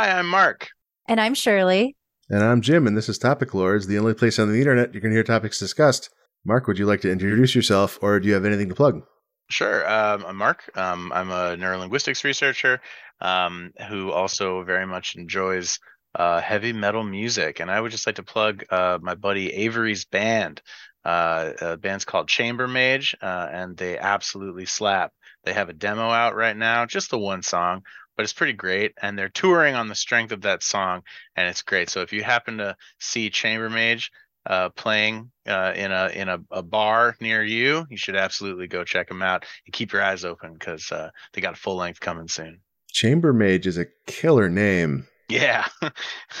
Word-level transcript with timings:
Hi, 0.00 0.18
I'm 0.18 0.28
Mark. 0.28 0.70
And 1.08 1.20
I'm 1.20 1.34
Shirley. 1.34 1.94
And 2.30 2.42
I'm 2.42 2.62
Jim, 2.62 2.86
and 2.86 2.96
this 2.96 3.10
is 3.10 3.18
Topic 3.18 3.52
Lords, 3.52 3.86
the 3.86 3.98
only 3.98 4.14
place 4.14 4.38
on 4.38 4.50
the 4.50 4.58
internet 4.58 4.94
you 4.94 5.00
can 5.02 5.12
hear 5.12 5.22
topics 5.22 5.58
discussed. 5.58 6.08
Mark, 6.42 6.66
would 6.66 6.78
you 6.78 6.86
like 6.86 7.02
to 7.02 7.12
introduce 7.12 7.54
yourself, 7.54 7.98
or 8.00 8.18
do 8.18 8.26
you 8.26 8.32
have 8.32 8.46
anything 8.46 8.70
to 8.70 8.74
plug? 8.74 9.02
Sure. 9.50 9.86
Um, 9.86 10.24
I'm 10.26 10.36
Mark. 10.36 10.70
Um, 10.74 11.12
I'm 11.12 11.30
a 11.30 11.54
neurolinguistics 11.54 12.24
researcher 12.24 12.80
um, 13.20 13.74
who 13.90 14.10
also 14.10 14.62
very 14.62 14.86
much 14.86 15.16
enjoys 15.16 15.78
uh, 16.14 16.40
heavy 16.40 16.72
metal 16.72 17.04
music. 17.04 17.60
And 17.60 17.70
I 17.70 17.78
would 17.78 17.92
just 17.92 18.06
like 18.06 18.16
to 18.16 18.22
plug 18.22 18.64
uh, 18.70 18.98
my 19.02 19.16
buddy 19.16 19.52
Avery's 19.52 20.06
band. 20.06 20.62
Uh, 21.04 21.52
a 21.60 21.76
band's 21.76 22.06
called 22.06 22.26
Chamber 22.26 22.66
Mage, 22.66 23.14
uh, 23.20 23.48
and 23.52 23.76
they 23.76 23.98
absolutely 23.98 24.64
slap. 24.64 25.12
They 25.44 25.52
have 25.52 25.68
a 25.68 25.74
demo 25.74 26.08
out 26.08 26.34
right 26.34 26.56
now, 26.56 26.86
just 26.86 27.10
the 27.10 27.18
one 27.18 27.42
song, 27.42 27.82
but 28.20 28.24
it's 28.24 28.34
pretty 28.34 28.52
great. 28.52 28.92
And 29.00 29.18
they're 29.18 29.30
touring 29.30 29.74
on 29.74 29.88
the 29.88 29.94
strength 29.94 30.30
of 30.30 30.42
that 30.42 30.62
song, 30.62 31.04
and 31.36 31.48
it's 31.48 31.62
great. 31.62 31.88
So 31.88 32.02
if 32.02 32.12
you 32.12 32.22
happen 32.22 32.58
to 32.58 32.76
see 32.98 33.30
Chamber 33.30 33.70
Mage 33.70 34.10
uh, 34.44 34.68
playing 34.68 35.30
uh, 35.48 35.72
in 35.74 35.90
a 35.90 36.08
in 36.08 36.28
a, 36.28 36.38
a, 36.50 36.62
bar 36.62 37.16
near 37.18 37.42
you, 37.42 37.86
you 37.88 37.96
should 37.96 38.16
absolutely 38.16 38.66
go 38.66 38.84
check 38.84 39.08
them 39.08 39.22
out 39.22 39.46
and 39.64 39.72
keep 39.72 39.90
your 39.90 40.02
eyes 40.02 40.22
open 40.22 40.52
because 40.52 40.92
uh, 40.92 41.08
they 41.32 41.40
got 41.40 41.54
a 41.54 41.56
full 41.56 41.76
length 41.76 42.00
coming 42.00 42.28
soon. 42.28 42.60
Chamber 42.92 43.32
Mage 43.32 43.66
is 43.66 43.78
a 43.78 43.86
killer 44.06 44.50
name. 44.50 45.06
Yeah, 45.30 45.66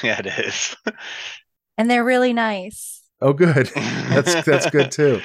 yeah, 0.02 0.20
it 0.20 0.26
is. 0.26 0.76
and 1.78 1.90
they're 1.90 2.04
really 2.04 2.34
nice. 2.34 3.00
Oh, 3.22 3.32
good. 3.32 3.70
That's 3.74 4.44
that's 4.44 4.68
good 4.68 4.92
too. 4.92 5.22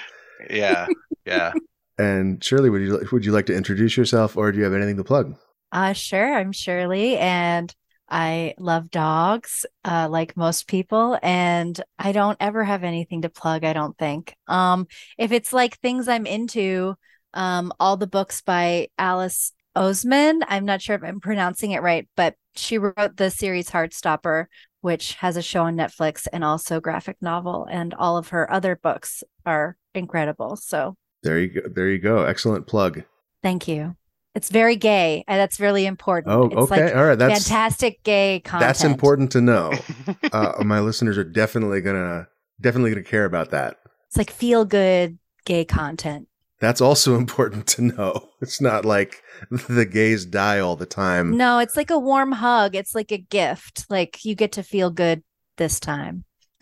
Yeah, 0.50 0.88
yeah. 1.26 1.52
And 1.98 2.42
Shirley, 2.42 2.70
would 2.70 2.82
you 2.82 3.06
would 3.12 3.26
you 3.26 3.34
like 3.34 3.48
to 3.48 3.54
introduce 3.54 3.98
yourself, 3.98 4.38
or 4.38 4.54
do 4.54 4.58
you 4.58 4.64
have 4.64 4.74
anything 4.74 4.96
to 4.96 5.04
plug? 5.04 5.36
Uh, 5.72 5.94
sure. 5.94 6.34
I'm 6.34 6.52
Shirley, 6.52 7.18
and 7.18 7.74
I 8.10 8.54
love 8.60 8.92
dogs, 8.92 9.66
uh, 9.84 10.08
like 10.10 10.38
most 10.38 10.68
people, 10.68 11.18
and 11.24 11.80
I 11.98 12.12
don't 12.12 12.38
ever 12.40 12.64
have 12.64 12.84
anything 12.84 13.24
to 13.24 13.30
plug. 13.30 13.64
I 13.64 13.74
don't 13.74 13.98
think. 13.98 14.36
Um, 14.48 14.88
if 15.18 15.32
it's 15.32 15.52
like 15.52 15.80
things 15.80 16.08
I'm 16.08 16.26
into, 16.26 16.96
um, 17.34 17.74
all 17.80 17.98
the 17.98 18.08
books 18.08 18.42
by 18.42 18.88
Alice 18.98 19.52
Oseman. 19.76 20.42
I'm 20.48 20.66
not 20.66 20.82
sure 20.82 20.96
if 20.96 21.04
I'm 21.04 21.20
pronouncing 21.20 21.72
it 21.72 21.82
right, 21.82 22.08
but 22.16 22.36
she 22.56 22.78
wrote 22.78 23.18
the 23.18 23.30
series 23.30 23.70
Heartstopper, 23.70 24.46
which 24.82 25.16
has 25.16 25.36
a 25.36 25.42
show 25.42 25.64
on 25.64 25.76
Netflix 25.76 26.28
and 26.32 26.44
also 26.44 26.80
graphic 26.80 27.18
novel, 27.22 27.68
and 27.70 27.94
all 27.94 28.18
of 28.18 28.30
her 28.30 28.50
other 28.52 28.76
books 28.76 29.24
are 29.46 29.76
incredible. 29.94 30.56
So 30.56 30.96
there 31.24 31.40
you 31.40 31.48
go. 31.48 31.62
There 31.68 31.90
you 31.90 32.00
go. 32.00 32.24
Excellent 32.24 32.68
plug. 32.68 33.04
Thank 33.44 33.68
you. 33.68 33.96
It's 34.36 34.50
very 34.50 34.76
gay, 34.76 35.24
and 35.30 35.40
that's 35.40 35.62
really 35.62 35.86
important. 35.86 36.36
Oh, 36.36 36.48
it's 36.48 36.72
okay, 36.72 36.88
like 36.88 36.96
all 36.96 37.06
right. 37.06 37.18
That's 37.18 37.48
fantastic 37.48 38.04
gay 38.04 38.42
content. 38.44 38.68
That's 38.68 38.84
important 38.84 39.32
to 39.32 39.40
know. 39.42 39.74
uh, 40.34 40.62
my 40.64 40.82
listeners 40.82 41.18
are 41.18 41.24
definitely 41.24 41.80
gonna 41.80 42.28
definitely 42.60 42.92
gonna 42.92 43.04
care 43.04 43.24
about 43.24 43.52
that. 43.52 43.78
It's 44.10 44.18
like 44.18 44.30
feel 44.30 44.66
good 44.66 45.18
gay 45.46 45.64
content. 45.64 46.28
That's 46.60 46.82
also 46.82 47.16
important 47.18 47.66
to 47.68 47.84
know. 47.84 48.28
It's 48.42 48.60
not 48.60 48.84
like 48.84 49.24
the 49.50 49.86
gays 49.86 50.26
die 50.26 50.60
all 50.60 50.76
the 50.76 50.86
time. 50.86 51.38
No, 51.38 51.60
it's 51.60 51.78
like 51.78 51.90
a 51.90 51.98
warm 51.98 52.34
hug. 52.34 52.76
It's 52.76 52.94
like 52.94 53.14
a 53.14 53.18
gift. 53.18 53.86
Like 53.90 54.26
you 54.26 54.36
get 54.36 54.52
to 54.54 54.64
feel 54.64 54.90
good 54.90 55.24
this 55.56 55.80
time. 55.80 56.26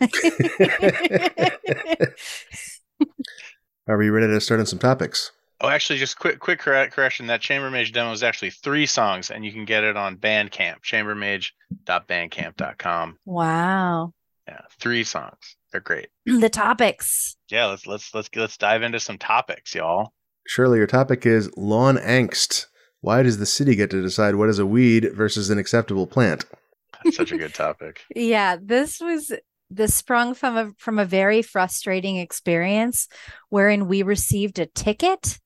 Are 3.86 3.98
we 3.98 4.10
ready 4.10 4.28
to 4.28 4.40
start 4.40 4.60
on 4.60 4.66
some 4.66 4.78
topics? 4.78 5.32
Oh, 5.64 5.68
actually, 5.68 5.98
just 5.98 6.18
quick 6.18 6.40
quick 6.40 6.58
correction. 6.58 7.28
That 7.28 7.40
Chamber 7.40 7.70
Mage 7.70 7.92
demo 7.92 8.12
is 8.12 8.22
actually 8.22 8.50
three 8.50 8.84
songs, 8.84 9.30
and 9.30 9.46
you 9.46 9.52
can 9.52 9.64
get 9.64 9.82
it 9.82 9.96
on 9.96 10.18
Bandcamp, 10.18 10.82
chambermage.bandcamp.com. 10.82 13.18
Wow. 13.24 14.12
Yeah, 14.46 14.60
three 14.78 15.04
songs. 15.04 15.56
They're 15.72 15.80
great. 15.80 16.08
The 16.26 16.50
topics. 16.50 17.36
Yeah, 17.48 17.64
let's 17.66 17.86
let's 17.86 18.14
let's 18.14 18.28
let's 18.36 18.58
dive 18.58 18.82
into 18.82 19.00
some 19.00 19.16
topics, 19.16 19.74
y'all. 19.74 20.12
Shirley, 20.46 20.76
your 20.76 20.86
topic 20.86 21.24
is 21.24 21.50
lawn 21.56 21.96
angst. 21.96 22.66
Why 23.00 23.22
does 23.22 23.38
the 23.38 23.46
city 23.46 23.74
get 23.74 23.88
to 23.90 24.02
decide 24.02 24.34
what 24.34 24.50
is 24.50 24.58
a 24.58 24.66
weed 24.66 25.12
versus 25.14 25.48
an 25.48 25.56
acceptable 25.58 26.06
plant? 26.06 26.44
That's 27.02 27.16
such 27.16 27.32
a 27.32 27.38
good 27.38 27.54
topic. 27.54 28.02
yeah, 28.14 28.58
this 28.62 29.00
was 29.00 29.32
this 29.70 29.94
sprung 29.94 30.34
from 30.34 30.58
a 30.58 30.72
from 30.76 30.98
a 30.98 31.06
very 31.06 31.40
frustrating 31.40 32.18
experience 32.18 33.08
wherein 33.48 33.88
we 33.88 34.02
received 34.02 34.58
a 34.58 34.66
ticket 34.66 35.38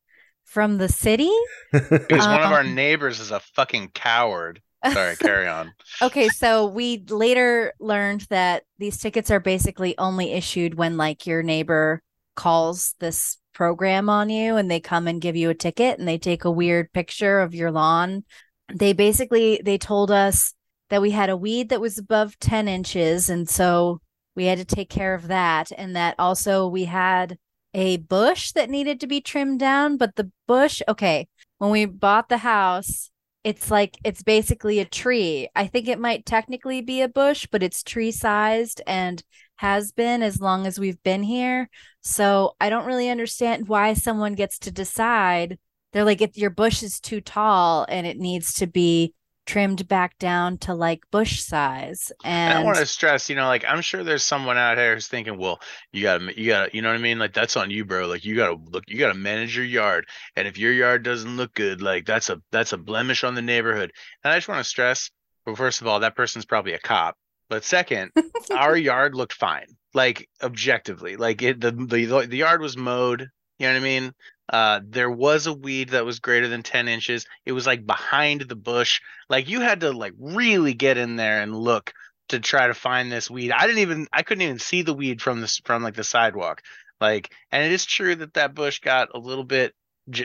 from 0.48 0.78
the 0.78 0.88
city. 0.88 1.30
Because 1.72 2.24
um, 2.24 2.32
one 2.32 2.42
of 2.42 2.52
our 2.52 2.60
um, 2.60 2.74
neighbors 2.74 3.20
is 3.20 3.30
a 3.30 3.40
fucking 3.40 3.90
coward. 3.94 4.62
Sorry, 4.92 5.16
carry 5.20 5.46
on. 5.46 5.72
okay, 6.00 6.28
so 6.28 6.66
we 6.66 7.04
later 7.08 7.74
learned 7.78 8.22
that 8.30 8.64
these 8.78 8.98
tickets 8.98 9.30
are 9.30 9.40
basically 9.40 9.96
only 9.98 10.32
issued 10.32 10.74
when 10.74 10.96
like 10.96 11.26
your 11.26 11.42
neighbor 11.42 12.02
calls 12.34 12.94
this 13.00 13.36
program 13.52 14.08
on 14.08 14.30
you 14.30 14.56
and 14.56 14.70
they 14.70 14.80
come 14.80 15.08
and 15.08 15.20
give 15.20 15.36
you 15.36 15.50
a 15.50 15.54
ticket 15.54 15.98
and 15.98 16.06
they 16.06 16.16
take 16.16 16.44
a 16.44 16.50
weird 16.50 16.92
picture 16.92 17.40
of 17.40 17.54
your 17.54 17.70
lawn. 17.70 18.24
They 18.72 18.92
basically 18.92 19.60
they 19.64 19.76
told 19.76 20.10
us 20.10 20.54
that 20.88 21.02
we 21.02 21.10
had 21.10 21.28
a 21.28 21.36
weed 21.36 21.68
that 21.68 21.80
was 21.80 21.98
above 21.98 22.38
10 22.38 22.68
inches 22.68 23.28
and 23.28 23.48
so 23.48 24.00
we 24.34 24.46
had 24.46 24.58
to 24.58 24.64
take 24.64 24.88
care 24.88 25.14
of 25.14 25.26
that 25.26 25.72
and 25.76 25.96
that 25.96 26.14
also 26.18 26.68
we 26.68 26.84
had 26.84 27.36
a 27.78 27.96
bush 27.96 28.50
that 28.52 28.68
needed 28.68 28.98
to 29.00 29.06
be 29.06 29.20
trimmed 29.20 29.60
down, 29.60 29.96
but 29.96 30.16
the 30.16 30.32
bush, 30.48 30.82
okay, 30.88 31.28
when 31.58 31.70
we 31.70 31.84
bought 31.84 32.28
the 32.28 32.38
house, 32.38 33.08
it's 33.44 33.70
like 33.70 33.96
it's 34.04 34.20
basically 34.20 34.80
a 34.80 34.84
tree. 34.84 35.48
I 35.54 35.68
think 35.68 35.86
it 35.86 36.00
might 36.00 36.26
technically 36.26 36.82
be 36.82 37.02
a 37.02 37.08
bush, 37.08 37.46
but 37.48 37.62
it's 37.62 37.84
tree 37.84 38.10
sized 38.10 38.82
and 38.84 39.22
has 39.56 39.92
been 39.92 40.24
as 40.24 40.40
long 40.40 40.66
as 40.66 40.80
we've 40.80 41.00
been 41.04 41.22
here. 41.22 41.70
So 42.00 42.56
I 42.60 42.68
don't 42.68 42.84
really 42.84 43.10
understand 43.10 43.68
why 43.68 43.94
someone 43.94 44.34
gets 44.34 44.58
to 44.60 44.72
decide. 44.72 45.56
They're 45.92 46.04
like, 46.04 46.20
if 46.20 46.36
your 46.36 46.50
bush 46.50 46.82
is 46.82 46.98
too 46.98 47.20
tall 47.20 47.86
and 47.88 48.08
it 48.08 48.18
needs 48.18 48.54
to 48.54 48.66
be 48.66 49.14
trimmed 49.48 49.88
back 49.88 50.18
down 50.18 50.58
to 50.58 50.74
like 50.74 51.00
bush 51.10 51.40
size. 51.40 52.12
And, 52.22 52.52
and 52.52 52.58
I 52.58 52.64
want 52.64 52.76
to 52.76 52.86
stress, 52.86 53.30
you 53.30 53.34
know, 53.34 53.46
like 53.46 53.64
I'm 53.66 53.80
sure 53.80 54.04
there's 54.04 54.22
someone 54.22 54.58
out 54.58 54.76
here 54.76 54.94
who's 54.94 55.08
thinking, 55.08 55.38
well, 55.38 55.58
you 55.90 56.02
gotta, 56.02 56.38
you 56.38 56.48
gotta, 56.48 56.70
you 56.74 56.82
know 56.82 56.88
what 56.88 56.98
I 56.98 57.02
mean? 57.02 57.18
Like 57.18 57.32
that's 57.32 57.56
on 57.56 57.70
you, 57.70 57.86
bro. 57.86 58.06
Like 58.06 58.26
you 58.26 58.36
gotta 58.36 58.58
look, 58.70 58.84
you 58.86 58.98
gotta 58.98 59.14
manage 59.14 59.56
your 59.56 59.64
yard. 59.64 60.06
And 60.36 60.46
if 60.46 60.58
your 60.58 60.72
yard 60.72 61.02
doesn't 61.02 61.38
look 61.38 61.54
good, 61.54 61.80
like 61.80 62.04
that's 62.04 62.28
a 62.28 62.40
that's 62.52 62.74
a 62.74 62.78
blemish 62.78 63.24
on 63.24 63.34
the 63.34 63.42
neighborhood. 63.42 63.90
And 64.22 64.32
I 64.32 64.36
just 64.36 64.48
want 64.48 64.62
to 64.62 64.68
stress, 64.68 65.10
well, 65.46 65.56
first 65.56 65.80
of 65.80 65.86
all, 65.86 66.00
that 66.00 66.14
person's 66.14 66.44
probably 66.44 66.74
a 66.74 66.78
cop. 66.78 67.16
But 67.48 67.64
second, 67.64 68.12
our 68.54 68.76
yard 68.76 69.14
looked 69.14 69.32
fine, 69.32 69.66
like 69.94 70.28
objectively. 70.42 71.16
Like 71.16 71.40
it, 71.40 71.58
the 71.58 71.72
the 71.72 72.26
the 72.28 72.36
yard 72.36 72.60
was 72.60 72.76
mowed. 72.76 73.28
You 73.58 73.66
know 73.66 73.72
what 73.72 73.80
I 73.80 73.82
mean? 73.82 74.12
Uh, 74.48 74.80
there 74.84 75.10
was 75.10 75.46
a 75.46 75.52
weed 75.52 75.90
that 75.90 76.04
was 76.04 76.20
greater 76.20 76.48
than 76.48 76.62
10 76.62 76.88
inches. 76.88 77.26
It 77.44 77.52
was 77.52 77.66
like 77.66 77.86
behind 77.86 78.42
the 78.42 78.56
bush. 78.56 79.00
Like 79.28 79.48
you 79.48 79.60
had 79.60 79.80
to 79.80 79.92
like 79.92 80.14
really 80.18 80.74
get 80.74 80.96
in 80.96 81.16
there 81.16 81.42
and 81.42 81.54
look 81.54 81.92
to 82.28 82.40
try 82.40 82.66
to 82.66 82.74
find 82.74 83.10
this 83.10 83.30
weed. 83.30 83.52
I 83.52 83.66
didn't 83.66 83.80
even 83.80 84.06
I 84.12 84.22
couldn't 84.22 84.42
even 84.42 84.58
see 84.58 84.82
the 84.82 84.94
weed 84.94 85.20
from 85.20 85.40
this 85.40 85.60
from 85.64 85.82
like 85.82 85.94
the 85.94 86.04
sidewalk. 86.04 86.62
Like 87.00 87.30
and 87.52 87.64
it 87.64 87.72
is 87.72 87.84
true 87.84 88.14
that 88.16 88.34
that 88.34 88.54
bush 88.54 88.80
got 88.80 89.08
a 89.14 89.18
little 89.18 89.44
bit 89.44 89.74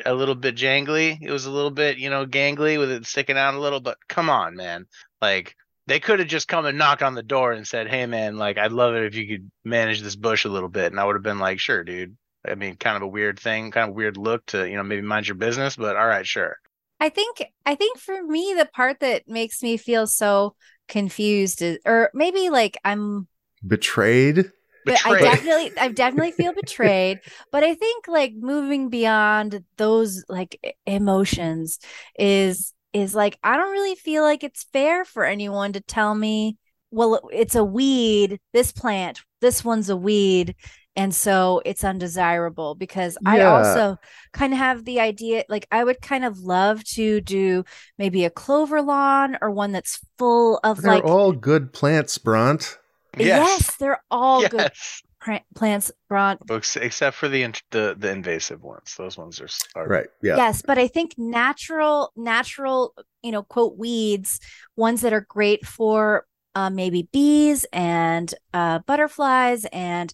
a 0.05 0.13
little 0.13 0.35
bit 0.35 0.55
jangly. 0.55 1.17
It 1.21 1.31
was 1.31 1.45
a 1.45 1.51
little 1.51 1.71
bit, 1.71 1.97
you 1.97 2.09
know, 2.09 2.25
gangly 2.25 2.79
with 2.79 2.91
it 2.91 3.05
sticking 3.05 3.37
out 3.37 3.53
a 3.55 3.59
little, 3.59 3.81
but 3.81 3.97
come 4.07 4.29
on, 4.29 4.55
man. 4.55 4.85
Like 5.21 5.55
they 5.87 5.99
could 5.99 6.19
have 6.19 6.27
just 6.29 6.47
come 6.47 6.65
and 6.65 6.77
knocked 6.77 7.03
on 7.03 7.15
the 7.15 7.23
door 7.23 7.51
and 7.51 7.67
said, 7.67 7.87
"Hey 7.89 8.05
man, 8.05 8.37
like 8.37 8.57
I'd 8.57 8.71
love 8.71 8.95
it 8.95 9.03
if 9.03 9.15
you 9.15 9.27
could 9.27 9.51
manage 9.65 10.01
this 10.01 10.15
bush 10.15 10.45
a 10.45 10.49
little 10.49 10.69
bit." 10.69 10.91
And 10.91 10.99
I 10.99 11.05
would 11.05 11.15
have 11.15 11.23
been 11.23 11.39
like, 11.39 11.59
"Sure, 11.59 11.83
dude." 11.83 12.15
I 12.47 12.55
mean, 12.55 12.75
kind 12.75 12.97
of 12.97 13.03
a 13.03 13.07
weird 13.07 13.39
thing, 13.39 13.71
kind 13.71 13.89
of 13.89 13.95
weird 13.95 14.17
look 14.17 14.45
to, 14.47 14.67
you 14.69 14.75
know, 14.75 14.83
maybe 14.83 15.01
mind 15.01 15.27
your 15.27 15.35
business, 15.35 15.75
but 15.75 15.95
all 15.95 16.07
right, 16.07 16.25
sure. 16.27 16.57
I 16.99 17.09
think 17.09 17.43
I 17.65 17.75
think 17.75 17.97
for 17.99 18.21
me 18.23 18.53
the 18.57 18.65
part 18.65 18.99
that 19.01 19.27
makes 19.27 19.61
me 19.61 19.77
feel 19.77 20.07
so 20.07 20.55
confused 20.87 21.61
is 21.61 21.79
or 21.85 22.09
maybe 22.13 22.49
like 22.49 22.77
I'm 22.85 23.27
betrayed. 23.65 24.51
But 24.85 24.99
I 25.05 25.15
definitely 25.19 25.77
I 25.77 25.89
definitely 25.89 26.31
feel 26.31 26.53
betrayed, 26.55 27.19
but 27.51 27.63
I 27.63 27.73
think 27.75 28.07
like 28.07 28.33
moving 28.35 28.89
beyond 28.89 29.63
those 29.77 30.23
like 30.27 30.75
emotions 30.85 31.79
is 32.19 32.73
is 32.91 33.15
like 33.15 33.37
I 33.43 33.57
don't 33.57 33.71
really 33.71 33.95
feel 33.95 34.23
like 34.23 34.43
it's 34.43 34.63
fair 34.73 35.05
for 35.05 35.25
anyone 35.25 35.73
to 35.73 35.81
tell 35.81 36.13
me, 36.13 36.57
well, 36.91 37.29
it's 37.31 37.55
a 37.55 37.63
weed, 37.63 38.39
this 38.51 38.71
plant, 38.71 39.21
this 39.41 39.63
one's 39.63 39.89
a 39.89 39.95
weed, 39.97 40.55
and 40.95 41.13
so 41.13 41.61
it's 41.65 41.83
undesirable 41.83 42.75
because 42.75 43.17
yeah. 43.21 43.31
i 43.31 43.41
also 43.41 43.97
kind 44.31 44.53
of 44.53 44.59
have 44.59 44.85
the 44.85 44.99
idea 44.99 45.43
like 45.49 45.67
i 45.71 45.83
would 45.83 46.01
kind 46.01 46.25
of 46.25 46.39
love 46.39 46.83
to 46.83 47.21
do 47.21 47.63
maybe 47.97 48.25
a 48.25 48.29
clover 48.29 48.81
lawn 48.81 49.37
or 49.41 49.51
one 49.51 49.71
that's 49.71 49.99
full 50.17 50.59
of 50.63 50.81
they're 50.81 50.95
like 50.95 51.03
all 51.03 51.31
good 51.31 51.73
plants 51.73 52.17
bront 52.17 52.77
yes, 53.17 53.27
yes 53.27 53.75
they're 53.77 54.03
all 54.11 54.41
yes. 54.51 54.51
good 54.51 55.41
plants 55.55 55.91
bront 56.11 56.39
books 56.45 56.75
except 56.75 57.15
for 57.15 57.29
the 57.29 57.43
the 57.71 57.95
the 57.97 58.11
invasive 58.11 58.61
ones. 58.61 58.95
Those 58.97 59.17
ones 59.17 59.39
are, 59.39 59.47
are 59.73 59.87
right 59.87 60.07
yeah. 60.21 60.35
Yes 60.35 60.61
but 60.61 60.77
i 60.77 60.85
think 60.85 61.13
natural 61.17 62.11
natural 62.17 62.93
you 63.23 63.31
know, 63.31 63.41
quote 63.41 63.77
weeds, 63.77 64.39
ones 64.75 65.01
that 65.01 65.13
are 65.13 65.25
great 65.27 65.65
for 65.65 66.25
uh, 66.55 66.69
maybe 66.69 67.07
bees 67.11 67.65
and 67.73 68.33
uh, 68.53 68.79
butterflies 68.79 69.65
and 69.71 70.13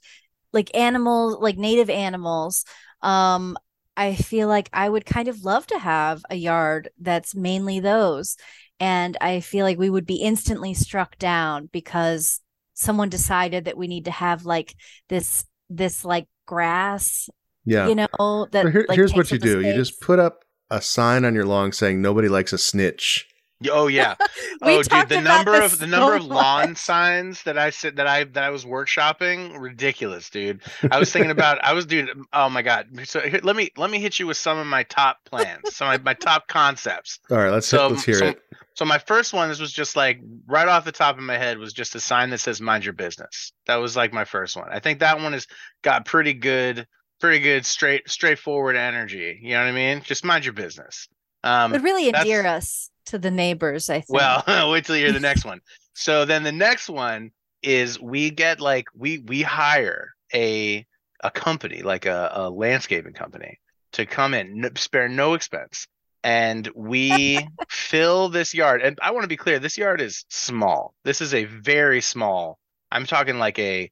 like 0.53 0.75
animals, 0.75 1.37
like 1.41 1.57
native 1.57 1.89
animals. 1.89 2.65
Um, 3.01 3.57
I 3.97 4.15
feel 4.15 4.47
like 4.47 4.69
I 4.73 4.87
would 4.87 5.05
kind 5.05 5.27
of 5.27 5.43
love 5.43 5.67
to 5.67 5.77
have 5.79 6.23
a 6.29 6.35
yard 6.35 6.89
that's 6.99 7.35
mainly 7.35 7.79
those. 7.79 8.37
And 8.79 9.17
I 9.19 9.41
feel 9.41 9.65
like 9.65 9.77
we 9.77 9.89
would 9.89 10.05
be 10.05 10.15
instantly 10.17 10.73
struck 10.73 11.17
down 11.17 11.69
because 11.71 12.39
someone 12.73 13.09
decided 13.09 13.65
that 13.65 13.77
we 13.77 13.87
need 13.87 14.05
to 14.05 14.11
have 14.11 14.45
like 14.45 14.73
this 15.09 15.43
this 15.69 16.05
like 16.05 16.27
grass 16.45 17.29
Yeah. 17.65 17.87
you 17.89 17.95
know 17.95 18.47
that 18.51 18.63
So 18.65 18.69
here- 18.71 18.85
like, 18.87 18.95
here's 18.95 19.13
what 19.13 19.29
you 19.31 19.37
do 19.37 19.59
you 19.61 19.73
just 19.73 19.99
put 20.01 20.17
up 20.17 20.45
a 20.71 20.81
sign 20.81 21.25
on 21.25 21.35
your 21.35 21.45
lawn 21.45 21.71
saying 21.73 22.01
nobody 22.01 22.29
likes 22.29 22.53
a 22.53 22.57
snitch. 22.57 23.27
Oh 23.67 23.87
yeah. 23.87 24.15
Oh 24.61 24.83
dude, 24.83 25.07
the 25.07 25.21
number 25.21 25.61
of 25.61 25.71
the 25.79 25.85
so 25.85 25.85
number 25.85 26.15
of 26.15 26.25
lawn 26.25 26.69
much. 26.69 26.77
signs 26.77 27.43
that 27.43 27.57
I 27.57 27.69
said 27.69 27.95
that 27.95 28.07
I 28.07 28.25
that 28.25 28.43
I 28.43 28.49
was 28.49 28.65
workshopping, 28.65 29.57
ridiculous, 29.57 30.29
dude. 30.29 30.61
I 30.91 30.99
was 30.99 31.11
thinking 31.13 31.31
about 31.31 31.63
I 31.63 31.73
was 31.73 31.85
dude, 31.85 32.09
um, 32.09 32.25
oh 32.33 32.49
my 32.49 32.61
god. 32.61 32.87
So 33.05 33.21
here, 33.21 33.39
let 33.41 33.55
me 33.55 33.69
let 33.77 33.89
me 33.89 33.99
hit 33.99 34.19
you 34.19 34.27
with 34.27 34.35
some 34.35 34.57
of 34.57 34.67
my 34.67 34.83
top 34.83 35.19
plans, 35.25 35.75
some 35.75 35.93
of 35.93 36.03
my 36.03 36.13
top 36.13 36.47
concepts. 36.49 37.19
All 37.31 37.37
right, 37.37 37.51
let's 37.51 37.67
So, 37.67 37.87
let's 37.87 38.03
hear 38.03 38.15
so, 38.15 38.27
it. 38.27 38.41
so 38.75 38.83
my 38.85 38.97
first 38.97 39.33
one, 39.33 39.47
this 39.47 39.59
was 39.61 39.71
just 39.71 39.95
like 39.95 40.19
right 40.47 40.67
off 40.67 40.83
the 40.83 40.91
top 40.91 41.17
of 41.17 41.23
my 41.23 41.37
head, 41.37 41.57
was 41.57 41.71
just 41.73 41.95
a 41.95 42.01
sign 42.01 42.31
that 42.31 42.39
says 42.39 42.59
"Mind 42.59 42.83
your 42.83 42.93
business." 42.93 43.53
That 43.67 43.77
was 43.77 43.95
like 43.95 44.11
my 44.11 44.25
first 44.25 44.57
one. 44.57 44.67
I 44.69 44.79
think 44.79 44.99
that 44.99 45.21
one 45.21 45.31
has 45.33 45.47
got 45.83 46.05
pretty 46.05 46.33
good, 46.33 46.85
pretty 47.21 47.39
good, 47.39 47.65
straight, 47.65 48.09
straightforward 48.09 48.75
energy. 48.75 49.39
You 49.41 49.51
know 49.53 49.59
what 49.61 49.69
I 49.69 49.71
mean? 49.71 50.01
Just 50.03 50.25
mind 50.25 50.43
your 50.45 50.53
business. 50.53 51.07
Um, 51.43 51.71
would 51.71 51.83
really 51.83 52.09
endear 52.09 52.45
us 52.45 52.89
to 53.05 53.17
the 53.17 53.31
neighbors 53.31 53.89
i 53.89 54.01
think 54.01 54.09
well, 54.09 54.43
wait 54.71 54.85
till 54.85 54.95
you 54.95 55.05
hear 55.05 55.13
the 55.13 55.19
next 55.19 55.45
one. 55.45 55.61
So 55.93 56.25
then 56.25 56.43
the 56.43 56.51
next 56.51 56.89
one 56.89 57.31
is 57.61 57.99
we 57.99 58.31
get 58.31 58.59
like 58.59 58.85
we 58.95 59.19
we 59.19 59.41
hire 59.41 60.13
a 60.33 60.85
a 61.21 61.31
company 61.31 61.81
like 61.81 62.05
a, 62.05 62.31
a 62.33 62.49
landscaping 62.49 63.13
company 63.13 63.59
to 63.93 64.05
come 64.05 64.33
in, 64.33 64.65
n- 64.65 64.75
spare 64.75 65.09
no 65.09 65.33
expense, 65.33 65.87
and 66.23 66.69
we 66.75 67.47
fill 67.69 68.29
this 68.29 68.53
yard. 68.53 68.81
And 68.81 68.97
I 69.01 69.11
want 69.11 69.23
to 69.23 69.29
be 69.29 69.37
clear, 69.37 69.59
this 69.59 69.77
yard 69.77 70.01
is 70.01 70.25
small. 70.29 70.93
This 71.03 71.21
is 71.21 71.33
a 71.33 71.45
very 71.45 72.01
small. 72.01 72.59
I'm 72.91 73.05
talking 73.05 73.37
like 73.37 73.59
a 73.59 73.91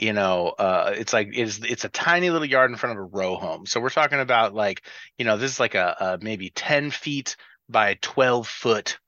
you 0.00 0.12
know 0.12 0.54
uh 0.58 0.92
it's 0.96 1.12
like 1.12 1.30
it's 1.32 1.58
it's 1.58 1.84
a 1.84 1.88
tiny 1.88 2.30
little 2.30 2.46
yard 2.46 2.70
in 2.70 2.76
front 2.76 2.98
of 2.98 3.04
a 3.04 3.08
row 3.08 3.36
home. 3.36 3.66
So 3.66 3.80
we're 3.80 3.90
talking 3.90 4.20
about 4.20 4.54
like 4.54 4.82
you 5.18 5.24
know 5.24 5.36
this 5.36 5.52
is 5.52 5.60
like 5.60 5.74
a, 5.74 5.96
a 6.00 6.24
maybe 6.24 6.50
10 6.50 6.90
feet 6.90 7.36
by 7.68 7.98
12 8.00 8.46
foot 8.46 8.98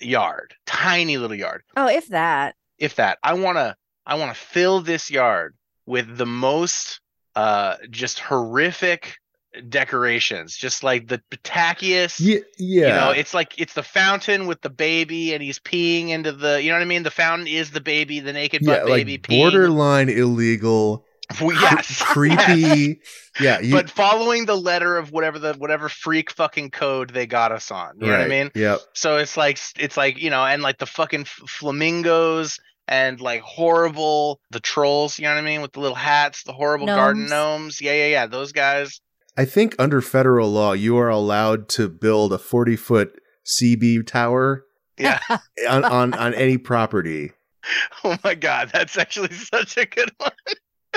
yard 0.00 0.54
tiny 0.66 1.18
little 1.18 1.36
yard. 1.36 1.62
Oh 1.76 1.88
if 1.88 2.08
that. 2.08 2.56
If 2.78 2.96
that. 2.96 3.18
I 3.22 3.34
want 3.34 3.58
to 3.58 3.76
i 4.06 4.16
want 4.16 4.34
to 4.34 4.40
fill 4.40 4.80
this 4.80 5.10
yard 5.10 5.54
with 5.86 6.16
the 6.16 6.26
most 6.26 7.00
uh 7.36 7.76
just 7.90 8.18
horrific 8.18 9.19
decorations 9.68 10.56
just 10.56 10.82
like 10.84 11.08
the 11.08 11.20
tackiest 11.42 12.20
Yeah, 12.20 12.38
yeah. 12.58 12.86
you 12.88 12.94
know 12.94 13.10
it's 13.10 13.34
like 13.34 13.60
it's 13.60 13.74
the 13.74 13.82
fountain 13.82 14.46
with 14.46 14.60
the 14.60 14.70
baby 14.70 15.34
and 15.34 15.42
he's 15.42 15.58
peeing 15.58 16.10
into 16.10 16.30
the 16.32 16.62
you 16.62 16.68
know 16.70 16.76
what 16.76 16.82
i 16.82 16.86
mean 16.86 17.02
the 17.02 17.10
fountain 17.10 17.46
is 17.48 17.70
the 17.72 17.80
baby 17.80 18.20
the 18.20 18.32
naked 18.32 18.62
yeah, 18.62 18.78
butt 18.78 18.86
baby 18.86 19.12
like 19.14 19.22
peeing 19.22 19.50
borderline 19.50 20.08
illegal, 20.08 21.04
Well, 21.40 21.50
cre- 21.56 21.62
yes 21.62 21.88
yes. 22.00 22.02
creepy. 22.02 23.00
Yeah, 23.40 23.60
you, 23.60 23.72
but 23.72 23.88
following 23.90 24.46
the 24.46 24.56
letter 24.56 24.96
of 24.96 25.10
whatever 25.12 25.38
the 25.38 25.54
whatever 25.54 25.88
freak 25.88 26.30
fucking 26.30 26.70
code 26.70 27.10
they 27.10 27.26
got 27.26 27.52
us 27.52 27.70
on 27.70 27.94
you 27.98 28.06
know 28.06 28.12
what 28.12 28.20
i 28.20 28.28
mean 28.28 28.50
yeah 28.54 28.76
So 28.94 29.16
it's 29.16 29.36
like 29.36 29.58
it's 29.78 29.96
like 29.96 30.18
you 30.18 30.30
know, 30.30 30.44
and 30.44 30.62
like 30.62 30.78
the 30.78 30.86
fucking 30.86 31.22
f- 31.22 31.42
flamingos 31.48 32.58
and 32.88 33.20
like 33.20 33.40
horrible 33.42 34.40
the 34.50 34.58
trolls. 34.60 35.18
You 35.18 35.24
know 35.26 35.34
what 35.34 35.38
I 35.38 35.44
mean 35.44 35.62
with 35.62 35.72
the 35.72 35.80
little 35.80 35.94
hats, 35.96 36.42
the 36.42 36.52
horrible 36.52 36.86
garden 36.86 37.22
Gnomes. 37.26 37.30
gnomes. 37.30 37.80
Yeah, 37.80 37.92
yeah, 37.94 38.06
yeah. 38.06 38.26
Those 38.26 38.50
guys. 38.52 39.00
I 39.40 39.46
think 39.46 39.74
under 39.78 40.02
federal 40.02 40.50
law, 40.50 40.74
you 40.74 40.98
are 40.98 41.08
allowed 41.08 41.70
to 41.70 41.88
build 41.88 42.30
a 42.34 42.38
40 42.38 42.76
foot 42.76 43.18
CB 43.46 44.06
tower 44.06 44.66
Yeah. 44.98 45.18
on, 45.66 45.82
on, 45.82 46.12
on 46.12 46.34
any 46.34 46.58
property. 46.58 47.32
oh 48.04 48.18
my 48.22 48.34
god, 48.34 48.68
that's 48.70 48.98
actually 48.98 49.32
such 49.32 49.78
a 49.78 49.86
good 49.86 50.10
one. 50.18 50.32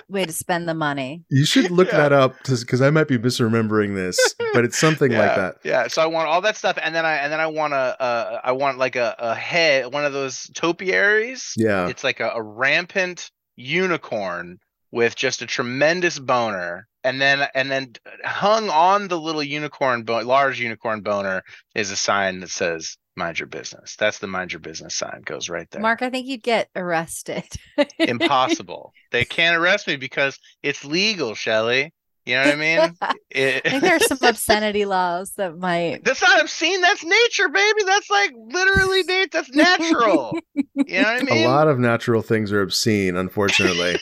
way 0.10 0.25
to 0.25 0.34
spend 0.34 0.68
the 0.68 0.74
money 0.74 1.24
You 1.30 1.45
should 1.45 1.72
look 1.72 1.88
Yeah. 1.88 1.98
that 1.98 2.12
up 2.12 2.36
because 2.45 2.81
I 2.81 2.90
might 2.90 3.07
be 3.07 3.18
misremembering 3.18 3.95
this, 3.95 4.19
but 4.54 4.66
it's 4.66 4.78
something 4.78 5.13
yeah, 5.13 5.19
like 5.19 5.36
that. 5.38 5.56
Yeah. 5.63 5.88
So 5.88 6.01
I 6.01 6.07
want 6.07 6.28
all 6.28 6.42
that 6.42 6.57
stuff, 6.57 6.78
and 6.84 6.94
then 6.94 7.06
I 7.06 7.13
and 7.16 7.31
then 7.31 7.39
I 7.39 7.48
want 7.48 7.72
a 7.74 7.78
uh, 8.01 8.42
I 8.44 8.51
want 8.51 8.78
like 8.78 8.98
a, 8.98 9.16
a 9.19 9.36
head, 9.36 9.94
one 9.94 10.04
of 10.04 10.12
those 10.12 10.50
topiaries. 10.54 11.54
Yeah. 11.56 11.88
It's 11.88 12.04
like 12.04 12.19
a, 12.19 12.31
a 12.31 12.42
rampant 12.42 13.31
unicorn 13.56 14.57
with 14.92 15.16
just 15.16 15.42
a 15.42 15.46
tremendous 15.46 16.19
boner, 16.19 16.89
and 17.03 17.21
then 17.21 17.47
and 17.55 17.69
then 17.71 17.94
hung 18.23 18.69
on 18.69 19.07
the 19.07 19.19
little 19.19 19.44
unicorn, 19.44 20.03
bo- 20.03 20.21
large 20.21 20.59
unicorn 20.59 21.01
boner, 21.01 21.44
is 21.75 21.91
a 21.91 21.95
sign 21.95 22.39
that 22.41 22.50
says 22.50 22.97
"Mind 23.15 23.39
your 23.39 23.47
business." 23.47 23.95
That's 23.97 24.19
the 24.19 24.27
"Mind 24.27 24.51
your 24.53 24.59
business" 24.59 24.95
sign. 24.95 25.21
Goes 25.25 25.50
right 25.50 25.69
there. 25.71 25.81
mark 25.81 26.01
i 26.01 26.09
think 26.09 26.27
you'd 26.27 26.44
get 26.44 26.69
arrested 26.75 27.45
Impossible. 28.00 28.94
they 29.11 29.25
can't 29.25 29.57
arrest 29.57 29.88
me 29.88 29.95
because 29.97 30.38
it's 30.61 30.85
legal, 30.85 31.35
Shelly. 31.35 31.94
You 32.25 32.35
know 32.35 32.45
what 32.45 32.53
I 32.53 32.55
mean? 32.55 32.79
It- 33.31 33.61
i 33.65 33.69
think 33.69 33.83
there's 33.83 34.07
some 34.07 34.17
obscenity 34.21 34.85
laws 34.85 35.33
that 35.35 35.57
might 35.57 36.05
That's 36.05 36.21
not 36.21 36.39
obscene. 36.41 36.79
That's 36.79 37.03
nature, 37.03 37.50
baby. 37.50 37.83
That's 37.85 38.09
like 38.09 38.31
literally 38.47 39.03
nature. 39.03 39.29
That's 39.33 39.51
natural. 39.51 40.38
you 40.55 41.01
know 41.01 41.03
what 41.03 41.21
I 41.21 41.23
mean? 41.23 41.45
a 41.45 41.47
lot 41.50 41.67
of 41.67 41.79
natural 41.79 42.21
things 42.21 42.53
are 42.53 42.61
obscene, 42.61 43.17
unfortunately. 43.17 43.97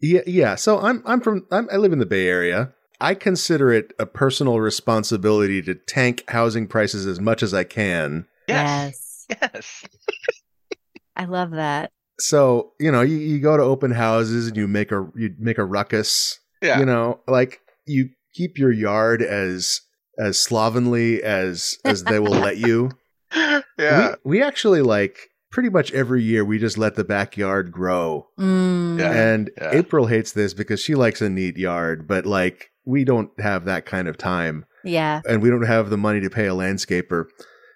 Yeah, 0.00 0.20
yeah. 0.26 0.54
So 0.54 0.78
I'm 0.78 1.02
I'm 1.04 1.20
from 1.20 1.46
I'm, 1.50 1.68
I 1.72 1.76
live 1.76 1.92
in 1.92 1.98
the 1.98 2.06
Bay 2.06 2.26
Area. 2.28 2.72
I 3.00 3.14
consider 3.14 3.72
it 3.72 3.92
a 3.98 4.06
personal 4.06 4.58
responsibility 4.60 5.62
to 5.62 5.74
tank 5.74 6.24
housing 6.28 6.66
prices 6.66 7.06
as 7.06 7.20
much 7.20 7.42
as 7.42 7.54
I 7.54 7.64
can. 7.64 8.26
yes. 8.48 9.26
yes 9.30 9.38
Yes. 9.42 9.84
i 11.16 11.26
love 11.26 11.50
that 11.50 11.92
So 12.18 12.72
you 12.80 12.90
know, 12.90 13.02
you, 13.02 13.16
you 13.16 13.40
go 13.40 13.56
to 13.56 13.62
open 13.62 13.90
houses 13.90 14.48
and 14.48 14.56
you 14.56 14.66
make 14.66 14.90
a 14.90 15.06
you 15.14 15.34
make 15.38 15.58
a 15.58 15.64
ruckus. 15.64 16.40
Yeah. 16.62 16.78
You 16.80 16.86
know, 16.86 17.20
like 17.28 17.60
you 17.86 18.08
keep 18.34 18.58
your 18.58 18.72
yard 18.72 19.22
as 19.22 19.82
as 20.18 20.38
slovenly 20.38 21.22
as 21.22 21.76
as 21.84 22.04
they 22.04 22.18
will 22.18 22.32
let 22.32 22.56
you. 22.56 22.90
yeah. 23.78 24.14
We, 24.24 24.38
we 24.38 24.42
actually 24.42 24.82
like 24.82 25.28
pretty 25.50 25.70
much 25.70 25.92
every 25.92 26.22
year 26.22 26.44
we 26.44 26.58
just 26.58 26.76
let 26.78 26.94
the 26.94 27.04
backyard 27.04 27.72
grow. 27.72 28.28
Mm. 28.38 28.98
Yeah. 28.98 29.12
And 29.12 29.50
yeah. 29.56 29.70
April 29.72 30.06
hates 30.06 30.32
this 30.32 30.54
because 30.54 30.80
she 30.80 30.94
likes 30.94 31.20
a 31.22 31.28
neat 31.28 31.56
yard, 31.56 32.06
but 32.06 32.26
like 32.26 32.70
we 32.84 33.04
don't 33.04 33.30
have 33.40 33.64
that 33.66 33.84
kind 33.86 34.08
of 34.08 34.16
time 34.16 34.64
yeah 34.84 35.20
and 35.28 35.42
we 35.42 35.50
don't 35.50 35.66
have 35.66 35.90
the 35.90 35.96
money 35.98 36.20
to 36.20 36.30
pay 36.30 36.46
a 36.46 36.52
landscaper. 36.52 37.24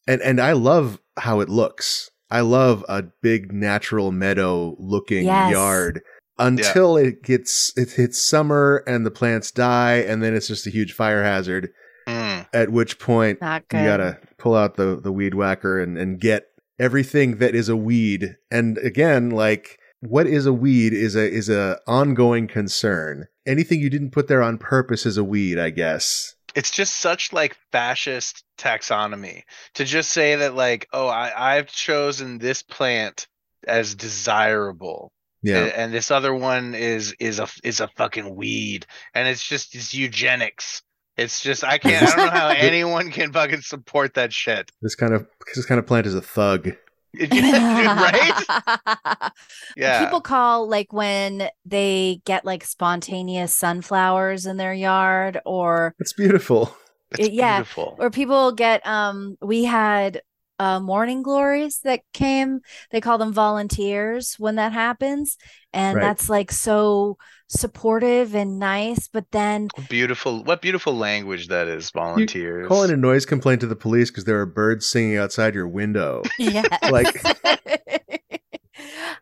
And 0.07 0.21
and 0.23 0.41
I 0.41 0.52
love 0.52 0.99
how 1.19 1.41
it 1.41 1.49
looks. 1.49 2.11
I 2.31 2.41
love 2.41 2.85
a 2.88 3.02
big 3.23 3.52
natural 3.52 4.11
meadow 4.12 4.75
looking 4.79 5.26
Yes. 5.26 5.52
yard 5.52 6.00
until 6.38 6.97
it 6.97 7.23
gets 7.23 7.73
it 7.76 7.91
hits 7.93 8.21
summer 8.23 8.83
and 8.87 9.05
the 9.05 9.11
plants 9.11 9.50
die 9.50 9.97
and 9.97 10.23
then 10.23 10.35
it's 10.35 10.49
just 10.49 10.67
a 10.67 10.71
huge 10.71 10.93
fire 10.93 11.23
hazard 11.23 11.71
Mm. 12.09 12.47
at 12.52 12.71
which 12.71 12.99
point 12.99 13.38
you 13.41 13.61
gotta 13.71 14.19
pull 14.37 14.57
out 14.57 14.75
the 14.76 14.99
the 15.00 15.12
weed 15.12 15.35
whacker 15.35 15.79
and 15.81 15.97
and 15.97 16.19
get 16.19 16.47
everything 16.79 17.38
that 17.38 17.55
is 17.55 17.69
a 17.69 17.76
weed. 17.76 18.37
And 18.50 18.79
again 18.79 19.31
like 19.31 19.79
what 20.00 20.26
is 20.26 20.47
a 20.47 20.52
weed 20.52 20.93
is 20.93 21.14
a 21.14 21.31
is 21.31 21.49
a 21.49 21.79
ongoing 21.87 22.49
concern. 22.49 23.29
Anything 23.47 23.81
you 23.81 23.91
didn't 23.91 24.11
put 24.11 24.29
there 24.29 24.43
on 24.43 24.59
purpose 24.59 25.07
is 25.07 25.17
a 25.17 25.25
weed 25.25 25.59
i 25.59 25.71
guess. 25.71 26.35
It's 26.55 26.71
just 26.71 26.99
such 26.99 27.33
like 27.33 27.57
fascist 27.71 28.45
taxonomy 28.59 29.43
to 29.75 29.85
just 29.85 30.11
say 30.11 30.37
that 30.37 30.55
like, 30.55 30.87
oh, 30.93 31.09
I, 31.09 31.57
I've 31.57 31.69
chosen 31.69 32.38
this 32.38 32.62
plant 32.62 33.26
as 33.67 33.95
desirable. 33.95 35.12
yeah. 35.43 35.64
and 35.75 35.95
this 35.95 36.11
other 36.11 36.35
one 36.35 36.75
is 36.75 37.14
is 37.19 37.38
a 37.38 37.49
is 37.64 37.81
a 37.81 37.88
fucking 37.97 38.35
weed. 38.35 38.87
And 39.14 39.29
it's 39.29 39.47
just 39.47 39.75
it's 39.75 39.95
eugenics 39.95 40.83
it's 41.16 41.40
just 41.42 41.62
i 41.64 41.78
can't 41.78 42.02
i 42.02 42.07
don't 42.16 42.25
know 42.26 42.31
how 42.31 42.49
anyone 42.57 43.11
can 43.11 43.33
fucking 43.33 43.61
support 43.61 44.14
that 44.14 44.33
shit. 44.33 44.71
This 44.81 44.95
kind 44.95 45.12
of 45.14 45.26
this 45.54 45.66
kind 45.66 45.78
of 45.78 45.87
plant 45.87 46.07
is 46.07 46.14
a 46.14 46.23
thug. 46.23 46.73
Right? 47.21 48.33
Yeah. 49.76 50.04
People 50.04 50.21
call 50.21 50.69
like 50.69 50.92
when 50.92 51.49
they 51.64 52.21
get 52.25 52.45
like 52.45 52.64
spontaneous 52.64 53.52
sunflowers 53.54 54.47
in 54.47 54.57
their 54.57 54.75
yard 54.75 55.40
or 55.45 55.95
it's 55.99 56.12
beautiful. 56.12 56.75
It's 57.19 57.28
yeah, 57.28 57.59
beautiful. 57.59 57.97
or 57.99 58.11
people 58.11 58.52
get 58.52 58.87
um 58.87 59.37
we 59.42 59.64
had 59.64 60.23
uh 60.59 60.81
morning 60.81 61.23
glories 61.23 61.81
that 61.81 62.00
came. 62.12 62.61
They 62.90 63.00
call 63.00 63.19
them 63.19 63.33
volunteers 63.33 64.37
when 64.38 64.57
that 64.57 64.73
happens 64.73 65.37
and 65.73 65.97
Right. 65.97 66.02
that's 66.02 66.28
like 66.28 66.52
so 66.52 67.19
supportive 67.52 68.35
and 68.35 68.59
nice, 68.59 69.09
but 69.09 69.30
then 69.30 69.68
Beautiful. 69.88 70.42
What 70.44 70.62
beautiful 70.62 70.97
language 70.97 71.49
that 71.49 71.68
is, 71.68 71.90
volunteers. 71.90 72.66
Call 72.66 72.82
in 72.82 72.90
a 72.90 72.97
noise 72.97 73.26
complaint 73.26 73.61
to 73.61 73.66
the 73.66 73.76
police 73.76 74.11
because 74.11 74.25
there 74.25 74.40
are 74.40 74.47
birds 74.47 74.87
singing 74.87 75.16
outside 75.18 75.54
your 75.54 75.68
window. 75.68 76.23
yeah, 76.38 76.62
Like- 76.90 77.21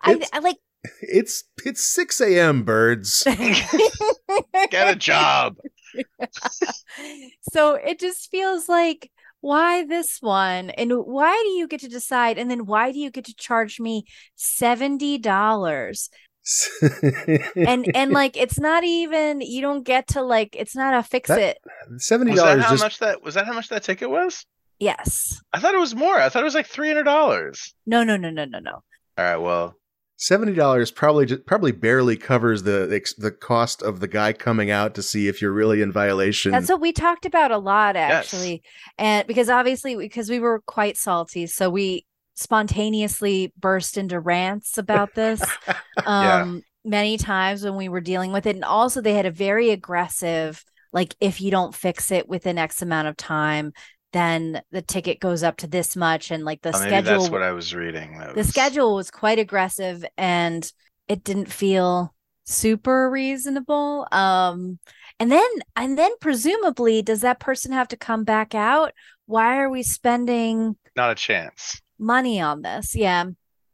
I, 0.02 0.18
I 0.32 0.38
like 0.38 0.56
It's 1.02 1.44
it's 1.64 1.84
six 1.84 2.20
a.m. 2.20 2.62
Birds. 2.62 3.22
Get 4.70 4.88
a 4.88 4.96
job. 4.96 5.56
so 7.52 7.74
it 7.74 7.98
just 7.98 8.30
feels 8.30 8.68
like 8.68 9.10
why 9.42 9.84
this 9.84 10.18
one 10.20 10.70
and 10.70 10.92
why 10.92 11.36
do 11.44 11.50
you 11.50 11.66
get 11.66 11.80
to 11.80 11.88
decide 11.88 12.38
and 12.38 12.50
then 12.50 12.66
why 12.66 12.92
do 12.92 12.98
you 12.98 13.10
get 13.10 13.24
to 13.24 13.34
charge 13.34 13.80
me 13.80 14.04
$70 14.38 16.08
and 17.56 17.86
and 17.94 18.12
like 18.12 18.36
it's 18.36 18.58
not 18.58 18.84
even 18.84 19.40
you 19.40 19.60
don't 19.60 19.84
get 19.84 20.08
to 20.08 20.22
like 20.22 20.56
it's 20.58 20.74
not 20.76 20.94
a 20.94 21.02
fix 21.02 21.28
That- 21.28 21.38
it 21.40 21.58
seventy 21.98 22.32
Was 22.32 22.40
that 22.40 22.46
dollars 22.46 22.64
how 22.64 22.70
just 22.70 22.82
much 22.84 22.98
that 22.98 23.22
was 23.22 23.34
that 23.34 23.46
how 23.46 23.52
much 23.52 23.68
that 23.68 23.82
ticket 23.82 24.10
was? 24.10 24.44
yes 24.78 25.40
I 25.52 25.60
thought 25.60 25.74
it 25.74 25.80
was 25.80 25.94
more. 25.94 26.16
I 26.16 26.28
thought 26.28 26.42
it 26.42 26.44
was 26.44 26.54
like 26.54 26.66
three 26.66 26.88
hundred 26.88 27.04
dollars. 27.04 27.74
no 27.86 28.02
no 28.04 28.16
no 28.16 28.30
no 28.30 28.44
no 28.44 28.58
no 28.58 28.72
All 29.18 29.24
right, 29.24 29.36
well, 29.36 29.74
seventy 30.16 30.54
dollars 30.54 30.90
probably 30.90 31.26
just, 31.26 31.44
probably 31.46 31.72
barely 31.72 32.16
covers 32.16 32.62
the 32.62 32.86
the 33.18 33.30
cost 33.30 33.82
of 33.82 34.00
the 34.00 34.08
guy 34.08 34.32
coming 34.32 34.70
out 34.70 34.94
to 34.94 35.02
see 35.02 35.28
if 35.28 35.40
you're 35.42 35.52
really 35.52 35.82
in 35.82 35.92
violation. 35.92 36.52
That's 36.52 36.68
what 36.70 36.80
we 36.80 36.92
talked 36.92 37.26
about 37.26 37.50
a 37.50 37.58
lot, 37.58 37.94
Yes. 37.96 38.12
actually. 38.12 38.62
And 38.98 39.26
because 39.26 39.48
obviously, 39.50 39.96
because 39.96 40.30
we 40.30 40.40
were 40.40 40.60
quite 40.66 40.96
salty, 40.96 41.46
so 41.46 41.68
we 41.70 42.06
spontaneously 42.40 43.52
burst 43.58 43.96
into 43.96 44.18
rants 44.18 44.78
about 44.78 45.14
this 45.14 45.42
Yeah. 46.06 46.42
um, 46.42 46.62
many 46.84 47.18
times 47.18 47.62
when 47.62 47.76
we 47.76 47.88
were 47.88 48.00
dealing 48.00 48.32
with 48.32 48.46
it. 48.46 48.56
And 48.56 48.64
also, 48.64 49.00
they 49.00 49.14
had 49.14 49.26
a 49.26 49.30
very 49.30 49.70
aggressive, 49.70 50.64
like, 50.92 51.14
if 51.20 51.40
you 51.40 51.50
don't 51.50 51.74
fix 51.74 52.10
it 52.10 52.28
within 52.28 52.58
X 52.58 52.82
amount 52.82 53.08
of 53.08 53.16
time, 53.16 53.72
then 54.12 54.60
the 54.72 54.82
ticket 54.82 55.20
goes 55.20 55.42
up 55.42 55.58
to 55.58 55.66
this 55.66 55.94
much. 55.94 56.30
And 56.30 56.44
like 56.44 56.62
the 56.62 56.74
oh, 56.74 56.78
schedule, 56.78 57.20
that's 57.20 57.30
what 57.30 57.42
I 57.42 57.52
was 57.52 57.74
reading. 57.74 58.18
That 58.18 58.34
the 58.34 58.44
schedule 58.44 58.94
was 58.94 59.10
quite 59.10 59.38
aggressive 59.38 60.04
and 60.16 60.70
it 61.06 61.22
didn't 61.22 61.52
feel 61.52 62.14
super 62.44 63.08
reasonable 63.08 64.08
um 64.10 64.78
and 65.20 65.30
then 65.30 65.48
and 65.76 65.96
then 65.96 66.10
presumably 66.20 67.00
does 67.00 67.20
that 67.20 67.38
person 67.38 67.70
have 67.70 67.86
to 67.86 67.96
come 67.96 68.24
back 68.24 68.56
out 68.56 68.92
why 69.26 69.58
are 69.58 69.70
we 69.70 69.84
spending 69.84 70.74
Not 70.96 71.12
a 71.12 71.14
chance. 71.14 71.80
Money 72.00 72.40
on 72.40 72.62
this 72.62 72.94
yeah 72.94 73.24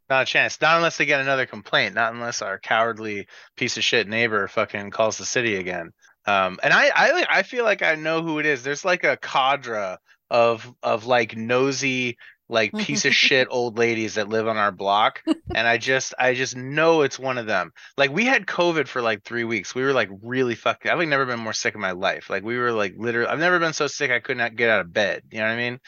Not 0.09 0.23
a 0.23 0.27
chance. 0.27 0.61
Not 0.61 0.77
unless 0.77 0.99
they 0.99 1.07
get 1.07 1.21
another 1.21 1.47
complaint. 1.47 1.95
Not 1.95 2.13
unless 2.13 2.43
our 2.43 2.59
cowardly 2.59 3.27
piece 3.57 3.77
of 3.77 3.85
shit 3.85 4.09
neighbor 4.09 4.47
fucking 4.49 4.91
calls 4.91 5.19
the 5.19 5.25
city 5.25 5.57
again. 5.57 5.93
Um, 6.27 6.59
and 6.63 6.73
I, 6.73 6.91
I, 6.95 7.27
I 7.39 7.43
feel 7.43 7.65
like 7.65 7.83
I 7.83 7.95
know 7.95 8.23
who 8.23 8.39
it 8.39 8.47
is. 8.47 8.63
There's 8.63 8.85
like 8.85 9.05
a 9.05 9.17
cadre 9.17 9.97
of, 10.31 10.73
of 10.83 11.07
like 11.07 11.37
nosy, 11.37 12.19
like 12.49 12.73
piece 12.75 13.05
of 13.05 13.15
shit 13.27 13.49
old 13.51 13.79
ladies 13.79 14.15
that 14.15 14.29
live 14.29 14.49
on 14.49 14.57
our 14.57 14.73
block, 14.73 15.23
and 15.55 15.67
I 15.69 15.79
just, 15.79 16.15
I 16.19 16.35
just 16.35 16.57
know 16.57 17.03
it's 17.03 17.19
one 17.19 17.39
of 17.39 17.47
them. 17.47 17.73
Like 17.97 18.11
we 18.11 18.25
had 18.25 18.47
COVID 18.47 18.89
for 18.89 19.03
like 19.03 19.23
three 19.25 19.45
weeks. 19.45 19.75
We 19.75 19.83
were 19.83 19.93
like 19.93 20.11
really 20.23 20.55
fucking. 20.55 20.91
I've 20.91 20.99
like 20.99 21.09
never 21.09 21.27
been 21.27 21.41
more 21.41 21.53
sick 21.53 21.75
in 21.75 21.81
my 21.81 21.93
life. 21.93 22.29
Like 22.31 22.45
we 22.45 22.59
were 22.59 22.73
like 22.73 22.95
literally. 22.97 23.29
I've 23.29 23.39
never 23.39 23.59
been 23.59 23.73
so 23.73 23.87
sick 23.87 24.11
I 24.11 24.21
could 24.21 24.37
not 24.37 24.57
get 24.57 24.71
out 24.71 24.81
of 24.81 24.93
bed. 24.93 25.23
You 25.31 25.39
know 25.39 25.45
what 25.45 25.53
I 25.53 25.57
mean? 25.57 25.81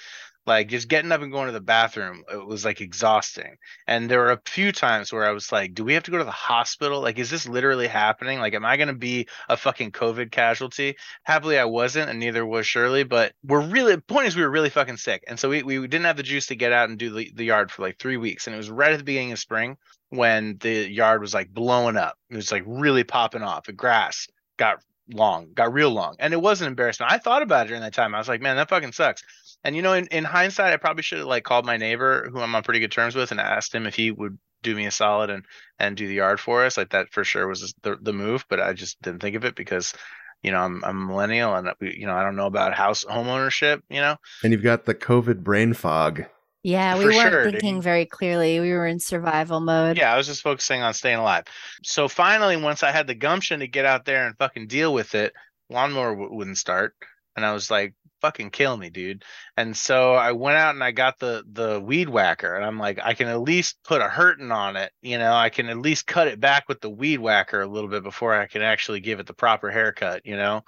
Like 0.49 0.69
just 0.69 0.89
getting 0.89 1.13
up 1.13 1.21
and 1.21 1.31
going 1.31 1.47
to 1.47 1.53
the 1.53 1.61
bathroom, 1.61 2.25
it 2.33 2.45
was 2.45 2.65
like 2.65 2.81
exhausting. 2.81 3.59
And 3.87 4.11
there 4.11 4.21
were 4.21 4.33
a 4.33 4.41
few 4.47 4.73
times 4.73 5.13
where 5.13 5.27
I 5.27 5.33
was 5.33 5.53
like, 5.53 5.75
do 5.75 5.85
we 5.85 5.93
have 5.93 6.05
to 6.05 6.11
go 6.11 6.17
to 6.17 6.25
the 6.25 6.31
hospital? 6.31 7.03
Like, 7.03 7.19
is 7.19 7.29
this 7.29 7.47
literally 7.47 7.87
happening? 7.87 8.39
Like, 8.39 8.55
am 8.55 8.65
I 8.65 8.79
going 8.79 8.89
to 8.89 8.95
be 8.95 9.29
a 9.51 9.59
fucking 9.59 9.93
COVID 9.93 10.31
casualty? 10.31 10.97
Happily, 11.23 11.59
I 11.59 11.67
wasn't, 11.67 12.09
and 12.09 12.19
neither 12.19 12.47
was 12.47 12.67
Shirley. 12.67 13.05
But 13.05 13.35
we're 13.45 13.61
really, 13.61 13.95
the 13.97 14.01
point 14.01 14.27
is, 14.27 14.37
we 14.37 14.43
were 14.43 14.51
really 14.51 14.71
fucking 14.71 14.97
sick. 14.97 15.23
And 15.29 15.39
so 15.39 15.51
we, 15.51 15.63
we 15.63 15.87
didn't 15.87 16.07
have 16.07 16.17
the 16.17 16.23
juice 16.23 16.47
to 16.47 16.57
get 16.57 16.73
out 16.73 16.89
and 16.89 16.99
do 16.99 17.11
the, 17.11 17.31
the 17.35 17.45
yard 17.45 17.71
for 17.71 17.83
like 17.83 17.99
three 17.99 18.17
weeks. 18.17 18.47
And 18.47 18.55
it 18.55 18.57
was 18.57 18.71
right 18.71 18.93
at 18.93 18.97
the 18.97 19.05
beginning 19.05 19.33
of 19.33 19.39
spring 19.39 19.77
when 20.09 20.57
the 20.61 20.91
yard 20.91 21.21
was 21.21 21.35
like 21.35 21.53
blowing 21.53 21.99
up. 21.99 22.17
It 22.31 22.37
was 22.37 22.51
like 22.51 22.65
really 22.67 23.05
popping 23.05 23.43
off. 23.43 23.67
The 23.67 23.75
grass 23.75 24.29
got 24.57 24.83
long, 25.13 25.53
got 25.53 25.75
real 25.75 25.91
long. 25.91 26.17
And 26.19 26.33
it 26.33 26.41
was 26.41 26.63
an 26.63 26.69
embarrassment. 26.69 27.13
I 27.13 27.19
thought 27.19 27.43
about 27.43 27.67
it 27.67 27.69
during 27.69 27.83
that 27.83 27.93
time. 27.93 28.15
I 28.15 28.19
was 28.19 28.29
like, 28.29 28.41
man, 28.41 28.57
that 28.57 28.71
fucking 28.71 28.93
sucks. 28.93 29.23
And 29.65 29.77
you 29.77 29.83
know, 29.83 29.93
in, 29.93 30.07
in 30.09 30.25
hindsight, 30.25 30.73
I 30.73 30.77
probably 30.77 31.03
should 31.03 31.19
have 31.19 31.27
like 31.27 31.45
called 31.45 31.67
my 31.67 31.77
neighbor 31.77 32.29
who 32.33 32.41
I'm 32.41 32.55
on 32.55 32.63
pretty 32.63 32.81
good 32.81 32.93
terms 32.93 33.15
with 33.15 33.31
and 33.31 33.41
asked 33.41 33.75
him 33.75 33.87
if 33.87 33.95
he 33.95 34.11
would 34.11 34.39
do 34.63 34.75
me 34.75 34.87
a 34.87 34.91
solid 34.91 35.31
and 35.31 35.45
and 35.79 35.97
do 35.97 36.07
the 36.09 36.15
yard 36.15 36.41
for 36.41 36.65
us. 36.65 36.77
Like 36.77 36.91
that 36.91 37.13
for 37.13 37.25
sure 37.25 37.47
was 37.49 37.75
the 37.83 37.97
the 38.01 38.13
move, 38.13 38.45
but 38.49 38.61
I 38.61 38.73
just 38.73 39.01
didn't 39.03 39.21
think 39.21 39.37
of 39.37 39.45
it 39.45 39.55
because 39.57 39.95
you 40.43 40.51
know 40.53 40.61
I'm 40.61 40.83
I'm 40.85 41.03
a 41.03 41.07
millennial 41.07 41.55
and 41.55 41.69
uh, 41.69 41.75
you 41.81 42.07
know 42.07 42.15
I 42.15 42.23
don't 42.23 42.37
know 42.37 42.47
about 42.47 42.75
house 42.75 43.05
home 43.05 43.29
ownership. 43.29 43.83
You 43.91 44.01
know, 44.01 44.17
and 44.43 44.53
you've 44.53 44.63
got 44.63 44.85
the 44.85 44.95
COVID 44.95 45.43
brain 45.43 45.75
fog. 45.75 46.25
yeah 46.63 46.97
we 46.97 47.07
For 47.07 47.11
weren't 47.11 47.41
sure, 47.41 47.43
thinking 47.43 47.81
dude. 47.81 47.83
very 47.83 48.07
clearly 48.07 48.61
we 48.61 48.73
were 48.73 48.87
in 48.87 49.01
survival 49.01 49.61
mode 49.61 50.01
yeah, 50.01 50.13
I 50.13 50.17
was 50.17 50.27
just 50.27 50.43
focusing 50.43 50.83
on 50.83 50.95
staying 50.95 51.19
alive. 51.19 51.45
So 51.83 52.09
finally, 52.09 52.57
once 52.57 52.83
I 52.83 52.93
had 52.93 53.07
the 53.07 53.15
gumption 53.15 53.61
to 53.61 53.67
get 53.69 53.85
out 53.85 54.05
there 54.05 54.27
and 54.27 54.37
fucking 54.37 54.67
deal 54.69 54.93
with 54.93 55.15
it, 55.15 55.33
lawnmower 55.71 56.11
w- 56.13 56.33
wouldn't 56.35 56.59
start, 56.59 56.95
and 57.37 57.45
I 57.45 57.53
was 57.53 57.71
like, 57.71 57.95
"Fucking 58.21 58.51
kill 58.51 58.77
me, 58.77 58.91
dude!" 58.91 59.25
And 59.57 59.77
so 59.77 60.15
I 60.15 60.33
went 60.33 60.57
out 60.59 60.75
and 60.75 60.85
I 60.85 60.91
got 60.93 61.19
the 61.19 61.45
the 61.53 61.81
weed 61.81 62.09
whacker, 62.09 62.55
and 62.55 62.65
I'm 62.65 62.79
like, 62.79 62.99
I 63.03 63.15
can 63.15 63.29
at 63.29 63.41
least 63.41 63.79
put 63.85 64.01
a 64.01 64.09
hurting 64.09 64.51
on 64.53 64.77
it, 64.77 64.93
you 65.03 65.19
know, 65.19 65.33
I 65.35 65.51
can 65.51 65.69
at 65.69 65.79
least 65.79 66.07
cut 66.07 66.29
it 66.29 66.41
back 66.41 66.69
with 66.69 66.81
the 66.81 66.91
weed 66.91 67.19
whacker 67.21 67.61
a 67.61 67.67
little 67.67 67.91
bit 67.91 68.03
before 68.03 68.35
I 68.35 68.47
can 68.47 68.63
actually 68.63 69.01
give 69.01 69.21
it 69.21 69.27
the 69.27 69.35
proper 69.35 69.71
haircut, 69.71 70.25
you 70.25 70.37
know. 70.37 70.65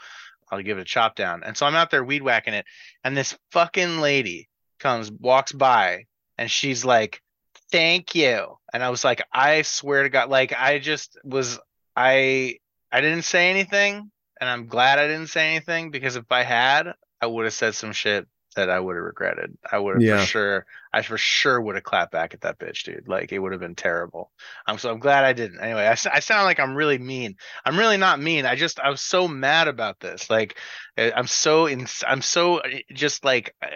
I'll 0.51 0.63
give 0.63 0.79
it 0.79 0.83
a 0.83 0.85
chop 0.85 1.15
down. 1.15 1.45
And 1.45 1.57
so 1.57 1.65
I'm 1.67 1.77
out 1.77 1.91
there 1.91 2.05
weed 2.05 2.23
whacking 2.23 2.55
it, 2.55 2.67
and 3.05 3.17
this 3.17 3.39
fucking 3.53 4.01
lady 4.01 4.49
comes 4.79 5.11
walks 5.13 5.53
by, 5.53 6.07
and 6.39 6.51
she's 6.51 6.85
like 6.85 7.23
thank 7.71 8.15
you 8.15 8.57
and 8.73 8.83
i 8.83 8.91
was 8.91 9.05
like 9.05 9.23
i 9.33 9.63
swear 9.63 10.03
to 10.03 10.09
god 10.09 10.29
like 10.29 10.53
i 10.59 10.79
just 10.79 11.19
was 11.25 11.59
i 11.97 12.57
i 12.91 13.01
didn't 13.01 13.23
say 13.23 13.51
anything 13.51 14.11
and 14.41 14.51
i'm 14.51 14.67
glad 14.67 14.99
i 14.99 15.07
didn't 15.07 15.29
say 15.29 15.55
anything 15.55 15.91
because 15.91 16.17
if 16.17 16.25
i 16.31 16.43
had 16.43 16.93
i 17.21 17.27
would 17.27 17.45
have 17.45 17.55
said 17.55 17.75
some 17.75 17.93
shit 17.93 18.27
that 18.57 18.71
i 18.71 18.79
would 18.81 18.97
have 18.97 19.05
regretted 19.05 19.57
i 19.71 19.79
would 19.79 19.95
have 19.97 20.03
Yeah. 20.03 20.21
for 20.21 20.27
sure 20.27 20.67
i 20.93 21.03
for 21.03 21.19
sure 21.19 21.61
would 21.61 21.75
have 21.77 21.85
clapped 21.85 22.13
back 22.13 22.35
at 22.35 22.43
that 22.43 22.59
bitch 22.59 22.85
dude. 22.85 23.09
Like 23.09 23.33
it 23.33 23.39
would 23.39 23.53
have 23.53 23.61
been 23.61 23.75
terrible. 23.75 24.31
I'm 24.67 24.79
so 24.79 24.91
i'm 24.91 24.99
glad 24.99 25.25
i 25.25 25.33
didn't. 25.33 25.61
Anyway 25.61 25.87
I, 25.87 25.93
I 26.13 26.21
sound 26.21 26.45
like 26.45 26.61
i'm 26.61 26.75
really 26.75 26.99
mean. 26.99 27.37
I'm 27.65 27.79
really 27.79 27.97
not 27.97 28.21
mean. 28.21 28.47
I 28.47 28.55
just 28.57 28.81
I'm 28.83 28.97
so 28.97 29.29
mad 29.29 29.69
about 29.69 30.01
this. 30.01 30.31
Like 30.31 30.57
uh, 30.99 31.11
i'm 31.15 31.27
so 31.27 31.67
in 31.67 31.87
i'm 32.07 32.21
so 32.23 32.59
uh, 32.59 32.69
just 32.93 33.25
like 33.25 33.55
uh, 33.63 33.69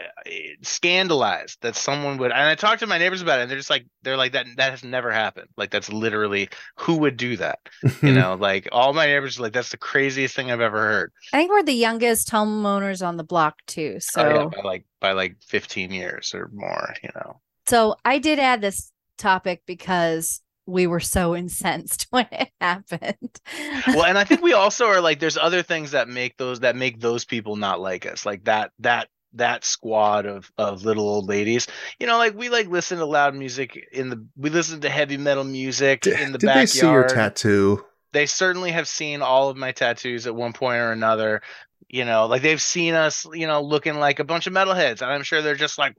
scandalized 0.62 1.59
that 1.62 1.76
someone 1.76 2.18
would 2.18 2.33
and 2.33 2.40
i 2.40 2.54
talked 2.54 2.80
to 2.80 2.87
my 2.87 2.99
neighbors 2.99 3.23
about 3.23 3.38
it 3.38 3.42
and 3.42 3.50
they're 3.50 3.59
just 3.59 3.71
like 3.71 3.87
they're 4.02 4.16
like 4.16 4.33
that 4.33 4.47
that 4.56 4.71
has 4.71 4.85
never 4.85 5.11
happened. 5.11 5.49
Like 5.56 5.71
that's 5.71 5.90
literally 5.90 6.49
who 6.76 6.99
would 6.99 7.16
do 7.16 7.37
that? 7.38 7.59
You 8.02 8.12
know 8.18 8.37
like 8.38 8.68
all 8.73 8.92
my 8.92 9.06
neighbors 9.06 9.38
are 9.38 9.42
like 9.42 9.52
that's 9.52 9.71
the 9.71 9.76
craziest 9.76 10.35
thing 10.37 10.50
i've 10.50 10.61
ever 10.61 10.80
heard. 10.80 11.12
I 11.33 11.38
think 11.38 11.50
we're 11.50 11.62
the 11.62 11.73
youngest 11.73 12.30
homeowners 12.30 13.06
on 13.06 13.16
the 13.16 13.25
block 13.25 13.56
too 13.66 13.97
so 14.00 14.23
Oh, 14.23 14.50
yeah, 14.56 14.62
like 14.62 14.85
by 15.01 15.13
like 15.13 15.37
15 15.47 15.91
years 15.93 16.35
or 16.35 16.51
more 16.53 16.95
you 17.03 17.11
know 17.15 17.41
So 17.67 17.97
I 18.05 18.19
did 18.19 18.39
add 18.39 18.61
this 18.61 18.91
topic 19.19 19.63
because 19.67 20.41
we 20.67 20.87
were 20.87 21.01
so 21.01 21.37
incensed 21.37 22.07
when 22.11 22.27
it 22.33 22.51
happened. 22.61 23.39
well 23.89 24.05
and 24.05 24.17
i 24.19 24.25
think 24.25 24.43
we 24.43 24.53
also 24.55 24.87
are 24.87 25.01
like 25.01 25.21
there's 25.21 25.37
other 25.37 25.63
things 25.63 25.91
that 25.93 26.09
make 26.09 26.37
those 26.39 26.61
that 26.61 26.75
make 26.77 27.01
those 27.01 27.25
people 27.25 27.57
not 27.57 27.81
like 27.81 28.07
us 28.07 28.25
like 28.27 28.45
that 28.45 28.73
that 28.79 29.09
that 29.35 29.65
squad 29.65 30.27
of 30.27 30.51
of 30.59 30.85
little 30.85 31.09
old 31.09 31.29
ladies 31.29 31.67
you 31.99 32.07
know 32.07 32.17
like 32.19 32.35
we 32.35 32.49
like 32.49 32.69
listen 32.69 32.99
to 32.99 33.05
loud 33.05 33.35
music 33.35 33.77
in 33.93 34.09
the 34.09 34.25
we 34.37 34.49
listen 34.49 34.81
to 34.81 34.89
heavy 34.89 35.17
metal 35.17 35.45
music 35.45 36.03
Did, 36.03 36.21
in 36.21 36.33
the 36.33 36.39
did 36.39 36.47
backyard 36.47 36.63
they 36.63 36.67
see 36.67 36.87
your 36.87 37.07
tattoo? 37.09 37.85
they 38.13 38.27
certainly 38.27 38.71
have 38.71 38.87
seen 38.87 39.23
all 39.23 39.49
of 39.51 39.57
my 39.57 39.73
tattoos 39.73 40.27
at 40.29 40.35
one 40.37 40.53
point 40.53 40.79
or 40.79 40.93
another 40.93 41.43
you 41.95 42.05
know 42.05 42.27
like 42.27 42.43
they've 42.43 42.61
seen 42.61 42.93
us 42.95 43.25
you 43.33 43.47
know 43.47 43.63
looking 43.63 43.95
like 43.95 44.19
a 44.19 44.25
bunch 44.25 44.49
of 44.49 44.53
metalheads 44.53 45.01
and 45.01 45.13
i'm 45.13 45.23
sure 45.23 45.41
they're 45.41 45.55
just 45.55 45.79
like 45.79 45.95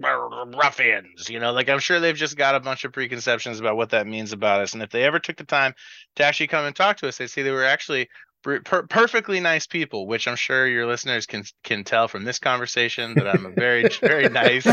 ruffians 0.62 1.30
you 1.30 1.40
know 1.40 1.54
like 1.54 1.70
i'm 1.70 1.80
sure 1.80 2.02
they've 2.02 2.18
just 2.18 2.36
got 2.36 2.54
a 2.54 2.60
bunch 2.60 2.84
of 2.84 2.92
preconceptions 2.92 3.62
about 3.62 3.78
what 3.78 3.92
that 3.92 4.06
means 4.06 4.34
about 4.34 4.60
us 4.60 4.74
and 4.74 4.84
if 4.84 4.90
they 4.90 5.04
ever 5.04 5.20
took 5.20 5.38
the 5.38 5.46
time 5.46 5.74
to 6.18 6.24
actually 6.26 6.48
come 6.48 6.66
and 6.66 6.76
talk 6.76 6.98
to 6.98 7.08
us 7.08 7.18
they'd 7.18 7.30
see 7.30 7.44
they 7.44 7.52
were 7.52 7.64
actually 7.64 8.10
per- 8.46 8.62
per- 8.62 8.88
perfectly 8.88 9.40
nice 9.40 9.66
people 9.66 10.06
which 10.06 10.28
i'm 10.28 10.36
sure 10.36 10.68
your 10.68 10.86
listeners 10.86 11.26
can 11.26 11.44
can 11.64 11.84
tell 11.84 12.08
from 12.08 12.24
this 12.24 12.38
conversation 12.38 13.16
that 13.16 13.28
i'm 13.28 13.46
a 13.46 13.50
very 13.50 13.90
very 14.02 14.30
nice 14.30 14.64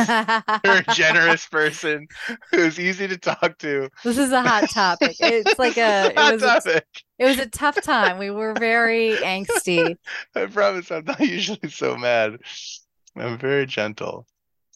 very 0.62 0.84
generous 0.94 1.46
person 1.46 2.06
who's 2.50 2.78
easy 2.78 3.08
to 3.08 3.16
talk 3.16 3.56
to 3.58 3.88
this 4.04 4.18
is 4.18 4.30
a 4.30 4.42
hot 4.42 4.68
topic. 4.70 5.16
It's 5.20 5.58
like 5.58 5.78
a 5.78 6.06
it 6.10 6.18
Hot 6.18 6.34
was 6.34 6.42
a, 6.42 6.46
topic. 6.46 6.86
it 7.18 7.24
was 7.24 7.38
a 7.38 7.48
tough 7.48 7.80
time. 7.82 8.18
We 8.18 8.30
were 8.30 8.52
very 8.52 9.14
angsty. 9.16 9.96
I 10.34 10.46
promise 10.46 10.90
I'm 10.90 11.04
not 11.04 11.20
usually 11.20 11.70
so 11.70 11.96
mad. 11.96 12.38
I'm 13.16 13.38
very 13.38 13.64
gentle. 13.66 14.26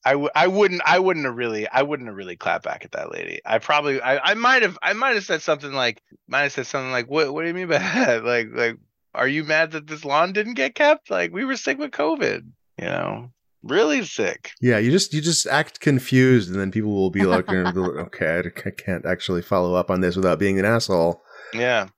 I, 0.07 0.13
w- 0.13 0.31
I 0.37 0.47
wouldn't 0.47 0.83
I 0.87 1.01
wouldn't 1.01 1.27
have 1.27 1.35
really 1.35 1.67
I 1.69 1.83
wouldn't 1.83 2.09
have 2.09 2.17
really 2.17 2.37
clapped 2.37 2.65
back 2.65 2.85
at 2.85 2.93
that 2.93 3.11
lady. 3.11 3.41
I 3.45 3.59
probably 3.59 4.01
I, 4.01 4.31
I 4.31 4.35
might 4.35 4.63
have 4.63 4.79
I 4.81 4.93
might 4.93 5.17
have 5.17 5.25
said 5.25 5.43
something 5.43 5.73
like 5.73 6.01
might 6.29 6.43
have 6.43 6.53
said 6.53 6.67
something 6.67 6.93
like 6.93 7.11
what 7.11 7.35
what 7.35 7.43
do 7.43 7.49
you 7.49 7.55
mean 7.55 7.67
by 7.67 7.79
that? 7.79 8.25
Like 8.25 8.49
like 8.53 8.77
are 9.15 9.27
you 9.27 9.43
mad 9.43 9.73
that 9.73 9.89
this 9.89 10.05
lawn 10.05 10.33
didn't 10.33 10.55
get 10.55 10.77
kept? 10.77 11.11
Like 11.11 11.33
we 11.33 11.45
were 11.45 11.57
sick 11.57 11.79
with 11.79 11.91
COVID, 11.91 12.43
you 12.79 12.85
know. 12.85 13.31
Really 13.63 14.05
sick. 14.05 14.53
Yeah, 14.61 14.79
you 14.79 14.93
just 14.93 15.13
you 15.13 15.21
just 15.21 15.45
act 15.49 15.81
confused, 15.81 16.49
and 16.51 16.61
then 16.61 16.71
people 16.71 16.93
will 16.93 17.11
be 17.11 17.25
like, 17.25 17.49
"Okay, 17.53 18.43
I 18.65 18.71
can't 18.71 19.05
actually 19.05 19.43
follow 19.43 19.75
up 19.75 19.91
on 19.91 20.03
this 20.03 20.15
without 20.15 20.39
being 20.39 20.61
an 20.61 20.65
asshole." 20.65 21.21
Yeah, 21.53 21.89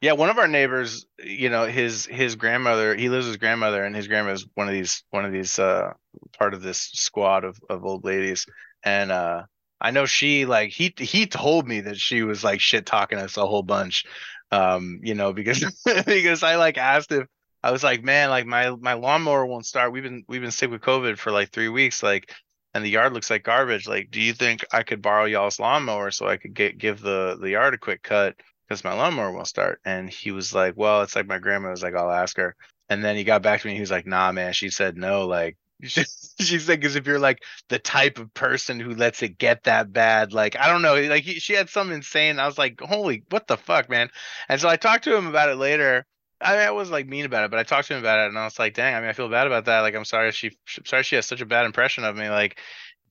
yeah. 0.00 0.12
One 0.12 0.30
of 0.30 0.38
our 0.38 0.48
neighbors, 0.48 1.06
you 1.18 1.50
know, 1.50 1.66
his 1.66 2.06
his 2.06 2.36
grandmother, 2.36 2.94
he 2.94 3.08
lives 3.08 3.26
with 3.26 3.34
his 3.34 3.36
grandmother, 3.38 3.84
and 3.84 3.94
his 3.94 4.08
grandmother's 4.08 4.46
one 4.54 4.68
of 4.68 4.72
these 4.72 5.04
one 5.10 5.24
of 5.24 5.32
these 5.32 5.58
uh 5.58 5.92
part 6.38 6.54
of 6.54 6.62
this 6.62 6.78
squad 6.94 7.44
of 7.44 7.58
of 7.68 7.84
old 7.84 8.04
ladies, 8.04 8.46
and 8.82 9.10
uh 9.10 9.44
I 9.80 9.90
know 9.90 10.06
she 10.06 10.44
like 10.44 10.70
he 10.70 10.92
he 10.98 11.26
told 11.26 11.68
me 11.68 11.80
that 11.82 11.96
she 11.96 12.22
was 12.22 12.42
like 12.42 12.60
shit 12.60 12.86
talking 12.86 13.18
us 13.18 13.36
a 13.36 13.46
whole 13.46 13.62
bunch, 13.62 14.04
um, 14.50 15.00
you 15.02 15.14
know, 15.14 15.32
because 15.32 15.64
because 16.06 16.42
I 16.42 16.56
like 16.56 16.78
asked 16.78 17.12
if 17.12 17.26
I 17.62 17.70
was 17.70 17.82
like, 17.82 18.02
man, 18.02 18.30
like 18.30 18.46
my 18.46 18.70
my 18.70 18.94
lawnmower 18.94 19.46
won't 19.46 19.66
start. 19.66 19.92
We've 19.92 20.02
been 20.02 20.24
we've 20.28 20.40
been 20.40 20.50
sick 20.50 20.70
with 20.70 20.80
COVID 20.80 21.18
for 21.18 21.32
like 21.32 21.50
three 21.50 21.68
weeks, 21.68 22.02
like, 22.02 22.32
and 22.74 22.84
the 22.84 22.90
yard 22.90 23.12
looks 23.12 23.30
like 23.30 23.44
garbage. 23.44 23.86
Like, 23.88 24.10
do 24.10 24.20
you 24.20 24.32
think 24.32 24.64
I 24.72 24.82
could 24.82 25.02
borrow 25.02 25.24
y'all's 25.26 25.60
lawnmower 25.60 26.10
so 26.10 26.26
I 26.26 26.36
could 26.36 26.54
get 26.54 26.78
give 26.78 27.00
the 27.00 27.36
the 27.40 27.50
yard 27.50 27.74
a 27.74 27.78
quick 27.78 28.02
cut 28.02 28.36
because 28.68 28.84
my 28.84 28.92
lawnmower 28.92 29.32
won't 29.32 29.48
start? 29.48 29.80
And 29.84 30.10
he 30.10 30.30
was 30.30 30.54
like, 30.54 30.74
well, 30.76 31.02
it's 31.02 31.16
like 31.16 31.26
my 31.26 31.38
grandma 31.38 31.70
was 31.70 31.82
like, 31.82 31.94
I'll 31.94 32.10
ask 32.10 32.36
her. 32.36 32.54
And 32.90 33.02
then 33.02 33.16
he 33.16 33.24
got 33.24 33.42
back 33.42 33.62
to 33.62 33.66
me. 33.66 33.74
He 33.74 33.80
was 33.80 33.90
like, 33.90 34.06
nah, 34.06 34.32
man. 34.32 34.52
She 34.52 34.70
said 34.70 34.96
no. 34.96 35.26
Like, 35.26 35.56
she 35.82 36.04
said 36.04 36.80
because 36.80 36.96
if 36.96 37.06
you're 37.06 37.18
like 37.18 37.42
the 37.68 37.78
type 37.78 38.18
of 38.18 38.32
person 38.34 38.80
who 38.80 38.94
lets 38.94 39.22
it 39.22 39.38
get 39.38 39.64
that 39.64 39.92
bad, 39.92 40.32
like 40.32 40.56
I 40.56 40.68
don't 40.68 40.82
know, 40.82 41.00
like 41.02 41.24
he, 41.24 41.34
she 41.34 41.54
had 41.54 41.70
some 41.70 41.92
insane. 41.92 42.38
I 42.38 42.46
was 42.46 42.58
like, 42.58 42.80
holy, 42.80 43.24
what 43.30 43.46
the 43.46 43.56
fuck, 43.56 43.88
man? 43.88 44.10
And 44.48 44.60
so 44.60 44.68
I 44.68 44.76
talked 44.76 45.04
to 45.04 45.16
him 45.16 45.26
about 45.26 45.48
it 45.50 45.56
later 45.56 46.06
I, 46.40 46.52
mean, 46.52 46.60
I 46.60 46.70
was 46.70 46.90
like 46.90 47.08
mean 47.08 47.24
about 47.24 47.44
it, 47.44 47.50
but 47.50 47.58
I 47.58 47.64
talked 47.64 47.88
to 47.88 47.94
him 47.94 48.00
about 48.00 48.20
it, 48.20 48.28
and 48.28 48.38
I 48.38 48.44
was 48.44 48.58
like, 48.58 48.74
"Dang, 48.74 48.94
I 48.94 49.00
mean, 49.00 49.08
I 49.08 49.12
feel 49.12 49.28
bad 49.28 49.46
about 49.48 49.64
that. 49.64 49.80
Like, 49.80 49.94
I'm 49.94 50.04
sorry 50.04 50.30
she, 50.30 50.56
sorry 50.84 51.02
she 51.02 51.16
has 51.16 51.26
such 51.26 51.40
a 51.40 51.46
bad 51.46 51.66
impression 51.66 52.04
of 52.04 52.16
me. 52.16 52.28
Like, 52.30 52.60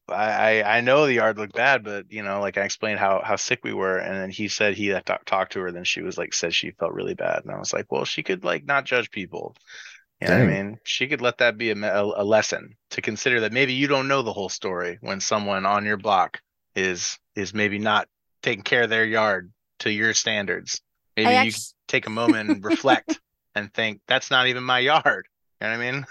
I, 0.09 0.63
I 0.63 0.81
know 0.81 1.05
the 1.05 1.13
yard 1.13 1.37
looked 1.37 1.55
bad, 1.55 1.83
but 1.83 2.11
you 2.11 2.23
know, 2.23 2.39
like 2.39 2.57
I 2.57 2.63
explained 2.63 2.99
how 2.99 3.21
how 3.23 3.35
sick 3.35 3.63
we 3.63 3.73
were, 3.73 3.97
and 3.97 4.15
then 4.15 4.29
he 4.29 4.47
said 4.47 4.75
he 4.75 4.87
had 4.87 5.05
talked 5.25 5.53
to 5.53 5.59
her, 5.61 5.71
then 5.71 5.83
she 5.83 6.01
was 6.01 6.17
like 6.17 6.33
said 6.33 6.53
she 6.53 6.71
felt 6.71 6.93
really 6.93 7.13
bad, 7.13 7.43
and 7.43 7.51
I 7.51 7.59
was 7.59 7.73
like, 7.73 7.91
well, 7.91 8.05
she 8.05 8.23
could 8.23 8.43
like 8.43 8.65
not 8.65 8.85
judge 8.85 9.11
people. 9.11 9.55
You 10.21 10.29
know 10.29 10.39
what 10.39 10.43
I 10.43 10.47
mean? 10.47 10.79
She 10.83 11.07
could 11.07 11.21
let 11.21 11.37
that 11.39 11.57
be 11.57 11.69
a, 11.69 11.75
a, 11.75 12.23
a 12.23 12.23
lesson 12.23 12.75
to 12.91 13.01
consider 13.01 13.41
that 13.41 13.53
maybe 13.53 13.73
you 13.73 13.87
don't 13.87 14.07
know 14.07 14.23
the 14.23 14.33
whole 14.33 14.49
story 14.49 14.97
when 15.01 15.19
someone 15.19 15.65
on 15.65 15.85
your 15.85 15.97
block 15.97 16.41
is 16.75 17.19
is 17.35 17.53
maybe 17.53 17.77
not 17.77 18.07
taking 18.41 18.63
care 18.63 18.83
of 18.83 18.89
their 18.89 19.05
yard 19.05 19.51
to 19.79 19.91
your 19.91 20.13
standards. 20.13 20.81
Maybe 21.15 21.47
you 21.47 21.51
take 21.87 22.07
a 22.07 22.11
moment 22.11 22.49
and 22.49 22.63
reflect 22.63 23.19
and 23.55 23.73
think 23.73 24.01
that's 24.07 24.31
not 24.31 24.47
even 24.47 24.63
my 24.63 24.79
yard. 24.79 25.27
You 25.61 25.67
know 25.67 25.77
what 25.77 25.85
I 25.85 25.91
mean? 25.91 26.05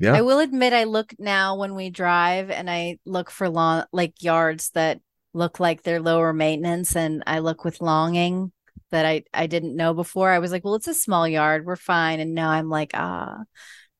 Yeah. 0.00 0.14
I 0.14 0.22
will 0.22 0.38
admit 0.38 0.72
I 0.72 0.84
look 0.84 1.14
now 1.18 1.56
when 1.56 1.74
we 1.74 1.90
drive 1.90 2.50
and 2.50 2.70
I 2.70 2.98
look 3.04 3.30
for 3.30 3.48
lawn 3.48 3.84
like 3.92 4.22
yards 4.22 4.70
that 4.70 5.00
look 5.34 5.60
like 5.60 5.82
they're 5.82 6.00
lower 6.00 6.32
maintenance 6.32 6.96
and 6.96 7.22
I 7.26 7.40
look 7.40 7.64
with 7.64 7.80
longing 7.80 8.52
that 8.90 9.06
I 9.06 9.24
I 9.32 9.46
didn't 9.46 9.76
know 9.76 9.94
before. 9.94 10.30
I 10.30 10.38
was 10.38 10.52
like, 10.52 10.64
well, 10.64 10.74
it's 10.74 10.88
a 10.88 10.94
small 10.94 11.28
yard, 11.28 11.64
we're 11.64 11.76
fine. 11.76 12.18
And 12.18 12.34
now 12.34 12.50
I'm 12.50 12.68
like, 12.68 12.92
ah, 12.94 13.44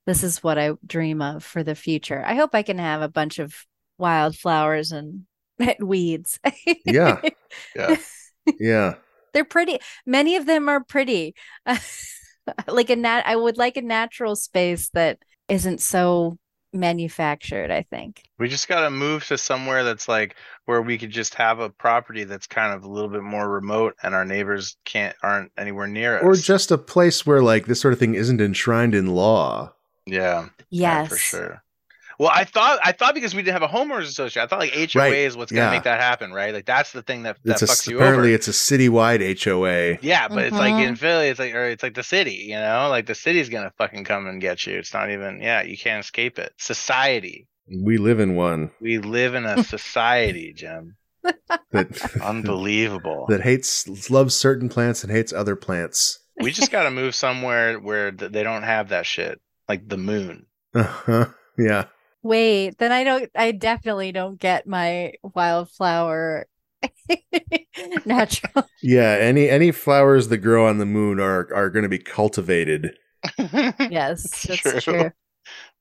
this 0.07 0.25
is 0.25 0.43
what 0.43 0.59
I 0.59 0.73
dream 0.85 1.23
of 1.23 1.45
for 1.45 1.63
the 1.63 1.75
future. 1.75 2.23
I 2.25 2.35
hope 2.35 2.55
I 2.55 2.63
can 2.63 2.79
have 2.79 3.03
a 3.03 3.09
bunch 3.09 3.39
of 3.39 3.55
wildflowers 3.99 4.93
and 4.93 5.27
weeds. 5.81 6.39
yeah. 6.85 7.21
Yeah. 7.77 7.97
Yeah 8.59 8.95
they're 9.33 9.45
pretty. 9.45 9.79
Many 10.07 10.37
of 10.37 10.47
them 10.47 10.69
are 10.69 10.83
pretty. 10.83 11.35
like 12.69 12.91
a 12.91 12.97
nat, 12.97 13.23
I 13.27 13.37
would 13.37 13.59
like 13.59 13.77
a 13.77 13.83
natural 13.83 14.37
space 14.37 14.89
that 14.91 15.19
isn't 15.51 15.81
so 15.81 16.37
manufactured. 16.73 17.71
I 17.71 17.83
think 17.83 18.23
we 18.39 18.49
just 18.49 18.69
got 18.69 18.83
to 18.83 18.91
move 18.91 19.27
to 19.27 19.37
somewhere 19.37 19.83
that's 19.83 20.09
like 20.09 20.37
where 20.67 20.81
we 20.81 20.99
could 20.99 21.11
just 21.11 21.35
have 21.35 21.59
a 21.59 21.69
property 21.69 22.25
that's 22.25 22.47
kind 22.47 22.73
of 22.73 22.85
a 22.85 22.89
little 22.89 23.11
bit 23.11 23.23
more 23.23 23.49
remote, 23.49 23.97
and 24.03 24.15
our 24.15 24.25
neighbors 24.25 24.77
can't 24.85 25.17
aren't 25.23 25.51
anywhere 25.59 25.89
near 25.89 26.19
us, 26.19 26.23
or 26.25 26.35
just 26.35 26.71
a 26.71 26.79
place 26.79 27.27
where 27.27 27.43
like 27.43 27.67
this 27.67 27.81
sort 27.81 27.93
of 27.93 27.99
thing 27.99 28.15
isn't 28.15 28.41
enshrined 28.41 28.95
in 28.95 29.09
law. 29.09 29.73
Yeah. 30.07 30.49
Yes. 30.71 30.71
Yeah, 30.71 31.05
for 31.05 31.17
sure. 31.17 31.63
Well, 32.21 32.31
I 32.35 32.45
thought 32.45 32.81
I 32.85 32.93
thought 32.93 33.15
because 33.15 33.35
we 33.35 33.41
didn't 33.41 33.59
have 33.59 33.63
a 33.63 33.75
homeowners 33.75 34.03
association, 34.03 34.43
I 34.43 34.47
thought 34.47 34.59
like 34.59 34.75
HOA 34.75 35.01
right. 35.01 35.15
is 35.15 35.39
what's 35.39 35.51
gonna 35.51 35.69
yeah. 35.69 35.71
make 35.71 35.85
that 35.85 36.03
happen, 36.03 36.35
right? 36.35 36.53
Like 36.53 36.67
that's 36.67 36.93
the 36.93 37.01
thing 37.01 37.23
that, 37.23 37.39
that 37.45 37.63
it's 37.63 37.73
fucks 37.73 37.89
a, 37.89 37.93
you 37.93 37.97
apparently 37.97 38.29
over. 38.29 38.35
it's 38.35 38.47
a 38.47 38.51
citywide 38.51 39.43
HOA. 39.43 39.97
Yeah, 40.03 40.29
but 40.29 40.35
mm-hmm. 40.35 40.47
it's 40.49 40.55
like 40.55 40.87
in 40.87 40.97
Philly, 40.97 41.29
it's 41.29 41.41
like 41.41 41.55
or 41.55 41.65
it's 41.65 41.83
like 41.83 41.95
the 41.95 42.03
city, 42.03 42.45
you 42.49 42.57
know, 42.57 42.89
like 42.91 43.07
the 43.07 43.15
city's 43.15 43.49
gonna 43.49 43.73
fucking 43.79 44.05
come 44.05 44.27
and 44.27 44.39
get 44.39 44.67
you. 44.67 44.77
It's 44.77 44.93
not 44.93 45.11
even 45.11 45.41
yeah, 45.41 45.63
you 45.63 45.79
can't 45.79 46.05
escape 46.05 46.39
it. 46.39 46.53
Society. 46.59 47.49
We 47.67 47.97
live 47.97 48.21
in 48.21 48.35
one. 48.35 48.73
We 48.83 48.99
live 48.99 49.35
in 49.35 49.47
a 49.47 49.65
society, 49.65 50.53
Jim. 50.53 50.99
that 51.23 52.21
unbelievable. 52.23 53.25
That 53.31 53.41
hates 53.41 54.11
loves 54.11 54.35
certain 54.35 54.69
plants 54.69 55.03
and 55.03 55.11
hates 55.11 55.33
other 55.33 55.57
plants. 55.57 56.19
We 56.39 56.51
just 56.51 56.71
got 56.71 56.83
to 56.83 56.91
move 56.91 57.15
somewhere 57.15 57.79
where 57.79 58.11
they 58.11 58.43
don't 58.43 58.65
have 58.65 58.91
that 58.91 59.07
shit, 59.07 59.41
like 59.71 59.89
the 59.89 59.97
moon. 59.97 60.45
Uh-huh. 60.75 61.29
Yeah. 61.57 61.87
Wait, 62.23 62.77
then 62.79 62.93
I 62.93 63.05
don't 63.05 63.31
I 63.35 63.53
definitely 63.53 64.13
don't 64.13 64.39
get 64.39 64.67
my 64.67 65.15
wildflower 65.23 66.47
natural. 68.05 68.65
Yeah, 68.83 69.17
any 69.21 69.49
any 69.49 69.73
flowers 69.73 70.29
that 70.29 70.39
grow 70.39 70.67
on 70.67 70.79
the 70.79 70.87
moon 70.87 71.21
are 71.21 71.53
are 71.55 71.71
going 71.71 71.85
to 71.85 71.89
be 71.89 71.99
cultivated. 71.99 72.97
yes, 73.91 74.47
that's 74.47 74.63
true. 74.63 74.81
true. 74.81 75.11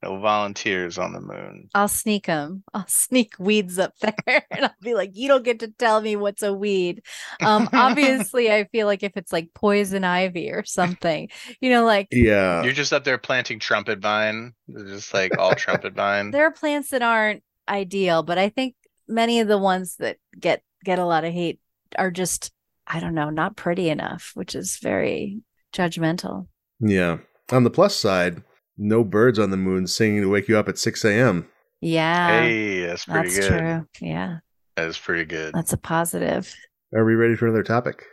No 0.02 0.18
volunteers 0.18 0.98
on 0.98 1.12
the 1.12 1.20
moon. 1.20 1.70
I'll 1.76 1.90
sneak 1.90 2.28
them. 2.28 2.64
I'll 2.74 2.86
sneak 2.88 3.34
weeds 3.38 3.78
up 3.78 3.94
there, 4.00 4.46
and 4.52 4.66
I'll 4.66 4.76
be 4.82 4.94
like, 4.94 5.12
"You 5.14 5.28
don't 5.28 5.44
get 5.44 5.60
to 5.60 5.68
tell 5.68 6.02
me 6.02 6.16
what's 6.16 6.44
a 6.44 6.54
weed." 6.54 7.04
Um, 7.42 7.68
obviously, 7.74 8.52
I 8.52 8.66
feel 8.66 8.88
like 8.88 9.04
if 9.04 9.18
it's 9.18 9.34
like 9.34 9.54
poison 9.54 10.04
ivy 10.04 10.52
or 10.52 10.64
something, 10.64 11.30
you 11.60 11.70
know, 11.70 11.86
like 11.86 12.08
yeah, 12.12 12.64
you're 12.64 12.74
just 12.74 12.94
up 12.94 13.04
there 13.04 13.18
planting 13.18 13.60
trumpet 13.60 14.00
vine, 14.00 14.54
just 14.70 15.14
like 15.14 15.38
all 15.38 15.54
trumpet 15.54 15.94
vine. 15.94 16.32
There 16.32 16.46
are 16.46 16.52
plants 16.52 16.92
that 16.92 17.02
aren't 17.02 17.44
ideal, 17.68 18.24
but 18.24 18.38
I 18.38 18.50
think 18.50 18.76
many 19.08 19.42
of 19.42 19.48
the 19.48 19.58
ones 19.58 19.98
that 19.98 20.18
get 20.40 20.64
get 20.84 21.00
a 21.00 21.06
lot 21.06 21.26
of 21.26 21.34
hate 21.34 21.60
are 21.98 22.12
just, 22.12 22.52
I 22.88 23.00
don't 23.00 23.16
know, 23.16 23.30
not 23.30 23.58
pretty 23.58 23.90
enough, 23.90 24.32
which 24.36 24.56
is 24.56 24.78
very 24.78 25.42
judgmental. 25.74 26.48
Yeah. 26.80 27.18
On 27.52 27.64
the 27.64 27.70
plus 27.70 27.96
side, 27.96 28.44
no 28.80 29.04
birds 29.04 29.38
on 29.38 29.52
the 29.52 29.58
moon 29.58 29.86
singing 29.86 30.22
to 30.22 30.30
wake 30.30 30.48
you 30.48 30.58
up 30.58 30.70
at 30.70 30.78
6 30.78 31.06
a.m. 31.06 31.48
Yeah. 31.82 32.42
Hey, 32.42 32.86
that's 32.86 33.06
pretty 33.06 33.30
that's 33.30 33.48
good. 33.48 33.60
True. 33.60 33.88
Yeah. 34.02 34.38
That 34.76 34.88
is 34.88 34.98
pretty 34.98 35.26
good. 35.26 35.54
That's 35.54 35.74
a 35.74 35.78
positive. 35.78 36.54
Are 36.94 37.06
we 37.06 37.16
ready 37.16 37.36
for 37.36 37.46
another 37.46 37.64
topic? 37.64 38.06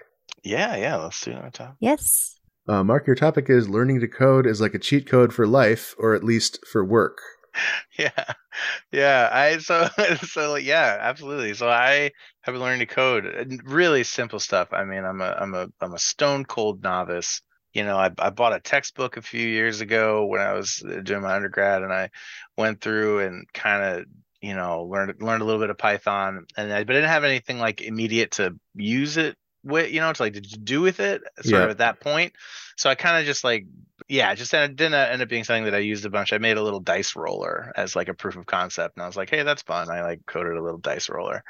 Yeah, 0.42 0.76
yeah. 0.76 0.96
Let's 0.96 1.24
do 1.24 1.31
another 1.31 1.50
topic. 1.50 1.76
Yes. 1.81 2.38
Uh, 2.68 2.83
Mark, 2.83 3.07
your 3.07 3.16
topic 3.16 3.48
is 3.48 3.68
learning 3.68 4.00
to 4.00 4.09
code 4.09 4.46
is 4.46 4.61
like 4.61 4.74
a 4.74 4.79
cheat 4.79 5.09
code 5.09 5.33
for 5.33 5.46
life, 5.46 5.94
or 5.98 6.14
at 6.14 6.24
least 6.24 6.64
for 6.66 6.85
work. 6.85 7.18
Yeah, 7.98 8.33
yeah. 8.92 9.31
I 9.33 9.57
so 9.57 9.88
so 10.22 10.57
yeah, 10.57 10.98
absolutely. 11.00 11.55
So 11.55 11.70
I 11.70 12.11
have 12.42 12.52
been 12.52 12.61
learning 12.61 12.81
to 12.81 12.94
code. 12.94 13.62
Really 13.64 14.05
simple 14.05 14.38
stuff. 14.40 14.68
I 14.72 14.85
mean, 14.85 15.02
I'm 15.02 15.22
a 15.22 15.35
I'm 15.40 15.55
a 15.55 15.68
I'm 15.81 15.94
a 15.94 15.98
stone 15.98 16.44
cold 16.44 16.83
novice 16.83 17.40
you 17.76 17.84
know, 17.84 17.98
I, 17.98 18.10
I 18.18 18.30
bought 18.30 18.56
a 18.56 18.60
textbook 18.60 19.18
a 19.18 19.22
few 19.22 19.46
years 19.46 19.82
ago 19.82 20.24
when 20.24 20.40
I 20.40 20.54
was 20.54 20.82
uh, 20.82 21.00
doing 21.02 21.20
my 21.20 21.36
undergrad, 21.36 21.82
and 21.82 21.92
I 21.92 22.08
went 22.56 22.80
through 22.80 23.18
and 23.18 23.52
kind 23.52 23.84
of 23.84 24.06
you 24.40 24.54
know 24.54 24.84
learned 24.84 25.20
learned 25.20 25.42
a 25.42 25.44
little 25.44 25.60
bit 25.60 25.68
of 25.68 25.76
Python, 25.76 26.46
and 26.56 26.72
I, 26.72 26.84
but 26.84 26.96
I 26.96 27.00
didn't 27.00 27.10
have 27.10 27.24
anything 27.24 27.58
like 27.58 27.82
immediate 27.82 28.30
to 28.32 28.58
use 28.74 29.18
it 29.18 29.36
with, 29.62 29.92
you 29.92 30.00
know, 30.00 30.10
to 30.10 30.22
like 30.22 30.32
to 30.32 30.40
do 30.40 30.80
with 30.80 31.00
it 31.00 31.20
sort 31.42 31.60
yeah. 31.60 31.64
of 31.64 31.70
at 31.70 31.78
that 31.78 32.00
point. 32.00 32.32
So 32.78 32.88
I 32.88 32.94
kind 32.94 33.18
of 33.18 33.26
just 33.26 33.44
like 33.44 33.66
yeah, 34.08 34.34
just 34.34 34.54
ended, 34.54 34.76
didn't 34.76 34.94
end 34.94 35.20
up 35.20 35.28
being 35.28 35.44
something 35.44 35.64
that 35.64 35.74
I 35.74 35.78
used 35.78 36.06
a 36.06 36.10
bunch. 36.10 36.32
I 36.32 36.38
made 36.38 36.56
a 36.56 36.62
little 36.62 36.80
dice 36.80 37.14
roller 37.14 37.72
as 37.76 37.94
like 37.94 38.08
a 38.08 38.14
proof 38.14 38.36
of 38.36 38.46
concept, 38.46 38.96
and 38.96 39.02
I 39.02 39.06
was 39.06 39.18
like, 39.18 39.28
hey, 39.28 39.42
that's 39.42 39.62
fun. 39.62 39.90
I 39.90 40.00
like 40.00 40.24
coded 40.24 40.56
a 40.56 40.62
little 40.62 40.78
dice 40.78 41.10
roller, 41.10 41.44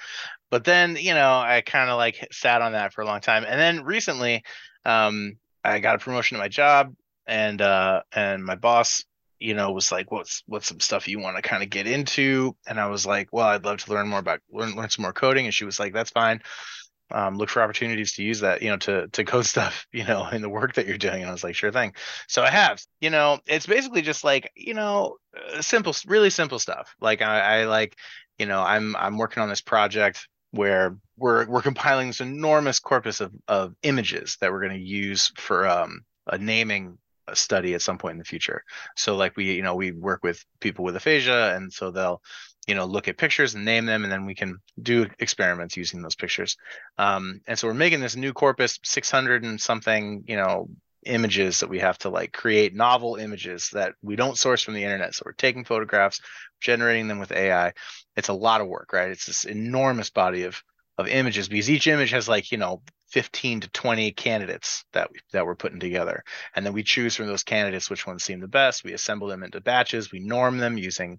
but 0.51 0.65
then 0.65 0.97
you 0.97 1.15
know 1.15 1.39
I 1.39 1.63
kind 1.65 1.89
of 1.89 1.99
like 1.99 2.27
sat 2.33 2.63
on 2.63 2.73
that 2.73 2.95
for 2.95 3.03
a 3.03 3.07
long 3.07 3.21
time, 3.21 3.45
and 3.47 3.61
then 3.61 3.85
recently. 3.85 4.43
Um, 4.85 5.39
I 5.67 5.79
got 5.81 5.97
a 5.97 5.99
promotion 5.99 6.37
at 6.37 6.41
my 6.41 6.49
job, 6.49 6.95
and 7.27 7.61
uh, 7.61 8.03
and 8.13 8.45
my 8.45 8.55
boss, 8.57 9.05
you 9.39 9.55
know, 9.55 9.73
was 9.73 9.93
like, 9.93 10.11
"What's 10.11 10.43
what's 10.47 10.67
some 10.69 10.81
stuff 10.81 11.09
you 11.09 11.19
want 11.21 11.37
to 11.37 11.43
kind 11.43 11.63
of 11.63 11.71
get 11.71 11.87
into?" 11.87 12.57
And 12.67 12.81
I 12.81 12.87
was 12.89 13.07
like, 13.07 13.29
"Well, 13.33 13.47
I'd 13.47 13.65
love 13.65 13.79
to 13.85 13.91
learn 13.93 14.09
more 14.09 14.19
about 14.21 14.41
learn 14.51 14.75
learn 14.77 14.91
some 14.91 15.03
more 15.03 15.13
coding." 15.13 15.47
And 15.47 15.55
she 15.55 15.65
was 15.65 15.81
like, 15.81 15.93
"That's 15.93 16.11
fine. 16.11 16.43
Um, 17.13 17.37
look 17.37 17.51
for 17.51 17.63
opportunities 17.63 18.15
to 18.15 18.25
use 18.25 18.41
that, 18.41 18.63
you 18.63 18.71
know, 18.71 18.79
to 18.79 19.09
to 19.09 19.25
code 19.25 19.47
stuff, 19.55 19.87
you 19.93 20.05
know, 20.05 20.29
in 20.29 20.43
the 20.43 20.49
work 20.49 20.75
that 20.75 20.87
you're 20.87 20.99
doing." 20.99 21.23
And 21.23 21.29
I 21.29 21.33
was 21.33 21.45
like, 21.45 21.55
"Sure 21.55 21.73
thing." 21.73 21.95
So 22.29 22.43
I 22.43 22.51
have, 22.51 22.81
you 23.01 23.11
know, 23.11 23.41
it's 23.47 23.67
basically 23.67 24.03
just 24.03 24.25
like, 24.25 24.51
you 24.57 24.75
know, 24.75 25.17
uh, 25.55 25.63
simple, 25.63 25.95
really 26.07 26.31
simple 26.31 26.59
stuff. 26.59 26.95
Like 27.01 27.23
I, 27.23 27.61
I 27.61 27.65
like 27.65 27.97
you 28.39 28.47
know, 28.47 28.63
I'm 28.63 28.97
I'm 28.97 29.19
working 29.19 29.43
on 29.43 29.49
this 29.49 29.61
project 29.61 30.29
where 30.51 30.97
we're 31.17 31.47
we're 31.47 31.63
compiling 31.63 32.09
this 32.09 32.21
enormous 32.21 32.79
corpus 32.79 33.21
of 33.21 33.33
of 33.49 33.75
images 33.83 34.37
that 34.41 34.53
we're 34.53 34.61
going 34.61 34.79
to 34.79 34.87
use 34.87 35.33
for 35.37 35.69
um, 35.69 36.01
a 36.27 36.39
naming 36.39 36.99
study 37.35 37.75
at 37.75 37.83
some 37.83 37.99
point 37.99 38.13
in 38.13 38.19
the 38.19 38.25
future. 38.25 38.63
So 38.97 39.17
like 39.17 39.37
we, 39.37 39.53
you 39.55 39.63
know, 39.63 39.75
we 39.75 39.93
work 39.93 40.23
with 40.23 40.45
people 40.61 40.85
with 40.85 40.97
aphasia, 40.97 41.55
and 41.55 41.73
so 41.73 41.91
they'll, 41.91 42.23
you 42.67 42.75
know, 42.75 42.85
look 42.85 43.09
at 43.09 43.17
pictures 43.19 43.55
and 43.55 43.65
name 43.65 43.87
them, 43.87 44.05
and 44.05 44.13
then 44.13 44.27
we 44.27 44.35
can 44.35 44.59
do 44.81 45.07
experiments 45.19 45.77
using 45.77 46.03
those 46.03 46.15
pictures. 46.15 46.57
Um, 46.99 47.41
and 47.47 47.59
so 47.59 47.69
we're 47.69 47.75
making 47.75 48.01
this 48.01 48.17
new 48.17 48.33
corpus, 48.33 48.79
600 48.85 49.45
and 49.45 49.61
something, 49.61 50.25
you 50.27 50.37
know, 50.37 50.69
images 51.07 51.61
that 51.61 51.69
we 51.69 51.79
have 51.79 51.99
to 51.99 52.11
like 52.11 52.33
create 52.33 52.75
novel 52.75 53.17
images 53.17 53.71
that 53.73 53.95
we 54.03 54.17
don't 54.17 54.39
source 54.39 54.63
from 54.63 54.75
the 54.75 54.85
internet. 54.85 55.15
So 55.15 55.23
we're 55.27 55.33
taking 55.33 55.65
photographs, 55.65 56.21
generating 56.61 57.09
them 57.09 57.19
with 57.19 57.33
AI. 57.33 57.73
It's 58.17 58.29
a 58.29 58.35
lot 58.35 58.61
of 58.61 58.69
work, 58.69 58.93
right? 58.93 59.11
It's 59.11 59.27
this 59.27 59.45
enormous 59.45 60.11
body 60.11 60.45
of 60.45 60.63
of 60.99 61.09
images 61.09 61.49
because 61.49 61.71
each 61.71 61.87
image 61.87 62.11
has 62.11 62.29
like 62.29 62.51
you 62.51 62.59
know 62.59 62.83
15 63.09 63.61
to 63.61 63.69
20 63.69 64.13
candidates 64.13 64.85
that 64.93 65.11
we, 65.13 65.19
that 65.33 65.47
we're 65.47 65.55
putting 65.55 65.79
together 65.79 66.25
and 66.55 66.65
then 66.65 66.73
we 66.73 66.83
choose 66.83 67.15
from 67.15 67.27
those 67.27 67.45
candidates 67.45 67.91
which 67.91 68.07
ones 68.07 68.25
seem 68.25 68.41
the 68.41 68.49
best 68.49 68.83
we 68.83 68.95
assemble 68.95 69.29
them 69.29 69.43
into 69.43 69.61
batches 69.61 70.11
we 70.11 70.21
norm 70.21 70.59
them 70.59 70.79
using 70.79 71.19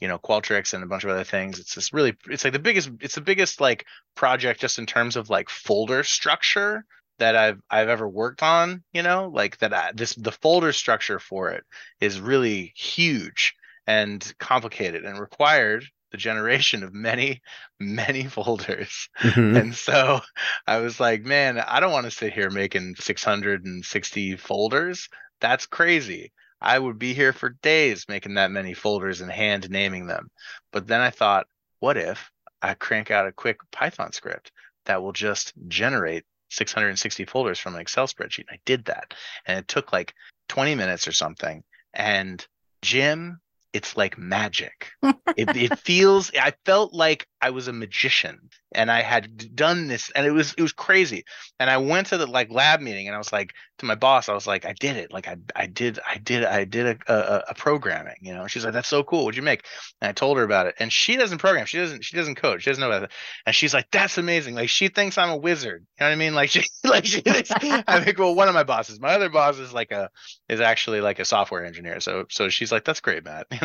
you 0.00 0.08
know 0.08 0.18
qualtrics 0.18 0.72
and 0.72 0.82
a 0.82 0.86
bunch 0.86 1.04
of 1.04 1.10
other 1.10 1.24
things 1.24 1.58
it's 1.58 1.74
just 1.74 1.92
really 1.92 2.16
it's 2.28 2.44
like 2.44 2.52
the 2.52 2.58
biggest 2.58 2.90
it's 3.00 3.14
the 3.14 3.20
biggest 3.20 3.60
like 3.60 3.84
project 4.14 4.60
just 4.60 4.78
in 4.78 4.86
terms 4.86 5.16
of 5.16 5.30
like 5.30 5.50
folder 5.50 6.02
structure 6.02 6.84
that 7.18 7.36
I've 7.36 7.60
I've 7.70 7.88
ever 7.88 8.08
worked 8.08 8.42
on, 8.42 8.82
you 8.92 9.02
know, 9.02 9.30
like 9.32 9.58
that 9.58 9.74
I, 9.74 9.92
this 9.94 10.14
the 10.14 10.32
folder 10.32 10.72
structure 10.72 11.18
for 11.18 11.50
it 11.50 11.64
is 12.00 12.20
really 12.20 12.72
huge 12.76 13.54
and 13.86 14.32
complicated 14.38 15.04
and 15.04 15.18
required 15.18 15.84
the 16.10 16.16
generation 16.16 16.82
of 16.82 16.94
many 16.94 17.42
many 17.80 18.24
folders. 18.24 19.08
Mm-hmm. 19.20 19.56
and 19.56 19.74
so 19.74 20.20
i 20.66 20.78
was 20.78 21.00
like 21.00 21.22
man 21.24 21.58
i 21.58 21.80
don't 21.80 21.92
want 21.92 22.04
to 22.04 22.10
sit 22.10 22.32
here 22.32 22.50
making 22.50 22.94
660 22.96 24.36
folders. 24.36 25.08
That's 25.40 25.66
crazy. 25.66 26.32
I 26.60 26.76
would 26.78 26.98
be 26.98 27.14
here 27.14 27.32
for 27.32 27.50
days 27.62 28.06
making 28.08 28.34
that 28.34 28.50
many 28.50 28.74
folders 28.74 29.20
and 29.20 29.30
hand 29.30 29.70
naming 29.70 30.06
them. 30.06 30.30
But 30.72 30.86
then 30.86 31.00
i 31.00 31.10
thought 31.10 31.46
what 31.80 31.96
if 31.96 32.30
i 32.62 32.74
crank 32.74 33.10
out 33.10 33.26
a 33.26 33.32
quick 33.32 33.58
python 33.70 34.12
script 34.12 34.52
that 34.86 35.02
will 35.02 35.12
just 35.12 35.52
generate 35.68 36.24
660 36.50 37.24
folders 37.26 37.58
from 37.58 37.74
an 37.74 37.80
excel 37.80 38.06
spreadsheet 38.06 38.46
i 38.50 38.58
did 38.64 38.84
that 38.86 39.14
and 39.46 39.58
it 39.58 39.68
took 39.68 39.92
like 39.92 40.14
20 40.48 40.74
minutes 40.74 41.06
or 41.06 41.12
something 41.12 41.62
and 41.94 42.46
jim 42.82 43.40
it's 43.72 43.96
like 43.96 44.18
magic. 44.18 44.90
it, 45.02 45.56
it 45.56 45.78
feels. 45.78 46.32
I 46.34 46.52
felt 46.64 46.92
like 46.92 47.27
I 47.40 47.50
was 47.50 47.68
a 47.68 47.72
magician, 47.72 48.50
and 48.72 48.90
I 48.90 49.02
had 49.02 49.54
done 49.54 49.88
this, 49.88 50.10
and 50.14 50.26
it 50.26 50.32
was 50.32 50.54
it 50.54 50.62
was 50.62 50.72
crazy. 50.72 51.24
And 51.60 51.70
I 51.70 51.76
went 51.78 52.08
to 52.08 52.16
the 52.16 52.26
like 52.26 52.50
lab 52.50 52.80
meeting, 52.80 53.06
and 53.06 53.14
I 53.14 53.18
was 53.18 53.32
like 53.32 53.54
to 53.78 53.86
my 53.86 53.94
boss, 53.94 54.28
I 54.28 54.34
was 54.34 54.46
like, 54.46 54.64
I 54.64 54.72
did 54.72 54.96
it. 54.96 55.12
Like 55.12 55.28
I 55.28 55.36
I 55.54 55.66
did 55.66 56.00
I 56.06 56.18
did 56.18 56.44
I 56.44 56.64
did 56.64 56.86
a 56.86 57.12
a, 57.12 57.44
a 57.50 57.54
programming. 57.54 58.16
You 58.20 58.34
know, 58.34 58.46
she's 58.46 58.64
like, 58.64 58.72
that's 58.72 58.88
so 58.88 59.04
cool. 59.04 59.24
What'd 59.24 59.36
you 59.36 59.42
make? 59.42 59.64
And 60.00 60.08
I 60.08 60.12
told 60.12 60.36
her 60.36 60.42
about 60.42 60.66
it, 60.66 60.74
and 60.78 60.92
she 60.92 61.16
doesn't 61.16 61.38
program. 61.38 61.66
She 61.66 61.78
doesn't 61.78 62.04
she 62.04 62.16
doesn't 62.16 62.34
code. 62.34 62.62
She 62.62 62.70
doesn't 62.70 62.80
know 62.80 62.90
about 62.90 63.04
it. 63.04 63.12
And 63.46 63.54
she's 63.54 63.72
like, 63.72 63.88
that's 63.92 64.18
amazing. 64.18 64.54
Like 64.54 64.68
she 64.68 64.88
thinks 64.88 65.16
I'm 65.16 65.30
a 65.30 65.36
wizard. 65.36 65.86
You 65.98 66.04
know 66.04 66.10
what 66.10 66.12
I 66.12 66.16
mean? 66.16 66.34
Like 66.34 66.50
she 66.50 66.64
like 66.84 67.06
she. 67.06 67.20
Thinks, 67.28 67.50
I 67.50 68.00
think 68.00 68.18
well, 68.18 68.34
one 68.34 68.48
of 68.48 68.54
my 68.54 68.64
bosses, 68.64 69.00
my 69.00 69.10
other 69.10 69.28
boss 69.28 69.58
is 69.58 69.72
like 69.72 69.92
a 69.92 70.10
is 70.48 70.60
actually 70.60 71.00
like 71.00 71.18
a 71.18 71.24
software 71.24 71.64
engineer. 71.64 72.00
So 72.00 72.24
so 72.30 72.48
she's 72.48 72.72
like, 72.72 72.84
that's 72.84 73.00
great, 73.00 73.24
Matt. 73.24 73.46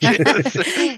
You 0.00 0.18
know. 0.24 0.40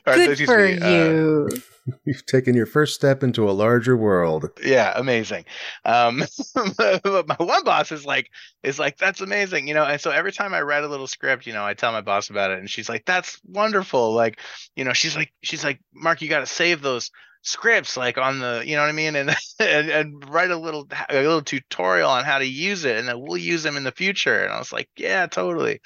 Good 0.05 0.39
for 0.47 0.59
me, 0.59 0.73
you. 0.75 1.49
Uh, 1.51 1.57
You've 2.05 2.27
taken 2.27 2.55
your 2.55 2.67
first 2.67 2.95
step 2.95 3.23
into 3.23 3.49
a 3.49 3.53
larger 3.53 3.97
world. 3.97 4.51
Yeah, 4.65 4.93
amazing. 4.95 5.45
Um, 5.85 6.25
my 6.79 7.37
one 7.39 7.65
boss 7.65 7.93
is 7.93 8.05
like, 8.05 8.31
is 8.63 8.79
like, 8.79 8.99
that's 8.99 9.21
amazing, 9.21 9.69
you 9.69 9.75
know. 9.75 9.85
And 9.85 10.01
so 10.01 10.11
every 10.11 10.33
time 10.33 10.55
I 10.55 10.63
write 10.63 10.85
a 10.85 10.89
little 10.89 11.07
script, 11.07 11.47
you 11.47 11.53
know, 11.53 11.65
I 11.65 11.75
tell 11.75 11.93
my 11.93 12.01
boss 12.01 12.31
about 12.31 12.51
it, 12.51 12.59
and 12.59 12.71
she's 12.71 12.89
like, 12.89 13.05
that's 13.05 13.41
wonderful. 13.45 14.13
Like, 14.13 14.39
you 14.77 14.85
know, 14.85 14.93
she's 14.93 15.17
like, 15.17 15.33
she's 15.43 15.65
like, 15.65 15.81
Mark, 15.93 16.23
you 16.23 16.29
got 16.29 16.41
to 16.41 16.47
save 16.47 16.83
those 16.83 17.11
scripts 17.45 17.97
like 17.97 18.19
on 18.19 18.39
the 18.39 18.63
you 18.65 18.77
know 18.77 18.83
what 18.83 18.89
i 18.89 18.93
mean 18.93 19.17
and, 19.17 19.31
and 19.59 19.91
and 19.91 20.31
write 20.31 20.53
a 20.53 20.57
little 20.57 20.87
a 21.11 21.15
little 21.17 21.43
tutorial 21.43 22.09
on 22.09 22.25
how 22.25 22.39
to 22.39 22.47
use 22.47 22.85
it 22.85 22.97
and 22.97 23.09
then 23.09 23.21
we'll 23.21 23.37
use 23.37 23.65
them 23.65 23.77
in 23.77 23.83
the 23.83 23.91
future 23.91 24.45
and 24.45 24.53
i 24.53 24.59
was 24.59 24.73
like 24.73 24.89
yeah 24.97 25.27
totally 25.27 25.81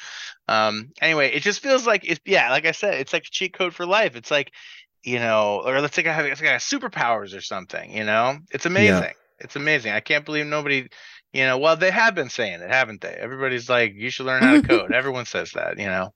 um 0.49 0.91
anyway 1.01 1.31
it 1.33 1.43
just 1.43 1.63
feels 1.63 1.87
like 1.87 2.03
it's 2.05 2.21
yeah 2.27 2.51
like 2.51 2.67
i 2.67 2.73
said 2.73 2.95
it's 2.95 3.15
like 3.15 3.23
a 3.23 3.31
cheat 3.31 3.55
code 3.55 3.75
for 3.75 3.87
life 3.87 4.17
it's 4.17 4.31
like 4.31 4.53
you 5.07 5.21
know, 5.21 5.63
or 5.65 5.81
let's 5.81 5.95
say 5.95 6.05
I 6.05 6.13
have, 6.13 6.25
like 6.25 6.43
I 6.43 6.53
have 6.53 6.61
superpowers 6.61 7.35
or 7.35 7.41
something, 7.41 7.97
you 7.97 8.03
know, 8.03 8.39
it's 8.51 8.67
amazing. 8.67 9.05
Yeah. 9.05 9.13
It's 9.39 9.55
amazing. 9.55 9.93
I 9.93 10.01
can't 10.01 10.25
believe 10.25 10.47
nobody, 10.47 10.89
you 11.33 11.45
know, 11.45 11.59
well, 11.59 11.77
they 11.77 11.93
have 11.93 12.15
been 12.17 12.29
saying 12.29 12.61
it, 12.61 12.71
haven't 12.71 13.03
they? 13.03 13.17
Everybody's 13.19 13.69
like, 13.69 13.93
you 13.95 14.11
should 14.11 14.27
learn 14.27 14.43
how 14.43 14.61
to 14.61 14.63
code. 14.63 14.93
Everyone 14.95 15.25
says 15.25 15.53
that, 15.53 15.79
you 15.79 15.87
know. 15.87 16.13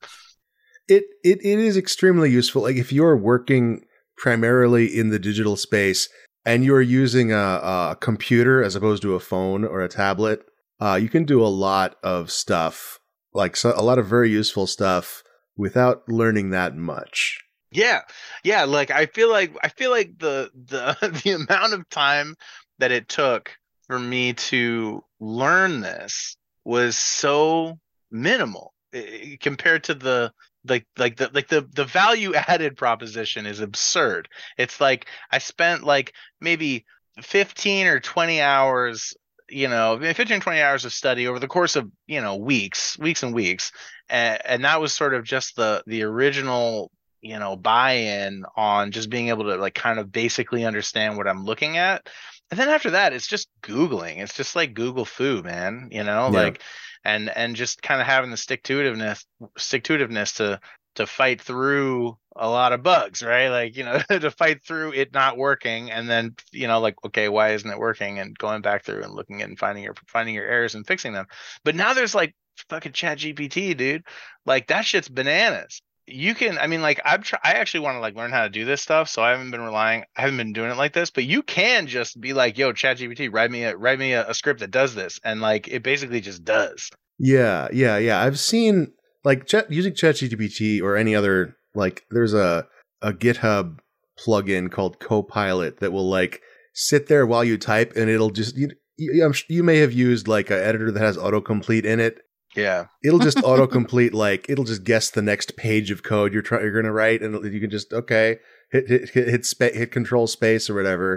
It, 0.88 1.04
it 1.22 1.38
it 1.44 1.58
is 1.60 1.76
extremely 1.76 2.30
useful. 2.30 2.62
Like 2.62 2.76
if 2.76 2.92
you're 2.92 3.16
working 3.16 3.84
primarily 4.16 4.86
in 4.86 5.10
the 5.10 5.20
digital 5.20 5.56
space 5.56 6.08
and 6.44 6.64
you're 6.64 6.82
using 6.82 7.30
a, 7.30 7.36
a 7.36 7.96
computer 8.00 8.60
as 8.60 8.74
opposed 8.74 9.02
to 9.02 9.14
a 9.14 9.20
phone 9.20 9.64
or 9.64 9.82
a 9.82 9.88
tablet, 9.88 10.42
uh, 10.80 10.98
you 11.00 11.08
can 11.08 11.24
do 11.24 11.40
a 11.40 11.46
lot 11.46 11.94
of 12.02 12.32
stuff, 12.32 12.98
like 13.32 13.54
so, 13.54 13.72
a 13.76 13.84
lot 13.84 14.00
of 14.00 14.06
very 14.06 14.30
useful 14.30 14.66
stuff, 14.66 15.22
without 15.56 16.08
learning 16.08 16.50
that 16.50 16.74
much. 16.74 17.38
Yeah. 17.70 18.00
Yeah, 18.42 18.64
like 18.64 18.90
I 18.90 19.06
feel 19.06 19.30
like 19.30 19.56
I 19.62 19.68
feel 19.68 19.90
like 19.90 20.18
the 20.18 20.50
the 20.66 20.96
the 21.24 21.32
amount 21.32 21.74
of 21.74 21.88
time 21.88 22.34
that 22.78 22.90
it 22.90 23.08
took 23.08 23.52
for 23.86 23.98
me 23.98 24.32
to 24.34 25.04
learn 25.20 25.80
this 25.80 26.36
was 26.64 26.96
so 26.96 27.78
minimal 28.10 28.74
eh, 28.92 29.36
compared 29.40 29.84
to 29.84 29.94
the 29.94 30.32
like 30.68 30.86
like 30.98 31.16
the 31.16 31.30
like 31.32 31.48
the 31.48 31.66
the 31.72 31.84
value 31.84 32.34
added 32.48 32.76
proposition 32.76 33.46
is 33.46 33.60
absurd. 33.60 34.28
It's 34.58 34.80
like 34.80 35.06
I 35.30 35.38
spent 35.38 35.84
like 35.84 36.12
maybe 36.40 36.84
15 37.22 37.86
or 37.86 38.00
20 38.00 38.40
hours 38.40 39.14
you 39.48 39.68
know 39.68 39.98
15 40.00 40.40
20 40.40 40.60
hours 40.60 40.84
of 40.84 40.92
study 40.92 41.26
over 41.26 41.38
the 41.40 41.48
course 41.48 41.76
of 41.76 41.90
you 42.06 42.20
know 42.20 42.36
weeks 42.36 42.96
weeks 42.98 43.22
and 43.24 43.34
weeks 43.34 43.72
and, 44.08 44.40
and 44.44 44.64
that 44.64 44.80
was 44.80 44.92
sort 44.92 45.12
of 45.14 45.24
just 45.24 45.56
the 45.56 45.82
the 45.86 46.02
original 46.04 46.90
you 47.22 47.38
know 47.38 47.56
buy-in 47.56 48.44
on 48.56 48.90
just 48.90 49.10
being 49.10 49.28
able 49.28 49.44
to 49.44 49.56
like 49.56 49.74
kind 49.74 49.98
of 49.98 50.10
basically 50.10 50.64
understand 50.64 51.16
what 51.16 51.28
i'm 51.28 51.44
looking 51.44 51.78
at. 51.78 52.08
And 52.50 52.58
then 52.58 52.68
after 52.68 52.90
that 52.92 53.12
it's 53.12 53.28
just 53.28 53.48
googling. 53.62 54.18
It's 54.18 54.36
just 54.36 54.56
like 54.56 54.74
google 54.74 55.04
fu 55.04 55.42
man 55.42 55.88
you 55.90 56.04
know 56.04 56.30
yeah. 56.32 56.42
like 56.42 56.62
and 57.04 57.28
and 57.28 57.56
just 57.56 57.82
kind 57.82 58.00
of 58.00 58.06
having 58.06 58.30
the 58.30 58.36
stick 58.36 58.62
to 58.64 58.78
itiveness 58.78 59.24
stick 59.56 59.84
to 59.84 59.98
itiveness 59.98 60.36
to 60.36 60.60
to 60.96 61.06
fight 61.06 61.40
through 61.40 62.16
a 62.36 62.48
lot 62.48 62.72
of 62.72 62.82
bugs 62.82 63.22
right? 63.22 63.48
Like 63.48 63.76
you 63.76 63.84
know 63.84 63.98
to 64.10 64.30
fight 64.30 64.64
through 64.64 64.92
it 64.92 65.12
not 65.12 65.36
working 65.36 65.90
and 65.90 66.08
then 66.08 66.34
you 66.52 66.66
know 66.66 66.80
like 66.80 66.96
okay 67.06 67.28
why 67.28 67.50
isn't 67.50 67.70
it 67.70 67.78
working? 67.78 68.18
And 68.18 68.36
going 68.38 68.62
back 68.62 68.84
through 68.84 69.02
and 69.02 69.14
looking 69.14 69.42
at 69.42 69.48
and 69.48 69.58
finding 69.58 69.84
your 69.84 69.94
finding 70.06 70.34
your 70.34 70.46
errors 70.46 70.74
and 70.74 70.86
fixing 70.86 71.12
them. 71.12 71.26
But 71.64 71.74
now 71.76 71.94
there's 71.94 72.14
like 72.14 72.34
fucking 72.68 72.92
chat 72.92 73.18
gpt 73.18 73.76
dude. 73.76 74.04
Like 74.44 74.68
that 74.68 74.84
shit's 74.84 75.08
bananas 75.08 75.82
you 76.12 76.34
can 76.34 76.58
i 76.58 76.66
mean 76.66 76.82
like 76.82 77.00
i've 77.04 77.22
tried 77.22 77.40
i 77.42 77.52
actually 77.52 77.80
want 77.80 77.96
to 77.96 78.00
like 78.00 78.14
learn 78.14 78.30
how 78.30 78.42
to 78.42 78.50
do 78.50 78.64
this 78.64 78.82
stuff 78.82 79.08
so 79.08 79.22
i 79.22 79.30
haven't 79.30 79.50
been 79.50 79.60
relying 79.60 80.04
i 80.16 80.20
haven't 80.20 80.36
been 80.36 80.52
doing 80.52 80.70
it 80.70 80.76
like 80.76 80.92
this 80.92 81.10
but 81.10 81.24
you 81.24 81.42
can 81.42 81.86
just 81.86 82.20
be 82.20 82.32
like 82.32 82.58
yo 82.58 82.72
chat 82.72 82.98
gpt 82.98 83.32
write 83.32 83.50
me 83.50 83.64
a 83.64 83.76
write 83.76 83.98
me 83.98 84.12
a, 84.12 84.28
a 84.28 84.34
script 84.34 84.60
that 84.60 84.70
does 84.70 84.94
this 84.94 85.18
and 85.24 85.40
like 85.40 85.68
it 85.68 85.82
basically 85.82 86.20
just 86.20 86.44
does. 86.44 86.90
Yeah 87.18 87.68
yeah 87.72 87.98
yeah 87.98 88.20
i've 88.20 88.38
seen 88.38 88.92
like 89.24 89.46
chat 89.46 89.70
using 89.70 89.94
chat 89.94 90.16
gpt 90.16 90.82
or 90.82 90.96
any 90.96 91.14
other 91.14 91.56
like 91.74 92.04
there's 92.10 92.34
a 92.34 92.66
a 93.02 93.12
github 93.12 93.78
plugin 94.18 94.70
called 94.70 95.00
copilot 95.00 95.80
that 95.80 95.92
will 95.92 96.08
like 96.08 96.42
sit 96.74 97.08
there 97.08 97.26
while 97.26 97.44
you 97.44 97.58
type 97.58 97.92
and 97.96 98.10
it'll 98.10 98.30
just 98.30 98.56
you, 98.56 98.70
you, 98.96 99.32
you 99.48 99.62
may 99.62 99.78
have 99.78 99.92
used 99.92 100.28
like 100.28 100.50
an 100.50 100.58
editor 100.58 100.90
that 100.90 101.00
has 101.00 101.16
autocomplete 101.16 101.84
in 101.84 102.00
it 102.00 102.20
yeah. 102.56 102.86
It'll 103.02 103.18
just 103.18 103.38
autocomplete 103.38 104.12
like 104.12 104.48
it'll 104.48 104.64
just 104.64 104.84
guess 104.84 105.10
the 105.10 105.22
next 105.22 105.56
page 105.56 105.90
of 105.90 106.02
code 106.02 106.32
you're 106.32 106.42
trying 106.42 106.62
you're 106.62 106.72
going 106.72 106.84
to 106.84 106.92
write 106.92 107.22
and 107.22 107.52
you 107.52 107.60
can 107.60 107.70
just 107.70 107.92
okay, 107.92 108.38
hit 108.70 108.88
hit 108.88 109.10
hit 109.10 109.28
hit, 109.28 109.46
spa- 109.46 109.72
hit 109.72 109.92
control 109.92 110.26
space 110.26 110.68
or 110.68 110.74
whatever. 110.74 111.16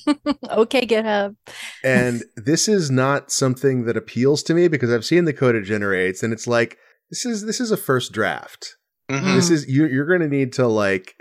okay, 0.50 0.86
GitHub. 0.86 1.36
and 1.84 2.22
this 2.36 2.68
is 2.68 2.90
not 2.90 3.30
something 3.30 3.84
that 3.84 3.96
appeals 3.96 4.42
to 4.44 4.54
me 4.54 4.68
because 4.68 4.92
I've 4.92 5.04
seen 5.04 5.24
the 5.24 5.32
code 5.32 5.54
it 5.54 5.62
generates 5.62 6.22
and 6.22 6.32
it's 6.32 6.46
like 6.46 6.78
this 7.10 7.24
is 7.24 7.46
this 7.46 7.60
is 7.60 7.70
a 7.70 7.76
first 7.76 8.12
draft. 8.12 8.76
Mm-hmm. 9.10 9.34
This 9.34 9.50
is 9.50 9.66
you 9.68 9.86
you're 9.86 10.06
going 10.06 10.20
to 10.20 10.28
need 10.28 10.52
to 10.54 10.66
like 10.66 11.14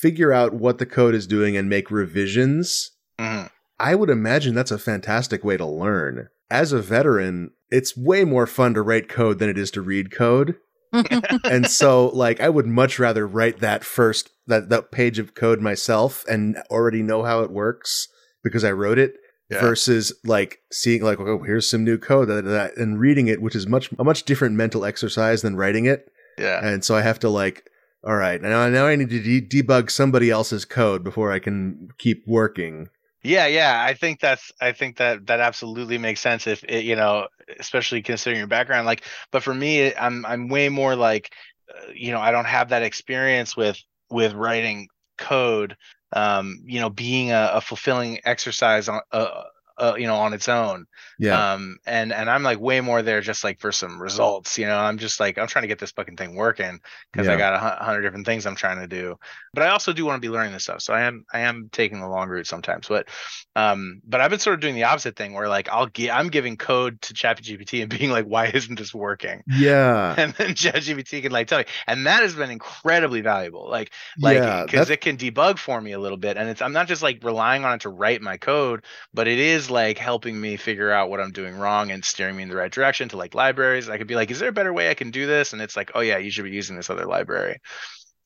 figure 0.00 0.32
out 0.32 0.54
what 0.54 0.78
the 0.78 0.86
code 0.86 1.14
is 1.14 1.26
doing 1.26 1.56
and 1.56 1.68
make 1.68 1.90
revisions. 1.90 2.92
Mm-hmm. 3.18 3.46
I 3.78 3.94
would 3.94 4.10
imagine 4.10 4.54
that's 4.54 4.70
a 4.70 4.78
fantastic 4.78 5.42
way 5.42 5.56
to 5.56 5.66
learn. 5.66 6.28
As 6.50 6.72
a 6.72 6.80
veteran, 6.82 7.50
it's 7.70 7.96
way 7.96 8.24
more 8.24 8.46
fun 8.46 8.74
to 8.74 8.82
write 8.82 9.08
code 9.08 9.38
than 9.38 9.48
it 9.48 9.58
is 9.58 9.70
to 9.72 9.82
read 9.82 10.10
code. 10.10 10.56
and 11.44 11.68
so 11.68 12.08
like 12.08 12.40
I 12.40 12.48
would 12.48 12.66
much 12.66 12.98
rather 12.98 13.26
write 13.26 13.60
that 13.60 13.84
first 13.84 14.30
that 14.48 14.70
that 14.70 14.90
page 14.90 15.20
of 15.20 15.34
code 15.36 15.60
myself 15.60 16.24
and 16.28 16.56
already 16.68 17.00
know 17.00 17.22
how 17.22 17.42
it 17.42 17.52
works 17.52 18.08
because 18.42 18.64
I 18.64 18.72
wrote 18.72 18.98
it 18.98 19.14
Yeah. 19.50 19.60
versus 19.60 20.12
like 20.24 20.58
seeing 20.72 21.02
like 21.02 21.20
oh 21.20 21.44
here's 21.44 21.70
some 21.70 21.84
new 21.84 21.96
code 21.96 22.26
that, 22.28 22.44
that, 22.44 22.76
and 22.76 22.98
reading 22.98 23.28
it 23.28 23.40
which 23.40 23.54
is 23.54 23.68
much 23.68 23.90
a 24.00 24.02
much 24.04 24.24
different 24.24 24.56
mental 24.56 24.84
exercise 24.84 25.42
than 25.42 25.54
writing 25.54 25.84
it 25.84 26.10
yeah. 26.38 26.58
and 26.60 26.84
so 26.84 26.96
I 26.96 27.02
have 27.02 27.20
to 27.20 27.28
like 27.28 27.70
all 28.02 28.16
right 28.16 28.42
now 28.42 28.68
now 28.68 28.86
I 28.86 28.96
need 28.96 29.10
to 29.10 29.22
de- 29.40 29.62
debug 29.62 29.92
somebody 29.92 30.28
else's 30.28 30.64
code 30.64 31.04
before 31.04 31.30
I 31.30 31.38
can 31.38 31.90
keep 31.98 32.24
working 32.26 32.88
Yeah, 33.22 33.46
yeah. 33.46 33.82
I 33.86 33.94
think 33.94 34.20
that's 34.20 34.50
I 34.60 34.72
think 34.72 34.96
that 34.96 35.26
that 35.26 35.40
absolutely 35.40 35.98
makes 35.98 36.20
sense 36.20 36.46
if 36.46 36.64
it, 36.64 36.84
you 36.84 36.96
know, 36.96 37.28
especially 37.58 38.02
considering 38.02 38.38
your 38.38 38.46
background. 38.46 38.86
Like, 38.86 39.04
but 39.30 39.42
for 39.42 39.52
me, 39.54 39.94
I'm 39.94 40.24
I'm 40.24 40.48
way 40.48 40.68
more 40.70 40.96
like, 40.96 41.30
uh, 41.68 41.92
you 41.94 42.12
know, 42.12 42.20
I 42.20 42.30
don't 42.30 42.46
have 42.46 42.70
that 42.70 42.82
experience 42.82 43.56
with 43.56 43.78
with 44.10 44.32
writing 44.32 44.88
code. 45.18 45.76
Um, 46.12 46.62
you 46.64 46.80
know, 46.80 46.90
being 46.90 47.30
a, 47.30 47.50
a 47.54 47.60
fulfilling 47.60 48.18
exercise 48.24 48.88
on, 48.88 49.00
uh, 49.12 49.44
uh, 49.80 49.94
you 49.96 50.06
know, 50.06 50.16
on 50.16 50.32
its 50.34 50.48
own. 50.48 50.86
yeah 51.18 51.44
Um, 51.54 51.78
and 51.86 52.12
and 52.12 52.28
I'm 52.28 52.42
like 52.42 52.58
way 52.60 52.80
more 52.80 53.02
there 53.02 53.20
just 53.20 53.44
like 53.44 53.60
for 53.60 53.70
some 53.72 54.02
results. 54.02 54.58
You 54.58 54.66
know, 54.66 54.76
I'm 54.76 54.98
just 54.98 55.20
like 55.20 55.38
I'm 55.38 55.46
trying 55.46 55.62
to 55.62 55.68
get 55.68 55.78
this 55.78 55.92
fucking 55.92 56.16
thing 56.16 56.34
working 56.34 56.80
because 57.12 57.28
I 57.28 57.36
got 57.36 57.54
a 57.54 57.84
hundred 57.84 58.02
different 58.02 58.26
things 58.26 58.46
I'm 58.46 58.56
trying 58.56 58.80
to 58.80 58.88
do. 58.88 59.16
But 59.54 59.62
I 59.62 59.68
also 59.68 59.92
do 59.92 60.04
want 60.04 60.20
to 60.20 60.26
be 60.28 60.32
learning 60.32 60.52
this 60.52 60.64
stuff, 60.64 60.82
so 60.82 60.92
I 60.92 61.02
am 61.02 61.24
I 61.32 61.40
am 61.40 61.68
taking 61.72 62.00
the 62.00 62.08
long 62.08 62.28
route 62.28 62.48
sometimes. 62.48 62.88
But 62.88 63.08
um, 63.56 64.00
but 64.04 64.20
I've 64.20 64.30
been 64.30 64.40
sort 64.40 64.54
of 64.54 64.60
doing 64.60 64.74
the 64.74 64.84
opposite 64.84 65.16
thing 65.16 65.32
where 65.34 65.48
like 65.48 65.68
I'll 65.68 65.86
get 65.86 66.10
I'm 66.14 66.28
giving 66.28 66.56
code 66.56 67.00
to 67.02 67.14
ChatGPT 67.14 67.82
and 67.82 67.90
being 67.98 68.10
like, 68.10 68.26
why 68.26 68.46
isn't 68.46 68.78
this 68.78 68.94
working? 68.94 69.42
yeah 69.46 70.16
And 70.16 70.34
then 70.34 70.50
ChatGPT 70.54 71.22
can 71.22 71.32
like 71.32 71.46
tell 71.46 71.60
me, 71.60 71.66
and 71.86 72.06
that 72.06 72.22
has 72.22 72.34
been 72.34 72.50
incredibly 72.50 73.20
valuable. 73.20 73.68
Like 73.70 73.92
like 74.20 74.50
because 74.66 74.88
that- 74.88 74.90
it 74.90 75.00
can 75.00 75.16
debug 75.16 75.58
for 75.58 75.80
me 75.80 75.92
a 75.92 75.98
little 75.98 76.18
bit 76.18 76.36
and 76.36 76.48
it's 76.48 76.62
i'm 76.62 76.72
not 76.72 76.88
just 76.88 77.02
like 77.02 77.22
relying 77.22 77.64
on 77.64 77.74
it 77.74 77.80
to 77.82 77.88
write 77.88 78.20
my 78.22 78.36
code 78.36 78.84
but 79.14 79.28
it 79.28 79.38
is 79.38 79.69
like 79.70 79.98
helping 79.98 80.40
me 80.40 80.56
figure 80.56 80.90
out 80.90 81.10
what 81.10 81.20
i'm 81.20 81.32
doing 81.32 81.56
wrong 81.56 81.90
and 81.90 82.04
steering 82.04 82.36
me 82.36 82.42
in 82.42 82.48
the 82.48 82.56
right 82.56 82.72
direction 82.72 83.08
to 83.08 83.16
like 83.16 83.34
libraries 83.34 83.88
i 83.88 83.96
could 83.98 84.06
be 84.06 84.14
like 84.14 84.30
is 84.30 84.38
there 84.38 84.48
a 84.48 84.52
better 84.52 84.72
way 84.72 84.90
i 84.90 84.94
can 84.94 85.10
do 85.10 85.26
this 85.26 85.52
and 85.52 85.62
it's 85.62 85.76
like 85.76 85.90
oh 85.94 86.00
yeah 86.00 86.18
you 86.18 86.30
should 86.30 86.44
be 86.44 86.50
using 86.50 86.76
this 86.76 86.90
other 86.90 87.06
library 87.06 87.56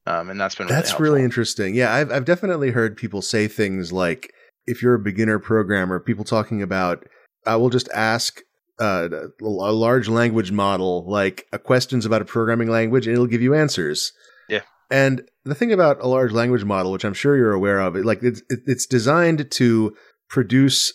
um, 0.06 0.28
and 0.28 0.38
that's 0.38 0.54
been 0.54 0.66
really 0.66 0.76
That's 0.76 0.90
helpful. 0.90 1.04
really 1.04 1.24
interesting. 1.24 1.74
Yeah, 1.74 1.94
I've 1.94 2.12
I've 2.12 2.24
definitely 2.24 2.70
heard 2.72 2.96
people 2.96 3.22
say 3.22 3.48
things 3.48 3.92
like 3.92 4.32
if 4.66 4.82
you're 4.82 4.94
a 4.94 4.98
beginner 4.98 5.38
programmer, 5.38 5.98
people 5.98 6.24
talking 6.24 6.62
about 6.62 7.06
I 7.46 7.56
will 7.56 7.70
just 7.70 7.88
ask 7.94 8.40
uh, 8.78 9.08
a 9.40 9.44
large 9.44 10.08
language 10.08 10.52
model 10.52 11.08
like 11.08 11.46
uh, 11.52 11.58
questions 11.58 12.04
about 12.04 12.22
a 12.22 12.26
programming 12.26 12.68
language 12.68 13.06
and 13.06 13.14
it'll 13.14 13.26
give 13.26 13.42
you 13.42 13.54
answers. 13.54 14.12
Yeah. 14.48 14.62
And 14.90 15.22
the 15.44 15.54
thing 15.54 15.72
about 15.72 16.02
a 16.02 16.06
large 16.06 16.32
language 16.32 16.64
model, 16.64 16.92
which 16.92 17.04
I'm 17.04 17.14
sure 17.14 17.36
you're 17.36 17.52
aware 17.52 17.80
of, 17.80 17.96
it, 17.96 18.04
like 18.04 18.22
it's 18.22 18.42
it's 18.50 18.86
designed 18.86 19.50
to 19.52 19.96
produce 20.28 20.92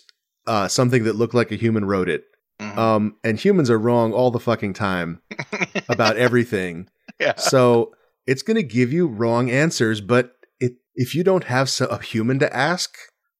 uh, 0.50 0.66
something 0.68 1.04
that 1.04 1.14
looked 1.16 1.34
like 1.34 1.52
a 1.52 1.56
human 1.56 1.84
wrote 1.84 2.08
it. 2.08 2.24
Mhm. 2.60 2.76
Um, 2.76 3.16
and 3.24 3.38
humans 3.38 3.70
are 3.70 3.78
wrong 3.78 4.12
all 4.12 4.30
the 4.30 4.40
fucking 4.40 4.74
time 4.74 5.20
about 5.88 6.16
everything. 6.16 6.88
yeah 7.18 7.36
So 7.36 7.92
it's 8.26 8.42
going 8.42 8.56
to 8.56 8.62
give 8.78 8.92
you 8.92 9.06
wrong 9.06 9.50
answers, 9.50 10.00
but 10.00 10.32
it, 10.58 10.72
if 10.94 11.14
you 11.14 11.22
don't 11.24 11.44
have 11.44 11.68
so, 11.70 11.86
a 11.86 12.02
human 12.02 12.38
to 12.40 12.54
ask, 12.54 12.90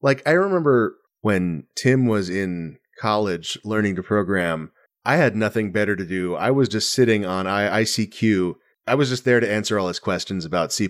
like 0.01 0.23
I 0.27 0.31
remember 0.33 0.97
when 1.21 1.65
Tim 1.77 2.07
was 2.07 2.31
in 2.31 2.79
college 2.99 3.59
learning 3.65 3.97
to 3.97 4.03
program, 4.03 4.71
I 5.05 5.17
had 5.17 5.35
nothing 5.37 5.73
better 5.73 5.97
to 5.97 6.07
do. 6.07 6.35
I 6.37 6.51
was 6.51 6.69
just 6.69 6.93
sitting 6.93 7.27
on 7.27 7.47
I- 7.47 7.83
ICQ. 7.83 8.55
I 8.87 8.95
was 8.95 9.09
just 9.11 9.25
there 9.25 9.41
to 9.41 9.51
answer 9.51 9.79
all 9.79 9.89
his 9.89 9.99
questions 9.99 10.45
about 10.47 10.73
C++. 10.73 10.89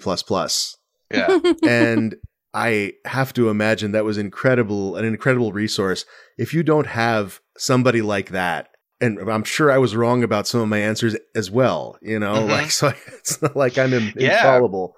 yeah 1.12 1.38
and 1.66 2.14
I 2.52 2.94
have 3.04 3.32
to 3.34 3.48
imagine 3.48 3.92
that 3.92 4.04
was 4.04 4.18
incredible, 4.18 4.96
an 4.96 5.04
incredible 5.04 5.52
resource. 5.52 6.04
If 6.38 6.52
you 6.52 6.62
don't 6.62 6.86
have 6.86 7.40
somebody 7.56 8.02
like 8.02 8.30
that, 8.30 8.70
and 9.00 9.18
I'm 9.30 9.44
sure 9.44 9.70
I 9.70 9.78
was 9.78 9.96
wrong 9.96 10.22
about 10.22 10.46
some 10.46 10.60
of 10.60 10.68
my 10.68 10.78
answers 10.78 11.16
as 11.34 11.50
well, 11.50 11.96
you 12.02 12.18
know, 12.18 12.44
Mhm. 12.44 12.48
like 12.50 12.70
so 12.70 12.92
it's 13.06 13.40
not 13.40 13.56
like 13.56 13.78
I'm 13.78 13.92
Yeah. 14.16 14.16
infallible, 14.16 14.94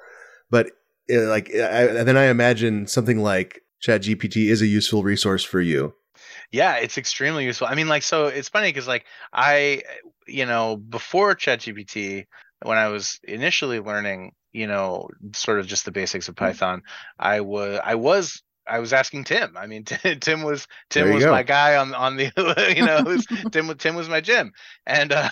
but 0.51 0.71
uh, 1.13 1.29
like 1.29 1.51
I, 1.55 1.87
then 2.05 2.17
I 2.17 2.25
imagine 2.27 2.87
something 2.87 3.19
like 3.19 3.61
ChatGPT 3.87 4.49
is 4.49 4.63
a 4.63 4.67
useful 4.67 5.03
resource 5.03 5.45
for 5.45 5.61
you. 5.61 5.95
Yeah, 6.51 6.77
it's 6.77 6.99
extremely 6.99 7.45
useful. 7.45 7.67
I 7.67 7.75
mean, 7.75 7.89
like, 7.89 8.03
so 8.03 8.27
it's 8.27 8.49
funny 8.49 8.69
because, 8.69 8.87
like, 8.89 9.05
I, 9.33 9.83
you 10.27 10.47
know, 10.47 10.77
before 10.77 11.35
ChatGPT, 11.35 12.27
when 12.63 12.79
I 12.79 12.89
was 12.89 13.19
initially 13.25 13.81
learning, 13.81 14.33
you 14.53 14.67
know, 14.67 15.09
sort 15.35 15.61
of 15.61 15.67
just 15.67 15.85
the 15.85 15.93
basics 15.93 16.29
of 16.29 16.37
Python, 16.37 16.83
I 17.19 17.41
was, 17.41 17.81
I 17.85 17.95
was, 17.97 18.43
I 18.67 18.79
was 18.79 18.93
asking 18.93 19.25
Tim. 19.25 19.57
I 19.57 19.67
mean, 19.67 19.85
Tim 20.21 20.43
was, 20.43 20.67
Tim 20.91 21.11
was 21.11 21.25
go. 21.25 21.27
my 21.27 21.43
guy 21.43 21.77
on 21.77 21.95
on 21.95 22.17
the, 22.17 22.31
you 22.77 22.85
know, 22.85 23.03
was, 23.05 23.27
Tim, 23.53 23.67
was- 23.67 23.77
Tim 23.79 23.97
was 23.97 24.09
my 24.09 24.21
Jim, 24.21 24.53
and 24.87 25.13
uh, 25.13 25.31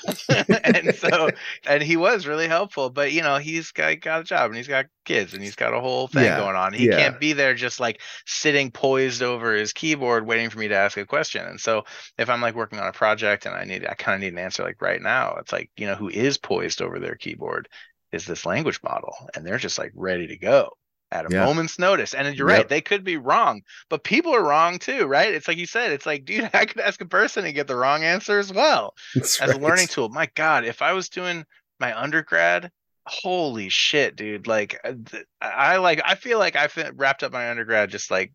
and 0.64 0.92
so, 0.94 1.30
and 1.66 1.82
he 1.82 1.96
was 1.96 2.26
really 2.26 2.48
helpful. 2.48 2.90
But 2.90 3.12
you 3.12 3.22
know, 3.22 3.36
he's 3.38 3.72
got 3.72 4.00
got 4.00 4.20
a 4.20 4.24
job 4.24 4.46
and 4.50 4.56
he's 4.56 4.68
got 4.68 4.86
kids 5.04 5.34
and 5.34 5.42
he's 5.42 5.56
got 5.56 5.74
a 5.74 5.80
whole 5.80 6.06
thing 6.08 6.24
Yeah, 6.24 6.34
going 6.34 6.56
on. 6.56 6.72
He 6.72 6.86
yeah. 6.86 6.96
can't 6.96 7.18
be 7.18 7.32
there 7.32 7.54
just 7.54 7.80
like 7.80 8.00
sitting 8.26 8.70
poised 8.70 9.22
over 9.22 9.54
his 9.54 9.72
keyboard 9.72 10.26
waiting 10.26 10.50
for 10.50 10.58
me 10.58 10.68
to 10.68 10.76
ask 10.76 10.96
a 10.96 11.06
question. 11.06 11.44
And 11.46 11.60
so 11.60 11.84
if 12.18 12.28
I'm 12.30 12.40
like 12.40 12.54
working 12.54 12.78
on 12.78 12.88
a 12.88 12.92
project 12.92 13.46
and 13.46 13.54
I 13.54 13.64
need 13.64 13.86
I 13.86 13.94
kind 13.94 14.14
of 14.16 14.20
need 14.20 14.32
an 14.32 14.38
answer 14.38 14.62
like 14.62 14.80
right 14.82 15.00
now, 15.00 15.36
it's 15.40 15.52
like, 15.52 15.70
you 15.76 15.86
know, 15.86 15.94
who 15.94 16.08
is 16.08 16.38
poised 16.38 16.82
over 16.82 16.98
their 16.98 17.14
keyboard 17.16 17.68
is 18.12 18.24
this 18.26 18.46
language 18.46 18.80
model 18.82 19.14
and 19.34 19.46
they're 19.46 19.58
just 19.58 19.78
like 19.78 19.92
ready 19.94 20.26
to 20.28 20.36
go 20.36 20.70
at 21.12 21.26
a 21.26 21.30
Yeah. 21.30 21.44
moment's 21.44 21.78
notice. 21.78 22.14
And 22.14 22.36
you're 22.36 22.46
Yep. 22.46 22.46
right, 22.46 22.68
they 22.68 22.80
could 22.80 23.04
be 23.04 23.16
wrong, 23.16 23.62
but 23.88 24.04
people 24.04 24.34
are 24.34 24.44
wrong 24.44 24.78
too, 24.78 25.06
right? 25.06 25.32
It's 25.34 25.48
like 25.48 25.58
you 25.58 25.66
said, 25.66 25.92
it's 25.92 26.06
like, 26.06 26.24
dude, 26.24 26.50
I 26.54 26.66
could 26.66 26.80
ask 26.80 27.00
a 27.00 27.06
person 27.06 27.44
and 27.44 27.54
get 27.54 27.66
the 27.66 27.76
wrong 27.76 28.04
answer 28.04 28.38
as 28.38 28.52
well 28.52 28.94
That's 29.14 29.38
as 29.40 29.50
right. 29.50 29.56
a 29.56 29.58
learning 29.58 29.88
tool. 29.88 30.08
My 30.08 30.28
God, 30.34 30.64
if 30.64 30.82
I 30.82 30.92
was 30.92 31.08
doing 31.08 31.44
my 31.78 31.98
undergrad, 31.98 32.70
holy 33.06 33.68
shit, 33.70 34.16
dude! 34.16 34.46
Like, 34.46 34.78
uh, 34.84 34.92
I 35.40 35.78
like, 35.78 36.00
I 36.04 36.14
feel 36.14 36.38
like 36.38 36.56
I 36.56 36.68
wrapped 36.94 37.22
up 37.22 37.32
my 37.32 37.50
undergrad 37.50 37.90
just 37.90 38.10
like. 38.10 38.32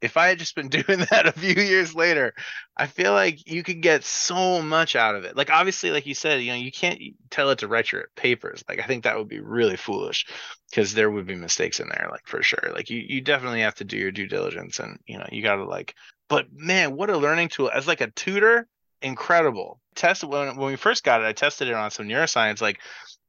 If 0.00 0.16
I 0.16 0.28
had 0.28 0.38
just 0.38 0.54
been 0.54 0.68
doing 0.68 1.00
that 1.10 1.26
a 1.26 1.32
few 1.32 1.54
years 1.54 1.94
later, 1.94 2.34
I 2.76 2.86
feel 2.86 3.12
like 3.12 3.50
you 3.50 3.62
could 3.62 3.80
get 3.80 4.04
so 4.04 4.62
much 4.62 4.96
out 4.96 5.14
of 5.14 5.24
it. 5.24 5.36
Like 5.36 5.50
obviously, 5.50 5.90
like 5.90 6.06
you 6.06 6.14
said, 6.14 6.40
you 6.42 6.52
know, 6.52 6.58
you 6.58 6.72
can't 6.72 7.00
tell 7.30 7.50
it 7.50 7.58
to 7.58 7.68
write 7.68 7.92
your 7.92 8.08
papers. 8.16 8.64
Like 8.68 8.80
I 8.80 8.86
think 8.86 9.04
that 9.04 9.16
would 9.16 9.28
be 9.28 9.40
really 9.40 9.76
foolish 9.76 10.26
because 10.70 10.94
there 10.94 11.10
would 11.10 11.26
be 11.26 11.34
mistakes 11.34 11.80
in 11.80 11.88
there, 11.88 12.08
like 12.10 12.26
for 12.26 12.42
sure. 12.42 12.72
Like 12.72 12.90
you, 12.90 12.98
you 12.98 13.20
definitely 13.20 13.62
have 13.62 13.76
to 13.76 13.84
do 13.84 13.96
your 13.96 14.12
due 14.12 14.26
diligence, 14.26 14.78
and 14.78 14.98
you 15.06 15.18
know, 15.18 15.26
you 15.30 15.42
got 15.42 15.56
to 15.56 15.64
like. 15.64 15.94
But 16.28 16.46
man, 16.52 16.94
what 16.94 17.10
a 17.10 17.16
learning 17.16 17.48
tool 17.48 17.70
as 17.72 17.86
like 17.86 18.00
a 18.00 18.10
tutor 18.10 18.68
incredible. 19.02 19.80
Test 19.94 20.24
when 20.24 20.56
when 20.56 20.68
we 20.68 20.76
first 20.76 21.04
got 21.04 21.20
it, 21.20 21.26
I 21.26 21.32
tested 21.32 21.68
it 21.68 21.74
on 21.74 21.90
some 21.90 22.06
neuroscience, 22.06 22.60
like 22.60 22.80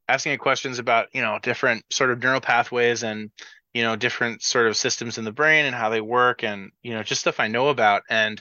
asking 0.08 0.32
it 0.32 0.38
questions 0.38 0.78
about 0.78 1.08
you 1.12 1.22
know 1.22 1.38
different 1.42 1.84
sort 1.92 2.10
of 2.10 2.22
neural 2.22 2.40
pathways 2.40 3.02
and 3.02 3.30
you 3.74 3.82
know 3.82 3.96
different 3.96 4.42
sort 4.42 4.66
of 4.66 4.76
systems 4.76 5.18
in 5.18 5.24
the 5.24 5.32
brain 5.32 5.64
and 5.64 5.74
how 5.74 5.88
they 5.88 6.00
work 6.00 6.42
and 6.42 6.70
you 6.82 6.92
know 6.92 7.02
just 7.02 7.20
stuff 7.20 7.40
I 7.40 7.48
know 7.48 7.68
about 7.68 8.02
and 8.08 8.40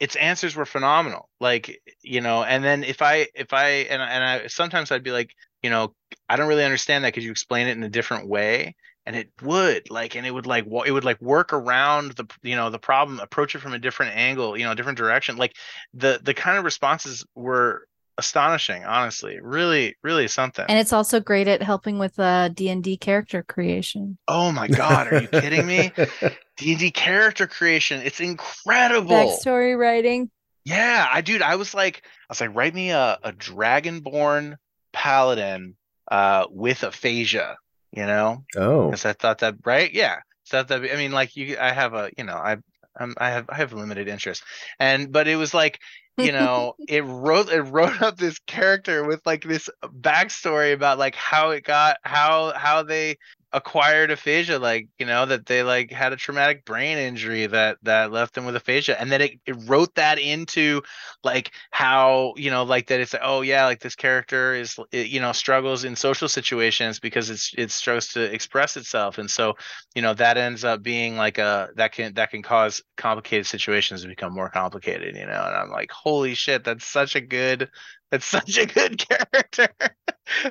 its 0.00 0.16
answers 0.16 0.56
were 0.56 0.66
phenomenal 0.66 1.28
like 1.40 1.80
you 2.02 2.20
know 2.20 2.42
and 2.42 2.64
then 2.64 2.82
if 2.82 3.00
i 3.00 3.28
if 3.34 3.52
i 3.52 3.68
and, 3.68 4.02
and 4.02 4.24
i 4.24 4.46
sometimes 4.48 4.90
i'd 4.90 5.04
be 5.04 5.12
like 5.12 5.30
you 5.62 5.70
know 5.70 5.94
i 6.28 6.36
don't 6.36 6.48
really 6.48 6.64
understand 6.64 7.04
that 7.04 7.14
could 7.14 7.22
you 7.22 7.30
explain 7.30 7.68
it 7.68 7.76
in 7.76 7.82
a 7.82 7.88
different 7.88 8.28
way? 8.28 8.74
And 9.06 9.14
it 9.14 9.28
would 9.42 9.90
like 9.90 10.16
and 10.16 10.26
it 10.26 10.30
would 10.30 10.46
like 10.46 10.64
it 10.86 10.90
would 10.90 11.04
like 11.04 11.20
work 11.20 11.52
around 11.52 12.12
the 12.12 12.26
you 12.42 12.56
know 12.56 12.70
the 12.70 12.78
problem 12.78 13.20
approach 13.20 13.54
it 13.54 13.58
from 13.58 13.74
a 13.74 13.78
different 13.78 14.16
angle 14.16 14.56
you 14.56 14.64
know 14.64 14.72
a 14.72 14.74
different 14.74 14.96
direction 14.96 15.36
like 15.36 15.54
the 15.92 16.18
the 16.22 16.32
kind 16.32 16.56
of 16.56 16.64
responses 16.64 17.22
were 17.34 17.86
astonishing 18.18 18.84
honestly 18.84 19.38
really 19.42 19.96
really 20.02 20.28
something. 20.28 20.64
And 20.68 20.78
it's 20.78 20.92
also 20.92 21.20
great 21.20 21.48
at 21.48 21.62
helping 21.62 21.98
with 21.98 22.18
uh 22.18 22.48
d&d 22.48 22.96
character 22.98 23.42
creation. 23.42 24.18
Oh 24.28 24.52
my 24.52 24.68
god 24.68 25.08
are 25.08 25.20
you 25.20 25.28
kidding 25.28 25.66
me? 25.66 25.92
D&d 26.56 26.90
character 26.92 27.46
creation 27.46 28.00
it's 28.02 28.20
incredible. 28.20 29.10
Backstory 29.10 29.76
writing. 29.76 30.30
Yeah, 30.64 31.06
I 31.12 31.20
dude, 31.20 31.42
I 31.42 31.56
was 31.56 31.74
like, 31.74 32.02
I 32.04 32.10
was 32.30 32.40
like, 32.40 32.54
write 32.54 32.74
me 32.74 32.90
a, 32.90 33.18
a 33.22 33.32
dragonborn 33.32 34.56
paladin 34.92 35.76
uh 36.10 36.46
with 36.50 36.82
aphasia, 36.84 37.56
you 37.92 38.06
know? 38.06 38.44
oh, 38.56 38.86
Because 38.90 39.04
I 39.04 39.12
thought 39.12 39.38
that 39.38 39.56
right, 39.64 39.92
yeah. 39.92 40.18
So 40.44 40.62
that 40.62 40.80
I 40.80 40.96
mean, 40.96 41.12
like 41.12 41.36
you 41.36 41.56
I 41.58 41.72
have 41.72 41.94
a, 41.94 42.10
you 42.16 42.24
know, 42.24 42.36
I 42.36 42.56
I'm, 42.98 43.14
I 43.18 43.30
have 43.30 43.46
I 43.48 43.56
have 43.56 43.72
limited 43.72 44.08
interest. 44.08 44.44
And 44.78 45.12
but 45.12 45.28
it 45.28 45.36
was 45.36 45.54
like, 45.54 45.80
you 46.16 46.32
know, 46.32 46.74
it 46.88 47.04
wrote 47.04 47.50
it 47.50 47.62
wrote 47.62 48.00
up 48.02 48.16
this 48.16 48.38
character 48.40 49.04
with 49.04 49.20
like 49.26 49.44
this 49.44 49.68
backstory 49.82 50.72
about 50.72 50.98
like 50.98 51.14
how 51.14 51.50
it 51.50 51.64
got 51.64 51.98
how 52.02 52.52
how 52.54 52.82
they 52.82 53.16
acquired 53.54 54.10
aphasia 54.10 54.58
like 54.58 54.88
you 54.98 55.06
know 55.06 55.24
that 55.24 55.46
they 55.46 55.62
like 55.62 55.90
had 55.90 56.12
a 56.12 56.16
traumatic 56.16 56.64
brain 56.64 56.98
injury 56.98 57.46
that 57.46 57.78
that 57.82 58.10
left 58.10 58.34
them 58.34 58.44
with 58.44 58.56
aphasia. 58.56 59.00
And 59.00 59.10
then 59.10 59.20
it, 59.22 59.40
it 59.46 59.56
wrote 59.66 59.94
that 59.94 60.18
into 60.18 60.82
like 61.22 61.52
how 61.70 62.34
you 62.36 62.50
know 62.50 62.64
like 62.64 62.88
that 62.88 63.00
it's 63.00 63.12
like 63.12 63.22
oh 63.24 63.42
yeah 63.42 63.64
like 63.64 63.80
this 63.80 63.94
character 63.94 64.54
is 64.54 64.76
it, 64.90 65.06
you 65.06 65.20
know 65.20 65.32
struggles 65.32 65.84
in 65.84 65.94
social 65.96 66.28
situations 66.28 66.98
because 66.98 67.30
it's 67.30 67.52
it 67.56 67.70
struggles 67.70 68.08
to 68.08 68.22
express 68.22 68.76
itself. 68.76 69.18
And 69.18 69.30
so 69.30 69.54
you 69.94 70.02
know 70.02 70.14
that 70.14 70.36
ends 70.36 70.64
up 70.64 70.82
being 70.82 71.16
like 71.16 71.38
a 71.38 71.70
that 71.76 71.92
can 71.92 72.12
that 72.14 72.30
can 72.30 72.42
cause 72.42 72.82
complicated 72.96 73.46
situations 73.46 74.02
to 74.02 74.08
become 74.08 74.32
more 74.32 74.48
complicated 74.48 75.16
you 75.16 75.26
know? 75.26 75.44
And 75.46 75.56
i'm 75.56 75.70
like 75.70 75.90
holy 75.90 76.34
shit 76.34 76.64
that's 76.64 76.86
such 76.86 77.16
a 77.16 77.20
good 77.20 77.70
that's 78.14 78.26
such 78.26 78.56
a 78.58 78.66
good 78.66 78.98
character 79.08 79.68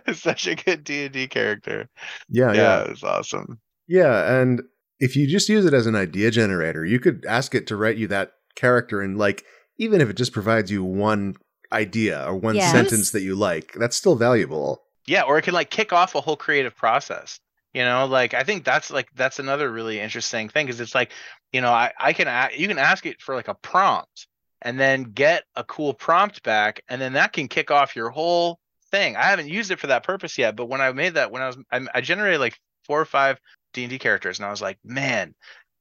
it's 0.06 0.22
such 0.22 0.48
a 0.48 0.56
good 0.56 0.84
d&d 0.84 1.28
character 1.28 1.90
Yeah, 2.30 2.54
yeah, 2.54 2.84
yeah 2.84 2.92
it's 2.92 3.04
awesome 3.04 3.60
yeah. 3.88 4.40
And 4.40 4.62
if 5.00 5.16
you 5.16 5.28
just 5.28 5.50
use 5.50 5.66
it 5.66 5.74
as 5.74 5.88
an 5.88 5.96
idea 5.96 6.32
generator, 6.32 6.86
you 6.86 7.00
could 7.00 7.26
ask 7.28 7.54
it 7.54 7.68
to 7.68 7.76
write 7.76 7.98
you 7.98 8.08
that 8.08 8.32
character, 8.56 9.02
and 9.02 9.18
like 9.18 9.44
even 9.78 10.00
if 10.00 10.10
it 10.10 10.16
just 10.16 10.32
provides 10.32 10.72
you 10.72 10.84
one 10.84 11.36
idea 11.72 12.24
or 12.26 12.36
one 12.36 12.56
Yes. 12.56 12.72
sentence 12.72 13.12
that 13.12 13.24
you 13.24 13.36
like, 13.36 13.74
that's 13.74 13.98
still 13.98 14.16
valuable. 14.16 14.84
yeah 15.08 15.24
or 15.24 15.38
it 15.38 15.42
can 15.42 15.54
like 15.54 15.70
kick 15.70 15.92
off 15.92 16.16
a 16.16 16.22
whole 16.22 16.38
creative 16.38 16.76
process 16.76 17.40
you 17.74 17.84
know 17.84 18.06
like 18.06 18.34
i 18.34 18.44
think 18.44 18.64
that's 18.64 18.90
like 18.92 19.10
that's 19.16 19.40
another 19.40 19.70
really 19.72 20.00
interesting 20.00 20.48
thing 20.50 20.66
because 20.66 20.80
it's 20.80 20.96
like 20.96 21.12
you 21.52 21.60
know 21.62 21.72
i 21.72 21.92
i 22.00 22.14
can 22.14 22.28
a- 22.28 22.52
you 22.56 22.68
can 22.68 22.78
ask 22.78 23.06
it 23.06 23.22
for 23.22 23.36
like 23.36 23.50
a 23.50 23.56
prompt 23.56 24.28
and 24.64 24.80
then 24.80 25.04
get 25.04 25.44
a 25.56 25.64
cool 25.64 25.94
prompt 25.94 26.44
back 26.44 26.82
and 26.90 27.02
then 27.02 27.14
that 27.14 27.34
can 27.34 27.48
kick 27.48 27.72
off 27.72 27.96
your 27.96 28.10
whole 28.10 28.60
thing. 28.92 29.16
I 29.18 29.24
haven't 29.26 29.50
used 29.50 29.72
it 29.72 29.80
for 29.80 29.88
that 29.88 30.04
purpose 30.04 30.38
yet 30.38 30.56
but 30.56 30.68
when 30.68 30.82
i 30.82 30.92
made 30.92 31.16
that 31.16 31.32
when 31.32 31.42
i 31.42 31.48
was 31.48 31.58
i, 31.72 31.82
I 31.96 32.02
generated 32.02 32.40
like 32.40 32.60
four 32.86 33.02
or 33.02 33.06
five 33.06 33.40
d&d 33.74 34.00
characters 34.00 34.40
and 34.40 34.46
i 34.46 34.52
was 34.52 34.62
like 34.62 34.80
man 34.84 35.36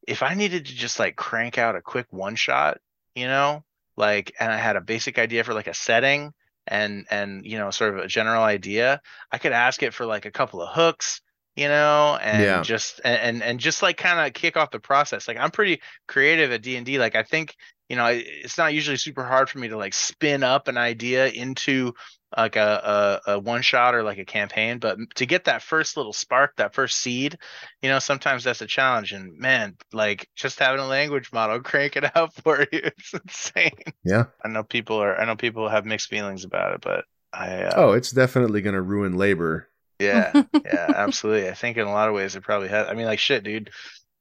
if 0.07 0.23
i 0.23 0.35
needed 0.35 0.67
to 0.67 0.75
just 0.75 0.99
like 0.99 1.17
crank 1.17 1.59
out 1.59 1.77
a 1.77 1.83
quick 1.83 2.07
one 2.11 2.37
shot 2.37 2.79
you 3.15 3.27
know 3.27 3.65
like 3.97 4.33
and 4.41 4.53
i 4.53 4.57
had 4.57 4.77
a 4.77 4.81
basic 4.81 5.19
idea 5.19 5.45
for 5.45 5.55
like 5.55 5.67
a 5.67 5.75
setting 5.75 6.33
and 6.67 7.07
and 7.11 7.45
you 7.45 7.59
know 7.59 7.71
sort 7.71 7.95
of 7.95 8.05
a 8.05 8.09
general 8.09 8.43
idea 8.43 9.01
i 9.33 9.39
could 9.39 9.53
ask 9.53 9.83
it 9.83 9.95
for 9.95 10.07
like 10.07 10.27
a 10.27 10.31
couple 10.31 10.63
of 10.63 10.71
hooks 10.75 11.21
you 11.57 11.69
know 11.69 12.19
and 12.23 12.43
Yeah. 12.43 12.63
just 12.65 13.01
and 13.05 13.21
and, 13.21 13.43
and 13.43 13.61
just 13.61 13.83
like 13.83 13.97
kind 13.97 14.27
of 14.27 14.33
kick 14.33 14.57
off 14.57 14.71
the 14.71 14.81
process. 14.81 15.29
Like 15.29 15.37
i'm 15.39 15.51
pretty 15.51 15.83
creative 16.09 16.53
at 16.53 16.63
d&d 16.63 16.99
like 16.99 17.15
i 17.17 17.23
think 17.23 17.57
you 17.93 17.97
know 17.99 18.09
it's 18.11 18.59
not 18.59 18.75
usually 18.75 18.97
super 18.99 19.25
hard 19.25 19.51
for 19.51 19.61
me 19.61 19.69
to 19.69 19.79
like 19.79 19.95
spin 19.95 20.43
up 20.43 20.69
an 20.69 20.79
idea 20.79 21.29
into 21.29 21.95
like 22.37 22.57
a, 22.57 23.21
a, 23.27 23.33
a 23.35 23.39
one 23.39 23.63
shot 23.63 23.95
or 23.95 24.03
like 24.03 24.19
a 24.19 24.25
campaign 24.25 24.79
but 24.81 24.99
to 25.17 25.27
get 25.27 25.45
that 25.45 25.63
first 25.63 25.97
little 25.99 26.15
spark 26.15 26.57
that 26.57 26.75
first 26.75 26.99
seed 26.99 27.39
you 27.83 27.91
know 27.91 28.01
sometimes 28.01 28.45
that's 28.45 28.63
a 28.63 28.67
challenge 28.67 29.13
and 29.13 29.39
man 29.39 29.77
like 29.93 30.29
just 30.37 30.59
having 30.59 30.81
a 30.81 30.87
language 30.89 31.31
model 31.33 31.61
crank 31.63 31.97
it 31.97 32.17
out 32.17 32.35
for 32.43 32.61
you 32.61 32.67
it's 32.85 33.15
insane 33.15 33.73
Yeah. 34.05 34.25
I 34.45 34.49
know 34.49 34.65
people 34.65 34.97
are. 35.03 35.17
I 35.21 35.25
know 35.25 35.37
people 35.37 35.69
have 35.69 35.87
mixed 35.87 36.09
feelings 36.09 36.45
about 36.45 36.75
it, 36.75 36.81
but 36.81 37.05
I. 37.33 37.63
Uh, 37.65 37.73
Oh, 37.77 37.93
it's 37.93 38.11
definitely 38.11 38.63
going 38.63 38.75
to 38.75 38.83
ruin 38.83 39.17
labor. 39.17 39.69
yeah, 39.99 40.35
yeah, 40.65 40.93
absolutely. 40.95 41.49
I 41.49 41.55
think 41.55 41.77
in 41.77 41.87
a 41.87 41.93
lot 41.93 42.09
of 42.09 42.15
ways 42.15 42.35
it 42.37 42.43
probably 42.43 42.69
has. 42.69 42.89
I 42.89 42.95
mean, 42.95 43.07
like 43.07 43.19
shit, 43.21 43.45
dude. 43.45 43.71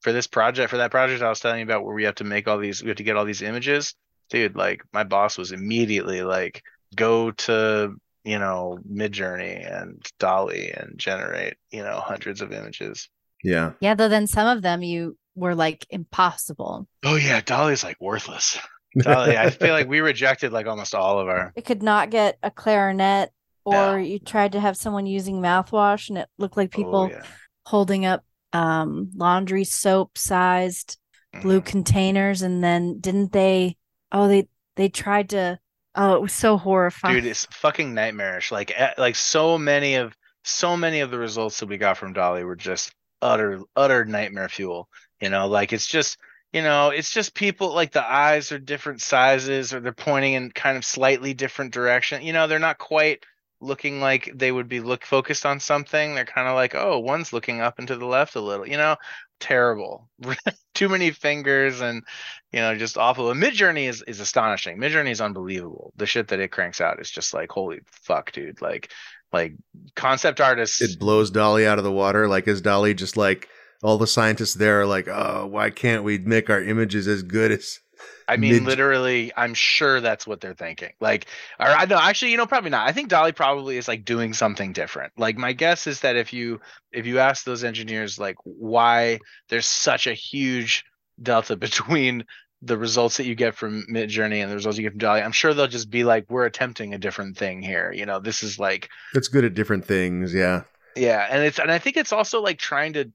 For 0.02 0.12
this 0.12 0.28
project, 0.28 0.70
for 0.70 0.78
that 0.78 0.92
project 0.92 1.22
I 1.22 1.30
was 1.30 1.40
telling 1.40 1.60
you 1.60 1.66
about, 1.66 1.84
where 1.86 1.94
we 1.96 2.04
have 2.06 2.16
to 2.16 2.24
make 2.24 2.48
all 2.48 2.58
these, 2.58 2.82
we 2.82 2.90
have 2.90 2.98
to 2.98 3.04
get 3.04 3.18
all 3.18 3.26
these 3.26 3.42
images, 3.42 3.94
dude. 4.30 4.56
Like 4.56 4.82
my 4.94 5.04
boss 5.04 5.38
was 5.38 5.52
immediately 5.52 6.24
like, 6.24 6.64
go 6.96 7.32
to 7.32 7.96
you 8.24 8.38
know 8.40 8.78
Midjourney 8.92 9.66
and 9.72 10.06
Dall-E 10.20 10.72
and 10.76 10.98
generate 10.98 11.56
you 11.72 11.84
know 11.84 12.00
hundreds 12.00 12.42
of 12.42 12.52
images. 12.52 13.10
Yeah. 13.44 13.72
yeah, 13.80 13.96
though 13.96 14.10
then 14.10 14.28
some 14.28 14.48
of 14.48 14.62
them 14.62 14.84
you 14.84 15.18
were 15.36 15.56
like 15.56 15.86
impossible. 15.90 16.88
Oh 17.06 17.16
yeah, 17.16 17.42
Dall-E's 17.42 17.84
like 17.84 17.98
worthless. 18.00 18.60
Dall-E, 18.98 19.38
I 19.38 19.50
feel 19.50 19.72
like 19.74 19.88
we 19.88 20.00
rejected 20.12 20.52
like 20.52 20.68
almost 20.68 20.94
all 20.94 21.20
of 21.20 21.28
our. 21.28 21.54
It 21.56 21.66
could 21.66 21.82
not 21.82 22.10
get 22.10 22.38
a 22.44 22.52
clarinet, 22.52 23.32
or 23.66 23.74
Yeah. 23.74 23.98
you 23.98 24.20
tried 24.20 24.52
to 24.52 24.60
have 24.60 24.76
someone 24.78 25.06
using 25.06 25.42
mouthwash 25.42 26.10
and 26.10 26.18
it 26.18 26.28
looked 26.38 26.58
like 26.58 26.72
people 26.72 26.96
Oh, 26.96 27.10
yeah. 27.10 27.24
holding 27.66 28.06
up 28.06 28.24
um 28.54 29.12
laundry 29.16 29.64
soap 29.64 30.18
sized 30.18 30.98
blue 31.42 31.62
Mhm. 31.62 31.66
containers. 31.66 32.42
And 32.42 32.64
then 32.64 33.00
didn't 33.00 33.32
they 33.34 33.78
oh 34.12 34.28
they 34.28 34.48
they 34.76 34.90
tried 34.90 35.30
to 35.32 35.60
oh 35.96 36.16
it 36.16 36.22
was 36.22 36.34
so 36.34 36.58
horrifying. 36.58 37.16
Dude 37.16 37.26
it's 37.26 37.46
fucking 37.52 37.94
nightmarish. 37.94 38.52
Like 38.52 38.72
eh, 38.76 38.94
like 38.98 39.16
so 39.16 39.58
many 39.58 39.96
of 39.96 40.16
so 40.44 40.78
many 40.78 41.00
of 41.02 41.12
the 41.12 41.18
results 41.20 41.60
that 41.60 41.70
we 41.70 41.78
got 41.78 41.98
from 41.98 42.14
Dall-E 42.14 42.44
were 42.44 42.56
just 42.56 42.94
utter 43.22 43.62
utter 43.76 44.06
nightmare 44.06 44.50
fuel 44.50 44.90
you 45.20 45.30
know? 45.30 45.48
Like 45.48 45.74
it's 45.74 45.88
just 45.88 46.18
you 46.54 46.62
know 46.62 46.90
it's 46.90 47.12
just 47.12 47.34
people 47.36 47.74
like 47.74 47.92
the 47.92 48.04
eyes 48.08 48.52
are 48.52 48.60
different 48.60 49.02
sizes 49.02 49.74
or 49.74 49.80
they're 49.80 49.94
pointing 49.94 50.34
in 50.34 50.52
kind 50.52 50.78
of 50.78 50.86
slightly 50.86 51.34
different 51.34 51.74
direction. 51.74 52.22
You 52.24 52.34
know 52.34 52.48
they're 52.48 52.60
not 52.60 52.78
quite 52.78 53.24
looking 53.62 54.02
like 54.02 54.32
they 54.34 54.52
would 54.52 54.68
be 54.68 54.80
look 54.80 55.06
focused 55.06 55.46
on 55.46 55.60
something 55.60 56.16
they're 56.16 56.26
kind 56.26 56.48
of 56.48 56.56
like 56.56 56.76
oh 56.76 57.00
one's 57.00 57.32
looking 57.32 57.62
up 57.62 57.78
and 57.80 57.88
to 57.88 57.96
the 57.96 58.06
left 58.06 58.36
a 58.36 58.42
little 58.42 58.68
you 58.68 58.78
know? 58.78 58.96
Terrible. 59.40 60.08
Too 60.76 60.88
many 60.88 61.10
fingers 61.12 61.82
and 61.82 62.04
you 62.52 62.60
know 62.60 62.78
just 62.78 62.98
awful. 62.98 63.32
And 63.32 63.42
midjourney 63.42 63.90
is 63.90 64.04
is 64.08 64.20
astonishing. 64.20 64.78
Midjourney 64.78 65.10
is 65.10 65.20
unbelievable. 65.20 65.94
The 65.96 66.06
shit 66.06 66.28
that 66.28 66.40
it 66.40 66.52
cranks 66.52 66.80
out 66.80 67.00
is 67.00 67.10
just 67.10 67.34
like 67.34 67.52
holy 67.52 67.80
fuck 67.88 68.32
dude. 68.32 68.62
Like 68.62 68.92
like 69.34 69.54
concept 69.96 70.42
artists 70.42 70.82
It 70.82 71.00
blows 71.00 71.32
Dall-E 71.32 71.66
out 71.66 71.78
of 71.78 71.84
the 71.84 71.92
water. 71.92 72.28
Like, 72.28 72.48
is 72.48 72.62
Dall-E 72.62 72.94
just 72.94 73.18
like 73.18 73.48
all 73.84 73.98
the 73.98 74.08
scientists 74.08 74.54
there 74.54 74.82
are 74.82 74.86
like, 74.86 75.08
oh, 75.08 75.48
why 75.48 75.70
can't 75.70 76.04
we 76.04 76.18
make 76.18 76.50
our 76.50 76.62
images 76.62 77.08
as 77.08 77.24
good 77.24 77.52
as. 77.52 77.80
I 78.28 78.38
mean, 78.38 78.54
mid- 78.54 78.64
literally, 78.64 79.32
I'm 79.36 79.54
sure 79.54 80.00
that's 80.00 80.26
what 80.26 80.40
they're 80.40 80.54
thinking. 80.54 80.94
Like, 81.02 81.26
or 81.60 81.68
I 81.68 81.86
know, 81.86 81.98
actually, 82.00 82.32
you 82.32 82.38
know, 82.38 82.46
probably 82.46 82.70
not. 82.70 82.88
I 82.88 82.94
think 82.94 83.10
Dall-E 83.10 83.34
probably 83.34 83.78
is 83.78 83.88
like 83.88 84.06
doing 84.06 84.34
something 84.34 84.72
different. 84.72 85.12
Like, 85.18 85.38
my 85.38 85.52
guess 85.54 85.86
is 85.86 86.00
that 86.02 86.16
if 86.16 86.32
you 86.32 86.62
if 86.92 87.06
you 87.06 87.20
ask 87.20 87.44
those 87.44 87.64
engineers 87.64 88.20
like 88.20 88.38
why 88.44 89.20
there's 89.50 89.66
such 89.68 90.08
a 90.08 90.14
huge 90.14 90.86
delta 91.22 91.56
between 91.58 92.26
the 92.62 92.78
results 92.78 93.18
that 93.18 93.26
you 93.26 93.36
get 93.36 93.56
from 93.56 93.86
Midjourney 93.92 94.38
and 94.38 94.52
the 94.52 94.56
results 94.56 94.78
you 94.78 94.84
get 94.84 94.92
from 94.92 95.00
Dall-E, 95.00 95.22
I'm 95.22 95.32
sure 95.32 95.54
they'll 95.54 95.68
just 95.68 95.90
be 95.90 96.04
like, 96.04 96.26
we're 96.30 96.46
attempting 96.46 96.94
a 96.94 97.00
different 97.00 97.38
thing 97.38 97.62
here. 97.62 97.92
You 97.92 98.06
know, 98.06 98.20
this 98.20 98.44
is 98.44 98.60
like 98.60 98.90
it's 99.14 99.28
good 99.28 99.44
at 99.44 99.56
different 99.56 99.86
things. 99.86 100.34
Yeah. 100.34 100.62
yeah 100.96 101.28
and 101.30 101.44
it's 101.44 101.58
and 101.58 101.72
i 101.72 101.80
think 101.80 101.96
it's 101.96 102.12
also 102.12 102.42
like 102.42 102.60
trying 102.60 102.94
to 102.94 103.12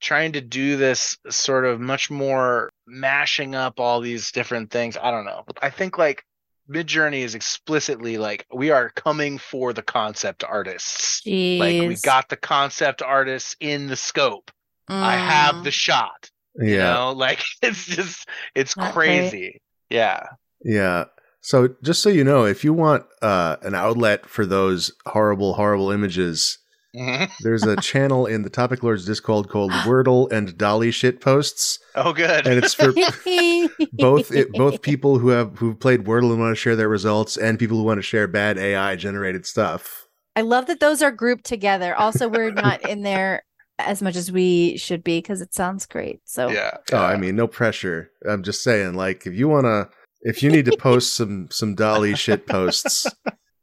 trying 0.00 0.32
to 0.32 0.40
do 0.40 0.76
this 0.76 1.16
sort 1.28 1.64
of 1.64 1.80
much 1.80 2.10
more 2.10 2.70
mashing 2.86 3.54
up 3.54 3.78
all 3.78 4.00
these 4.00 4.32
different 4.32 4.70
things 4.70 4.96
i 5.02 5.10
don't 5.10 5.24
know 5.24 5.44
i 5.62 5.70
think 5.70 5.98
like 5.98 6.24
midjourney 6.68 7.20
is 7.22 7.34
explicitly 7.34 8.16
like 8.18 8.46
we 8.52 8.70
are 8.70 8.90
coming 8.90 9.38
for 9.38 9.72
the 9.72 9.82
concept 9.82 10.44
artists 10.44 11.22
like 11.58 11.76
we 11.82 11.96
got 11.96 12.28
the 12.28 12.36
concept 12.36 13.02
artists 13.02 13.56
in 13.60 13.86
the 13.86 13.96
scope 13.96 14.50
i 14.88 15.16
have 15.16 15.56
Mm. 15.56 15.64
the 15.64 15.70
shot 15.70 16.30
you 16.56 16.76
Yeah. 16.76 16.94
know 16.94 17.12
like 17.16 17.42
it's 17.62 17.86
just 17.86 18.28
it's 18.54 18.74
Not 18.76 18.92
great. 18.92 18.94
crazy 18.94 19.60
yeah 19.88 20.26
Yeah. 20.64 21.04
So 21.42 21.74
just 21.82 22.02
so 22.02 22.10
you 22.10 22.22
know, 22.22 22.44
if 22.44 22.64
you 22.64 22.74
want 22.74 23.06
uh, 23.22 23.56
an 23.62 23.74
outlet 23.74 24.26
for 24.26 24.44
those 24.44 24.92
horrible, 25.06 25.54
horrible 25.54 25.90
images, 25.90 26.58
Mhm. 26.96 27.30
there's 27.40 27.62
a 27.62 27.76
channel 27.76 28.26
in 28.26 28.42
the 28.42 28.50
Topic 28.50 28.82
Lords 28.82 29.04
Discord 29.04 29.48
called 29.48 29.70
Wordle 29.70 30.30
and 30.32 30.58
Dall-E 30.58 30.90
shit 30.90 31.20
posts, 31.20 31.78
oh 31.94 32.12
good 32.12 32.46
and 32.46 32.62
it's 32.62 32.74
for 32.74 32.92
both 33.92 34.32
it, 34.32 34.50
both 34.52 34.82
people 34.82 35.18
who 35.18 35.28
have 35.28 35.56
who've 35.58 35.78
played 35.78 36.04
Wordle 36.04 36.30
and 36.32 36.40
want 36.40 36.52
to 36.52 36.60
share 36.60 36.74
their 36.76 36.88
results, 36.88 37.36
and 37.36 37.58
people 37.58 37.76
who 37.76 37.84
want 37.84 37.98
to 37.98 38.02
share 38.02 38.26
bad 38.26 38.58
AI 38.58 38.96
generated 38.96 39.46
stuff. 39.46 40.06
I 40.36 40.40
love 40.42 40.66
that 40.66 40.80
those 40.80 41.02
are 41.02 41.10
grouped 41.12 41.44
together. 41.44 41.94
Also, 41.94 42.28
we're 42.28 42.50
not 42.52 42.80
in 42.88 43.02
there 43.02 43.42
as 43.78 44.02
much 44.02 44.16
as 44.16 44.30
we 44.32 44.76
should 44.76 45.02
be 45.02 45.18
because 45.18 45.40
it 45.40 45.54
sounds 45.54 45.86
great. 45.86 46.20
So 46.24 46.48
yeah 46.50 46.76
Oh, 46.92 46.98
I 46.98 47.16
mean, 47.16 47.34
no 47.36 47.46
pressure. 47.46 48.10
I'm 48.28 48.42
just 48.42 48.62
saying, 48.62 48.94
like, 48.94 49.26
if 49.26 49.34
you 49.34 49.48
wanna, 49.48 49.88
if 50.22 50.42
you 50.42 50.50
need 50.50 50.66
to 50.66 50.76
post 50.76 51.14
some 51.16 51.48
some 51.50 51.74
Dall-E 51.76 52.14
shit 52.16 52.46
posts, 52.46 53.06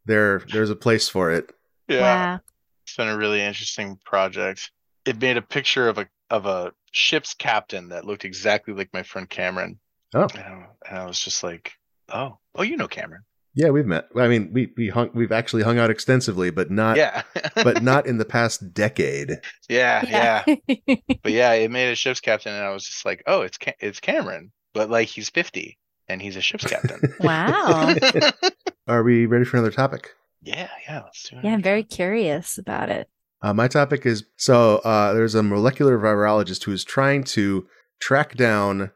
there 0.05 0.41
there's 0.51 0.69
a 0.69 0.75
place 0.75 1.09
for 1.09 1.29
it. 1.31 1.51
yeah 1.89 2.01
wow. 2.35 2.39
It's 2.87 2.95
been 2.95 3.09
a 3.09 3.17
really 3.17 3.41
interesting 3.41 3.99
project. 4.05 4.71
It 5.05 5.19
made 5.19 5.35
a 5.35 5.41
picture 5.41 5.89
of 5.89 5.97
a 5.97 6.07
of 6.29 6.45
a 6.45 6.71
ship's 6.93 7.33
captain 7.33 7.89
that 7.89 8.05
looked 8.05 8.23
exactly 8.23 8.73
like 8.73 8.93
my 8.93 9.03
friend 9.03 9.29
Cameron. 9.29 9.77
Oh. 10.15 10.27
And 10.33 10.39
I, 10.41 10.65
and 10.87 10.97
I 10.97 11.05
was 11.05 11.19
just 11.19 11.43
like, 11.43 11.73
oh, 12.07 12.37
oh, 12.55 12.63
you 12.63 12.77
know 12.77 12.87
Cameron. 12.87 13.23
Yeah, 13.55 13.71
we've 13.71 13.85
met. 13.85 14.07
I 14.15 14.29
mean, 14.29 14.53
we 14.53 14.71
we 14.77 14.87
hung 14.87 15.09
we've 15.13 15.33
actually 15.33 15.63
hung 15.63 15.79
out 15.79 15.89
extensively, 15.89 16.49
but 16.49 16.71
not 16.71 16.95
yeah. 16.95 17.23
but 17.55 17.83
not 17.83 18.07
in 18.07 18.19
the 18.19 18.25
past 18.25 18.73
decade. 18.73 19.31
yeah, 19.67 20.45
yeah, 20.47 20.55
But 21.23 21.33
yeah, 21.33 21.51
it 21.53 21.69
made 21.69 21.91
a 21.91 21.95
ship's 21.95 22.21
captain, 22.21 22.53
and 22.53 22.63
I 22.63 22.69
was 22.69 22.85
just 22.85 23.03
like, 23.03 23.21
oh, 23.27 23.41
it's 23.41 23.57
Ca- 23.57 23.75
it's 23.81 23.99
Cameron, 23.99 24.53
but 24.73 24.89
like 24.89 25.09
he's 25.09 25.29
fifty 25.29 25.77
and 26.07 26.21
he's 26.21 26.37
a 26.37 26.41
ship's 26.41 26.67
captain. 26.67 27.01
wow. 27.19 27.93
Are 28.87 29.03
we 29.03 29.25
ready 29.25 29.43
for 29.43 29.57
another 29.57 29.73
topic? 29.73 30.15
Yeah, 30.41 30.69
yeah. 30.87 31.01
Let's 31.03 31.29
do 31.29 31.37
it. 31.37 31.43
Yeah, 31.43 31.53
I'm 31.53 31.61
very 31.61 31.83
curious 31.83 32.57
about 32.57 32.89
it. 32.89 33.09
Uh, 33.41 33.53
my 33.53 33.67
topic 33.67 34.05
is 34.05 34.23
so 34.35 34.77
uh, 34.77 35.13
there's 35.13 35.35
a 35.35 35.43
molecular 35.43 35.97
virologist 35.97 36.63
who 36.63 36.71
is 36.71 36.83
trying 36.83 37.23
to 37.23 37.67
track 37.99 38.35
down 38.35 38.91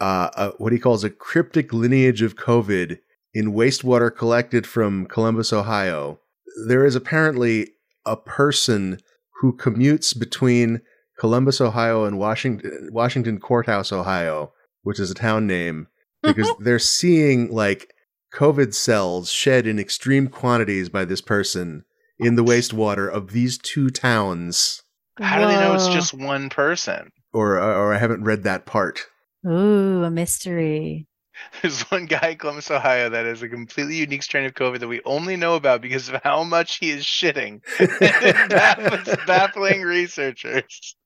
uh, 0.00 0.30
a, 0.36 0.48
what 0.58 0.72
he 0.72 0.78
calls 0.78 1.04
a 1.04 1.10
cryptic 1.10 1.72
lineage 1.72 2.22
of 2.22 2.36
COVID 2.36 2.98
in 3.32 3.52
wastewater 3.52 4.14
collected 4.14 4.66
from 4.66 5.06
Columbus, 5.06 5.52
Ohio. 5.52 6.20
There 6.66 6.84
is 6.84 6.94
apparently 6.94 7.70
a 8.04 8.16
person 8.16 9.00
who 9.40 9.56
commutes 9.56 10.18
between 10.18 10.80
Columbus, 11.18 11.60
Ohio, 11.60 12.04
and 12.04 12.18
Washington, 12.18 12.90
Washington 12.92 13.38
Courthouse, 13.38 13.92
Ohio, 13.92 14.52
which 14.82 14.98
is 15.00 15.10
a 15.10 15.14
town 15.14 15.46
name, 15.46 15.86
because 16.22 16.50
they're 16.60 16.78
seeing 16.78 17.50
like 17.50 17.93
COVID 18.34 18.74
cells 18.74 19.30
shed 19.30 19.64
in 19.64 19.78
extreme 19.78 20.26
quantities 20.26 20.88
by 20.88 21.04
this 21.04 21.20
person 21.20 21.84
in 22.18 22.34
the 22.34 22.44
wastewater 22.44 23.08
of 23.08 23.30
these 23.30 23.58
two 23.58 23.90
towns. 23.90 24.82
How 25.20 25.40
do 25.40 25.46
they 25.46 25.60
know 25.60 25.74
it's 25.74 25.86
just 25.86 26.12
one 26.12 26.48
person? 26.50 27.12
Or, 27.32 27.60
uh, 27.60 27.76
or 27.76 27.94
I 27.94 27.98
haven't 27.98 28.24
read 28.24 28.42
that 28.42 28.66
part. 28.66 29.06
Ooh, 29.46 30.02
a 30.02 30.10
mystery. 30.10 31.06
There's 31.62 31.82
one 31.82 32.06
guy 32.06 32.30
in 32.30 32.38
Columbus, 32.38 32.70
Ohio 32.70 33.08
that 33.08 33.24
has 33.24 33.42
a 33.42 33.48
completely 33.48 33.96
unique 33.96 34.24
strain 34.24 34.46
of 34.46 34.54
COVID 34.54 34.80
that 34.80 34.88
we 34.88 35.00
only 35.04 35.36
know 35.36 35.54
about 35.54 35.80
because 35.80 36.08
of 36.08 36.20
how 36.24 36.42
much 36.42 36.78
he 36.78 36.90
is 36.90 37.04
shitting. 37.04 37.60
baffling 39.26 39.82
researchers. 39.82 40.96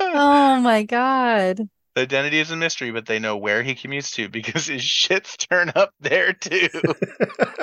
Oh 0.00 0.60
my 0.60 0.84
god. 0.84 1.68
The 1.98 2.02
identity 2.02 2.38
is 2.38 2.52
a 2.52 2.56
mystery, 2.56 2.92
but 2.92 3.06
they 3.06 3.18
know 3.18 3.36
where 3.36 3.64
he 3.64 3.74
commutes 3.74 4.14
to 4.14 4.28
because 4.28 4.66
his 4.66 4.82
shits 4.82 5.36
turn 5.36 5.72
up 5.74 5.92
there 5.98 6.32
too. 6.32 6.68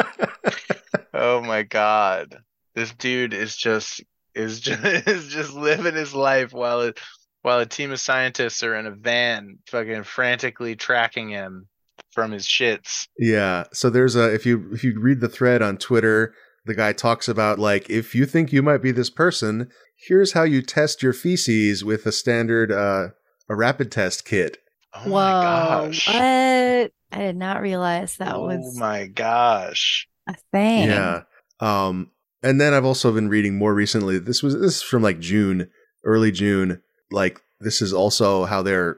oh 1.13 1.39
my 1.39 1.63
god. 1.63 2.43
This 2.73 2.91
dude 2.91 3.33
is 3.33 3.55
just 3.55 4.03
is 4.33 4.59
just 4.59 4.83
is 4.83 5.29
just 5.29 5.53
living 5.53 5.95
his 5.95 6.13
life 6.13 6.51
while 6.51 6.81
it 6.81 6.99
while 7.43 7.59
a 7.59 7.65
team 7.65 7.93
of 7.93 7.99
scientists 8.01 8.61
are 8.61 8.75
in 8.75 8.85
a 8.85 8.91
van 8.91 9.59
fucking 9.67 10.03
frantically 10.03 10.75
tracking 10.75 11.29
him 11.29 11.69
from 12.11 12.33
his 12.33 12.45
shits. 12.45 13.07
Yeah. 13.17 13.63
So 13.71 13.89
there's 13.89 14.17
a 14.17 14.33
if 14.33 14.45
you 14.45 14.69
if 14.73 14.83
you 14.83 14.99
read 14.99 15.21
the 15.21 15.29
thread 15.29 15.61
on 15.61 15.77
Twitter, 15.77 16.33
the 16.65 16.75
guy 16.75 16.91
talks 16.91 17.29
about 17.29 17.57
like 17.57 17.89
if 17.89 18.13
you 18.13 18.25
think 18.25 18.51
you 18.51 18.61
might 18.61 18.81
be 18.81 18.91
this 18.91 19.09
person, 19.09 19.69
here's 19.95 20.33
how 20.33 20.43
you 20.43 20.61
test 20.61 21.01
your 21.01 21.13
feces 21.13 21.85
with 21.85 22.05
a 22.05 22.11
standard 22.11 22.69
uh 22.69 23.11
a 23.49 23.55
rapid 23.55 23.91
test 23.91 24.25
kit. 24.25 24.57
Oh 24.93 25.09
Whoa. 25.09 25.11
my 25.11 25.41
gosh. 25.41 26.07
What? 26.07 26.91
I 27.11 27.17
did 27.17 27.35
not 27.37 27.61
realize 27.61 28.17
that 28.17 28.33
oh 28.35 28.47
was 28.47 28.77
my 28.79 29.07
gosh. 29.07 30.07
a 30.27 30.35
thing. 30.51 30.89
Yeah. 30.89 31.21
Um 31.59 32.11
and 32.43 32.61
then 32.61 32.73
I've 32.73 32.85
also 32.85 33.11
been 33.11 33.29
reading 33.29 33.57
more 33.57 33.73
recently. 33.73 34.19
This 34.19 34.43
was 34.43 34.53
this 34.53 34.77
is 34.77 34.81
from 34.83 35.01
like 35.01 35.19
June, 35.19 35.69
early 36.03 36.31
June. 36.31 36.81
Like 37.11 37.41
this 37.59 37.81
is 37.81 37.93
also 37.93 38.45
how 38.45 38.61
they're 38.61 38.97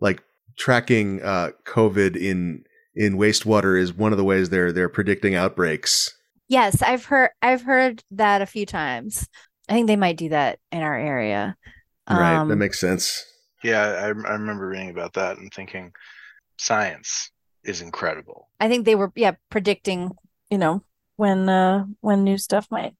like 0.00 0.22
tracking 0.58 1.22
uh 1.22 1.50
COVID 1.66 2.16
in 2.16 2.64
in 2.94 3.18
wastewater 3.18 3.78
is 3.78 3.92
one 3.92 4.12
of 4.12 4.18
the 4.18 4.24
ways 4.24 4.48
they're 4.50 4.72
they're 4.72 4.88
predicting 4.88 5.34
outbreaks. 5.34 6.12
Yes, 6.48 6.82
I've 6.82 7.04
heard 7.04 7.30
I've 7.42 7.62
heard 7.62 8.02
that 8.12 8.42
a 8.42 8.46
few 8.46 8.66
times. 8.66 9.26
I 9.68 9.72
think 9.72 9.88
they 9.88 9.96
might 9.96 10.16
do 10.16 10.28
that 10.28 10.58
in 10.70 10.82
our 10.82 10.96
area. 10.96 11.56
right. 12.08 12.36
Um, 12.36 12.48
That 12.48 12.56
makes 12.56 12.78
sense. 12.78 13.24
Yeah, 13.62 13.82
I, 13.82 14.06
I 14.06 14.08
remember 14.08 14.68
reading 14.68 14.90
about 14.90 15.14
that 15.14 15.38
and 15.38 15.52
thinking 15.52 15.92
science 16.58 17.30
is 17.64 17.80
incredible. 17.80 18.48
I 18.60 18.68
think 18.68 18.84
they 18.84 18.94
were 18.94 19.12
yeah 19.14 19.32
predicting, 19.50 20.12
you 20.50 20.58
know, 20.58 20.82
when 21.16 21.48
uh 21.48 21.84
when 22.00 22.24
new 22.24 22.38
stuff 22.38 22.68
might 22.70 22.94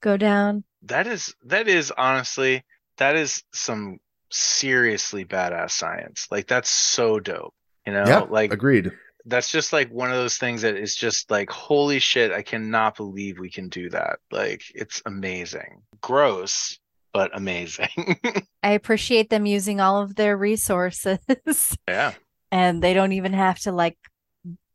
go 0.00 0.16
down. 0.16 0.64
That 0.82 1.06
is 1.06 1.34
that 1.44 1.68
is 1.68 1.92
honestly 1.96 2.64
that 2.98 3.16
is 3.16 3.42
some 3.52 3.98
seriously 4.30 5.24
badass 5.24 5.72
science. 5.72 6.26
Like 6.30 6.46
that's 6.46 6.70
so 6.70 7.20
dope. 7.20 7.54
You 7.86 7.92
know, 7.92 8.04
yeah. 8.06 8.20
like 8.20 8.52
agreed. 8.52 8.92
that's 9.26 9.50
just 9.50 9.72
like 9.72 9.90
one 9.90 10.10
of 10.10 10.16
those 10.16 10.36
things 10.36 10.62
that 10.62 10.76
is 10.76 10.94
just 10.94 11.30
like 11.30 11.50
holy 11.50 11.98
shit, 11.98 12.32
I 12.32 12.42
cannot 12.42 12.96
believe 12.96 13.38
we 13.38 13.50
can 13.50 13.68
do 13.68 13.90
that. 13.90 14.18
Like 14.30 14.62
it's 14.74 15.02
amazing. 15.06 15.82
Gross, 16.00 16.78
but 17.12 17.30
amazing. 17.34 17.88
I 18.62 18.72
appreciate 18.72 19.30
them 19.30 19.46
using 19.46 19.80
all 19.80 20.00
of 20.02 20.14
their 20.14 20.36
resources 20.36 21.18
yeah. 21.88 22.14
and 22.50 22.82
they 22.82 22.94
don't 22.94 23.12
even 23.12 23.32
have 23.32 23.58
to 23.60 23.72
like 23.72 23.98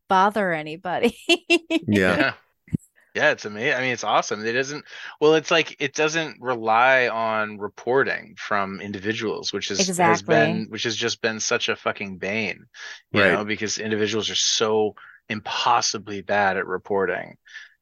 bother 0.09 0.53
anybody. 0.53 1.17
Yeah. 1.87 2.17
Yeah. 2.17 2.33
Yeah, 3.15 3.31
it's 3.31 3.45
amazing. 3.45 3.73
I 3.73 3.81
mean, 3.81 3.93
it's 3.93 4.03
awesome. 4.03 4.45
It 4.45 4.53
doesn't, 4.53 4.85
well, 5.19 5.33
it's 5.35 5.49
like 5.49 5.75
it 5.79 5.95
doesn't 5.95 6.37
rely 6.39 7.07
on 7.07 7.57
reporting 7.57 8.35
from 8.37 8.79
individuals, 8.79 9.51
which 9.51 9.71
is 9.71 9.89
has 10.07 10.21
Exactly. 10.21 10.35
been, 10.35 10.67
which 10.69 10.83
has 10.83 10.95
just 10.95 11.19
been 11.21 11.39
such 11.39 11.67
a 11.69 11.75
fucking 11.75 12.19
bane, 12.19 12.65
you 13.11 13.23
Right. 13.23 13.31
know, 13.31 13.43
because 13.43 13.79
individuals 13.79 14.29
are 14.29 14.35
so 14.35 14.93
impossibly 15.29 16.21
bad 16.21 16.57
at 16.57 16.67
reporting, 16.67 17.37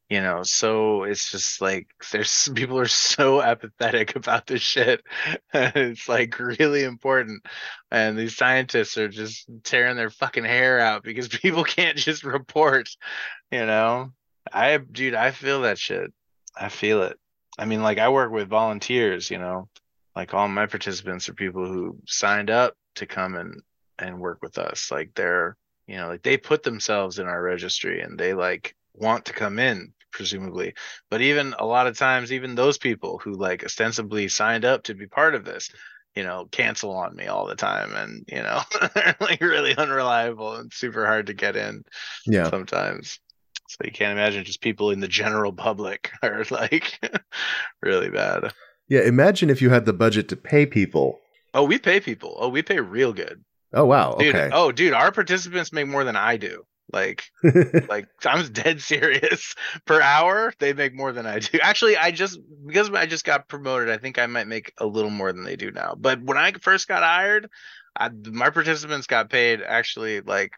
you 0.08 0.20
know. 0.20 0.42
So 0.42 1.04
it's 1.04 1.30
just 1.30 1.60
like 1.60 1.88
there's 2.12 2.48
people 2.54 2.78
are 2.78 2.86
so 2.86 3.42
apathetic 3.42 4.16
about 4.16 4.46
this 4.46 4.62
shit. 4.62 5.02
it's 5.54 6.08
like 6.08 6.38
really 6.38 6.84
important, 6.84 7.44
and 7.90 8.18
these 8.18 8.36
scientists 8.36 8.96
are 8.98 9.08
just 9.08 9.46
tearing 9.64 9.96
their 9.96 10.10
fucking 10.10 10.44
hair 10.44 10.80
out 10.80 11.02
because 11.02 11.28
people 11.28 11.64
can't 11.64 11.96
just 11.96 12.24
report, 12.24 12.88
you 13.50 13.66
know. 13.66 14.12
I, 14.52 14.78
dude, 14.78 15.14
I 15.14 15.32
feel 15.32 15.62
that 15.62 15.78
shit. 15.78 16.12
I 16.56 16.68
feel 16.68 17.02
it. 17.02 17.18
I 17.58 17.64
mean, 17.64 17.82
like 17.82 17.98
I 17.98 18.08
work 18.10 18.30
with 18.30 18.48
volunteers, 18.48 19.30
you 19.30 19.38
know, 19.38 19.68
like 20.14 20.34
all 20.34 20.48
my 20.48 20.66
participants 20.66 21.28
are 21.28 21.34
people 21.34 21.66
who 21.66 21.98
signed 22.06 22.50
up 22.50 22.74
to 22.96 23.06
come 23.06 23.34
and 23.34 23.62
and 23.98 24.20
work 24.20 24.38
with 24.42 24.58
us. 24.58 24.90
Like 24.90 25.12
they're, 25.14 25.56
you 25.86 25.96
know, 25.96 26.08
like 26.08 26.22
they 26.22 26.36
put 26.36 26.62
themselves 26.62 27.18
in 27.18 27.26
our 27.26 27.42
registry 27.42 28.00
and 28.00 28.18
they 28.18 28.34
like 28.34 28.76
want 28.94 29.26
to 29.26 29.32
come 29.32 29.58
in, 29.58 29.92
presumably. 30.16 30.74
But 31.10 31.20
even 31.20 31.54
a 31.58 31.64
lot 31.66 31.86
of 31.86 31.96
times, 31.96 32.32
even 32.32 32.54
those 32.54 32.78
people 32.78 33.20
who 33.22 33.32
like 33.34 33.64
ostensibly 33.64 34.28
signed 34.28 34.64
up 34.64 34.84
to 34.84 34.94
be 34.94 35.06
part 35.06 35.34
of 35.36 35.44
this, 35.44 35.70
you 36.16 36.24
know, 36.24 36.46
cancel 36.50 36.90
on 36.96 37.14
me 37.14 37.26
all 37.26 37.46
the 37.46 37.54
time, 37.56 37.92
and 37.94 38.24
you 38.26 38.42
know, 38.42 38.60
like 39.20 39.40
really 39.40 39.76
unreliable 39.76 40.56
and 40.56 40.72
super 40.72 41.06
hard 41.06 41.26
to 41.26 41.34
get 41.34 41.54
in 41.56 41.82
Yeah. 42.26 42.50
sometimes. 42.50 43.20
So 43.68 43.78
you 43.84 43.90
can't 43.92 44.12
imagine 44.12 44.44
just 44.44 44.60
people 44.60 44.90
in 44.92 45.00
the 45.00 45.08
general 45.08 45.52
public 45.52 46.10
are 46.22 46.44
like 46.50 46.98
really 47.82 48.10
bad. 48.10 48.52
Yeah. 48.88 49.00
Imagine 49.02 49.50
if 49.50 49.60
you 49.60 49.70
had 49.70 49.84
the 49.84 49.92
budget 49.92 50.28
to 50.28 50.36
pay 50.36 50.66
people. 50.66 51.18
Oh, 51.52 51.64
we 51.64 51.78
pay 51.78 52.00
people. 52.00 52.36
Oh, 52.38 52.48
we 52.48 52.62
pay 52.62 52.80
real 52.80 53.12
good. 53.12 53.42
Oh 53.72 53.84
wow. 53.84 54.14
Dude, 54.18 54.34
Okay. 54.34 54.50
oh 54.52 54.70
dude, 54.72 54.92
our 54.92 55.10
participants 55.12 55.72
make 55.72 55.88
more 55.88 56.04
than 56.04 56.16
I 56.16 56.36
do. 56.36 56.64
Like 56.92 57.24
like 57.88 58.08
I'm 58.24 58.46
dead 58.52 58.80
serious. 58.80 59.54
Per 59.86 60.00
hour, 60.00 60.52
they 60.58 60.72
make 60.72 60.94
more 60.94 61.12
than 61.12 61.26
I 61.26 61.40
do. 61.40 61.58
Actually, 61.62 61.96
I 61.96 62.10
just 62.10 62.38
because 62.66 62.90
I 62.90 63.06
just 63.06 63.24
got 63.24 63.48
promoted, 63.48 63.90
I 63.90 63.98
think 63.98 64.18
I 64.18 64.26
might 64.26 64.46
make 64.46 64.72
a 64.78 64.86
little 64.86 65.10
more 65.10 65.32
than 65.32 65.44
they 65.44 65.56
do 65.56 65.70
now. 65.70 65.94
But 65.98 66.22
when 66.22 66.38
I 66.38 66.52
first 66.52 66.88
got 66.88 67.02
hired, 67.02 67.48
I, 67.98 68.10
my 68.30 68.50
participants 68.50 69.06
got 69.06 69.30
paid 69.30 69.62
actually 69.62 70.20
like 70.20 70.52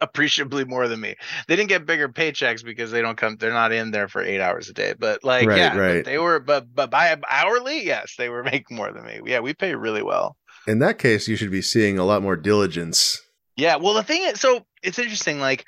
appreciably 0.00 0.64
more 0.64 0.88
than 0.88 1.00
me. 1.00 1.16
They 1.48 1.56
didn't 1.56 1.68
get 1.68 1.86
bigger 1.86 2.08
paychecks 2.08 2.64
because 2.64 2.90
they 2.90 3.02
don't 3.02 3.16
come 3.16 3.36
they're 3.36 3.52
not 3.52 3.72
in 3.72 3.90
there 3.90 4.08
for 4.08 4.22
8 4.22 4.40
hours 4.40 4.68
a 4.68 4.72
day. 4.72 4.94
But 4.98 5.24
like 5.24 5.46
Right, 5.46 5.58
yeah, 5.58 5.76
right. 5.76 6.04
they 6.04 6.18
were 6.18 6.40
but 6.40 6.74
but 6.74 6.90
by 6.90 7.16
hourly, 7.28 7.84
yes, 7.84 8.14
they 8.16 8.28
were 8.28 8.44
making 8.44 8.76
more 8.76 8.92
than 8.92 9.04
me. 9.04 9.20
Yeah, 9.26 9.40
we 9.40 9.54
pay 9.54 9.74
really 9.74 10.02
well. 10.02 10.36
In 10.66 10.78
that 10.80 10.98
case, 10.98 11.26
you 11.26 11.36
should 11.36 11.50
be 11.50 11.62
seeing 11.62 11.98
a 11.98 12.04
lot 12.04 12.22
more 12.22 12.36
diligence. 12.36 13.20
Yeah, 13.60 13.76
well, 13.76 13.92
the 13.92 14.02
thing 14.02 14.22
is, 14.22 14.40
so 14.40 14.64
it's 14.82 14.98
interesting, 14.98 15.38
like 15.38 15.66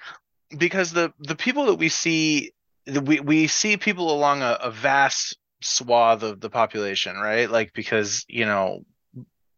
because 0.56 0.92
the 0.92 1.12
the 1.18 1.36
people 1.36 1.66
that 1.66 1.74
we 1.74 1.90
see, 1.90 2.52
we 2.86 3.20
we 3.20 3.46
see 3.48 3.76
people 3.76 4.10
along 4.10 4.40
a, 4.40 4.56
a 4.62 4.70
vast 4.70 5.36
swath 5.60 6.22
of 6.22 6.40
the 6.40 6.48
population, 6.48 7.16
right? 7.16 7.50
Like 7.50 7.74
because 7.74 8.24
you 8.28 8.46
know, 8.46 8.86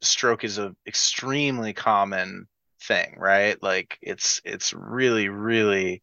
stroke 0.00 0.42
is 0.42 0.58
a 0.58 0.74
extremely 0.84 1.72
common 1.72 2.48
thing, 2.82 3.14
right? 3.18 3.62
Like 3.62 3.98
it's 4.02 4.40
it's 4.44 4.72
really 4.72 5.28
really 5.28 6.02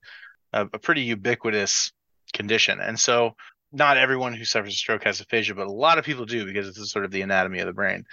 a, 0.53 0.61
a 0.61 0.79
pretty 0.79 1.01
ubiquitous 1.01 1.91
condition, 2.31 2.79
and 2.79 2.97
so 2.97 3.35
not 3.73 3.97
everyone 3.97 4.33
who 4.33 4.45
suffers 4.45 4.73
a 4.73 4.77
stroke 4.77 5.03
has 5.03 5.19
aphasia, 5.19 5.53
but 5.53 5.67
a 5.67 5.71
lot 5.71 5.97
of 5.97 6.05
people 6.05 6.25
do 6.25 6.45
because 6.45 6.69
it's 6.69 6.91
sort 6.93 7.03
of 7.03 7.11
the 7.11 7.23
anatomy 7.23 7.59
of 7.59 7.67
the 7.67 7.73
brain. 7.73 8.05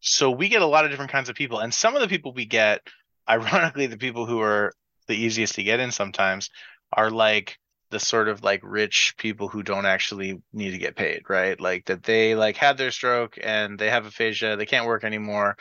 So 0.00 0.30
we 0.30 0.48
get 0.48 0.62
a 0.62 0.66
lot 0.66 0.86
of 0.86 0.90
different 0.90 1.12
kinds 1.12 1.28
of 1.28 1.36
people, 1.36 1.58
and 1.58 1.74
some 1.74 1.94
of 1.94 2.00
the 2.00 2.08
people 2.08 2.32
we 2.32 2.46
get 2.46 2.80
ironically 3.28 3.86
the 3.86 3.98
people 3.98 4.26
who 4.26 4.40
are 4.40 4.72
the 5.08 5.16
easiest 5.16 5.54
to 5.56 5.62
get 5.62 5.80
in 5.80 5.92
sometimes 5.92 6.50
are 6.92 7.10
like 7.10 7.58
the 7.90 8.00
sort 8.00 8.28
of 8.28 8.42
like 8.42 8.60
rich 8.64 9.14
people 9.16 9.48
who 9.48 9.62
don't 9.62 9.86
actually 9.86 10.42
need 10.52 10.72
to 10.72 10.78
get 10.78 10.96
paid 10.96 11.22
right? 11.28 11.60
Like 11.60 11.84
that 11.86 12.02
they 12.02 12.34
like 12.34 12.56
had 12.56 12.76
their 12.76 12.90
stroke 12.90 13.38
and 13.42 13.78
they 13.78 13.90
have 13.90 14.06
aphasia 14.06 14.56
they 14.56 14.66
can't 14.66 14.86
work 14.86 15.04
anymore 15.04 15.56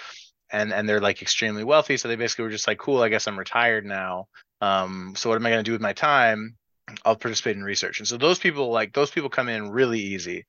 and 0.51 0.73
and 0.73 0.87
they're 0.87 1.01
like 1.01 1.21
extremely 1.21 1.63
wealthy. 1.63 1.97
So 1.97 2.07
they 2.07 2.15
basically 2.15 2.45
were 2.45 2.51
just 2.51 2.67
like 2.67 2.79
cool 2.79 3.01
i 3.01 3.09
guess 3.09 3.27
i'm 3.27 3.39
retired 3.39 3.85
now. 3.85 4.27
Um 4.61 5.13
so 5.15 5.29
what 5.29 5.35
am 5.35 5.45
i 5.45 5.49
going 5.49 5.63
to 5.63 5.69
do 5.69 5.73
with 5.73 5.81
my 5.81 5.93
time? 5.93 6.55
I'll 7.03 7.15
participate 7.15 7.57
in 7.57 7.63
research. 7.63 7.99
And 7.99 8.07
so 8.07 8.17
those 8.17 8.39
people 8.39 8.71
like 8.71 8.93
those 8.93 9.11
people 9.11 9.29
come 9.29 9.49
in 9.49 9.69
really 9.69 9.99
easy 9.99 10.45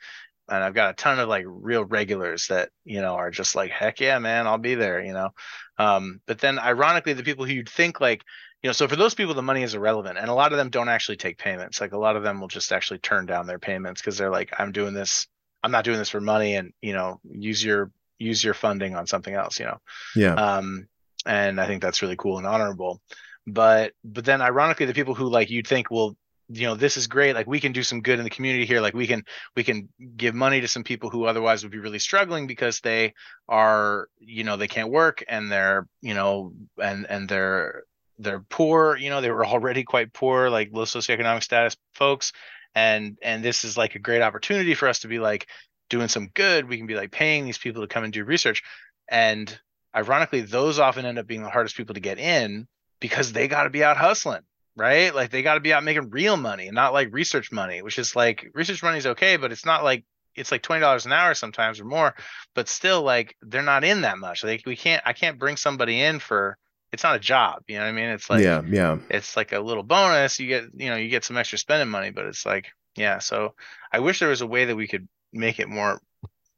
and 0.49 0.63
I've 0.63 0.75
got 0.75 0.91
a 0.91 0.95
ton 0.95 1.19
of 1.19 1.29
like 1.29 1.45
real 1.47 1.85
regulars 1.85 2.49
that 2.49 2.71
you 2.85 3.01
know 3.01 3.15
are 3.15 3.31
just 3.31 3.55
like 3.55 3.71
heck 3.71 4.01
yeah 4.01 4.19
man 4.19 4.47
I'll 4.47 4.59
be 4.59 4.75
there 4.75 5.03
you 5.03 5.13
know? 5.13 5.31
Um 5.79 6.21
but 6.27 6.39
then 6.39 6.59
ironically 6.59 7.13
the 7.13 7.23
people 7.23 7.45
who 7.45 7.53
you'd 7.53 7.69
think 7.69 8.01
like 8.01 8.23
you 8.63 8.69
know 8.69 8.73
so 8.73 8.89
for 8.89 8.97
those 8.97 9.15
people 9.15 9.35
the 9.35 9.43
money 9.43 9.63
is 9.63 9.75
irrelevant 9.75 10.19
and 10.19 10.29
a 10.29 10.35
lot 10.35 10.53
of 10.53 10.59
them 10.59 10.71
don't 10.71 10.89
actually 10.89 11.17
take 11.17 11.39
payments. 11.39 11.81
Like 11.81 11.93
a 11.93 11.99
lot 11.99 12.17
of 12.17 12.23
them 12.23 12.41
will 12.41 12.49
just 12.49 12.73
actually 12.73 12.99
turn 12.99 13.27
down 13.27 13.47
their 13.47 13.59
payments 13.59 14.01
because 14.01 14.19
they're 14.19 14.31
like 14.31 14.53
I'm 14.59 14.73
doing 14.73 14.95
this 14.95 15.27
I'm 15.63 15.73
not 15.73 15.85
doing 15.85 15.99
this 15.99 16.11
for 16.11 16.21
money 16.21 16.55
and 16.55 16.73
you 16.81 16.93
know 16.93 17.21
use 17.25 17.65
your 17.65 17.91
use 18.19 18.43
your 18.43 18.55
funding 18.55 18.95
on 18.95 19.07
something 19.07 19.35
else 19.35 19.59
you 19.59 19.67
know? 19.67 19.79
Yeah. 20.15 20.35
um 20.35 20.89
and 21.27 21.61
i 21.61 21.67
think 21.67 21.83
that's 21.83 22.03
really 22.03 22.17
cool 22.17 22.39
and 22.39 22.47
honorable. 22.47 23.01
But 23.49 23.93
but 24.05 24.25
then 24.25 24.43
ironically 24.43 24.87
the 24.87 24.95
people 24.95 25.15
who 25.15 25.29
like 25.29 25.51
you'd 25.51 25.69
think 25.69 25.91
well 25.91 26.17
you 26.49 26.67
know 26.67 26.75
this 26.75 26.97
is 26.97 27.07
great 27.07 27.35
like 27.35 27.47
we 27.47 27.61
can 27.61 27.73
do 27.73 27.83
some 27.83 28.03
good 28.03 28.19
in 28.19 28.25
the 28.25 28.31
community 28.31 28.67
here 28.67 28.81
like 28.81 28.95
we 28.95 29.07
can 29.07 29.25
we 29.57 29.65
can 29.65 29.89
give 30.17 30.35
money 30.35 30.61
to 30.61 30.69
some 30.69 30.85
people 30.85 31.11
who 31.11 31.25
otherwise 31.25 31.63
would 31.63 31.73
be 31.73 31.79
really 31.79 31.99
struggling 31.99 32.47
because 32.47 32.81
they 32.81 33.13
are 33.49 34.09
you 34.19 34.45
know 34.45 34.57
they 34.57 34.69
can't 34.69 34.91
work 34.91 35.25
and 35.29 35.51
they're 35.51 35.89
you 36.01 36.15
know 36.15 36.53
and 36.81 37.07
and 37.11 37.29
they're 37.29 37.83
they're 38.19 38.45
poor 38.49 38.97
you 38.97 39.11
know 39.11 39.21
they 39.21 39.31
were 39.31 39.45
already 39.45 39.83
quite 39.83 40.13
poor 40.13 40.49
like 40.49 40.71
low 40.73 40.85
socioeconomic 40.85 41.43
status 41.43 41.77
folks. 41.95 42.33
And 42.75 43.17
and 43.23 43.43
this 43.43 43.65
is 43.65 43.77
like 43.77 43.95
a 43.95 43.99
great 43.99 44.23
opportunity 44.23 44.75
for 44.75 44.87
us 44.87 45.01
to 45.01 45.09
be 45.09 45.19
like 45.19 45.47
doing 45.89 46.09
some 46.09 46.29
good. 46.35 46.69
We 46.69 46.77
can 46.77 46.87
be 46.87 46.95
like 46.95 47.11
paying 47.11 47.47
these 47.47 47.59
people 47.59 47.81
to 47.81 47.89
come 47.89 48.05
and 48.05 48.13
do 48.13 48.25
research. 48.25 48.63
And 49.09 49.59
ironically 49.95 50.43
those 50.43 50.79
often 50.79 51.07
end 51.07 51.19
up 51.19 51.27
being 51.27 51.43
the 51.43 51.49
hardest 51.49 51.77
people 51.77 51.95
to 51.95 52.01
get 52.01 52.19
in 52.19 52.69
because 53.01 53.33
they 53.33 53.49
got 53.49 53.65
to 53.65 53.71
be 53.71 53.83
out 53.83 53.97
hustling 53.97 54.43
right 54.77 55.15
like 55.15 55.31
they 55.31 55.43
got 55.43 55.55
to 55.55 55.61
be 55.61 55.73
out 55.73 55.83
making 55.83 56.11
real 56.11 56.37
money 56.37 56.67
and 56.67 56.75
not 56.75 56.93
like 56.93 57.13
research 57.13 57.51
money 57.51 57.83
which 57.83 57.99
is 57.99 58.15
like 58.15 58.51
research 58.55 58.83
money 58.83 58.99
is 58.99 59.07
okay 59.07 59.37
but 59.37 59.51
it's 59.51 59.65
not 59.65 59.83
like 59.83 60.05
it's 60.35 60.53
like 60.53 60.63
$20 60.63 61.07
an 61.07 61.13
hour 61.13 61.35
sometimes 61.35 61.81
or 61.81 61.85
more 61.85 62.15
but 62.55 62.69
still 62.69 63.03
like 63.03 63.37
they're 63.43 63.63
not 63.63 63.85
in 63.85 64.03
that 64.03 64.19
much 64.19 64.45
like 64.45 64.63
we 64.67 64.77
can't 64.77 65.03
i 65.07 65.13
can't 65.13 65.39
bring 65.39 65.57
somebody 65.57 66.01
in 66.01 66.19
for 66.19 66.59
it's 66.93 67.03
not 67.03 67.17
a 67.17 67.21
job 67.21 67.63
you 67.67 67.77
know 67.77 67.85
what 67.85 67.89
i 67.89 67.93
mean 67.93 68.11
it's 68.11 68.31
like 68.31 68.43
yeah. 68.43 68.63
Yeah. 68.67 68.99
it's 69.09 69.37
like 69.37 69.53
a 69.53 69.61
little 69.61 69.83
bonus 69.83 70.39
you 70.39 70.47
get 70.47 70.65
you 70.75 70.91
know 70.91 70.97
you 70.97 71.09
get 71.09 71.25
some 71.25 71.37
extra 71.37 71.59
spending 71.59 71.89
money 71.89 72.11
but 72.11 72.27
it's 72.27 72.45
like 72.45 72.67
yeah 72.97 73.19
so 73.19 73.55
i 73.93 73.99
wish 73.99 74.19
there 74.19 74.29
was 74.29 74.43
a 74.43 74.47
way 74.47 74.67
that 74.67 74.77
we 74.77 74.87
could 74.87 75.09
make 75.33 75.59
it 75.59 75.69
more 75.69 76.01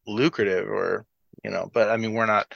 lucrative 0.06 0.68
or 0.68 1.06
you 1.44 1.50
know 1.50 1.70
but 1.72 1.88
i 1.88 1.96
mean 1.96 2.12
we're 2.12 2.26
not 2.26 2.52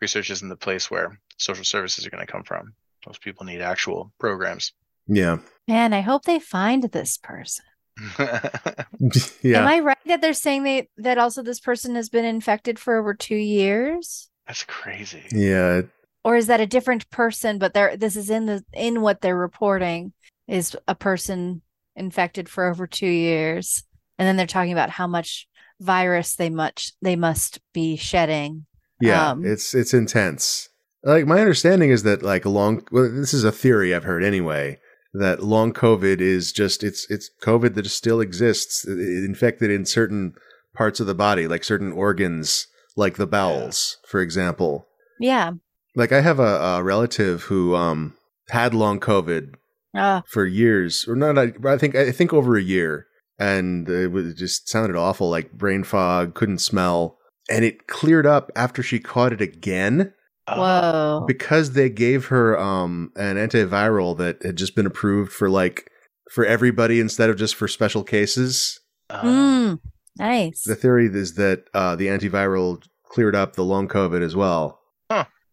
research 0.00 0.30
isn't 0.30 0.48
the 0.48 0.56
place 0.56 0.90
where 0.90 1.18
social 1.38 1.64
services 1.64 2.06
are 2.06 2.10
going 2.10 2.24
to 2.24 2.30
come 2.30 2.42
from 2.42 2.74
most 3.06 3.20
people 3.20 3.46
need 3.46 3.60
actual 3.60 4.12
programs 4.18 4.72
Yeah. 5.06 5.38
Man, 5.68 5.92
I 5.92 6.00
hope 6.00 6.24
they 6.24 6.38
find 6.38 6.84
this 6.84 7.18
person. 7.18 7.64
yeah. 8.18 9.60
Am 9.60 9.66
I 9.66 9.80
right 9.80 9.96
that 10.06 10.20
they're 10.20 10.34
saying 10.34 10.64
they 10.64 10.88
that 10.98 11.18
also 11.18 11.42
this 11.42 11.60
person 11.60 11.94
has 11.94 12.08
been 12.08 12.26
infected 12.26 12.78
for 12.78 12.98
over 12.98 13.14
two 13.14 13.36
years? 13.36 14.28
that's 14.46 14.62
crazy 14.64 15.24
yeah. 15.32 15.82
Or 16.24 16.36
is 16.36 16.46
that 16.48 16.60
a 16.60 16.66
different 16.66 17.08
person? 17.10 17.58
But 17.58 17.72
they're 17.72 17.96
this 17.96 18.16
is 18.16 18.30
in 18.30 18.46
the 18.46 18.64
in 18.72 19.00
what 19.00 19.20
they're 19.20 19.36
reporting 19.36 20.12
is 20.46 20.76
a 20.86 20.94
person 20.94 21.62
infected 21.94 22.48
for 22.48 22.68
over 22.68 22.86
two 22.86 23.06
years. 23.06 23.84
And 24.18 24.26
then 24.26 24.36
they're 24.36 24.46
talking 24.46 24.72
about 24.72 24.90
how 24.90 25.06
much 25.06 25.48
virus 25.80 26.36
they 26.36 26.50
much 26.50 26.92
they 27.00 27.16
must 27.16 27.60
be 27.72 27.96
shedding. 27.96 28.66
Yeah, 29.00 29.30
Um, 29.30 29.44
it's 29.44 29.74
it's 29.74 29.94
intense. 29.94 30.68
Like 31.02 31.26
my 31.26 31.40
understanding 31.40 31.90
is 31.90 32.02
that 32.02 32.22
like 32.22 32.44
long 32.44 32.86
well, 32.90 33.10
this 33.10 33.32
is 33.32 33.44
a 33.44 33.52
theory 33.52 33.94
I've 33.94 34.04
heard 34.04 34.24
anyway 34.24 34.78
that 35.18 35.42
long 35.42 35.72
COVID 35.72 36.20
is 36.20 36.52
just 36.52 36.82
it's 36.82 37.10
it's 37.10 37.30
COVID 37.42 37.74
that 37.74 37.86
still 37.86 38.20
exists 38.20 38.84
infected 38.86 39.70
in 39.70 39.84
certain 39.84 40.34
parts 40.74 41.00
of 41.00 41.06
the 41.06 41.14
body, 41.14 41.46
like 41.46 41.64
certain 41.64 41.92
organs, 41.92 42.66
like 42.96 43.16
the 43.16 43.26
bowels, 43.26 43.98
for 44.06 44.20
example. 44.20 44.86
Yeah. 45.18 45.52
Like 45.94 46.12
I 46.12 46.20
have 46.20 46.38
a, 46.38 46.42
a 46.42 46.82
relative 46.82 47.44
who 47.44 47.74
um 47.74 48.14
had 48.48 48.74
long 48.74 49.00
COVID 49.00 49.54
Uh, 49.94 50.20
for 50.26 50.44
years, 50.44 51.06
or 51.08 51.16
not. 51.16 51.38
I, 51.38 51.52
I 51.64 51.78
think 51.78 51.94
I 51.94 52.12
think 52.12 52.32
over 52.32 52.56
a 52.56 52.62
year, 52.62 53.06
and 53.38 53.88
it 53.88 54.12
was 54.12 54.26
it 54.28 54.36
just 54.36 54.68
sounded 54.68 54.96
awful, 54.96 55.30
like 55.30 55.52
brain 55.52 55.84
fog, 55.84 56.34
couldn't 56.34 56.58
smell, 56.58 57.16
and 57.48 57.64
it 57.64 57.86
cleared 57.86 58.26
up 58.26 58.50
after 58.54 58.82
she 58.82 58.98
caught 59.00 59.32
it 59.32 59.40
again 59.40 60.12
Uh, 60.48 60.56
whoa. 61.20 61.24
because 61.26 61.72
they 61.72 61.88
gave 61.90 62.26
her 62.26 62.58
um 62.58 63.10
an 63.16 63.36
antiviral 63.36 64.16
that 64.18 64.40
had 64.42 64.56
just 64.56 64.76
been 64.76 64.86
approved 64.86 65.32
for 65.32 65.50
like 65.50 65.90
for 66.30 66.44
everybody 66.44 67.00
instead 67.00 67.30
of 67.30 67.36
just 67.36 67.54
for 67.54 67.66
special 67.68 68.04
cases. 68.04 68.78
uh, 69.10 69.22
Mm, 69.22 69.80
nice. 70.18 70.62
The 70.64 70.74
theory 70.76 71.06
is 71.06 71.34
that 71.34 71.64
uh, 71.74 71.96
the 71.96 72.06
antiviral 72.08 72.82
cleared 73.04 73.34
up 73.34 73.54
the 73.56 73.64
long 73.64 73.88
COVID 73.88 74.22
as 74.22 74.34
well, 74.36 74.80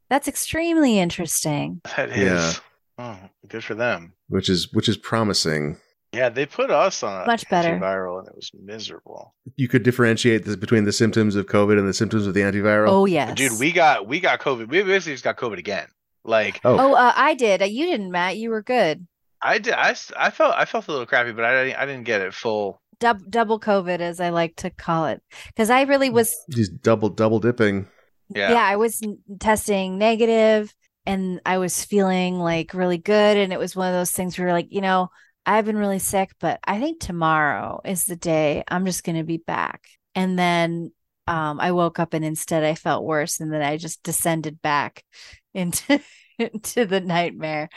That's 0.10 0.28
extremely 0.28 1.00
interesting. 1.00 1.82
that 1.96 2.10
is 2.12 2.18
Yeah. 2.18 2.54
oh, 3.00 3.18
good 3.48 3.64
for 3.64 3.74
them 3.76 4.14
which 4.28 4.50
is 4.50 4.72
which 4.74 4.88
is 4.90 4.98
promising. 4.98 5.78
Yeah 6.14 6.30
they 6.30 6.46
put 6.46 6.70
us 6.72 7.04
on 7.04 7.26
Much 7.28 7.48
better. 7.50 7.70
antiviral 7.70 8.20
and 8.20 8.28
it 8.28 8.36
was 8.36 8.52
miserable 8.62 9.34
You 9.56 9.68
could 9.68 9.84
differentiate 9.84 10.46
this 10.46 10.56
between 10.56 10.86
the 10.86 10.92
symptoms 10.94 11.36
of 11.36 11.46
COVID 11.48 11.78
and 11.80 11.88
the 11.88 11.94
symptoms 11.94 12.28
of 12.28 12.34
the 12.34 12.42
antiviral. 12.42 12.90
Oh 12.90 13.06
yes. 13.06 13.36
dude 13.36 13.60
we 13.60 13.72
got 13.72 14.08
we 14.08 14.20
got 14.20 14.40
covid 14.40 14.68
we 14.70 14.82
basically 14.84 15.14
just 15.14 15.24
got 15.24 15.38
covid 15.38 15.58
again 15.58 15.88
like 16.24 16.62
Oh. 16.64 16.78
Oh, 16.80 16.94
uh, 16.94 17.12
I 17.16 17.34
did. 17.34 17.62
Uh, 17.62 17.66
You 17.66 17.86
didn't, 17.86 18.10
Matt. 18.12 18.38
You 18.38 18.50
were 18.50 18.62
good. 18.64 19.06
I 19.42 19.58
did. 19.58 19.74
I, 19.74 19.90
s- 19.90 20.14
I 20.18 20.30
felt 20.30 20.56
I 20.56 20.64
felt 20.64 20.88
a 20.88 20.92
little 20.92 21.06
crappy, 21.06 21.34
but 21.34 21.44
I 21.44 21.66
didn't, 21.66 21.80
I 21.82 21.86
didn't 21.86 22.06
get 22.06 22.22
it 22.22 22.34
full. 22.34 22.80
Dub- 23.02 23.30
double 23.30 23.60
COVID, 23.60 24.00
as 24.00 24.22
I 24.22 24.30
like 24.30 24.56
to 24.58 24.70
call 24.70 25.08
it, 25.08 25.22
because 25.48 25.70
I 25.70 25.82
really 25.82 26.10
was. 26.10 26.34
Just 26.50 26.82
double 26.82 27.10
double 27.10 27.40
dipping. 27.42 27.88
Yeah. 28.30 28.52
Yeah, 28.54 28.64
I 28.64 28.78
was 28.78 29.02
testing 29.42 29.98
negative, 29.98 30.74
and 31.06 31.42
I 31.46 31.58
was 31.58 31.84
feeling 31.84 32.40
like 32.40 32.74
really 32.74 32.98
good, 33.00 33.36
and 33.36 33.52
it 33.52 33.60
was 33.60 33.76
one 33.76 33.90
of 33.90 33.94
those 33.94 34.12
things 34.12 34.40
where 34.40 34.54
like, 34.54 34.68
you 34.70 34.80
know, 34.80 35.10
I've 35.46 35.66
been 35.66 35.78
really 35.78 36.00
sick, 36.00 36.32
but 36.40 36.60
I 36.64 36.80
think 36.80 37.00
tomorrow 37.00 37.82
is 37.84 38.06
the 38.06 38.16
day 38.16 38.64
I'm 38.68 38.86
just 38.86 39.04
going 39.04 39.18
to 39.18 39.24
be 39.24 39.38
back. 39.38 39.88
And 40.16 40.38
then 40.40 40.92
um, 41.28 41.60
I 41.60 41.72
woke 41.72 42.00
up, 42.00 42.14
and 42.14 42.24
instead 42.24 42.64
I 42.64 42.76
felt 42.76 43.06
worse, 43.06 43.40
and 43.40 43.52
then 43.52 43.62
I 43.62 43.78
just 43.78 44.04
descended 44.04 44.62
back 44.62 45.04
into 45.54 46.00
into 46.40 46.86
the 46.86 47.02
nightmare. 47.02 47.70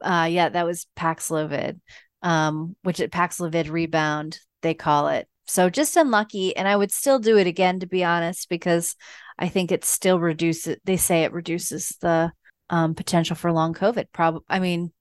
Uh, 0.00 0.28
yeah, 0.30 0.48
that 0.48 0.66
was 0.66 0.86
Paxlovid, 0.96 1.80
um, 2.22 2.76
which 2.82 3.00
at 3.00 3.10
Paxlovid 3.10 3.70
rebound 3.70 4.38
they 4.62 4.74
call 4.74 5.08
it. 5.08 5.28
So 5.46 5.68
just 5.68 5.96
unlucky, 5.96 6.56
and 6.56 6.66
I 6.66 6.76
would 6.76 6.92
still 6.92 7.18
do 7.18 7.36
it 7.36 7.46
again 7.46 7.80
to 7.80 7.86
be 7.86 8.04
honest, 8.04 8.48
because 8.48 8.96
I 9.38 9.48
think 9.48 9.70
it 9.70 9.84
still 9.84 10.18
reduces. 10.18 10.76
They 10.84 10.96
say 10.96 11.24
it 11.24 11.32
reduces 11.32 11.96
the 12.00 12.32
um, 12.70 12.94
potential 12.94 13.36
for 13.36 13.52
long 13.52 13.74
COVID. 13.74 14.06
Probably, 14.12 14.40
I 14.48 14.60
mean, 14.60 14.92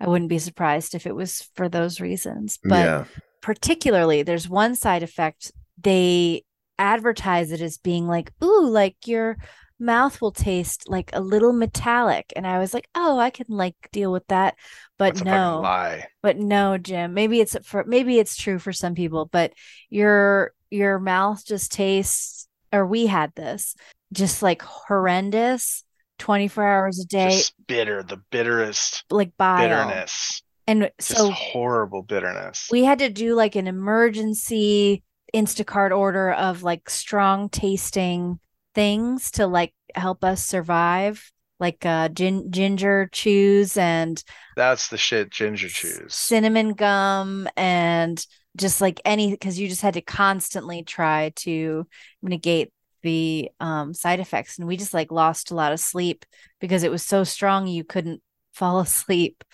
I 0.00 0.08
wouldn't 0.08 0.30
be 0.30 0.38
surprised 0.38 0.94
if 0.94 1.06
it 1.06 1.14
was 1.14 1.48
for 1.54 1.68
those 1.68 2.00
reasons. 2.00 2.58
But 2.62 2.84
yeah. 2.84 3.04
particularly, 3.40 4.22
there's 4.22 4.48
one 4.48 4.74
side 4.74 5.02
effect. 5.02 5.52
They 5.80 6.44
advertise 6.78 7.52
it 7.52 7.60
as 7.60 7.78
being 7.78 8.06
like, 8.06 8.32
"Ooh, 8.42 8.66
like 8.68 8.96
your 9.06 9.36
mouth 9.80 10.20
will 10.20 10.32
taste 10.32 10.88
like 10.88 11.10
a 11.12 11.20
little 11.20 11.52
metallic," 11.52 12.32
and 12.36 12.46
I 12.46 12.58
was 12.58 12.72
like, 12.74 12.88
"Oh, 12.94 13.18
I 13.18 13.30
can 13.30 13.46
like 13.48 13.74
deal 13.92 14.12
with 14.12 14.26
that." 14.28 14.56
But 14.98 15.14
That's 15.14 15.24
no, 15.24 15.60
lie. 15.62 16.06
but 16.22 16.36
no, 16.38 16.78
Jim. 16.78 17.14
Maybe 17.14 17.40
it's 17.40 17.56
for 17.64 17.84
maybe 17.84 18.18
it's 18.18 18.36
true 18.36 18.58
for 18.58 18.72
some 18.72 18.94
people, 18.94 19.26
but 19.26 19.52
your 19.90 20.52
your 20.70 20.98
mouth 20.98 21.44
just 21.44 21.72
tastes 21.72 22.48
or 22.72 22.86
we 22.86 23.06
had 23.06 23.34
this 23.34 23.74
just 24.12 24.42
like 24.42 24.62
horrendous 24.62 25.84
24 26.18 26.64
hours 26.66 26.98
a 27.00 27.06
day, 27.06 27.30
Just 27.30 27.54
bitter, 27.66 28.02
the 28.02 28.20
bitterest 28.30 29.04
like 29.10 29.36
bile. 29.36 29.62
bitterness. 29.68 30.42
And 30.66 30.90
so 31.00 31.30
horrible 31.30 32.02
bitterness. 32.02 32.68
we 32.70 32.84
had 32.84 32.98
to 32.98 33.08
do 33.08 33.34
like 33.34 33.56
an 33.56 33.66
emergency 33.66 35.02
Instacart 35.34 35.96
order 35.96 36.32
of 36.32 36.62
like 36.62 36.90
strong 36.90 37.48
tasting 37.48 38.38
things 38.74 39.30
to 39.32 39.46
like 39.46 39.72
help 39.94 40.24
us 40.24 40.44
survive, 40.44 41.32
like 41.58 41.84
uh 41.86 42.08
gin- 42.10 42.50
ginger 42.52 43.08
chews 43.12 43.76
and 43.78 44.22
That's 44.56 44.88
the 44.88 44.98
shit 44.98 45.30
ginger 45.30 45.68
chews. 45.68 46.14
cinnamon 46.14 46.74
gum 46.74 47.48
and 47.56 48.24
just 48.56 48.80
like 48.80 49.00
any 49.04 49.30
because 49.30 49.58
you 49.58 49.68
just 49.68 49.82
had 49.82 49.94
to 49.94 50.00
constantly 50.02 50.82
try 50.82 51.32
to 51.36 51.86
negate 52.22 52.72
the 53.02 53.50
um 53.60 53.94
side 53.94 54.20
effects 54.20 54.58
and 54.58 54.66
we 54.66 54.76
just 54.76 54.94
like 54.94 55.10
lost 55.12 55.50
a 55.50 55.54
lot 55.54 55.72
of 55.72 55.80
sleep 55.80 56.24
because 56.60 56.82
it 56.82 56.90
was 56.90 57.02
so 57.02 57.24
strong 57.24 57.66
you 57.66 57.84
couldn't 57.84 58.20
fall 58.52 58.80
asleep 58.80 59.44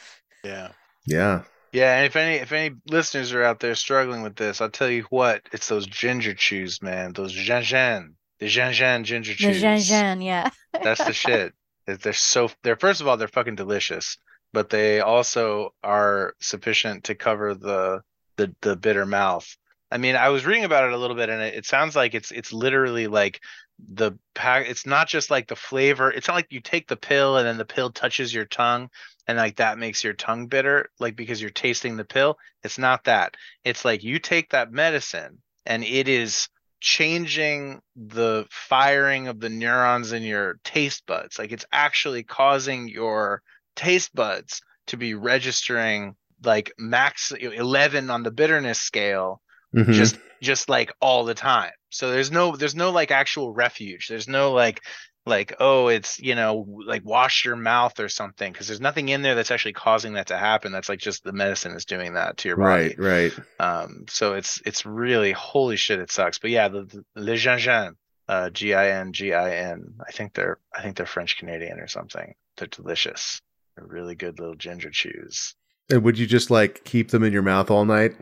Yeah. 0.43 0.69
Yeah. 1.07 1.43
Yeah, 1.73 1.97
and 1.97 2.07
if 2.07 2.15
any 2.15 2.37
if 2.37 2.53
any 2.53 2.77
listeners 2.89 3.33
are 3.33 3.43
out 3.43 3.59
there 3.59 3.75
struggling 3.75 4.23
with 4.23 4.37
this, 4.37 4.61
I'll 4.61 4.71
tell 4.71 4.89
you 4.89 5.03
what, 5.11 5.43
it's 5.53 5.69
those 5.69 5.87
ginger 5.89 6.33
chews, 6.33 6.81
man. 6.81 7.13
Those 7.13 7.33
Jean 7.33 8.15
the 8.39 8.47
Jean 8.47 9.03
ginger 9.05 9.35
chews. 9.35 9.61
Jean 9.61 9.81
Jean, 9.81 10.21
yeah 10.21 10.51
That's 10.85 11.05
the 11.05 11.13
shit. 11.25 11.53
They're- 11.87 11.97
They're 11.97 12.13
so 12.13 12.49
they're 12.63 12.77
first 12.77 13.01
of 13.01 13.09
all 13.09 13.17
they're 13.17 13.27
fucking 13.29 13.57
delicious, 13.57 14.17
but 14.53 14.71
they 14.71 15.01
also 15.01 15.75
are 15.83 16.35
sufficient 16.41 17.05
to 17.05 17.17
cover 17.17 17.55
the 17.55 18.03
the 18.37 18.55
the 18.63 18.77
bitter 18.77 19.05
mouth. 19.05 19.47
I 19.91 19.99
mean, 19.99 20.17
I 20.17 20.31
was 20.31 20.45
reading 20.45 20.65
about 20.65 20.85
it 20.85 20.93
a 20.93 20.97
little 20.97 21.17
bit, 21.17 21.29
and 21.29 21.43
it, 21.43 21.55
it 21.55 21.67
sounds 21.67 21.95
like 21.95 22.15
it's 22.15 22.31
it's 22.31 22.53
literally 22.53 23.07
like 23.07 23.41
the 23.79 24.13
pack. 24.35 24.69
It's 24.69 24.87
not 24.87 25.09
just 25.09 25.31
like 25.31 25.49
the 25.49 25.57
flavor. 25.57 26.11
It's 26.11 26.29
not 26.29 26.35
like 26.35 26.51
you 26.51 26.61
take 26.61 26.89
the 26.89 26.97
pill 26.97 27.37
and 27.37 27.47
then 27.47 27.59
the 27.59 27.65
pill 27.65 27.91
touches 27.91 28.33
your 28.35 28.47
tongue, 28.47 28.89
and 29.27 29.39
like 29.39 29.57
that 29.57 29.79
makes 29.79 30.03
your 30.03 30.15
tongue 30.15 30.47
bitter, 30.47 30.91
like 30.99 31.17
because 31.17 31.41
you're 31.41 31.51
tasting 31.51 31.97
the 31.97 32.05
pill. 32.05 32.39
It's 32.63 32.79
not 32.79 33.05
that. 33.05 33.35
It's 33.65 33.85
like 33.85 34.03
you 34.03 34.19
take 34.19 34.51
that 34.51 34.73
medicine, 34.73 35.39
and 35.67 35.85
it 35.85 36.09
is 36.09 36.49
changing 36.81 37.81
the 37.97 38.47
firing 38.51 39.29
of 39.29 39.41
the 39.41 39.49
neurons 39.49 40.13
in 40.13 40.23
your 40.23 40.59
taste 40.65 41.07
buds. 41.07 41.39
Like 41.39 41.53
it's 41.53 41.65
actually 41.73 42.25
causing 42.25 42.89
your 42.89 43.43
taste 43.77 44.15
buds 44.15 44.61
to 44.89 44.97
be 44.97 45.15
registering 45.15 46.15
like 46.43 46.73
max 46.79 47.33
11 47.33 48.11
on 48.11 48.23
the 48.23 48.31
bitterness 48.31 48.81
scale 48.81 49.41
Mhm. 49.75 49.93
just 49.93 50.17
just 50.43 50.69
like 50.69 50.93
all 51.01 51.25
the 51.25 51.35
time. 51.35 51.73
So 51.91 52.11
there's 52.11 52.31
no 52.31 52.57
there's 52.57 52.75
no 52.75 52.91
like 52.91 53.11
actual 53.11 53.53
refuge. 53.53 54.09
There's 54.09 54.29
no 54.29 54.53
like 54.53 54.81
like 55.27 55.55
oh 55.59 55.89
it's 55.89 56.19
you 56.21 56.35
know 56.35 56.67
like 56.87 57.03
wash 57.05 57.45
your 57.47 57.57
mouth 57.57 57.99
or 57.99 58.09
something 58.11 58.53
because 58.53 58.67
there's 58.67 58.81
nothing 58.81 59.09
in 59.09 59.23
there 59.23 59.35
that's 59.35 59.51
actually 59.51 59.73
causing 59.73 60.15
that 60.15 60.27
to 60.27 60.37
happen. 60.37 60.71
That's 60.71 60.89
like 60.89 60.99
just 60.99 61.25
the 61.25 61.33
medicine 61.33 61.73
is 61.75 61.87
doing 61.87 62.15
that 62.15 62.37
to 62.39 62.49
your 62.49 62.59
body. 62.59 62.95
Right, 62.99 62.99
right. 62.99 63.33
um 63.59 64.05
so 64.09 64.35
it's 64.35 64.61
it's 64.67 64.85
really 64.85 65.33
holy 65.33 65.77
shit 65.77 65.99
it 65.99 66.11
sucks. 66.13 66.39
But 66.39 66.51
yeah 66.51 66.69
the, 66.69 66.85
the 66.85 67.05
le 67.21 67.37
gingin 67.37 67.95
uh 68.29 68.49
g-i-n-g-i-n 68.51 69.95
i 70.07 70.13
think 70.13 70.33
they're 70.33 70.59
i 70.75 70.83
think 70.83 70.97
they're 70.97 71.07
french 71.07 71.39
canadian 71.39 71.79
or 71.81 71.87
something. 71.89 72.35
They're 72.57 72.69
delicious. 72.69 73.41
They're 73.77 73.87
really 73.87 74.15
good 74.15 74.39
little 74.39 74.55
ginger 74.55 74.91
chews. 74.91 75.55
And 75.91 76.03
would 76.05 76.19
you 76.19 76.27
just 76.27 76.51
like 76.51 76.85
keep 76.85 77.11
them 77.11 77.25
in 77.25 77.33
your 77.33 77.43
mouth 77.43 77.71
all 77.71 77.85
night? 77.85 78.13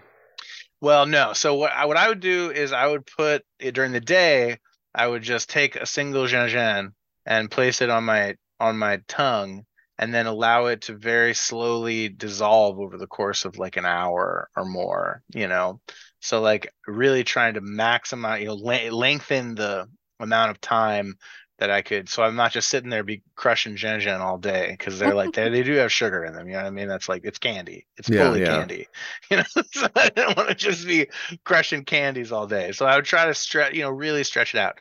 Well, 0.83 1.07
no. 1.07 1.33
So 1.33 1.55
what 1.55 1.73
I, 1.73 1.87
what 1.87 1.97
I 1.97 2.09
would 2.09 2.21
do 2.21 2.51
is 2.51 2.73
I 2.73 2.87
would 2.87 3.07
put 3.07 3.45
it 3.61 3.73
during 3.73 3.93
the 3.93 4.01
day. 4.01 4.59
I 4.95 5.07
would 5.07 5.23
just 5.23 5.49
take 5.49 5.77
a 5.77 5.87
single 5.87 6.27
gingin 6.27 6.93
and 7.25 7.51
place 7.51 7.81
it 7.81 7.89
on 7.91 8.05
my 8.05 8.37
on 8.61 8.79
my 8.79 8.99
tongue, 9.09 9.65
and 9.99 10.13
then 10.13 10.27
allow 10.27 10.67
it 10.67 10.83
to 10.83 10.97
very 10.97 11.35
slowly 11.35 12.11
dissolve 12.11 12.79
over 12.81 12.99
the 12.99 13.07
course 13.07 13.45
of 13.47 13.59
like 13.59 13.77
an 13.79 13.87
hour 13.87 14.51
or 14.57 14.65
more. 14.67 15.23
You 15.35 15.49
know, 15.49 15.81
so 16.21 16.41
like 16.43 16.73
really 16.87 17.25
trying 17.25 17.55
to 17.55 17.61
maximize, 17.63 18.41
you 18.41 18.47
know, 18.47 18.55
le- 18.57 18.91
lengthen 18.91 19.55
the 19.55 19.89
amount 20.21 20.51
of 20.51 20.61
time 20.61 21.15
that 21.59 21.71
I 21.71 21.83
could. 21.83 22.09
So 22.09 22.23
I'm 22.23 22.35
not 22.35 22.53
just 22.53 22.69
sitting 22.69 22.91
there 22.91 23.05
be 23.05 23.23
crushing 23.37 23.77
gingin 23.77 24.21
all 24.21 24.39
day 24.39 24.69
because 24.71 24.99
they're 24.99 25.15
like 25.15 25.33
they 25.33 25.49
they 25.49 25.63
do 25.63 25.75
have 25.75 25.93
sugar 25.93 26.25
in 26.25 26.33
them. 26.35 26.47
You 26.49 26.55
know 26.55 26.61
what 26.61 26.67
I 26.67 26.71
mean? 26.71 26.89
That's 26.89 27.09
like 27.09 27.23
it's 27.25 27.39
candy. 27.39 27.87
It's 27.97 28.09
Yeah, 28.09 28.35
fully 28.35 28.41
yeah. 28.41 28.43
candy. 28.43 28.89
You 29.31 29.39
know, 29.39 29.45
so 29.73 29.87
I 29.97 30.09
didn't 30.11 30.37
want 30.37 30.49
to 30.51 30.55
just 30.55 30.87
be 30.87 31.09
crushing 31.45 31.85
candies 31.85 32.33
all 32.33 32.47
day. 32.47 32.73
So 32.73 32.87
I 32.87 32.97
would 32.97 33.05
try 33.05 33.27
to 33.27 33.35
stretch, 33.35 33.75
you 33.75 33.83
know, 33.83 33.91
really 33.91 34.25
stretch 34.25 34.55
it 34.55 34.59
out. 34.59 34.79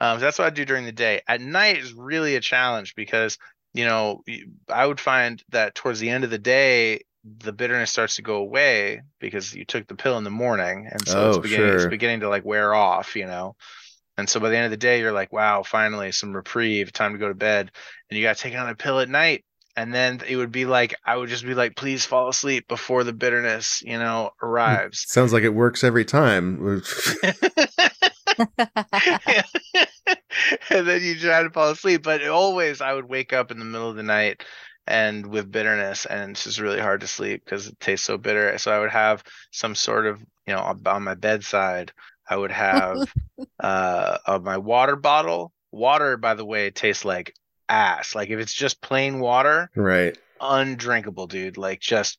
Um, 0.00 0.18
so 0.18 0.24
that's 0.24 0.38
what 0.38 0.46
I 0.46 0.50
do 0.50 0.64
during 0.64 0.84
the 0.84 0.92
day. 0.92 1.22
At 1.28 1.40
night 1.40 1.78
is 1.78 1.94
really 1.94 2.36
a 2.36 2.40
challenge 2.40 2.94
because 2.94 3.38
you 3.72 3.84
know 3.84 4.22
I 4.68 4.86
would 4.86 5.00
find 5.00 5.42
that 5.50 5.74
towards 5.74 6.00
the 6.00 6.10
end 6.10 6.24
of 6.24 6.30
the 6.30 6.38
day 6.38 7.00
the 7.38 7.52
bitterness 7.52 7.90
starts 7.90 8.16
to 8.16 8.22
go 8.22 8.36
away 8.36 9.00
because 9.18 9.54
you 9.54 9.64
took 9.64 9.86
the 9.86 9.94
pill 9.94 10.18
in 10.18 10.24
the 10.24 10.30
morning, 10.30 10.88
and 10.90 11.08
so 11.08 11.24
it's 11.24 11.38
Oh, 11.38 11.38
beginning 11.38 11.72
it's 11.72 11.86
beginning 11.86 12.20
to 12.20 12.28
like 12.28 12.44
wear 12.44 12.74
off. 12.74 13.16
You 13.16 13.26
know. 13.26 13.56
And 14.16 14.28
so 14.28 14.40
by 14.40 14.50
the 14.50 14.56
end 14.56 14.66
of 14.66 14.70
the 14.70 14.76
day, 14.76 15.00
you're 15.00 15.12
like, 15.12 15.32
wow, 15.32 15.62
finally 15.62 16.12
some 16.12 16.34
reprieve, 16.34 16.92
time 16.92 17.12
to 17.12 17.18
go 17.18 17.28
to 17.28 17.34
bed. 17.34 17.70
And 18.08 18.18
you 18.18 18.24
got 18.24 18.36
to 18.36 18.42
take 18.42 18.54
another 18.54 18.74
pill 18.74 19.00
at 19.00 19.08
night. 19.08 19.44
And 19.76 19.92
then 19.92 20.20
it 20.28 20.36
would 20.36 20.52
be 20.52 20.66
like, 20.66 20.94
I 21.04 21.16
would 21.16 21.28
just 21.28 21.44
be 21.44 21.54
like, 21.54 21.74
please 21.74 22.04
fall 22.04 22.28
asleep 22.28 22.68
before 22.68 23.02
the 23.02 23.12
bitterness, 23.12 23.82
you 23.84 23.98
know, 23.98 24.30
mm, 24.30 24.46
arrives. 24.46 25.04
Sounds 25.08 25.32
like 25.32 25.42
it 25.42 25.48
works 25.48 25.82
every 25.82 26.04
time. 26.04 26.58
and 30.70 30.86
then 30.86 31.02
you 31.02 31.18
try 31.18 31.42
to 31.42 31.50
fall 31.52 31.70
asleep. 31.70 32.04
But 32.04 32.24
always, 32.28 32.80
I 32.80 32.92
would 32.92 33.08
wake 33.08 33.32
up 33.32 33.50
in 33.50 33.58
the 33.58 33.64
middle 33.64 33.90
of 33.90 33.96
the 33.96 34.04
night 34.04 34.44
and 34.86 35.26
with 35.26 35.50
bitterness, 35.50 36.06
and 36.06 36.32
it's 36.32 36.44
just 36.44 36.60
really 36.60 36.80
hard 36.80 37.00
to 37.00 37.06
sleep 37.06 37.42
because 37.44 37.66
it 37.66 37.80
tastes 37.80 38.06
so 38.06 38.18
bitter. 38.18 38.56
So 38.58 38.70
I 38.70 38.78
would 38.78 38.90
have 38.90 39.24
some 39.50 39.74
sort 39.74 40.06
of, 40.06 40.20
you 40.46 40.54
know, 40.54 40.60
on 40.60 40.82
on 40.86 41.02
my 41.02 41.14
bedside, 41.14 41.92
I 42.28 42.36
would 42.36 42.52
have 42.52 43.12
uh, 43.60 44.18
uh 44.26 44.38
my 44.42 44.58
water 44.58 44.96
bottle. 44.96 45.52
Water, 45.70 46.16
by 46.16 46.34
the 46.34 46.44
way, 46.44 46.70
tastes 46.70 47.04
like 47.04 47.34
ass. 47.68 48.14
Like 48.14 48.30
if 48.30 48.38
it's 48.38 48.54
just 48.54 48.80
plain 48.80 49.20
water, 49.20 49.70
right. 49.74 50.16
undrinkable, 50.40 51.26
dude. 51.26 51.56
Like 51.56 51.80
just 51.80 52.18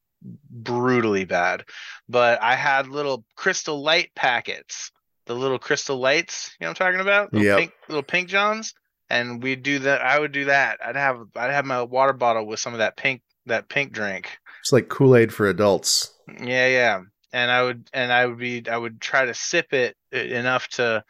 brutally 0.49 1.25
bad. 1.25 1.63
But 2.09 2.41
I 2.41 2.55
had 2.55 2.87
little 2.87 3.25
crystal 3.35 3.81
light 3.81 4.11
packets, 4.15 4.91
the 5.25 5.35
little 5.35 5.59
crystal 5.59 5.97
lights. 5.97 6.55
You 6.59 6.65
know 6.65 6.71
what 6.71 6.81
I'm 6.81 6.87
talking 6.87 7.01
about? 7.01 7.33
Little 7.33 7.57
pink, 7.57 7.71
little 7.87 8.03
pink 8.03 8.29
johns. 8.29 8.73
And 9.09 9.41
we'd 9.41 9.61
do 9.61 9.79
that. 9.79 10.01
I 10.01 10.19
would 10.19 10.31
do 10.31 10.45
that. 10.45 10.79
I'd 10.83 10.95
have 10.95 11.19
I'd 11.35 11.53
have 11.53 11.65
my 11.65 11.83
water 11.83 12.13
bottle 12.13 12.45
with 12.45 12.59
some 12.59 12.73
of 12.73 12.79
that 12.79 12.97
pink 12.97 13.21
that 13.45 13.69
pink 13.69 13.91
drink. 13.91 14.37
It's 14.61 14.71
like 14.71 14.89
Kool 14.89 15.15
Aid 15.15 15.31
for 15.31 15.47
adults. 15.47 16.11
Yeah, 16.39 16.67
yeah. 16.67 17.01
And 17.35 17.51
I 17.51 17.63
would 17.63 17.89
and 17.93 18.11
I 18.13 18.25
would 18.25 18.37
be 18.39 18.63
I 18.69 18.77
would 18.77 19.01
try 19.01 19.25
to 19.25 19.33
sip 19.33 19.73
it 19.73 19.97
e- 20.13 20.31
enough 20.33 20.67
to 20.79 21.03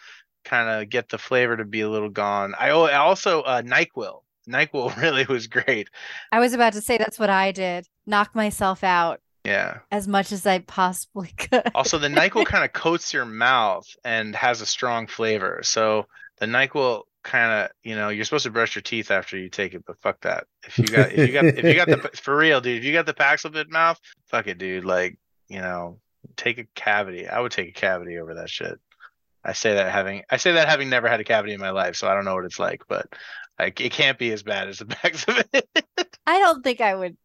kind 0.43 0.69
of 0.69 0.89
get 0.89 1.09
the 1.09 1.17
flavor 1.19 1.55
to 1.55 1.65
be 1.65 1.81
a 1.81 1.89
little 1.89 2.09
gone. 2.09 2.55
I, 2.59 2.69
I 2.69 2.95
also 2.95 3.41
uh 3.43 3.61
NyQuil. 3.61 4.21
NyQuil 4.49 4.95
really 5.01 5.25
was 5.25 5.45
great. 5.47 5.87
I 6.31 6.39
was 6.39 6.53
about 6.53 6.73
to 6.73 6.81
say 6.81 6.97
that's 6.97 7.19
what 7.19 7.29
I 7.29 7.51
did. 7.51 7.85
Knock 8.07 8.33
myself 8.33 8.83
out 8.83 9.21
Yeah. 9.43 9.79
as 9.91 10.07
much 10.07 10.31
as 10.31 10.45
I 10.47 10.59
possibly 10.59 11.27
could. 11.37 11.69
Also, 11.75 11.99
the 11.99 12.07
NyQuil 12.07 12.45
kind 12.45 12.65
of 12.65 12.73
coats 12.73 13.13
your 13.13 13.25
mouth 13.25 13.87
and 14.03 14.35
has 14.35 14.61
a 14.61 14.65
strong 14.65 15.05
flavor. 15.07 15.61
So 15.63 16.07
the 16.39 16.47
NyQuil 16.47 17.03
kind 17.23 17.51
of, 17.65 17.71
you 17.83 17.95
know, 17.95 18.09
you're 18.09 18.25
supposed 18.25 18.45
to 18.45 18.51
brush 18.51 18.75
your 18.75 18.81
teeth 18.83 19.09
after 19.11 19.37
you 19.37 19.49
take 19.49 19.73
it, 19.75 19.83
but 19.85 19.99
fuck 20.01 20.21
that. 20.21 20.45
If 20.63 20.77
you 20.79 20.85
got, 20.87 21.11
if 21.11 21.27
you 21.27 21.33
got, 21.33 21.45
if 21.45 21.63
you 21.63 21.73
got 21.75 21.87
the, 21.87 21.97
for 22.21 22.35
real, 22.35 22.61
dude, 22.61 22.77
if 22.79 22.83
you 22.83 22.93
got 22.93 23.05
the 23.05 23.13
Paxlovid 23.13 23.69
mouth, 23.69 23.99
fuck 24.27 24.47
it, 24.47 24.57
dude. 24.59 24.85
Like, 24.85 25.17
you 25.49 25.61
know, 25.61 25.99
take 26.37 26.57
a 26.57 26.65
cavity. 26.75 27.27
I 27.27 27.39
would 27.39 27.51
take 27.51 27.69
a 27.69 27.73
cavity 27.79 28.17
over 28.17 28.35
that 28.35 28.49
shit. 28.49 28.79
I 29.43 29.53
say 29.53 29.75
that 29.75 29.91
having, 29.91 30.23
I 30.29 30.37
say 30.37 30.53
that 30.53 30.67
having 30.67 30.89
never 30.89 31.07
had 31.07 31.19
a 31.19 31.23
cavity 31.23 31.53
in 31.53 31.59
my 31.59 31.69
life, 31.69 31.95
so 31.95 32.07
I 32.07 32.15
don't 32.15 32.25
know 32.25 32.33
what 32.35 32.45
it's 32.45 32.59
like, 32.59 32.81
but 32.87 33.07
like, 33.59 33.79
it 33.79 33.91
can't 33.91 34.17
be 34.17 34.31
as 34.31 34.43
bad 34.43 34.67
as 34.67 34.79
the 34.79 34.85
backs 35.03 35.23
of 35.27 35.43
it. 35.53 35.67
I 36.25 36.39
don't 36.39 36.63
think 36.63 36.81
I 36.81 36.95
would. 36.95 37.15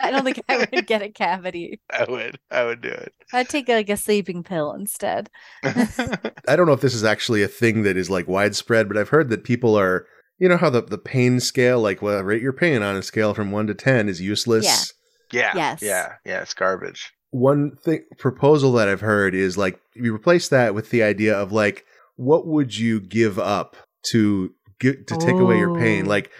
I 0.00 0.10
don't 0.12 0.24
think 0.24 0.40
I 0.48 0.58
would 0.58 0.86
get 0.86 1.02
a 1.02 1.08
cavity. 1.08 1.80
I 1.92 2.04
would, 2.08 2.38
I 2.50 2.64
would 2.64 2.80
do 2.80 2.90
it. 2.90 3.12
I'd 3.32 3.48
take 3.48 3.68
like 3.68 3.88
a 3.88 3.96
sleeping 3.96 4.42
pill 4.44 4.72
instead. 4.72 5.30
I 5.64 6.54
don't 6.56 6.66
know 6.66 6.72
if 6.72 6.80
this 6.80 6.94
is 6.94 7.04
actually 7.04 7.42
a 7.42 7.48
thing 7.48 7.82
that 7.82 7.96
is 7.96 8.08
like 8.10 8.28
widespread, 8.28 8.88
but 8.88 8.96
I've 8.96 9.08
heard 9.08 9.30
that 9.30 9.42
people 9.44 9.76
are, 9.76 10.06
you 10.38 10.48
know, 10.48 10.56
how 10.56 10.70
the, 10.70 10.82
the 10.82 10.98
pain 10.98 11.40
scale, 11.40 11.80
like, 11.80 12.00
well, 12.02 12.22
rate 12.22 12.42
your 12.42 12.52
pain 12.52 12.82
on 12.82 12.94
a 12.96 13.02
scale 13.02 13.34
from 13.34 13.50
one 13.50 13.66
to 13.66 13.74
10 13.74 14.08
is 14.08 14.20
useless. 14.20 14.92
yeah, 15.32 15.52
Yes. 15.54 15.82
yeah, 15.82 16.14
yeah, 16.24 16.40
it's 16.42 16.54
garbage. 16.54 17.12
One 17.30 17.76
thing 17.76 18.04
proposal 18.18 18.72
that 18.72 18.88
I've 18.88 19.00
heard 19.00 19.34
is 19.34 19.58
like, 19.58 19.80
you 19.94 20.14
replace 20.14 20.48
that 20.48 20.74
with 20.74 20.90
the 20.90 21.02
idea 21.02 21.36
of 21.36 21.52
like, 21.52 21.84
what 22.16 22.46
would 22.46 22.76
you 22.76 23.00
give 23.00 23.38
up 23.38 23.76
to 24.10 24.54
get 24.80 25.06
to 25.08 25.16
take 25.16 25.38
away 25.38 25.58
your 25.58 25.74
pain? 25.74 26.06
Like, 26.06 26.30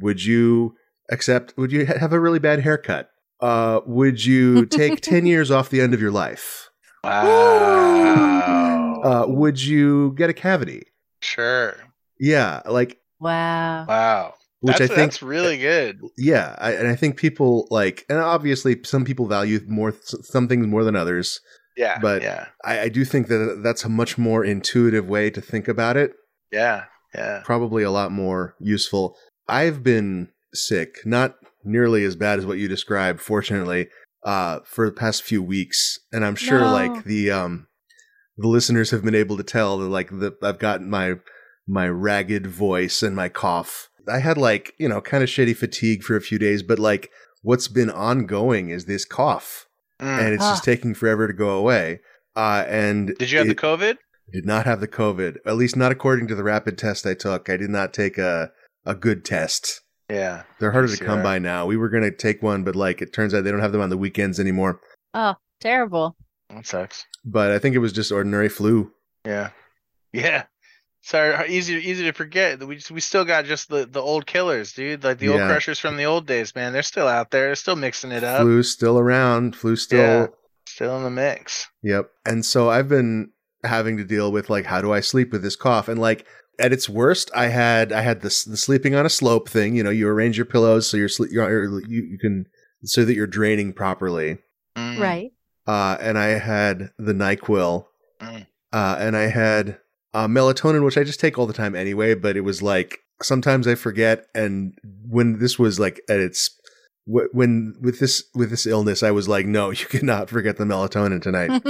would 0.00 0.24
you 0.24 0.74
accept, 1.10 1.54
would 1.56 1.72
you 1.72 1.86
have 1.86 2.12
a 2.12 2.20
really 2.20 2.38
bad 2.38 2.60
haircut? 2.60 3.10
Uh, 3.40 3.80
would 3.86 4.24
you 4.24 4.66
take 4.66 5.00
10 5.02 5.26
years 5.26 5.50
off 5.50 5.70
the 5.70 5.80
end 5.80 5.94
of 5.94 6.00
your 6.00 6.10
life? 6.10 6.70
Wow. 7.04 9.00
Uh, 9.04 9.24
would 9.28 9.62
you 9.62 10.12
get 10.16 10.30
a 10.30 10.34
cavity? 10.34 10.84
sure. 11.20 11.76
Yeah, 12.20 12.62
like 12.66 12.98
Wow. 13.20 13.86
Wow. 13.86 14.34
Which 14.60 14.78
that's, 14.78 14.90
I 14.90 14.94
think 14.94 15.12
that's 15.12 15.22
really 15.22 15.58
good. 15.58 16.00
yeah, 16.16 16.54
I, 16.58 16.72
and 16.72 16.88
I 16.88 16.96
think 16.96 17.16
people 17.16 17.66
like, 17.70 18.04
and 18.08 18.18
obviously 18.18 18.76
some 18.84 19.04
people 19.04 19.26
value 19.26 19.60
more 19.68 19.94
some 20.02 20.48
things 20.48 20.66
more 20.66 20.84
than 20.84 20.96
others. 20.96 21.40
Yeah. 21.76 21.98
But- 22.00 22.22
yeah. 22.22 22.46
I, 22.64 22.80
I 22.80 22.88
do 22.88 23.04
think 23.04 23.28
that 23.28 23.60
that's 23.62 23.84
a 23.84 23.88
much 23.88 24.18
more 24.18 24.44
intuitive 24.44 25.06
way 25.08 25.30
to 25.30 25.40
think 25.40 25.68
about 25.68 25.96
it. 25.96 26.12
Yeah. 26.50 26.84
Yeah. 27.14 27.42
Probably 27.44 27.82
a 27.84 27.90
lot 27.90 28.10
more 28.12 28.54
useful. 28.60 29.16
I've 29.48 29.82
been 29.82 30.28
sick, 30.52 30.96
not 31.04 31.36
nearly 31.64 32.04
as 32.04 32.16
bad 32.16 32.38
as 32.38 32.46
what 32.46 32.58
you 32.58 32.66
described, 32.68 33.20
fortunately, 33.20 33.88
uh, 34.24 34.58
for 34.66 34.86
the 34.86 34.92
past 34.94 35.22
few 35.22 35.42
weeks, 35.42 35.98
and 36.12 36.24
I'm 36.24 36.34
sure 36.36 36.60
No. 36.60 36.72
like 36.72 37.04
the 37.04 37.30
um 37.30 37.66
the 38.36 38.48
listeners 38.48 38.90
have 38.90 39.04
been 39.04 39.14
able 39.14 39.36
to 39.36 39.42
tell 39.42 39.78
that 39.78 39.88
like 39.88 40.10
the 40.10 40.36
I've 40.42 40.58
got 40.58 40.82
my 40.82 41.14
my 41.66 41.88
ragged 41.88 42.46
voice 42.46 43.02
and 43.02 43.14
my 43.14 43.28
cough. 43.28 43.88
I 44.08 44.18
had 44.18 44.36
like, 44.38 44.74
you 44.78 44.88
know, 44.88 45.00
kind 45.00 45.22
of 45.22 45.28
shitty 45.28 45.56
fatigue 45.56 46.02
for 46.02 46.16
a 46.16 46.20
few 46.20 46.38
days, 46.38 46.62
but 46.62 46.78
like 46.78 47.10
what's 47.42 47.68
been 47.68 47.90
ongoing 47.90 48.70
is 48.70 48.84
this 48.86 49.04
cough 49.04 49.66
Mm. 50.00 50.18
and 50.20 50.34
it's 50.34 50.44
just 50.44 50.62
Ah. 50.62 50.64
taking 50.64 50.94
forever 50.94 51.26
to 51.26 51.32
go 51.32 51.50
away. 51.50 52.00
Uh 52.36 52.64
and 52.68 53.14
Did 53.18 53.30
you 53.32 53.38
have 53.38 53.46
it- 53.48 53.56
the 53.56 53.62
COVID? 53.66 53.96
did 54.32 54.44
not 54.46 54.64
have 54.66 54.80
the 54.80 54.86
COVID, 54.88 55.38
at 55.46 55.56
least 55.56 55.74
not 55.76 55.90
according 55.90 56.28
to 56.28 56.34
the 56.34 56.44
rapid 56.44 56.76
test 56.78 57.06
I 57.06 57.14
took. 57.14 57.48
I 57.48 57.56
did 57.56 57.70
not 57.70 57.92
take 57.94 58.18
a 58.18 58.50
a 58.86 58.94
good 58.94 59.24
test. 59.24 59.80
Yeah. 60.10 60.44
They're 60.60 60.70
harder 60.72 60.88
to 60.94 61.04
come 61.04 61.18
PCR. 61.20 61.22
by 61.22 61.38
now. 61.38 61.66
We 61.66 61.76
were 61.76 61.88
going 61.90 62.04
to 62.04 62.10
take 62.10 62.42
one, 62.42 62.62
but 62.64 62.76
like 62.76 63.02
it 63.02 63.12
turns 63.12 63.34
out 63.34 63.44
they 63.44 63.50
don't 63.50 63.60
have 63.60 63.72
them 63.72 63.80
on 63.82 63.90
the 63.90 63.96
weekends 63.98 64.38
anymore. 64.40 64.80
Oh, 65.14 65.34
terrible. 65.60 66.16
That 66.50 66.64
sucks. 66.66 67.04
but 67.24 67.50
I 67.50 67.58
think 67.58 67.74
it 67.74 67.80
was 67.80 67.92
just 67.92 68.10
ordinary 68.12 68.48
flu. 68.48 68.92
Yeah. 69.26 69.50
Yeah. 70.12 70.44
Sorry, 71.02 71.48
easy 71.54 71.74
easy 71.74 72.04
to 72.04 72.12
forget. 72.12 72.58
We 72.60 72.80
we 72.90 73.00
still 73.00 73.24
got 73.24 73.44
just 73.44 73.68
the, 73.68 73.86
the 73.86 74.02
old 74.02 74.26
killers, 74.26 74.72
dude. 74.72 75.04
Like 75.04 75.18
the 75.18 75.28
old 75.28 75.40
crushers 75.40 75.78
from 75.78 75.96
the 75.96 76.04
old 76.04 76.26
days, 76.26 76.54
man. 76.54 76.72
They're 76.72 76.82
still 76.82 77.08
out 77.08 77.30
there. 77.30 77.46
They're 77.46 77.54
still 77.54 77.76
mixing 77.76 78.12
it 78.12 78.24
up. 78.24 78.42
Flu's 78.42 78.70
still 78.70 78.98
around. 78.98 79.56
Flu 79.56 79.76
still. 79.76 79.98
Yeah. 79.98 80.26
Still 80.66 80.96
in 80.98 81.02
the 81.02 81.10
mix. 81.10 81.66
Yep. 81.82 82.10
And 82.26 82.44
so 82.44 82.68
I've 82.68 82.88
been 82.88 83.30
having 83.64 83.96
to 83.96 84.04
deal 84.04 84.30
with 84.30 84.50
like 84.50 84.66
how 84.66 84.80
do 84.80 84.92
I 84.92 85.00
sleep 85.00 85.32
with 85.32 85.42
this 85.42 85.56
cough 85.56 85.88
and 85.88 86.00
like 86.00 86.26
at 86.60 86.72
its 86.72 86.88
worst 86.88 87.30
I 87.34 87.46
had 87.46 87.92
I 87.92 88.02
had 88.02 88.20
this 88.20 88.44
the 88.44 88.56
sleeping 88.56 88.94
on 88.94 89.06
a 89.06 89.10
slope 89.10 89.48
thing, 89.48 89.74
you 89.74 89.82
know, 89.82 89.90
you 89.90 90.08
arrange 90.08 90.36
your 90.36 90.46
pillows 90.46 90.88
so 90.88 90.96
you're 90.96 91.08
sleep 91.08 91.30
you're, 91.32 91.80
you 91.88 92.02
you 92.04 92.18
can 92.18 92.46
so 92.84 93.04
that 93.04 93.14
you're 93.14 93.26
draining 93.26 93.72
properly. 93.72 94.38
Mm, 94.76 94.98
Right. 95.00 95.32
Uh 95.66 95.96
and 96.00 96.18
I 96.18 96.38
had 96.38 96.90
the 96.98 97.12
NyQuil. 97.12 97.86
Mm. 98.20 98.46
Uh 98.72 98.96
and 98.98 99.16
I 99.16 99.28
had 99.28 99.78
uh, 100.14 100.26
melatonin 100.26 100.84
which 100.84 100.98
I 100.98 101.04
just 101.04 101.20
take 101.20 101.38
all 101.38 101.46
the 101.46 101.52
time 101.52 101.74
anyway, 101.74 102.14
but 102.14 102.36
it 102.36 102.42
was 102.42 102.62
like 102.62 102.98
sometimes 103.22 103.66
I 103.66 103.74
forget 103.74 104.26
and 104.34 104.72
when 105.08 105.38
this 105.38 105.58
was 105.58 105.80
like 105.80 106.00
at 106.08 106.20
its 106.20 106.50
when 107.06 107.74
with 107.80 108.00
this 108.00 108.22
with 108.34 108.50
this 108.50 108.66
illness 108.66 109.02
I 109.02 109.10
was 109.10 109.28
like 109.28 109.46
no, 109.46 109.70
you 109.70 109.86
cannot 109.86 110.30
forget 110.30 110.56
the 110.56 110.64
melatonin 110.64 111.22
tonight. 111.22 111.62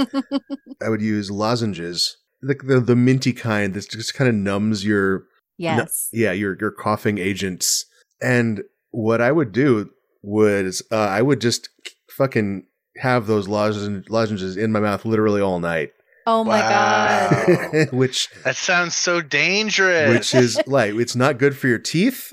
I 0.81 0.89
would 0.89 1.01
use 1.01 1.31
lozenges, 1.31 2.17
the 2.41 2.55
the, 2.55 2.79
the 2.79 2.95
minty 2.95 3.33
kind 3.33 3.73
that 3.73 3.89
just 3.89 4.13
kind 4.13 4.29
of 4.29 4.35
numbs 4.35 4.85
your 4.85 5.25
yes. 5.57 6.09
yeah 6.11 6.31
your 6.31 6.57
your 6.59 6.71
coughing 6.71 7.17
agents. 7.17 7.85
And 8.21 8.63
what 8.91 9.21
I 9.21 9.31
would 9.31 9.51
do 9.51 9.89
was 10.21 10.81
uh, 10.91 10.95
I 10.97 11.21
would 11.21 11.41
just 11.41 11.69
fucking 12.11 12.65
have 12.97 13.27
those 13.27 13.47
lozen- 13.47 14.09
lozenges 14.09 14.57
in 14.57 14.71
my 14.71 14.79
mouth 14.79 15.05
literally 15.05 15.41
all 15.41 15.59
night, 15.59 15.91
Oh 16.31 16.43
my 16.43 16.59
god. 16.59 17.89
Which 17.91 18.29
That 18.43 18.55
sounds 18.55 18.95
so 18.95 19.19
dangerous. 19.21 20.13
which 20.13 20.35
is 20.35 20.61
like 20.67 20.93
it's 20.93 21.15
not 21.15 21.39
good 21.39 21.57
for 21.57 21.67
your 21.67 21.79
teeth, 21.79 22.31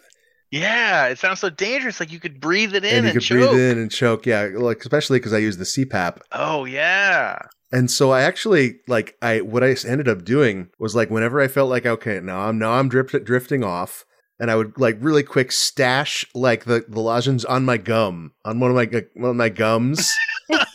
yeah, 0.51 1.07
it 1.07 1.19
sounds 1.19 1.41
so 1.41 1.51
dangerous. 1.51 1.99
Like 1.99 2.13
you 2.13 2.21
could 2.21 2.41
breathe 2.41 2.75
it 2.75 2.85
in 2.85 2.99
and 2.99 2.99
and, 2.99 3.07
you 3.07 3.13
could 3.15 3.23
choke. 3.23 3.51
breathe 3.51 3.61
in 3.61 3.79
and 3.79 3.91
choke. 3.91 4.27
Yeah, 4.27 4.49
like 4.55 4.81
especially 4.81 5.19
because 5.19 5.33
I 5.33 5.39
use 5.39 5.57
the 5.57 5.65
CPAP. 5.65 6.21
Oh 6.33 6.65
yeah. 6.65 7.39
And 7.73 7.91
so 7.91 8.13
I 8.13 8.23
actually 8.23 8.81
like 8.87 9.17
I 9.23 9.41
what 9.41 9.65
I 9.65 9.75
ended 9.87 10.09
up 10.09 10.25
doing 10.25 10.69
was 10.79 10.95
like 10.95 11.11
whenever 11.11 11.41
I 11.41 11.49
felt 11.49 11.69
like 11.71 11.85
okay 11.87 12.21
now 12.21 12.49
I'm 12.49 12.59
now 12.59 12.73
I'm 12.75 12.89
drift, 12.89 13.25
drifting 13.25 13.65
off 13.65 14.05
and 14.39 14.51
I 14.51 14.57
would 14.57 14.79
like 14.79 14.99
really 15.01 15.23
quick 15.23 15.51
stash 15.51 16.25
like 16.35 16.65
the 16.65 16.85
the 16.89 17.01
lozenge 17.01 17.45
on 17.49 17.65
my 17.65 17.77
gum 17.77 18.33
on 18.45 18.61
one 18.61 18.71
of 18.71 18.77
my 18.77 19.05
one 19.15 19.31
of 19.31 19.37
my 19.37 19.49
gums 19.49 20.15
Oh, 20.51 20.65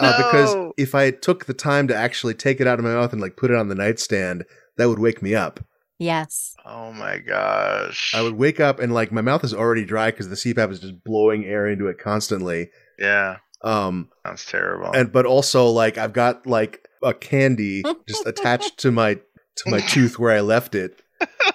uh, 0.00 0.16
because 0.16 0.72
if 0.76 0.94
I 0.94 1.10
took 1.10 1.46
the 1.46 1.54
time 1.54 1.88
to 1.88 1.94
actually 1.96 2.34
take 2.34 2.60
it 2.60 2.66
out 2.66 2.78
of 2.78 2.84
my 2.84 2.94
mouth 2.94 3.12
and 3.12 3.22
like 3.22 3.36
put 3.36 3.50
it 3.50 3.56
on 3.56 3.68
the 3.68 3.74
nightstand 3.74 4.44
that 4.76 4.88
would 4.88 4.98
wake 4.98 5.22
me 5.22 5.34
up. 5.34 5.60
yes. 5.98 6.54
Oh 6.64 6.92
my 6.92 7.18
gosh. 7.18 8.12
I 8.14 8.22
would 8.22 8.34
wake 8.34 8.60
up 8.60 8.78
and 8.78 8.92
like 8.92 9.10
my 9.10 9.20
mouth 9.22 9.42
is 9.44 9.54
already 9.54 9.84
dry 9.84 10.10
because 10.10 10.28
the 10.28 10.36
CPAP 10.36 10.70
is 10.70 10.80
just 10.80 11.02
blowing 11.02 11.44
air 11.46 11.66
into 11.66 11.86
it 11.88 11.98
constantly. 11.98 12.70
Yeah. 12.98 13.36
Um 13.62 14.08
Sounds 14.26 14.44
terrible. 14.44 14.92
and 14.92 15.10
but 15.10 15.26
also 15.26 15.66
like 15.66 15.98
I've 15.98 16.12
got 16.12 16.46
like 16.46 16.86
a 17.02 17.14
candy 17.14 17.82
just 18.08 18.26
attached 18.26 18.78
to 18.78 18.92
my 18.92 19.14
to 19.14 19.70
my 19.70 19.80
tooth 19.80 20.18
where 20.18 20.36
I 20.36 20.40
left 20.40 20.74
it, 20.76 21.02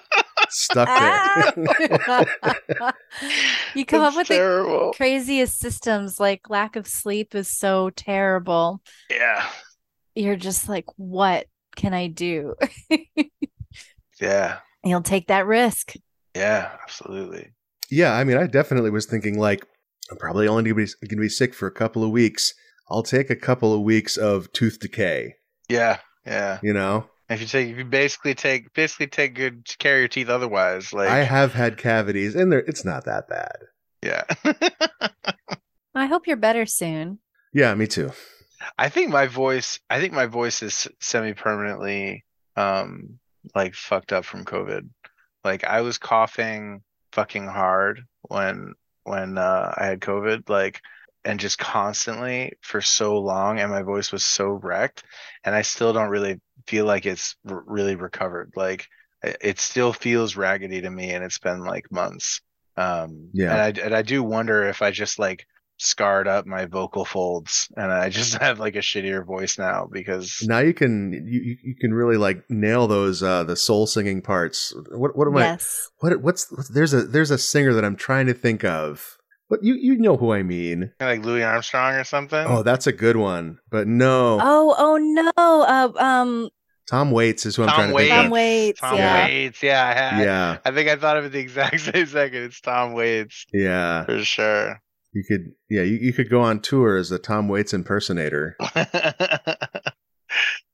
stuck 0.53 0.87
there. 0.87 1.97
Ah! 2.07 2.93
you 3.75 3.85
come 3.85 4.01
up 4.01 4.15
with 4.15 4.27
terrible. 4.27 4.91
the 4.91 4.97
craziest 4.97 5.59
systems 5.59 6.19
like 6.19 6.49
lack 6.49 6.75
of 6.75 6.87
sleep 6.87 7.35
is 7.35 7.49
so 7.57 7.89
terrible. 7.91 8.81
Yeah. 9.09 9.45
You're 10.15 10.35
just 10.35 10.69
like, 10.69 10.85
what 10.95 11.47
can 11.75 11.93
I 11.93 12.07
do? 12.07 12.55
Yeah. 14.21 14.59
You'll 14.83 15.01
take 15.01 15.27
that 15.27 15.45
risk. 15.45 15.93
Yeah. 16.35 16.71
Absolutely. 16.81 17.51
yeah, 17.89 18.13
I 18.13 18.23
mean, 18.23 18.37
I 18.37 18.47
definitely 18.47 18.89
was 18.89 19.05
thinking 19.05 19.37
like 19.37 19.65
I'm 20.09 20.17
probably 20.17 20.47
only 20.47 20.63
gonna 20.71 21.21
be 21.21 21.29
sick 21.29 21.53
for 21.53 21.67
a 21.67 21.71
couple 21.71 22.03
of 22.03 22.11
weeks. 22.11 22.53
I'll 22.89 23.03
take 23.03 23.29
a 23.29 23.35
couple 23.35 23.73
of 23.73 23.81
weeks 23.81 24.17
of 24.17 24.51
tooth 24.53 24.79
decay. 24.79 25.35
Yeah. 25.69 25.99
Yeah. 26.25 26.59
You 26.61 26.73
know, 26.73 27.09
If 27.29 27.41
you 27.41 27.47
take, 27.47 27.69
if 27.69 27.77
you 27.77 27.85
basically 27.85 28.35
take, 28.35 28.73
basically 28.73 29.07
take 29.07 29.35
good 29.35 29.65
care 29.79 29.95
of 29.95 29.99
your 30.01 30.07
teeth. 30.07 30.29
Otherwise, 30.29 30.91
like, 30.93 31.09
I 31.09 31.19
have 31.23 31.53
had 31.53 31.77
cavities, 31.77 32.35
and 32.35 32.51
there 32.51 32.59
it's 32.59 32.83
not 32.83 33.05
that 33.05 33.27
bad. 33.29 33.57
yeah. 34.01 34.23
I 35.95 36.05
hope 36.07 36.27
you're 36.27 36.37
better 36.37 36.65
soon. 36.65 37.19
Yeah, 37.53 37.73
me 37.75 37.87
too. 37.87 38.11
I 38.77 38.89
think 38.89 39.11
my 39.11 39.27
voice, 39.27 39.79
I 39.89 39.99
think 39.99 40.13
my 40.13 40.25
voice 40.25 40.63
is 40.63 40.87
semi-permanently, 40.99 42.23
um, 42.55 43.19
like 43.55 43.75
fucked 43.75 44.11
up 44.11 44.25
from 44.25 44.45
COVID. 44.45 44.89
Like 45.43 45.63
I 45.63 45.81
was 45.81 45.97
coughing 45.97 46.81
fucking 47.11 47.45
hard 47.47 48.01
when 48.21 48.73
when 49.03 49.37
uh, 49.37 49.73
I 49.77 49.85
had 49.85 49.99
COVID, 49.99 50.49
like, 50.49 50.81
and 51.25 51.39
just 51.39 51.57
constantly 51.57 52.53
for 52.61 52.81
so 52.81 53.17
long, 53.19 53.59
and 53.59 53.71
my 53.71 53.81
voice 53.83 54.11
was 54.11 54.25
so 54.25 54.47
wrecked, 54.49 55.03
and 55.43 55.55
I 55.55 55.61
still 55.61 55.93
don't 55.93 56.09
really 56.09 56.39
feel 56.67 56.85
like 56.85 57.05
it's 57.05 57.35
r- 57.49 57.63
really 57.65 57.95
recovered. 57.95 58.51
Like 58.55 58.87
it 59.23 59.37
it 59.41 59.59
still 59.59 59.93
feels 59.93 60.35
raggedy 60.35 60.81
to 60.81 60.89
me, 60.89 61.11
and 61.11 61.23
it's 61.23 61.39
been 61.39 61.63
like 61.63 61.91
months. 61.91 62.41
Um, 62.75 63.29
Yeah. 63.33 63.51
and 63.53 63.61
I 63.79 63.85
and 63.85 63.95
I 63.95 64.01
do 64.01 64.23
wonder 64.23 64.67
if 64.67 64.81
I 64.81 64.91
just 64.91 65.19
like 65.19 65.45
scarred 65.77 66.27
up 66.27 66.45
my 66.45 66.65
vocal 66.65 67.03
folds 67.03 67.67
and 67.75 67.91
I 67.91 68.09
just 68.09 68.33
have 68.41 68.59
like 68.59 68.75
a 68.75 68.79
shittier 68.79 69.25
voice 69.25 69.57
now 69.57 69.87
because 69.91 70.37
Now 70.45 70.59
you 70.59 70.73
can 70.73 71.11
you 71.13 71.41
you- 71.41 71.57
you 71.63 71.75
can 71.81 71.93
really 71.93 72.15
like 72.17 72.43
nail 72.49 72.87
those 72.87 73.21
uh 73.23 73.43
the 73.43 73.55
soul 73.55 73.85
singing 73.87 74.21
parts. 74.21 74.73
What 74.91 75.15
what 75.17 75.27
am 75.27 75.37
I? 75.37 75.45
yes. 75.51 75.89
What 75.99 76.21
what's, 76.21 76.51
what's 76.51 76.69
there's 76.69 76.93
a 76.93 77.03
there's 77.03 77.31
a 77.31 77.37
singer 77.37 77.73
that 77.73 77.83
I'm 77.85 77.95
trying 77.95 78.27
to 78.27 78.33
think 78.33 78.63
of. 78.63 79.17
But 79.53 79.63
you 79.63 79.75
you 79.75 79.97
know 79.97 80.17
who 80.17 80.33
I 80.33 80.41
mean. 80.41 80.91
like 80.99 81.23
Louis 81.23 81.43
Armstrong 81.43 81.93
or 81.93 82.03
something. 82.03 82.43
Oh, 82.49 82.63
that's 82.63 82.87
a 82.87 82.91
good 82.91 83.17
one. 83.17 83.59
But 83.69 83.87
no, 83.87 84.39
Oh, 84.41 84.73
oh 84.75 84.97
no. 84.97 85.31
Uh, 85.37 85.91
um, 86.03 86.49
Tom 86.89 87.11
Waits 87.11 87.45
is 87.45 87.55
who 87.55 87.61
I'm 87.61 87.69
Tom 87.69 87.75
trying 87.75 87.89
to 87.89 87.93
Waits. 87.93 88.09
think 88.09 88.21
Tom. 88.23 88.31
Waits. 88.31 88.79
Tom 88.79 88.97
yeah. 88.97 89.25
Waits. 89.27 89.61
Yeah, 89.61 89.85
I 89.85 89.93
had. 89.93 90.23
Yeah, 90.25 90.57
I 90.65 90.71
think 90.71 90.89
I 90.89 90.95
thought 90.95 91.17
of 91.17 91.25
it 91.25 91.33
the 91.33 91.39
exact 91.39 91.79
same 91.93 92.07
second. 92.07 92.41
It's 92.45 92.61
Tom 92.61 92.93
Waits 92.93 93.45
yeah. 93.53 94.05
for 94.05 94.23
sure. 94.23 94.81
You 95.13 95.23
could 95.23 95.51
yeah 95.69 95.83
you, 95.83 95.99
you 96.01 96.13
could 96.13 96.31
go 96.31 96.41
on 96.41 96.59
tour 96.59 96.97
as 96.97 97.11
a 97.11 97.19
Tom 97.19 97.47
Waits 97.47 97.75
impersonator. 97.75 98.55
I 98.59 98.87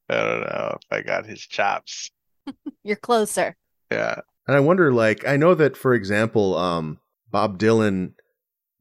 don't 0.07 0.39
know 0.39 0.77
if 0.81 0.87
I 0.89 1.01
got 1.01 1.25
his 1.25 1.41
chops. 1.41 2.11
You're 2.83 2.95
closer. 2.95 3.57
Yeah. 3.91 4.21
And 4.47 4.55
I 4.55 4.61
wonder, 4.61 4.93
like, 4.93 5.27
I 5.27 5.35
know 5.35 5.53
that, 5.53 5.75
for 5.75 5.93
example, 5.93 6.57
um, 6.57 6.99
Bob 7.29 7.59
Dylan 7.59 8.13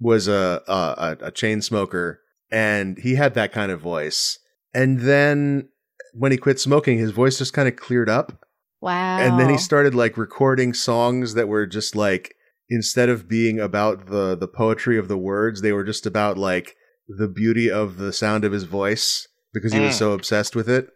was 0.01 0.29
a, 0.29 0.63
a 0.69 1.17
a- 1.23 1.27
a 1.27 1.31
chain 1.31 1.61
smoker, 1.63 2.21
and 2.51 2.99
he 2.99 3.15
had 3.17 3.35
that 3.35 3.53
kind 3.53 3.73
of 3.73 3.81
voice. 3.81 4.39
And 4.75 5.01
then 5.01 5.69
when 6.15 6.33
he 6.33 6.39
quit 6.39 6.61
smoking, 6.61 6.99
his 6.99 7.11
voice 7.11 7.39
just 7.39 7.53
kind 7.53 7.69
of 7.69 7.77
cleared 7.77 8.09
up, 8.09 8.45
Wow. 8.81 9.19
and 9.19 9.39
then 9.41 9.49
he 9.51 9.59
started 9.59 9.95
like 9.95 10.17
recording 10.17 10.73
songs 10.75 11.35
that 11.35 11.49
were 11.49 11.67
just 11.67 11.97
like 11.97 12.35
instead 12.71 13.09
of 13.09 13.29
being 13.29 13.59
about 13.59 14.07
the 14.07 14.37
the 14.37 14.49
poetry 14.49 14.99
of 14.99 15.09
the 15.09 15.19
words, 15.19 15.63
they 15.63 15.73
were 15.73 15.85
just 15.85 16.07
about 16.07 16.37
like 16.39 16.77
the 17.09 17.29
beauty 17.29 17.71
of 17.71 17.97
the 17.97 18.13
sound 18.13 18.45
of 18.45 18.53
his 18.53 18.65
voice 18.65 19.27
because 19.55 19.73
he 19.73 19.81
was 19.81 19.95
Mm. 19.95 19.99
so 19.99 20.13
obsessed 20.13 20.55
with 20.55 20.69
it. 20.69 20.91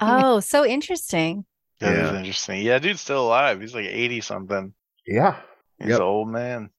Oh, 0.00 0.40
so 0.40 0.64
interesting. 0.64 1.44
That 1.80 1.92
is 1.94 1.98
Yeah. 2.12 2.18
interesting. 2.18 2.62
Yeah, 2.62 2.78
dude's 2.78 3.00
still 3.00 3.26
alive. 3.26 3.60
He's 3.60 3.74
like 3.74 3.86
80 3.86 4.20
something. 4.20 4.72
Yeah. 5.06 5.40
He's 5.78 5.88
Yep. 5.88 5.96
an 5.98 6.02
old 6.02 6.28
man. 6.28 6.70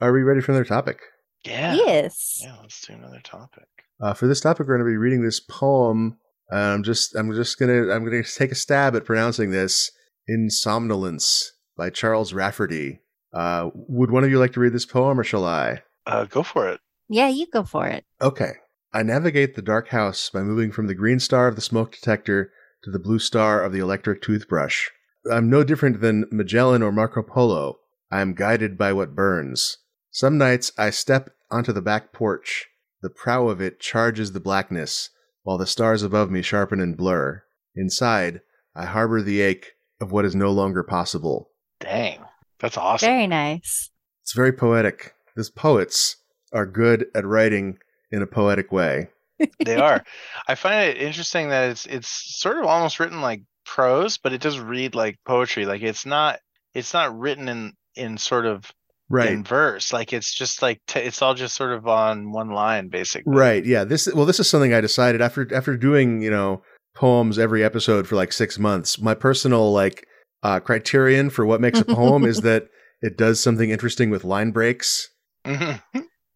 Are 0.00 0.12
we 0.12 0.22
ready 0.22 0.40
for 0.40 0.52
another 0.52 0.64
topic? 0.64 1.00
Yeah. 1.44 1.74
Yes. 1.74 2.40
Yeah, 2.42 2.56
let's 2.60 2.86
do 2.86 2.94
another 2.94 3.20
topic. 3.24 3.66
Uh, 4.00 4.14
for 4.14 4.28
this 4.28 4.40
topic, 4.40 4.66
we're 4.66 4.76
going 4.76 4.86
to 4.86 4.92
be 4.92 4.96
reading 4.96 5.22
this 5.22 5.40
poem. 5.40 6.18
Uh, 6.52 6.56
I'm 6.56 6.82
just, 6.84 7.16
I'm 7.16 7.32
just 7.34 7.58
gonna, 7.58 7.92
I'm 7.92 8.04
gonna 8.04 8.22
take 8.22 8.52
a 8.52 8.54
stab 8.54 8.94
at 8.96 9.04
pronouncing 9.04 9.50
this. 9.50 9.90
"Insomnolence" 10.28 11.52
by 11.76 11.90
Charles 11.90 12.32
Rafferty. 12.32 13.00
Uh, 13.34 13.70
would 13.74 14.10
one 14.10 14.24
of 14.24 14.30
you 14.30 14.38
like 14.38 14.52
to 14.52 14.60
read 14.60 14.72
this 14.72 14.86
poem, 14.86 15.18
or 15.18 15.24
shall 15.24 15.44
I? 15.44 15.82
Uh, 16.06 16.24
go 16.24 16.42
for 16.42 16.68
it. 16.68 16.80
Yeah, 17.08 17.28
you 17.28 17.46
go 17.52 17.64
for 17.64 17.86
it. 17.86 18.04
Okay. 18.20 18.52
I 18.92 19.02
navigate 19.02 19.54
the 19.54 19.62
dark 19.62 19.88
house 19.88 20.30
by 20.30 20.42
moving 20.42 20.72
from 20.72 20.86
the 20.86 20.94
green 20.94 21.20
star 21.20 21.48
of 21.48 21.54
the 21.56 21.60
smoke 21.60 21.92
detector 21.92 22.50
to 22.84 22.90
the 22.90 22.98
blue 22.98 23.18
star 23.18 23.62
of 23.62 23.72
the 23.72 23.80
electric 23.80 24.22
toothbrush. 24.22 24.88
I'm 25.30 25.50
no 25.50 25.62
different 25.64 26.00
than 26.00 26.24
Magellan 26.30 26.82
or 26.82 26.92
Marco 26.92 27.22
Polo. 27.22 27.78
I 28.10 28.22
am 28.22 28.32
guided 28.32 28.78
by 28.78 28.94
what 28.94 29.14
burns. 29.14 29.76
Some 30.18 30.36
nights 30.36 30.72
I 30.76 30.90
step 30.90 31.30
onto 31.48 31.72
the 31.72 31.80
back 31.80 32.12
porch. 32.12 32.66
The 33.02 33.08
prow 33.08 33.46
of 33.46 33.60
it 33.60 33.78
charges 33.78 34.32
the 34.32 34.40
blackness, 34.40 35.10
while 35.44 35.58
the 35.58 35.64
stars 35.64 36.02
above 36.02 36.28
me 36.28 36.42
sharpen 36.42 36.80
and 36.80 36.96
blur. 36.96 37.44
Inside, 37.76 38.40
I 38.74 38.86
harbor 38.86 39.22
the 39.22 39.40
ache 39.40 39.74
of 40.00 40.10
what 40.10 40.24
is 40.24 40.34
no 40.34 40.50
longer 40.50 40.82
possible. 40.82 41.50
Dang. 41.78 42.18
That's 42.58 42.76
awesome. 42.76 43.06
Very 43.06 43.28
nice. 43.28 43.90
It's 44.24 44.34
very 44.34 44.50
poetic. 44.50 45.14
These 45.36 45.50
poets 45.50 46.16
are 46.52 46.66
good 46.66 47.06
at 47.14 47.24
writing 47.24 47.78
in 48.10 48.20
a 48.20 48.26
poetic 48.26 48.72
way. 48.72 49.10
they 49.64 49.76
are. 49.76 50.02
I 50.48 50.56
find 50.56 50.90
it 50.90 51.00
interesting 51.00 51.50
that 51.50 51.70
it's 51.70 51.86
it's 51.86 52.40
sort 52.40 52.58
of 52.58 52.64
almost 52.64 52.98
written 52.98 53.20
like 53.20 53.42
prose, 53.64 54.18
but 54.18 54.32
it 54.32 54.40
does 54.40 54.58
read 54.58 54.96
like 54.96 55.20
poetry. 55.24 55.64
Like 55.64 55.82
it's 55.82 56.04
not 56.04 56.40
it's 56.74 56.92
not 56.92 57.16
written 57.16 57.48
in 57.48 57.74
in 57.94 58.18
sort 58.18 58.46
of 58.46 58.68
Right. 59.10 59.30
in 59.32 59.42
verse. 59.44 59.92
Like 59.92 60.12
it's 60.12 60.34
just 60.34 60.60
like 60.60 60.80
t- 60.86 61.00
it's 61.00 61.22
all 61.22 61.34
just 61.34 61.54
sort 61.56 61.72
of 61.72 61.86
on 61.86 62.30
one 62.32 62.50
line, 62.50 62.88
basically. 62.88 63.32
Right. 63.34 63.64
Yeah. 63.64 63.84
This 63.84 64.06
well, 64.12 64.26
this 64.26 64.38
is 64.40 64.48
something 64.48 64.74
I 64.74 64.80
decided 64.80 65.20
after 65.22 65.52
after 65.54 65.76
doing 65.76 66.20
you 66.22 66.30
know 66.30 66.62
poems 66.94 67.38
every 67.38 67.62
episode 67.64 68.06
for 68.06 68.16
like 68.16 68.32
six 68.32 68.58
months. 68.58 69.00
My 69.00 69.14
personal 69.14 69.72
like 69.72 70.06
uh, 70.42 70.60
criterion 70.60 71.30
for 71.30 71.46
what 71.46 71.60
makes 71.60 71.80
a 71.80 71.84
poem 71.84 72.24
is 72.24 72.40
that 72.42 72.68
it 73.00 73.16
does 73.16 73.40
something 73.40 73.70
interesting 73.70 74.10
with 74.10 74.24
line 74.24 74.50
breaks, 74.50 75.08
Mhm. 75.46 75.80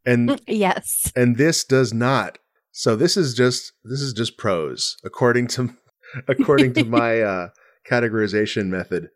and 0.06 0.40
yes. 0.46 1.12
and 1.14 1.36
this 1.36 1.64
does 1.64 1.92
not. 1.92 2.38
So 2.70 2.96
this 2.96 3.16
is 3.18 3.34
just 3.34 3.72
this 3.84 4.00
is 4.00 4.12
just 4.14 4.38
prose 4.38 4.96
according 5.04 5.48
to 5.48 5.70
according 6.28 6.72
to 6.74 6.84
my 6.84 7.20
uh, 7.20 7.48
categorization 7.90 8.66
method. 8.68 9.08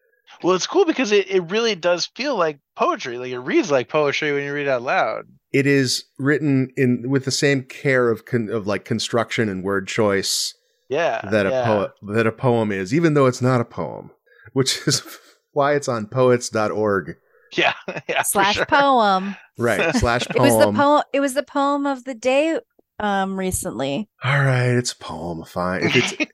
Well, 0.43 0.55
it's 0.55 0.67
cool 0.67 0.85
because 0.85 1.13
it, 1.13 1.31
it 1.31 1.51
really 1.51 1.75
does 1.75 2.07
feel 2.07 2.37
like 2.37 2.59
poetry. 2.77 3.19
Like 3.19 3.31
it 3.33 3.39
reads 3.39 3.71
like 3.71 3.89
poetry 3.89 4.33
when 4.33 4.45
you 4.45 4.53
read 4.53 4.69
out 4.69 4.83
loud. 4.83 5.25
It 5.53 5.67
is 5.67 6.05
written 6.19 6.71
in 6.77 7.09
with 7.09 7.25
the 7.25 7.31
same 7.31 7.63
care 7.63 8.11
of 8.11 8.25
con, 8.27 8.49
of 8.51 8.67
like 8.67 8.85
construction 8.85 9.49
and 9.49 9.63
word 9.65 9.89
choice 9.89 10.55
Yeah. 10.89 11.21
that 11.31 11.47
a 11.47 11.51
poet 11.65 11.93
that 12.15 12.27
a 12.27 12.33
poem 12.33 12.73
is, 12.73 12.93
even 12.93 13.15
though 13.15 13.27
it's 13.27 13.41
not 13.43 13.61
a 13.61 13.65
poem, 13.65 14.11
which 14.53 14.87
is 14.87 15.03
why 15.53 15.75
it's 15.75 15.89
on 15.89 16.07
poets.org. 16.07 17.17
Yeah. 17.57 17.75
yeah. 18.09 18.23
Slash 18.23 18.57
sure. 18.57 18.67
poem. 18.67 19.37
Right. 19.59 19.95
Slash 19.97 20.27
poem. 20.27 20.45
It 20.45 20.49
was 20.49 20.59
the 20.59 20.65
poem. 20.65 20.75
poem. 20.77 21.03
It 21.13 21.21
was 21.21 21.35
the 21.35 21.43
poem 21.43 21.87
of 21.87 22.05
the 22.05 22.15
day. 22.15 22.61
Um, 22.99 23.39
recently. 23.39 24.09
All 24.25 24.43
right, 24.43 24.71
it's 24.71 24.93
a 24.93 24.97
poem. 24.97 25.45
Fine. 25.45 25.83
If 25.85 25.97
it's 25.97 26.31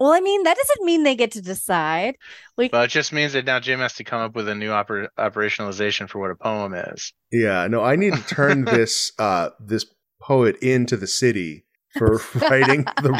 Well, 0.00 0.12
I 0.12 0.20
mean, 0.20 0.42
that 0.44 0.56
doesn't 0.56 0.84
mean 0.86 1.02
they 1.04 1.14
get 1.14 1.32
to 1.32 1.42
decide. 1.42 2.16
Like, 2.56 2.72
Well, 2.72 2.82
it 2.82 2.88
just 2.88 3.12
means 3.12 3.34
that 3.34 3.44
now 3.44 3.60
Jim 3.60 3.80
has 3.80 3.92
to 3.96 4.04
come 4.04 4.22
up 4.22 4.34
with 4.34 4.48
a 4.48 4.54
new 4.54 4.70
oper- 4.70 5.08
operationalization 5.18 6.08
for 6.08 6.18
what 6.18 6.30
a 6.30 6.36
poem 6.36 6.72
is. 6.74 7.12
yeah, 7.30 7.66
no, 7.68 7.82
I 7.82 7.96
need 7.96 8.14
to 8.14 8.22
turn 8.22 8.64
this 8.76 9.12
uh 9.18 9.50
this 9.60 9.84
poet 10.20 10.56
into 10.62 10.96
the 10.96 11.06
city 11.06 11.64
for 11.98 12.20
writing 12.50 12.84
the 13.02 13.10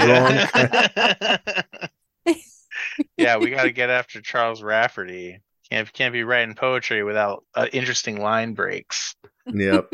wrong 2.27 2.37
yeah, 3.17 3.37
we 3.37 3.51
got 3.51 3.65
to 3.65 3.73
get 3.73 3.91
after 3.91 4.21
Charles 4.21 4.63
Rafferty. 4.63 5.41
Can't 5.71 5.93
can't 5.93 6.13
be 6.13 6.25
writing 6.25 6.55
poetry 6.55 7.03
without 7.05 7.45
uh, 7.55 7.67
interesting 7.73 8.21
line 8.21 8.55
breaks. 8.55 9.15
Yep. 9.47 9.91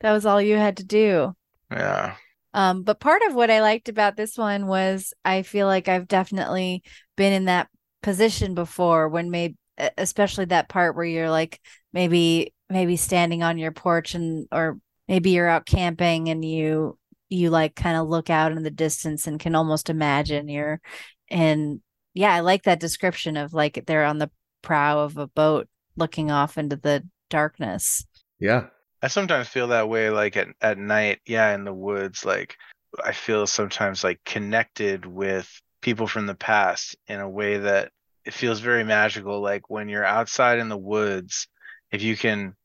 that 0.00 0.12
was 0.12 0.26
all 0.26 0.40
you 0.42 0.56
had 0.56 0.76
to 0.78 0.84
do. 0.84 1.34
Yeah. 1.70 2.16
Um, 2.56 2.82
but 2.82 3.00
part 3.00 3.22
of 3.28 3.34
what 3.34 3.50
I 3.50 3.60
liked 3.60 3.88
about 3.88 4.16
this 4.16 4.36
one 4.36 4.66
was 4.66 5.14
I 5.24 5.42
feel 5.42 5.66
like 5.66 5.88
I've 5.88 6.08
definitely 6.08 6.82
been 7.16 7.32
in 7.32 7.44
that 7.44 7.68
position 8.02 8.54
before 8.54 9.08
when 9.08 9.30
maybe 9.30 9.56
especially 9.98 10.46
that 10.46 10.68
part 10.68 10.96
where 10.96 11.04
you're 11.04 11.30
like 11.30 11.60
maybe 11.92 12.54
maybe 12.70 12.96
standing 12.96 13.42
on 13.42 13.58
your 13.58 13.72
porch 13.72 14.14
and 14.14 14.48
or 14.50 14.78
maybe 15.06 15.30
you're 15.30 15.48
out 15.48 15.66
camping 15.66 16.30
and 16.30 16.44
you 16.44 16.98
you 17.28 17.50
like 17.50 17.76
kind 17.76 17.96
of 17.98 18.08
look 18.08 18.30
out 18.30 18.52
in 18.52 18.62
the 18.62 18.70
distance 18.70 19.26
and 19.26 19.38
can 19.38 19.54
almost 19.54 19.90
imagine 19.90 20.48
you're 20.48 20.80
and 21.28 21.80
yeah, 22.16 22.32
I 22.32 22.40
like 22.40 22.62
that 22.62 22.80
description 22.80 23.36
of 23.36 23.52
like 23.52 23.84
they're 23.86 24.06
on 24.06 24.16
the 24.16 24.30
prow 24.62 25.00
of 25.00 25.18
a 25.18 25.26
boat 25.26 25.68
looking 25.96 26.30
off 26.30 26.56
into 26.56 26.76
the 26.76 27.06
darkness. 27.28 28.06
Yeah. 28.38 28.68
I 29.06 29.08
sometimes 29.08 29.46
feel 29.46 29.68
that 29.68 29.88
way, 29.88 30.10
like 30.10 30.36
at, 30.36 30.48
at 30.60 30.78
night, 30.78 31.20
yeah, 31.24 31.54
in 31.54 31.62
the 31.62 31.72
woods. 31.72 32.24
Like 32.24 32.56
I 33.04 33.12
feel 33.12 33.46
sometimes 33.46 34.02
like 34.02 34.18
connected 34.24 35.06
with 35.06 35.48
people 35.80 36.08
from 36.08 36.26
the 36.26 36.34
past 36.34 36.96
in 37.06 37.20
a 37.20 37.30
way 37.30 37.58
that 37.58 37.92
it 38.24 38.34
feels 38.34 38.58
very 38.58 38.82
magical. 38.82 39.40
Like 39.40 39.70
when 39.70 39.88
you're 39.88 40.04
outside 40.04 40.58
in 40.58 40.68
the 40.68 40.76
woods, 40.76 41.46
if 41.92 42.02
you 42.02 42.16
can 42.16 42.56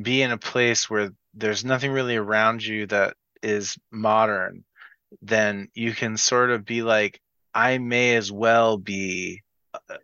be 0.00 0.22
in 0.22 0.30
a 0.30 0.38
place 0.38 0.88
where 0.88 1.10
there's 1.34 1.64
nothing 1.64 1.90
really 1.90 2.14
around 2.14 2.64
you 2.64 2.86
that 2.86 3.14
is 3.42 3.76
modern, 3.90 4.62
then 5.20 5.66
you 5.74 5.92
can 5.92 6.16
sort 6.16 6.50
of 6.50 6.64
be 6.64 6.82
like, 6.82 7.20
I 7.52 7.78
may 7.78 8.14
as 8.14 8.30
well 8.30 8.78
be 8.78 9.42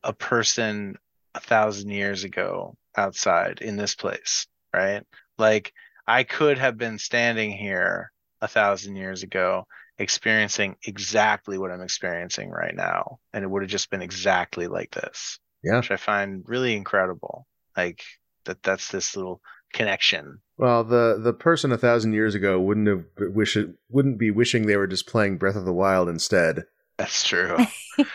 a, 0.03 0.13
person 0.13 0.97
a 1.37 1.41
thousand 1.41 1.91
years 1.91 2.25
ago 2.25 2.75
outside 2.97 3.61
in 3.61 3.77
this 3.77 3.95
place, 3.95 4.49
right? 4.75 5.05
Like 5.39 5.73
I 6.07 6.25
could 6.25 6.59
have 6.59 6.77
been 6.77 6.99
standing 6.99 7.53
here 7.53 8.13
a 8.41 8.49
thousand 8.49 8.97
years 8.97 9.23
ago 9.23 9.67
experiencing 9.99 10.77
exactly 10.85 11.57
what 11.59 11.71
I'm 11.71 11.81
experiencing 11.81 12.51
right 12.51 12.75
now. 12.75 13.19
And 13.33 13.45
it 13.45 13.51
would 13.51 13.63
have 13.63 13.71
just 13.71 13.91
been 13.91 14.03
exactly 14.03 14.67
like 14.67 14.91
this. 14.91 15.39
Yeah. 15.63 15.77
Which 15.77 15.91
I 15.91 15.97
find 15.97 16.43
really 16.47 16.77
incredible. 16.77 17.47
Like 17.77 18.03
that 18.45 18.63
that's 18.63 18.91
this 18.91 19.17
little 19.17 19.41
connection. 19.73 20.41
Well, 20.57 20.85
the 20.85 21.19
the 21.21 21.33
person 21.33 21.73
a 21.73 21.79
thousand 21.79 22.13
years 22.13 22.35
ago 22.35 22.61
wouldn't 22.61 22.89
have 22.89 23.05
wish 23.35 23.57
it 23.57 23.71
wouldn't 23.89 24.19
be 24.19 24.31
wishing 24.31 24.67
they 24.67 24.77
were 24.77 24.87
just 24.87 25.07
playing 25.07 25.39
Breath 25.39 25.57
of 25.57 25.65
the 25.65 25.73
Wild 25.73 26.09
instead. 26.09 26.65
That's 26.99 27.25
true. 27.25 27.57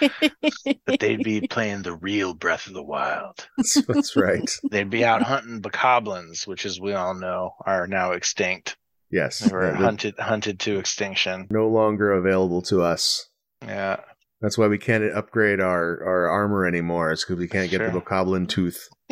but 0.86 1.00
they'd 1.00 1.24
be 1.24 1.42
playing 1.48 1.82
the 1.82 1.96
real 1.96 2.34
Breath 2.34 2.68
of 2.68 2.74
the 2.74 2.84
Wild. 2.84 3.48
That's, 3.58 3.82
that's 3.86 4.16
right. 4.16 4.50
They'd 4.72 4.90
be 4.90 5.04
out 5.04 5.22
hunting 5.22 5.62
bokoblins, 5.62 6.48
which 6.48 6.66
as 6.66 6.80
we 6.80 6.94
all 6.94 7.14
know 7.14 7.52
are 7.66 7.88
now 7.88 8.14
extinct. 8.14 8.78
Yes. 9.12 9.40
They 9.40 9.52
were 9.52 9.74
hunted 9.74 10.18
hunted 10.18 10.60
to 10.62 10.80
extinction. 10.80 11.48
no 11.50 11.68
longer 11.68 12.14
available 12.14 12.62
to 12.64 12.82
us. 12.82 13.28
Yeah. 13.62 13.98
That's 14.42 14.58
why 14.58 14.68
we 14.68 14.78
can't 14.78 15.04
upgrade 15.14 15.60
our, 15.60 16.02
our 16.02 16.30
armor 16.30 16.66
anymore. 16.66 17.12
It's 17.12 17.26
because 17.26 17.40
we 17.40 17.50
can't 17.50 17.70
get 17.70 17.80
Sure. 17.82 17.90
the 17.92 18.00
Bokoblin 18.00 18.48
tooth. 18.48 18.88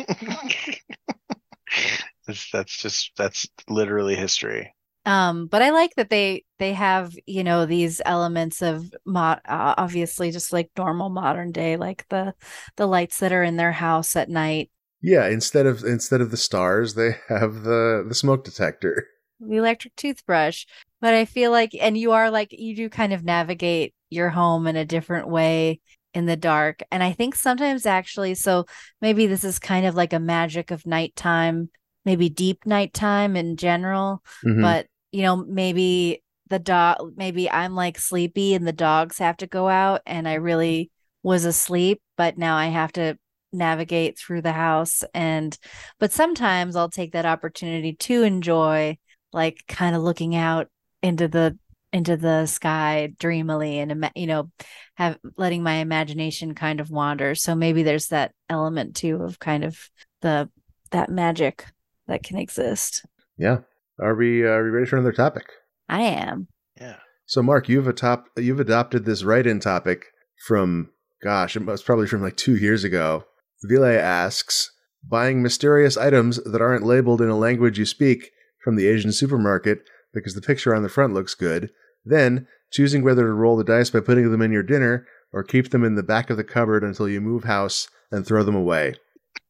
that's, 2.26 2.50
that's 2.50 2.80
just 2.80 3.12
that's 3.16 3.46
literally 3.68 4.14
history. 4.14 4.72
Um, 5.06 5.46
but 5.46 5.62
I 5.62 5.70
like 5.70 5.94
that 5.96 6.10
they 6.10 6.44
they 6.58 6.74
have 6.74 7.14
you 7.26 7.42
know 7.44 7.64
these 7.66 8.00
elements 8.04 8.62
of 8.62 8.92
mod 9.06 9.40
uh, 9.46 9.74
obviously 9.78 10.30
just 10.30 10.52
like 10.52 10.70
normal 10.76 11.08
modern 11.08 11.50
day 11.52 11.76
like 11.76 12.06
the 12.08 12.34
the 12.76 12.86
lights 12.86 13.18
that 13.20 13.32
are 13.32 13.42
in 13.42 13.56
their 13.56 13.72
house 13.72 14.16
at 14.16 14.28
night, 14.28 14.70
Yeah, 15.02 15.26
instead 15.26 15.66
of 15.66 15.82
instead 15.84 16.20
of 16.20 16.30
the 16.30 16.36
stars, 16.36 16.94
they 16.94 17.16
have 17.28 17.62
the 17.64 18.04
the 18.08 18.14
smoke 18.14 18.44
detector. 18.44 19.08
the 19.40 19.56
electric 19.56 19.94
toothbrush. 19.96 20.64
But 21.00 21.14
I 21.14 21.24
feel 21.24 21.50
like, 21.50 21.74
and 21.80 21.96
you 21.96 22.12
are 22.12 22.30
like 22.30 22.52
you 22.52 22.74
do 22.74 22.88
kind 22.88 23.12
of 23.12 23.24
navigate 23.24 23.94
your 24.10 24.30
home 24.30 24.66
in 24.66 24.76
a 24.76 24.84
different 24.84 25.28
way 25.28 25.80
in 26.14 26.26
the 26.26 26.36
dark. 26.36 26.80
And 26.90 27.02
I 27.02 27.12
think 27.12 27.34
sometimes 27.34 27.86
actually, 27.86 28.34
so 28.34 28.66
maybe 29.00 29.26
this 29.26 29.44
is 29.44 29.58
kind 29.58 29.86
of 29.86 29.94
like 29.94 30.12
a 30.12 30.18
magic 30.18 30.70
of 30.70 30.86
nighttime, 30.86 31.70
maybe 32.08 32.30
deep 32.30 32.64
nighttime 32.64 33.36
in 33.36 33.56
general. 33.56 34.22
Mhm. 34.42 34.62
but 34.62 34.86
you 35.12 35.22
know 35.22 35.36
maybe 35.36 36.22
the 36.48 36.58
dog 36.58 37.12
maybe 37.16 37.50
i'm 37.50 37.74
like 37.74 37.98
sleepy 37.98 38.54
and 38.54 38.66
the 38.66 38.72
dogs 38.72 39.18
have 39.18 39.36
to 39.36 39.46
go 39.46 39.68
out 39.68 40.00
and 40.06 40.26
i 40.26 40.34
really 40.34 40.90
was 41.22 41.44
asleep 41.44 42.00
but 42.16 42.38
now 42.38 42.56
i 42.56 42.66
have 42.66 42.92
to 42.92 43.16
navigate 43.52 44.18
through 44.18 44.40
the 44.42 44.52
house 44.52 45.04
and 45.12 45.58
but 46.00 46.12
sometimes 46.12 46.76
i'll 46.76 46.88
take 46.90 47.12
that 47.12 47.26
opportunity 47.26 47.92
to 47.92 48.22
enjoy 48.22 48.96
like 49.32 49.58
kind 49.68 49.94
of 49.94 50.02
looking 50.02 50.34
out 50.34 50.68
into 51.02 51.28
the 51.28 51.58
into 51.92 52.16
the 52.16 52.46
sky 52.46 53.12
dreamily 53.18 53.78
and 53.78 54.10
you 54.14 54.26
know 54.26 54.50
have 54.96 55.18
letting 55.36 55.62
my 55.62 55.74
imagination 55.76 56.54
kind 56.54 56.80
of 56.80 56.90
wander 56.90 57.34
so 57.34 57.54
maybe 57.54 57.82
there's 57.82 58.08
that 58.08 58.32
element 58.48 58.96
too 58.96 59.22
of 59.22 59.38
kind 59.38 59.64
of 59.64 59.90
the 60.22 60.48
that 60.90 61.10
magic 61.10 61.64
that 62.08 62.22
can 62.22 62.36
exist 62.36 63.04
yeah. 63.38 63.58
Are 64.00 64.14
we 64.14 64.44
uh, 64.44 64.50
are 64.50 64.64
we 64.64 64.70
ready 64.70 64.86
for 64.86 64.96
another 64.96 65.12
topic? 65.12 65.46
i 65.88 66.02
am 66.02 66.48
Yeah. 66.78 66.96
So, 67.24 67.42
Mark, 67.42 67.68
you've 67.68 67.86
atop 67.86 68.26
you've 68.36 68.60
adopted 68.60 69.04
this 69.04 69.24
write-in 69.24 69.60
topic 69.60 70.06
from 70.46 70.90
gosh, 71.22 71.56
it 71.56 71.64
was 71.64 71.82
probably 71.82 72.06
from 72.06 72.22
like 72.22 72.36
two 72.36 72.56
years 72.56 72.84
ago. 72.84 73.24
Ville 73.62 73.84
asks, 73.84 74.70
buying 75.08 75.42
mysterious 75.42 75.96
items 75.96 76.42
that 76.44 76.60
aren't 76.60 76.84
labeled 76.84 77.20
in 77.20 77.28
a 77.28 77.38
language 77.38 77.78
you 77.78 77.86
speak 77.86 78.30
from 78.62 78.76
the 78.76 78.86
Asian 78.86 79.12
supermarket 79.12 79.82
because 80.12 80.34
the 80.34 80.42
picture 80.42 80.74
on 80.74 80.82
the 80.82 80.88
front 80.88 81.14
looks 81.14 81.34
good. 81.34 81.70
Then 82.04 82.46
choosing 82.70 83.02
whether 83.02 83.22
to 83.22 83.32
roll 83.32 83.56
the 83.56 83.64
dice 83.64 83.90
by 83.90 84.00
putting 84.00 84.30
them 84.30 84.42
in 84.42 84.52
your 84.52 84.62
dinner 84.62 85.06
or 85.32 85.42
keep 85.42 85.70
them 85.70 85.84
in 85.84 85.96
the 85.96 86.02
back 86.02 86.30
of 86.30 86.36
the 86.36 86.44
cupboard 86.44 86.84
until 86.84 87.08
you 87.08 87.20
move 87.20 87.44
house 87.44 87.88
and 88.10 88.26
throw 88.26 88.42
them 88.42 88.54
away. 88.54 88.94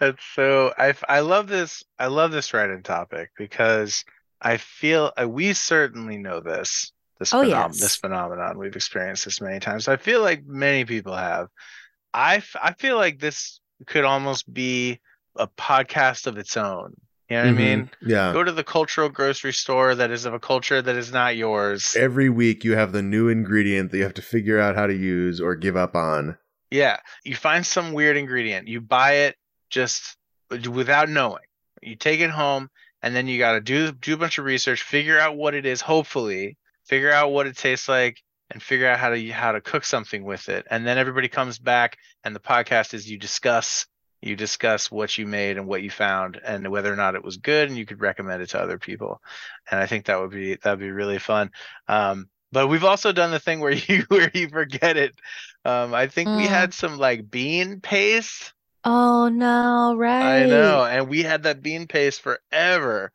That's 0.00 0.22
so 0.34 0.72
I 0.76 0.94
I 1.08 1.20
love 1.20 1.46
this 1.48 1.84
I 1.98 2.06
love 2.06 2.32
this 2.32 2.52
write-in 2.54 2.82
topic 2.82 3.30
because 3.36 4.04
I 4.40 4.56
feel 4.56 5.12
uh, 5.20 5.28
we 5.28 5.52
certainly 5.52 6.18
know 6.18 6.40
this 6.40 6.92
this 7.18 7.32
Oh, 7.32 7.38
phenom- 7.42 7.48
yes. 7.68 7.80
this 7.80 7.96
phenomenon 7.96 8.58
we've 8.58 8.74
experienced 8.76 9.24
this 9.26 9.40
many 9.40 9.60
times. 9.60 9.88
I 9.88 9.96
feel 9.96 10.20
like 10.22 10.44
many 10.46 10.84
people 10.84 11.14
have. 11.16 11.48
I 12.12 12.36
f- 12.36 12.56
I 12.60 12.72
feel 12.72 12.96
like 12.96 13.18
this 13.20 13.60
could 13.86 14.04
almost 14.04 14.52
be 14.52 15.00
a 15.36 15.46
podcast 15.48 16.26
of 16.26 16.36
its 16.38 16.56
own 16.56 16.94
You 17.30 17.36
know 17.38 17.44
what 17.44 17.48
I 17.48 17.52
Mhm. 17.52 17.56
mean? 17.56 17.90
Yeah. 18.02 18.32
Go 18.34 18.44
to 18.44 18.52
the 18.52 18.64
cultural 18.64 19.08
grocery 19.08 19.52
store 19.54 19.94
that 19.94 20.10
is 20.10 20.26
of 20.26 20.34
a 20.34 20.38
culture 20.40 20.82
that 20.82 20.96
is 20.96 21.10
not 21.12 21.36
yours. 21.36 21.96
Every 21.96 22.28
week 22.28 22.64
you 22.64 22.76
have 22.76 22.92
the 22.92 23.00
new 23.02 23.28
ingredient 23.28 23.90
that 23.90 23.96
you 23.98 24.02
have 24.02 24.14
to 24.14 24.22
figure 24.22 24.58
out 24.60 24.74
how 24.76 24.86
to 24.86 24.94
use 24.94 25.40
or 25.40 25.54
give 25.54 25.74
up 25.76 25.94
on. 25.94 26.36
Yeah, 26.70 26.98
you 27.24 27.34
find 27.36 27.64
some 27.66 27.92
weird 27.94 28.16
ingredient, 28.18 28.68
you 28.68 28.80
buy 28.82 29.12
it 29.26 29.36
just 29.72 30.16
without 30.70 31.08
knowing. 31.08 31.42
You 31.82 31.96
take 31.96 32.20
it 32.20 32.30
home, 32.30 32.70
and 33.02 33.16
then 33.16 33.26
you 33.26 33.38
got 33.38 33.52
to 33.52 33.60
do 33.60 33.90
do 33.90 34.14
a 34.14 34.18
bunch 34.18 34.38
of 34.38 34.44
research, 34.44 34.82
figure 34.82 35.18
out 35.18 35.36
what 35.36 35.54
it 35.54 35.66
is. 35.66 35.80
Hopefully, 35.80 36.56
figure 36.84 37.10
out 37.10 37.32
what 37.32 37.48
it 37.48 37.56
tastes 37.56 37.88
like, 37.88 38.22
and 38.50 38.62
figure 38.62 38.88
out 38.88 39.00
how 39.00 39.10
to 39.10 39.28
how 39.32 39.52
to 39.52 39.60
cook 39.60 39.84
something 39.84 40.22
with 40.22 40.48
it. 40.48 40.64
And 40.70 40.86
then 40.86 40.98
everybody 40.98 41.28
comes 41.28 41.58
back, 41.58 41.96
and 42.22 42.36
the 42.36 42.40
podcast 42.40 42.94
is 42.94 43.10
you 43.10 43.18
discuss 43.18 43.86
you 44.20 44.36
discuss 44.36 44.88
what 44.88 45.18
you 45.18 45.26
made 45.26 45.56
and 45.56 45.66
what 45.66 45.82
you 45.82 45.90
found, 45.90 46.40
and 46.44 46.68
whether 46.70 46.92
or 46.92 46.96
not 46.96 47.16
it 47.16 47.24
was 47.24 47.38
good, 47.38 47.68
and 47.68 47.76
you 47.76 47.84
could 47.86 48.00
recommend 48.00 48.40
it 48.42 48.50
to 48.50 48.60
other 48.62 48.78
people. 48.78 49.20
And 49.68 49.80
I 49.80 49.86
think 49.86 50.04
that 50.06 50.20
would 50.20 50.30
be 50.30 50.54
that'd 50.54 50.78
be 50.78 50.92
really 50.92 51.18
fun. 51.18 51.50
Um, 51.88 52.28
but 52.52 52.68
we've 52.68 52.84
also 52.84 53.10
done 53.12 53.32
the 53.32 53.40
thing 53.40 53.58
where 53.58 53.72
you 53.88 54.04
where 54.08 54.30
you 54.32 54.48
forget 54.48 54.96
it. 54.96 55.14
Um, 55.64 55.94
I 55.94 56.06
think 56.06 56.28
we 56.34 56.44
Mm. 56.44 56.48
had 56.50 56.74
some 56.74 56.98
like 56.98 57.28
bean 57.30 57.80
paste. 57.80 58.52
Oh 58.84 59.28
no, 59.28 59.94
right. 59.96 60.42
I 60.42 60.46
know, 60.46 60.84
and 60.84 61.08
we 61.08 61.22
had 61.22 61.44
that 61.44 61.62
bean 61.62 61.86
paste 61.86 62.20
forever 62.20 63.12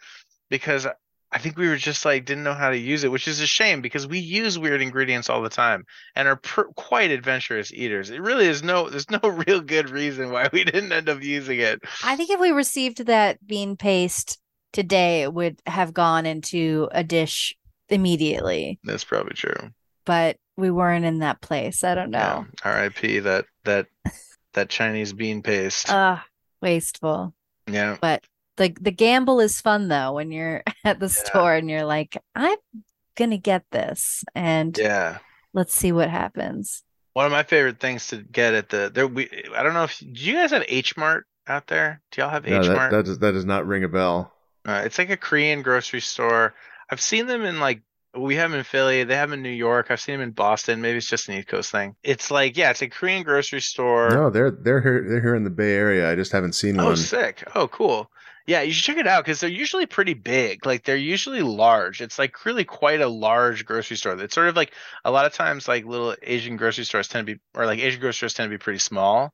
because 0.49 0.88
I 1.32 1.39
think 1.39 1.57
we 1.57 1.68
were 1.68 1.76
just 1.76 2.05
like 2.05 2.26
didn't 2.26 2.45
know 2.45 2.53
how 2.53 2.70
to 2.70 2.78
use 2.78 3.03
it, 3.03 3.11
which 3.11 3.28
is 3.28 3.41
a 3.41 3.47
shame 3.47 3.82
because 3.82 4.07
we 4.07 4.20
use 4.20 4.57
weird 4.57 4.82
ingredients 4.82 5.30
all 5.30 5.41
the 5.41 5.49
time 5.49 5.84
and 6.15 6.28
are 6.28 6.38
pr- 6.38 6.72
quite 6.76 7.11
adventurous 7.11 7.72
eaters. 7.74 8.09
It 8.09 8.22
really 8.22 8.45
is 8.47 8.63
no, 8.63 8.89
there's 8.89 9.09
no 9.09 9.20
real 9.47 9.59
good 9.59 9.89
reason 9.89 10.32
why 10.32 10.47
we 10.53 10.63
didn't 10.63 10.93
end 10.93 11.09
up 11.09 11.22
using 11.22 11.59
it. 11.59 11.82
I 12.05 12.15
think 12.15 12.30
if 12.30 12.39
we 12.39 12.51
received 12.51 13.05
that 13.05 13.45
bean 13.45 13.76
paste 13.76 14.39
today, 14.72 15.24
it 15.24 15.34
would 15.34 15.59
have 15.65 15.93
gone 15.93 16.26
into 16.26 16.88
a 16.91 17.03
dish 17.03 17.55
immediately. 17.89 18.80
That's 18.86 19.03
probably 19.03 19.34
true. 19.34 19.72
But 20.05 20.38
we 20.55 20.72
weren't 20.72 21.05
in 21.05 21.20
that 21.20 21.41
place. 21.41 21.84
I 21.84 21.93
don't 21.93 22.13
Yeah. 22.13 22.20
know. 22.20 22.45
R.I.P. 22.63 23.20
That 23.20 23.45
that 23.65 23.88
that 24.54 24.70
Chinese 24.70 25.14
bean 25.14 25.41
paste. 25.41 25.89
Ugh, 25.89 26.20
wasteful. 26.62 27.34
yeah. 27.68 27.98
But 28.02 28.24
the 28.58 28.74
the 28.80 28.91
gamble 28.91 29.39
is 29.39 29.62
fun 29.62 29.88
though 29.88 30.14
when 30.14 30.32
you're 30.32 30.64
at 30.84 31.00
the 31.00 31.10
store 31.10 31.54
and 31.54 31.70
you're 31.70 31.86
like, 31.86 32.18
I'm 32.36 32.58
gonna 33.16 33.38
get 33.38 33.66
this 33.72 34.24
and 34.36 34.78
Yeah. 34.78 35.18
let's 35.54 35.74
see 35.74 35.91
what 35.91 36.10
happens. 36.10 36.84
One 37.14 37.26
of 37.26 37.32
my 37.32 37.43
favorite 37.43 37.80
things 37.80 38.08
to 38.08 38.18
get 38.18 38.54
at 38.54 38.70
the 38.70 38.91
there 38.93 39.08
we 39.08 39.30
I 39.56 39.64
don't 39.64 39.74
know 39.74 39.84
if 39.86 39.98
do 40.00 40.06
you 40.12 40.34
guys 40.36 40.52
have 40.52 40.64
H 40.68 40.95
Mart 40.98 41.26
out 41.48 41.68
there? 41.68 42.02
Do 42.12 42.22
y'all 42.22 42.30
have 42.30 42.45
No, 42.45 42.60
H 42.60 42.68
that, 42.68 42.74
Mart? 42.76 42.91
that, 42.91 43.06
does, 43.06 43.20
that 43.20 43.32
does 43.32 43.45
not 43.45 43.66
ring 43.68 43.84
a 43.84 43.88
bell. 43.88 44.34
Uh, 44.68 44.82
it's 44.86 44.98
like 44.98 45.10
a 45.10 45.18
Korean 45.18 45.62
grocery 45.62 46.02
store. 46.02 46.54
I've 46.91 47.02
seen 47.02 47.26
them 47.26 47.43
in 47.43 47.60
like 47.60 47.82
we 48.18 48.36
have 48.36 48.51
them 48.51 48.57
in 48.59 48.63
Philly, 48.63 49.03
they 49.03 49.15
have 49.15 49.30
them 49.30 49.39
in 49.39 49.43
New 49.43 49.49
York. 49.49 49.88
I've 49.89 50.01
seen 50.01 50.13
them 50.15 50.22
in 50.22 50.32
Boston. 50.32 50.82
Maybe 50.82 50.97
it's 50.97 51.07
just 51.07 51.30
an 51.30 51.36
East 51.36 51.47
Coast 51.47 51.72
thing. 51.72 51.95
It's 52.03 52.30
like 52.32 52.57
yeah, 52.57 52.72
it's 52.72 52.82
a 52.82 52.89
Korean 52.89 53.24
grocery 53.24 53.61
store. 53.61 54.09
No, 54.09 54.30
they're 54.30 54.51
they're 54.51 54.82
here 54.82 55.05
they're 55.07 55.22
here 55.22 55.36
in 55.36 55.43
the 55.43 55.49
Bay 55.49 55.74
Area. 55.74 56.11
I 56.11 56.15
just 56.15 56.32
haven't 56.32 56.53
seen 56.53 56.80
Oh, 56.80 56.86
one. 56.86 56.97
sick. 56.97 57.43
Oh, 57.55 57.68
cool. 57.68 58.09
Yeah, 58.45 58.61
you 58.61 58.72
should 58.72 58.86
check 58.86 58.97
it 58.97 59.07
out 59.07 59.26
because 59.26 59.41
they're 59.41 59.49
usually 59.49 59.86
pretty 59.86 60.13
big. 60.13 60.65
Like 60.65 60.86
they're 60.86 60.95
usually 60.95 61.41
large. 61.41 61.99
It's 62.01 62.18
like 62.18 62.45
really 62.45 62.63
quite 62.63 63.01
a 63.01 63.07
large 63.07 63.65
grocery 63.65 63.97
store. 63.97 64.13
It's 64.22 64.34
sort 64.34 64.47
of 64.47 64.55
like 64.55 64.74
a 65.03 65.11
lot 65.11 65.26
of 65.26 65.34
times 65.34 65.68
like 65.68 65.86
little 65.86 66.15
Asian 66.24 66.55
grocery 66.55 66.86
stores 66.86 67.09
tend 67.09 67.28
to 67.28 67.36
be 67.36 67.41
or 67.55 67.65
like 67.65 67.80
Asian 67.80 67.99
grocery 67.99 68.30
stores 68.30 68.34
tend 68.36 68.49
to 68.49 68.57
be 68.57 68.61
pretty 68.63 68.80
small. 68.80 69.34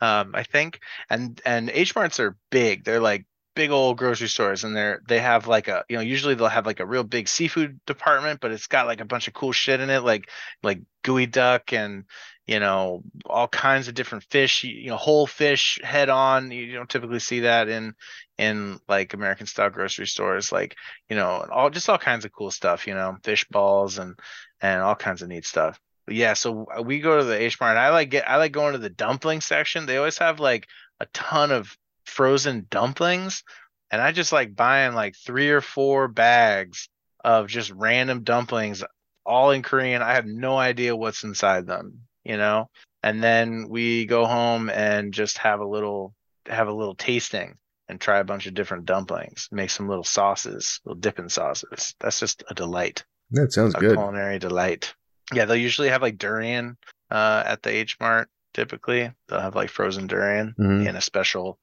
Um, 0.00 0.32
I 0.34 0.42
think. 0.44 0.80
And 1.10 1.40
and 1.44 1.70
H 1.70 1.94
Marts 1.94 2.18
are 2.20 2.36
big. 2.50 2.84
They're 2.84 3.00
like 3.00 3.26
big 3.54 3.70
old 3.70 3.96
grocery 3.96 4.28
stores 4.28 4.64
and 4.64 4.76
they're 4.76 5.00
they 5.06 5.20
have 5.20 5.46
like 5.46 5.68
a 5.68 5.84
you 5.88 5.96
know 5.96 6.02
usually 6.02 6.34
they'll 6.34 6.48
have 6.48 6.66
like 6.66 6.80
a 6.80 6.86
real 6.86 7.04
big 7.04 7.28
seafood 7.28 7.78
department 7.86 8.40
but 8.40 8.50
it's 8.50 8.66
got 8.66 8.86
like 8.86 9.00
a 9.00 9.04
bunch 9.04 9.28
of 9.28 9.34
cool 9.34 9.52
shit 9.52 9.80
in 9.80 9.90
it 9.90 10.00
like 10.00 10.28
like 10.62 10.80
geoduck 11.04 11.72
and 11.72 12.04
you 12.46 12.58
know 12.58 13.02
all 13.26 13.48
kinds 13.48 13.88
of 13.88 13.94
different 13.94 14.24
fish 14.24 14.64
you 14.64 14.88
know 14.88 14.96
whole 14.96 15.26
fish 15.26 15.78
head 15.82 16.08
on 16.08 16.50
you 16.50 16.72
don't 16.72 16.90
typically 16.90 17.20
see 17.20 17.40
that 17.40 17.68
in 17.68 17.94
in 18.38 18.78
like 18.88 19.14
American 19.14 19.46
style 19.46 19.70
grocery 19.70 20.06
stores, 20.06 20.50
like 20.50 20.76
you 21.08 21.16
know, 21.16 21.46
all 21.50 21.70
just 21.70 21.88
all 21.88 21.98
kinds 21.98 22.24
of 22.24 22.32
cool 22.32 22.50
stuff, 22.50 22.86
you 22.86 22.94
know, 22.94 23.16
fish 23.22 23.44
balls 23.48 23.98
and 23.98 24.18
and 24.60 24.82
all 24.82 24.94
kinds 24.94 25.22
of 25.22 25.28
neat 25.28 25.46
stuff. 25.46 25.78
But 26.06 26.16
yeah, 26.16 26.34
so 26.34 26.66
uh, 26.76 26.82
we 26.82 27.00
go 27.00 27.18
to 27.18 27.24
the 27.24 27.40
H 27.40 27.60
Mart. 27.60 27.76
I 27.76 27.90
like 27.90 28.10
get 28.10 28.28
I 28.28 28.36
like 28.36 28.52
going 28.52 28.72
to 28.72 28.78
the 28.78 28.90
dumpling 28.90 29.40
section. 29.40 29.86
They 29.86 29.96
always 29.96 30.18
have 30.18 30.40
like 30.40 30.66
a 31.00 31.06
ton 31.06 31.52
of 31.52 31.76
frozen 32.04 32.66
dumplings, 32.70 33.42
and 33.90 34.00
I 34.00 34.12
just 34.12 34.32
like 34.32 34.54
buying 34.56 34.94
like 34.94 35.14
three 35.16 35.50
or 35.50 35.60
four 35.60 36.08
bags 36.08 36.88
of 37.24 37.48
just 37.48 37.70
random 37.70 38.22
dumplings, 38.22 38.82
all 39.24 39.50
in 39.50 39.62
Korean. 39.62 40.02
I 40.02 40.14
have 40.14 40.26
no 40.26 40.56
idea 40.56 40.96
what's 40.96 41.24
inside 41.24 41.66
them, 41.66 42.00
you 42.24 42.36
know. 42.36 42.68
And 43.02 43.22
then 43.22 43.68
we 43.68 44.06
go 44.06 44.24
home 44.26 44.70
and 44.70 45.12
just 45.12 45.38
have 45.38 45.60
a 45.60 45.66
little 45.66 46.14
have 46.46 46.68
a 46.68 46.72
little 46.74 46.94
tasting 46.94 47.56
and 47.88 48.00
try 48.00 48.18
a 48.18 48.24
bunch 48.24 48.46
of 48.46 48.54
different 48.54 48.86
dumplings, 48.86 49.48
make 49.52 49.70
some 49.70 49.88
little 49.88 50.04
sauces, 50.04 50.80
little 50.84 50.98
dipping 51.00 51.28
sauces. 51.28 51.94
That's 52.00 52.20
just 52.20 52.42
a 52.48 52.54
delight, 52.54 53.04
That 53.30 53.52
sounds 53.52 53.74
a 53.74 53.78
good. 53.78 53.96
culinary 53.96 54.38
delight. 54.38 54.94
Yeah, 55.32 55.44
they'll 55.44 55.56
usually 55.56 55.88
have 55.88 56.02
like 56.02 56.18
durian 56.18 56.76
uh, 57.10 57.42
at 57.46 57.62
the 57.62 57.70
H 57.70 57.96
Mart. 58.00 58.28
Typically, 58.54 59.10
they'll 59.28 59.40
have 59.40 59.54
like 59.56 59.68
frozen 59.68 60.06
durian 60.06 60.54
Mhm. 60.58 60.88
in 60.88 60.96
a 60.96 61.00
special, 61.00 61.58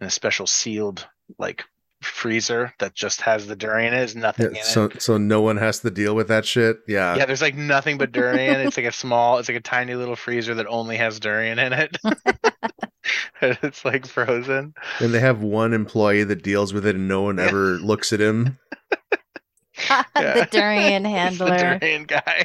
in 0.00 0.06
a 0.06 0.10
special 0.10 0.46
sealed 0.46 1.06
like 1.38 1.64
freezer 2.02 2.74
that 2.80 2.94
just 2.94 3.22
has 3.22 3.46
the 3.46 3.56
durian. 3.56 3.92
There's 3.94 4.14
nothing 4.14 4.52
Yeah, 4.52 4.58
in 4.58 4.64
so 4.64 4.84
it. 4.84 5.00
so 5.02 5.16
no 5.16 5.40
one 5.40 5.56
has 5.56 5.78
to 5.80 5.90
deal 5.90 6.14
with 6.14 6.28
that 6.28 6.44
shit. 6.44 6.76
Yeah. 6.86 7.16
Yeah, 7.16 7.24
there's 7.24 7.40
like 7.40 7.54
nothing 7.56 7.96
but 7.96 8.12
durian. 8.12 8.60
it's 8.60 8.76
like 8.76 8.84
a 8.86 8.92
small, 9.04 9.38
it's 9.38 9.48
like 9.48 9.56
a 9.56 9.60
tiny 9.60 9.94
little 9.94 10.16
freezer 10.16 10.54
that 10.56 10.66
only 10.66 10.98
has 10.98 11.18
durian 11.18 11.58
in 11.58 11.72
it. 11.72 11.96
it's 13.40 13.84
like 13.86 14.06
frozen. 14.06 14.74
And 15.00 15.14
they 15.14 15.20
have 15.20 15.40
one 15.40 15.72
employee 15.72 16.24
that 16.24 16.42
deals 16.42 16.74
with 16.74 16.86
it 16.86 16.94
and 16.94 17.08
no 17.08 17.22
one 17.22 17.38
ever 17.38 17.76
looks 17.78 18.12
at 18.12 18.20
him. 18.20 18.58
the 20.14 20.48
durian 20.50 21.04
handler. 21.06 21.50
the 21.50 21.78
durian 21.80 22.04
guy. 22.04 22.44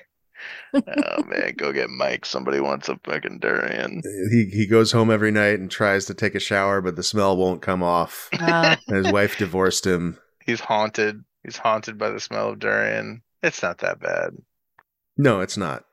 Oh 0.74 1.24
man, 1.26 1.53
go 1.57 1.72
get 1.72 1.89
Mike. 1.89 2.26
Somebody 2.26 2.59
wants 2.59 2.89
a 2.89 2.99
fucking 3.03 3.39
durian. 3.39 4.01
He 4.32 4.45
he 4.51 4.65
goes 4.67 4.91
home 4.91 5.09
every 5.11 5.32
night 5.32 5.59
and 5.59 5.70
tries 5.70 6.05
to 6.05 6.13
take 6.13 6.36
a 6.36 6.39
shower, 6.39 6.82
but 6.82 6.95
the 6.95 7.03
smell 7.03 7.36
won't 7.38 7.61
come 7.61 7.84
off. 7.84 8.30
Uh, 8.39 8.76
his 8.88 9.11
wife 9.11 9.38
divorced 9.38 9.86
him. 9.86 10.17
He's 10.45 10.59
haunted. 10.59 11.24
He's 11.43 11.57
haunted 11.57 11.97
by 11.97 12.09
the 12.09 12.20
smell 12.20 12.49
of 12.49 12.59
durian. 12.59 13.22
It's 13.41 13.61
not 13.63 13.78
that 13.80 13.99
bad. 13.99 14.32
No, 15.17 15.41
it's 15.41 15.57
not. 15.57 15.86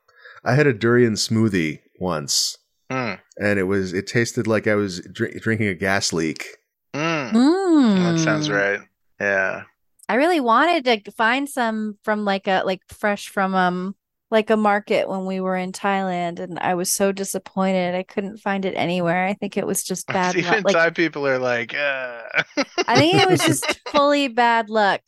I 0.43 0.55
had 0.55 0.67
a 0.67 0.73
durian 0.73 1.13
smoothie 1.13 1.79
once, 1.99 2.57
Mm. 2.91 3.19
and 3.37 3.59
it 3.59 3.63
was 3.63 3.93
it 3.93 4.07
tasted 4.07 4.47
like 4.47 4.67
I 4.67 4.75
was 4.75 5.01
drink, 5.11 5.41
drinking 5.41 5.67
a 5.67 5.73
gas 5.73 6.13
leak. 6.13 6.45
Mm. 6.93 7.31
mm. 7.31 7.95
That 8.15 8.19
sounds 8.23 8.49
right. 8.49 8.79
Yeah. 9.19 9.63
I 10.09 10.15
really 10.15 10.39
wanted 10.39 10.85
to 11.05 11.11
find 11.11 11.49
some 11.49 11.97
from 12.03 12.23
like 12.23 12.47
a 12.47 12.63
like 12.65 12.81
fresh 12.87 13.27
from 13.27 13.53
um 13.55 13.95
like 14.31 14.49
a 14.49 14.57
market 14.57 15.07
when 15.09 15.25
we 15.25 15.39
were 15.39 15.55
in 15.55 15.71
Thailand 15.71 16.39
and 16.39 16.59
I 16.59 16.75
was 16.75 16.91
so 16.91 17.11
disappointed. 17.11 17.95
I 17.95 18.03
couldn't 18.03 18.37
find 18.39 18.65
it 18.65 18.73
anywhere. 18.75 19.25
I 19.25 19.33
think 19.33 19.57
it 19.57 19.67
was 19.67 19.83
just 19.83 20.11
bad 20.11 20.41
luck. 20.41 20.59
Even 20.59 20.65
Like 20.65 20.79
Thai 20.79 20.89
people 20.91 21.27
are 21.27 21.39
like, 21.39 21.73
uh. 21.73 22.23
I 22.87 22.97
think 22.99 23.21
it 23.21 23.27
was 23.27 23.43
just 23.43 23.79
fully 23.91 24.27
bad 24.27 24.69
luck. 24.69 25.01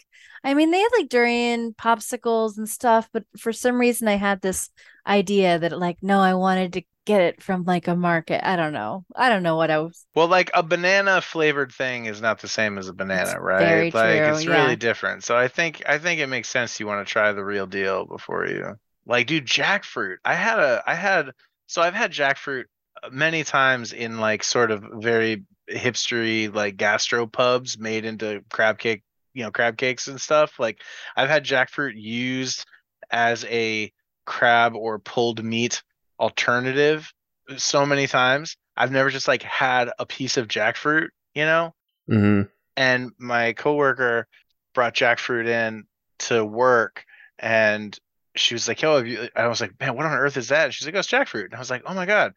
I 0.43 0.53
mean, 0.53 0.71
they 0.71 0.79
had 0.79 0.89
like 0.97 1.09
durian 1.09 1.73
popsicles 1.73 2.57
and 2.57 2.67
stuff, 2.67 3.09
but 3.11 3.25
for 3.37 3.51
some 3.53 3.77
reason 3.79 4.07
I 4.07 4.15
had 4.15 4.41
this 4.41 4.69
idea 5.05 5.59
that 5.59 5.77
like 5.77 5.97
no, 6.01 6.19
I 6.19 6.33
wanted 6.33 6.73
to 6.73 6.83
get 7.05 7.21
it 7.21 7.41
from 7.43 7.63
like 7.65 7.87
a 7.87 7.95
market. 7.95 8.45
I 8.47 8.55
don't 8.55 8.73
know. 8.73 9.05
I 9.15 9.29
don't 9.29 9.43
know 9.43 9.55
what 9.57 9.71
I 9.71 9.79
was 9.79 10.05
Well, 10.13 10.27
like 10.27 10.51
a 10.53 10.61
banana 10.63 11.19
flavored 11.21 11.71
thing 11.73 12.05
is 12.05 12.21
not 12.21 12.39
the 12.41 12.47
same 12.47 12.77
as 12.77 12.87
a 12.89 12.93
banana, 12.93 13.39
right? 13.41 13.87
very 13.87 13.91
like 13.93 14.27
true, 14.27 14.27
it's 14.27 14.47
really 14.47 14.75
different. 14.75 15.23
So 15.23 15.35
I 15.37 15.47
think 15.47 15.81
I 15.87 15.97
think 15.97 16.19
it 16.19 16.27
makes 16.27 16.49
sense 16.49 16.79
you 16.79 16.85
want 16.87 17.05
to 17.07 17.11
try 17.11 17.31
the 17.31 17.43
real 17.43 17.65
deal 17.67 18.05
before 18.05 18.45
you 18.47 18.79
like 19.09 19.27
dude 19.27 19.45
jackfruit. 19.45 20.17
I 20.23 20.35
had 20.35 20.59
a 20.59 20.83
I 20.85 20.93
had 20.93 21.31
so 21.67 21.81
I've 21.81 21.95
had 21.95 22.11
jackfruit 22.11 22.65
many 23.11 23.43
times 23.43 23.91
in 23.91 24.19
like 24.19 24.43
sort 24.43 24.71
of 24.71 24.83
very 24.93 25.43
hipstery 25.69 26.53
like 26.53 26.77
gastro 26.77 27.25
pubs 27.25 27.77
made 27.77 28.05
into 28.05 28.41
crab 28.51 28.77
cake, 28.77 29.03
you 29.33 29.43
know, 29.43 29.51
crab 29.51 29.77
cakes 29.77 30.07
and 30.07 30.21
stuff. 30.21 30.59
Like 30.59 30.81
I've 31.17 31.29
had 31.29 31.43
jackfruit 31.43 31.93
used 31.95 32.65
as 33.11 33.43
a 33.45 33.91
crab 34.25 34.75
or 34.75 34.99
pulled 34.99 35.43
meat 35.43 35.81
alternative 36.19 37.11
so 37.57 37.85
many 37.85 38.05
times. 38.05 38.57
I've 38.77 38.91
never 38.91 39.09
just 39.09 39.27
like 39.27 39.41
had 39.41 39.89
a 39.97 40.05
piece 40.05 40.37
of 40.37 40.47
jackfruit, 40.47 41.07
you 41.33 41.45
know? 41.45 41.73
hmm 42.07 42.43
And 42.77 43.11
my 43.17 43.53
coworker 43.53 44.27
brought 44.75 44.93
jackfruit 44.93 45.47
in 45.47 45.85
to 46.19 46.45
work 46.45 47.05
and 47.39 47.97
she 48.35 48.55
was 48.55 48.67
like, 48.67 48.81
"Yo, 48.81 48.97
have 48.97 49.07
you?" 49.07 49.29
I 49.35 49.47
was 49.47 49.61
like, 49.61 49.79
"Man, 49.79 49.95
what 49.95 50.05
on 50.05 50.13
earth 50.13 50.37
is 50.37 50.49
that?" 50.49 50.65
And 50.65 50.73
she's 50.73 50.85
like, 50.85 50.95
"Oh, 50.95 50.99
it's 50.99 51.07
jackfruit." 51.07 51.45
And 51.45 51.55
I 51.55 51.59
was 51.59 51.69
like, 51.69 51.83
"Oh 51.85 51.93
my 51.93 52.05
god!" 52.05 52.33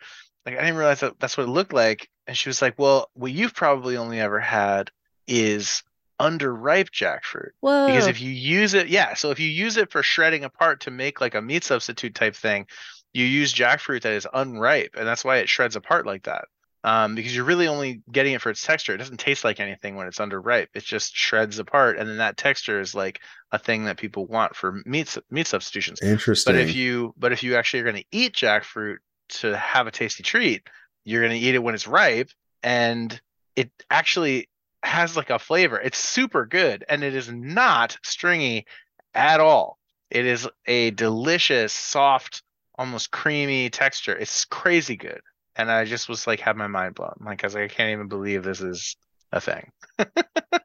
Like 0.46 0.56
I 0.56 0.60
didn't 0.60 0.76
realize 0.76 1.00
that 1.00 1.18
that's 1.20 1.36
what 1.36 1.44
it 1.44 1.50
looked 1.50 1.72
like. 1.72 2.08
And 2.26 2.36
she 2.36 2.48
was 2.48 2.62
like, 2.62 2.78
"Well, 2.78 3.10
what 3.14 3.32
you've 3.32 3.54
probably 3.54 3.96
only 3.96 4.20
ever 4.20 4.40
had 4.40 4.90
is 5.26 5.82
underripe 6.22 6.90
jackfruit. 6.90 7.50
Whoa. 7.60 7.86
Because 7.86 8.06
if 8.06 8.20
you 8.20 8.30
use 8.30 8.74
it, 8.74 8.88
yeah, 8.88 9.14
so 9.14 9.30
if 9.30 9.40
you 9.40 9.48
use 9.48 9.76
it 9.76 9.90
for 9.90 10.02
shredding 10.02 10.44
apart 10.44 10.80
to 10.82 10.90
make 10.90 11.20
like 11.20 11.34
a 11.34 11.42
meat 11.42 11.64
substitute 11.64 12.14
type 12.14 12.36
thing, 12.36 12.66
you 13.12 13.24
use 13.24 13.52
jackfruit 13.52 14.02
that 14.02 14.12
is 14.12 14.26
unripe, 14.32 14.94
and 14.96 15.06
that's 15.06 15.24
why 15.24 15.38
it 15.38 15.48
shreds 15.48 15.76
apart 15.76 16.06
like 16.06 16.24
that. 16.24 16.46
Um, 16.84 17.14
because 17.14 17.34
you're 17.34 17.44
really 17.44 17.68
only 17.68 18.02
getting 18.10 18.32
it 18.32 18.40
for 18.40 18.50
its 18.50 18.66
texture. 18.66 18.92
It 18.92 18.98
doesn't 18.98 19.20
taste 19.20 19.44
like 19.44 19.60
anything 19.60 19.94
when 19.94 20.08
it's 20.08 20.18
underripe. 20.18 20.66
It 20.74 20.82
just 20.82 21.14
shreds 21.14 21.60
apart, 21.60 21.96
and 21.96 22.08
then 22.08 22.16
that 22.16 22.36
texture 22.36 22.80
is 22.80 22.92
like 22.92 23.20
a 23.52 23.58
thing 23.58 23.84
that 23.84 23.98
people 23.98 24.26
want 24.26 24.56
for 24.56 24.82
meat 24.84 25.16
meat 25.30 25.46
substitutions. 25.46 26.02
Interesting. 26.02 26.54
But 26.54 26.60
if 26.60 26.74
you 26.74 27.14
but 27.16 27.30
if 27.32 27.44
you 27.44 27.54
actually 27.54 27.80
are 27.80 27.84
going 27.84 28.02
to 28.02 28.04
eat 28.10 28.32
jackfruit 28.32 28.96
to 29.28 29.56
have 29.56 29.86
a 29.86 29.92
tasty 29.92 30.24
treat, 30.24 30.68
you're 31.04 31.22
going 31.22 31.38
to 31.38 31.46
eat 31.46 31.54
it 31.54 31.62
when 31.62 31.74
it's 31.74 31.86
ripe, 31.86 32.30
and 32.62 33.20
it 33.54 33.70
actually 33.90 34.48
has 34.82 35.16
like 35.16 35.30
a 35.30 35.38
flavor. 35.38 35.80
It's 35.80 35.98
super 35.98 36.46
good, 36.46 36.84
and 36.88 37.04
it 37.04 37.14
is 37.14 37.30
not 37.30 37.96
stringy 38.02 38.66
at 39.14 39.40
all. 39.40 39.78
It 40.10 40.26
is 40.26 40.48
a 40.66 40.90
delicious, 40.90 41.72
soft, 41.72 42.42
almost 42.76 43.10
creamy 43.12 43.70
texture. 43.70 44.16
It's 44.16 44.44
crazy 44.44 44.96
good, 44.96 45.20
and 45.56 45.70
I 45.70 45.84
just 45.84 46.08
was 46.08 46.26
like, 46.26 46.40
had 46.40 46.56
my 46.56 46.66
mind 46.66 46.94
blown. 46.94 47.14
Like 47.24 47.44
I 47.44 47.46
was 47.46 47.54
like, 47.54 47.64
I 47.64 47.74
can't 47.74 47.90
even 47.90 48.08
believe 48.08 48.42
this 48.42 48.60
is 48.60 48.96
a 49.32 49.40
thing 49.40 49.70
that 49.98 50.14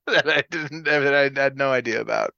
I 0.07 0.43
didn't 0.49 0.83
that 0.83 1.13
I 1.13 1.41
had 1.41 1.57
no 1.57 1.71
idea 1.71 2.01
about. 2.01 2.33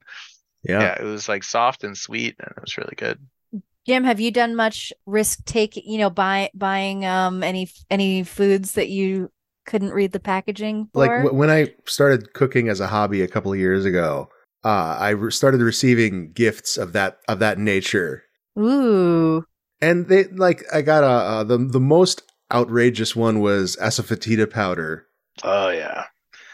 yeah. 0.63 0.81
Yeah, 0.81 1.01
it 1.01 1.05
was 1.05 1.27
like 1.29 1.43
soft 1.43 1.83
and 1.83 1.97
sweet, 1.97 2.35
and 2.39 2.51
it 2.55 2.61
was 2.61 2.77
really 2.77 2.95
good. 2.97 3.19
Jim, 3.85 4.03
have 4.03 4.19
you 4.19 4.29
done 4.29 4.55
much 4.55 4.93
risk 5.05 5.43
taking, 5.45 5.83
you 5.85 5.97
know, 5.97 6.09
buy, 6.09 6.49
buying 6.53 7.05
um 7.05 7.41
any 7.43 7.69
any 7.89 8.23
foods 8.23 8.73
that 8.73 8.89
you 8.89 9.31
couldn't 9.65 9.91
read 9.91 10.11
the 10.11 10.19
packaging 10.19 10.89
for? 10.93 10.99
like 11.07 11.11
w- 11.11 11.33
when 11.33 11.49
I 11.49 11.73
started 11.85 12.33
cooking 12.33 12.69
as 12.69 12.79
a 12.79 12.87
hobby 12.87 13.21
a 13.21 13.27
couple 13.27 13.51
of 13.53 13.59
years 13.59 13.85
ago, 13.85 14.29
uh, 14.63 14.97
I 14.99 15.09
re- 15.11 15.31
started 15.31 15.61
receiving 15.61 16.31
gifts 16.33 16.77
of 16.77 16.93
that 16.93 17.19
of 17.27 17.39
that 17.39 17.57
nature, 17.57 18.23
Ooh. 18.59 19.45
and 19.81 20.07
they 20.07 20.25
like 20.25 20.63
I 20.73 20.81
got 20.81 21.03
a 21.03 21.07
uh, 21.07 21.43
the 21.43 21.57
the 21.57 21.79
most 21.79 22.21
outrageous 22.51 23.15
one 23.15 23.39
was 23.39 23.75
asafoetida 23.77 24.49
powder, 24.49 25.05
Oh 25.43 25.69
yeah, 25.69 26.05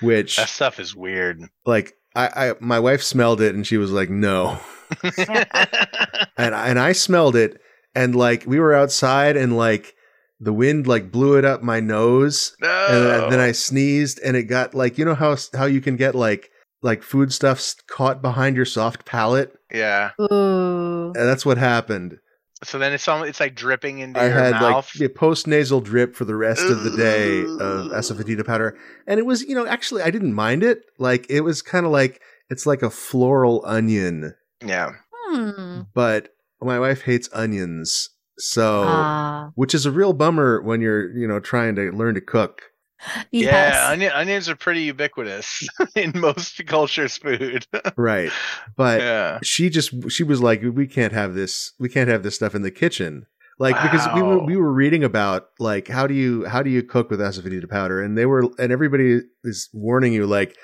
which 0.01 0.37
that 0.37 0.49
stuff 0.49 0.79
is 0.79 0.95
weird. 0.95 1.41
like 1.65 1.93
I, 2.15 2.49
I 2.49 2.53
my 2.59 2.79
wife 2.79 3.01
smelled 3.01 3.41
it 3.41 3.55
and 3.55 3.65
she 3.65 3.77
was 3.77 3.91
like 3.91 4.09
no, 4.09 4.59
and 5.03 6.55
I, 6.55 6.67
and 6.67 6.79
I 6.79 6.91
smelled 6.91 7.35
it 7.35 7.59
and 7.95 8.15
like 8.15 8.43
we 8.45 8.59
were 8.59 8.73
outside 8.73 9.37
and 9.37 9.55
like 9.55 9.95
the 10.39 10.53
wind 10.53 10.85
like 10.85 11.11
blew 11.11 11.37
it 11.37 11.45
up 11.45 11.63
my 11.63 11.79
nose 11.79 12.55
no. 12.59 12.87
and 12.89 13.05
then, 13.05 13.29
then 13.31 13.39
I 13.39 13.51
sneezed, 13.53 14.19
and 14.23 14.35
it 14.35 14.43
got 14.43 14.75
like 14.75 14.97
you 14.97 15.05
know 15.05 15.15
how 15.15 15.37
how 15.53 15.65
you 15.65 15.81
can 15.81 15.95
get 15.95 16.13
like 16.13 16.51
like 16.81 17.01
foodstuffs 17.03 17.75
caught 17.87 18.21
behind 18.21 18.55
your 18.55 18.65
soft 18.65 19.05
palate, 19.05 19.53
yeah. 19.71 20.11
Ooh. 20.21 21.07
and 21.07 21.15
that's 21.15 21.45
what 21.45 21.57
happened. 21.57 22.19
So 22.65 22.77
then 22.79 22.93
it's 22.93 23.07
almost, 23.07 23.29
it's 23.29 23.39
like 23.39 23.55
dripping 23.55 23.99
into 23.99 24.19
I 24.19 24.25
your 24.25 24.33
had 24.33 24.51
mouth. 24.53 24.91
like 24.99 25.09
a 25.09 25.13
post 25.13 25.47
nasal 25.47 25.81
drip 25.81 26.15
for 26.15 26.25
the 26.25 26.35
rest 26.35 26.63
of 26.65 26.83
the 26.83 26.91
day 26.97 27.41
of 27.41 27.87
Ugh. 27.87 27.91
asafoetida 27.91 28.45
powder, 28.45 28.77
and 29.07 29.19
it 29.19 29.25
was 29.25 29.41
you 29.43 29.55
know 29.55 29.65
actually 29.67 30.01
I 30.01 30.09
didn't 30.11 30.33
mind 30.33 30.63
it. 30.63 30.83
Like 30.99 31.25
it 31.29 31.41
was 31.41 31.61
kind 31.61 31.85
of 31.85 31.91
like 31.91 32.21
it's 32.49 32.65
like 32.65 32.81
a 32.81 32.89
floral 32.89 33.63
onion, 33.65 34.33
yeah. 34.65 34.91
Hmm. 35.29 35.81
but 35.93 36.29
my 36.61 36.79
wife 36.79 37.01
hates 37.03 37.29
onions, 37.33 38.09
so 38.37 38.83
Ah. 38.87 39.51
which 39.55 39.73
is 39.73 39.85
a 39.85 39.91
real 39.91 40.13
bummer 40.13 40.61
when 40.61 40.81
you're 40.81 41.11
you 41.17 41.27
know 41.27 41.39
trying 41.39 41.75
to 41.75 41.91
learn 41.91 42.15
to 42.15 42.21
cook. 42.21 42.61
Yes. 43.31 43.73
Yeah, 43.75 43.89
onion, 43.91 44.11
onions 44.13 44.49
are 44.49 44.55
pretty 44.55 44.81
ubiquitous 44.83 45.67
in 45.95 46.13
most 46.15 46.65
cultures' 46.65 47.17
food. 47.17 47.67
Right, 47.97 48.31
but 48.75 49.01
yeah. 49.01 49.39
she 49.43 49.69
just 49.69 50.11
she 50.11 50.23
was 50.23 50.41
like 50.41 50.61
we 50.63 50.87
can't 50.87 51.13
have 51.13 51.33
this 51.33 51.73
we 51.79 51.89
can't 51.89 52.09
have 52.09 52.23
this 52.23 52.35
stuff 52.35 52.55
in 52.55 52.61
the 52.61 52.71
kitchen 52.71 53.25
like 53.57 53.81
because 53.81 54.07
we 54.13 54.21
were 54.21 54.43
we 54.43 54.57
were 54.57 54.71
reading 54.71 55.03
about 55.03 55.49
like 55.59 55.87
how 55.87 56.07
do 56.07 56.13
you 56.13 56.45
how 56.45 56.61
do 56.61 56.69
you 56.69 56.83
cook 56.83 57.09
with 57.09 57.19
asafoetida 57.19 57.69
powder 57.69 58.01
and 58.01 58.17
they 58.17 58.25
were 58.25 58.49
and 58.57 58.71
everybody 58.71 59.21
is 59.43 59.69
warning 59.73 60.13
you 60.13 60.25
like 60.25 60.57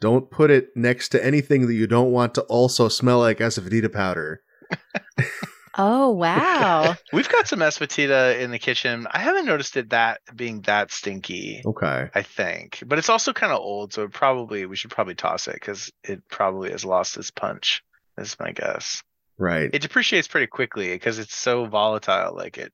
don't 0.00 0.30
put 0.30 0.50
it 0.50 0.68
next 0.76 1.08
to 1.08 1.24
anything 1.24 1.66
that 1.66 1.74
you 1.74 1.86
don't 1.86 2.12
want 2.12 2.34
to 2.34 2.42
also 2.42 2.88
smell 2.88 3.18
like 3.18 3.38
asafoetida 3.38 3.92
powder 3.92 4.42
Oh 5.78 6.10
wow. 6.10 6.94
We've 7.12 7.28
got 7.28 7.48
some 7.48 7.60
asafoetida 7.60 8.40
in 8.40 8.50
the 8.50 8.58
kitchen. 8.58 9.06
I 9.10 9.18
haven't 9.18 9.46
noticed 9.46 9.76
it 9.76 9.90
that 9.90 10.20
being 10.34 10.62
that 10.62 10.90
stinky. 10.90 11.62
okay 11.64 12.10
I 12.14 12.22
think, 12.22 12.82
but 12.86 12.98
it's 12.98 13.08
also 13.10 13.32
kind 13.32 13.52
of 13.52 13.60
old, 13.60 13.92
so 13.92 14.04
it 14.04 14.12
probably 14.12 14.64
we 14.66 14.76
should 14.76 14.90
probably 14.90 15.14
toss 15.14 15.48
it 15.48 15.54
because 15.54 15.90
it 16.02 16.22
probably 16.28 16.70
has 16.70 16.84
lost 16.84 17.16
its 17.16 17.30
punch. 17.30 17.82
Is 18.18 18.36
my 18.40 18.52
guess. 18.52 19.02
right 19.36 19.68
It 19.72 19.82
depreciates 19.82 20.28
pretty 20.28 20.46
quickly 20.46 20.88
because 20.88 21.18
it's 21.18 21.36
so 21.36 21.66
volatile. 21.66 22.34
Like 22.34 22.56
it, 22.56 22.72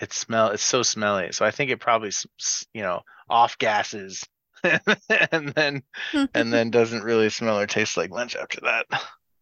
it 0.00 0.12
smell. 0.12 0.50
It's 0.50 0.62
so 0.62 0.84
smelly. 0.84 1.32
So 1.32 1.44
I 1.44 1.50
think 1.50 1.70
it 1.72 1.80
probably, 1.80 2.08
s- 2.08 2.26
s- 2.40 2.64
you 2.72 2.82
know, 2.82 3.00
off 3.28 3.58
gases, 3.58 4.22
and 4.62 5.48
then 5.56 5.82
and 6.34 6.52
then 6.52 6.70
doesn't 6.70 7.02
really 7.02 7.28
smell 7.30 7.58
or 7.58 7.66
taste 7.66 7.96
like 7.96 8.10
lunch 8.10 8.36
after 8.36 8.60
that. 8.62 8.86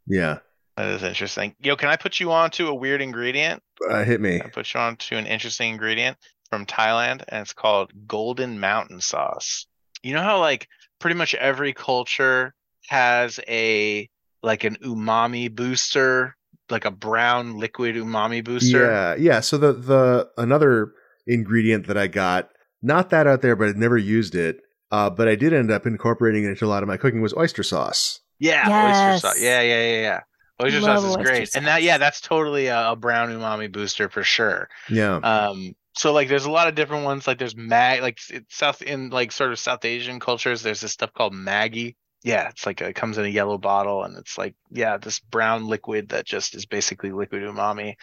yeah 0.06 0.38
That 0.76 0.88
is 0.88 1.02
interesting. 1.02 1.54
Yo, 1.60 1.76
can 1.76 1.88
I 1.90 1.96
put 1.96 2.18
you 2.18 2.32
on 2.32 2.50
to 2.52 2.68
a 2.68 2.74
weird 2.74 3.02
ingredient? 3.02 3.62
uh, 3.90 4.04
hit 4.04 4.20
me 4.20 4.40
I 4.40 4.48
put 4.48 4.72
you 4.74 4.80
on 4.80 4.96
to 4.96 5.16
an 5.16 5.26
interesting 5.26 5.72
ingredient 5.72 6.16
from 6.50 6.66
Thailand, 6.66 7.24
and 7.28 7.42
it's 7.42 7.52
called 7.52 7.90
Golden 8.06 8.58
Mountain 8.60 9.00
Sauce. 9.00 9.66
You 10.02 10.14
know 10.14 10.22
how 10.22 10.40
like 10.40 10.68
pretty 10.98 11.16
much 11.16 11.34
every 11.34 11.72
culture 11.72 12.54
has 12.88 13.38
a 13.48 14.08
like 14.42 14.64
an 14.64 14.76
umami 14.84 15.54
booster, 15.54 16.36
like 16.70 16.84
a 16.84 16.90
brown 16.90 17.58
liquid 17.58 17.94
umami 17.96 18.42
booster. 18.42 18.78
yeah 18.90 19.14
yeah 19.16 19.40
so 19.40 19.56
the 19.58 19.72
the 19.72 20.28
another 20.38 20.92
ingredient 21.26 21.86
that 21.86 21.96
i 21.96 22.06
got 22.08 22.48
not 22.82 23.10
that 23.10 23.26
out 23.28 23.42
there 23.42 23.54
but 23.54 23.68
i'd 23.68 23.76
never 23.76 23.96
used 23.98 24.34
it 24.34 24.58
uh, 24.90 25.08
but 25.08 25.28
i 25.28 25.34
did 25.36 25.52
end 25.52 25.70
up 25.70 25.86
incorporating 25.86 26.44
it 26.44 26.48
into 26.48 26.64
a 26.64 26.66
lot 26.66 26.82
of 26.82 26.88
my 26.88 26.96
cooking 26.96 27.20
was 27.22 27.32
oyster 27.36 27.62
sauce 27.62 28.20
Yeah, 28.40 28.66
Yes. 28.68 29.00
oyster 29.16 29.28
sauce. 29.28 29.40
Yeah, 29.40 29.60
yeah, 29.60 29.82
yeah, 29.82 30.00
yeah. 30.00 30.20
Oyster 30.62 30.80
Love 30.80 31.00
sauce 31.00 31.10
is 31.10 31.16
oyster 31.16 31.32
great, 31.32 31.56
and 31.56 31.66
that 31.66 31.82
yeah, 31.82 31.98
that's 31.98 32.20
totally 32.20 32.66
a, 32.66 32.90
a 32.90 32.96
brown 32.96 33.30
umami 33.30 33.70
booster 33.70 34.08
for 34.08 34.22
sure. 34.22 34.68
yeah 34.88 35.16
Um, 35.16 35.74
so 35.94 36.12
like, 36.12 36.28
there's 36.28 36.46
a 36.46 36.50
lot 36.50 36.68
of 36.68 36.74
different 36.74 37.04
ones. 37.04 37.26
Like, 37.26 37.38
there's 37.38 37.56
mag, 37.56 38.00
like 38.00 38.18
it, 38.30 38.46
South 38.48 38.82
in 38.82 39.10
like 39.10 39.32
sort 39.32 39.52
of 39.52 39.58
South 39.58 39.84
Asian 39.84 40.20
cultures. 40.20 40.62
There's 40.62 40.80
this 40.80 40.92
stuff 40.92 41.12
called 41.12 41.34
Maggi. 41.34 41.96
Yeah, 42.24 42.48
it's 42.48 42.64
like 42.66 42.80
a, 42.80 42.88
it 42.88 42.94
comes 42.94 43.18
in 43.18 43.24
a 43.24 43.28
yellow 43.28 43.58
bottle, 43.58 44.04
and 44.04 44.16
it's 44.16 44.38
like 44.38 44.54
yeah, 44.70 44.96
this 44.96 45.18
brown 45.18 45.66
liquid 45.66 46.10
that 46.10 46.24
just 46.24 46.54
is 46.54 46.66
basically 46.66 47.10
liquid 47.10 47.42
umami, 47.42 47.96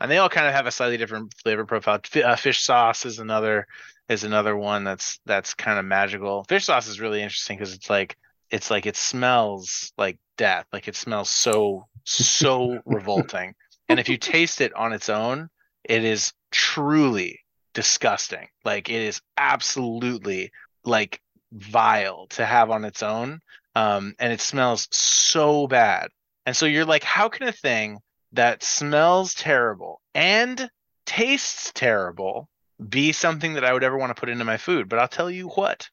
and 0.00 0.10
they 0.10 0.18
all 0.18 0.30
kind 0.30 0.46
of 0.46 0.54
have 0.54 0.66
a 0.66 0.70
slightly 0.70 0.96
different 0.96 1.34
flavor 1.34 1.66
profile. 1.66 2.00
Fi- 2.04 2.22
uh, 2.22 2.36
fish 2.36 2.60
sauce 2.60 3.04
is 3.04 3.18
another 3.18 3.66
is 4.08 4.24
another 4.24 4.56
one 4.56 4.84
that's 4.84 5.20
that's 5.26 5.54
kind 5.54 5.78
of 5.78 5.84
magical. 5.84 6.44
Fish 6.44 6.64
sauce 6.64 6.88
is 6.88 7.00
really 7.00 7.22
interesting 7.22 7.58
because 7.58 7.74
it's 7.74 7.90
like 7.90 8.16
it's 8.50 8.70
like 8.70 8.86
it 8.86 8.96
smells 8.96 9.92
like 9.98 10.18
death. 10.36 10.66
Like 10.72 10.88
it 10.88 10.96
smells 10.96 11.30
so 11.30 11.86
so 12.04 12.80
revolting. 12.86 13.54
And 13.88 14.00
if 14.00 14.08
you 14.08 14.16
taste 14.18 14.60
it 14.60 14.74
on 14.74 14.92
its 14.92 15.08
own, 15.08 15.48
it 15.84 16.04
is 16.04 16.32
truly 16.50 17.40
disgusting. 17.74 18.48
Like 18.64 18.88
it 18.88 19.02
is 19.02 19.20
absolutely 19.36 20.50
like 20.84 21.20
vile 21.52 22.26
to 22.30 22.44
have 22.44 22.70
on 22.70 22.84
its 22.84 23.02
own. 23.02 23.40
Um, 23.74 24.14
and 24.18 24.32
it 24.32 24.40
smells 24.40 24.88
so 24.90 25.66
bad. 25.66 26.08
And 26.46 26.56
so 26.56 26.66
you're 26.66 26.84
like, 26.84 27.04
how 27.04 27.28
can 27.28 27.46
a 27.46 27.52
thing 27.52 27.98
that 28.32 28.62
smells 28.62 29.34
terrible 29.34 30.00
and 30.14 30.70
tastes 31.06 31.70
terrible 31.74 32.48
be 32.88 33.12
something 33.12 33.54
that 33.54 33.64
I 33.64 33.72
would 33.72 33.84
ever 33.84 33.96
want 33.96 34.14
to 34.14 34.18
put 34.18 34.28
into 34.28 34.44
my 34.44 34.56
food? 34.56 34.88
But 34.88 34.98
I'll 34.98 35.08
tell 35.08 35.30
you 35.30 35.48
what, 35.48 35.88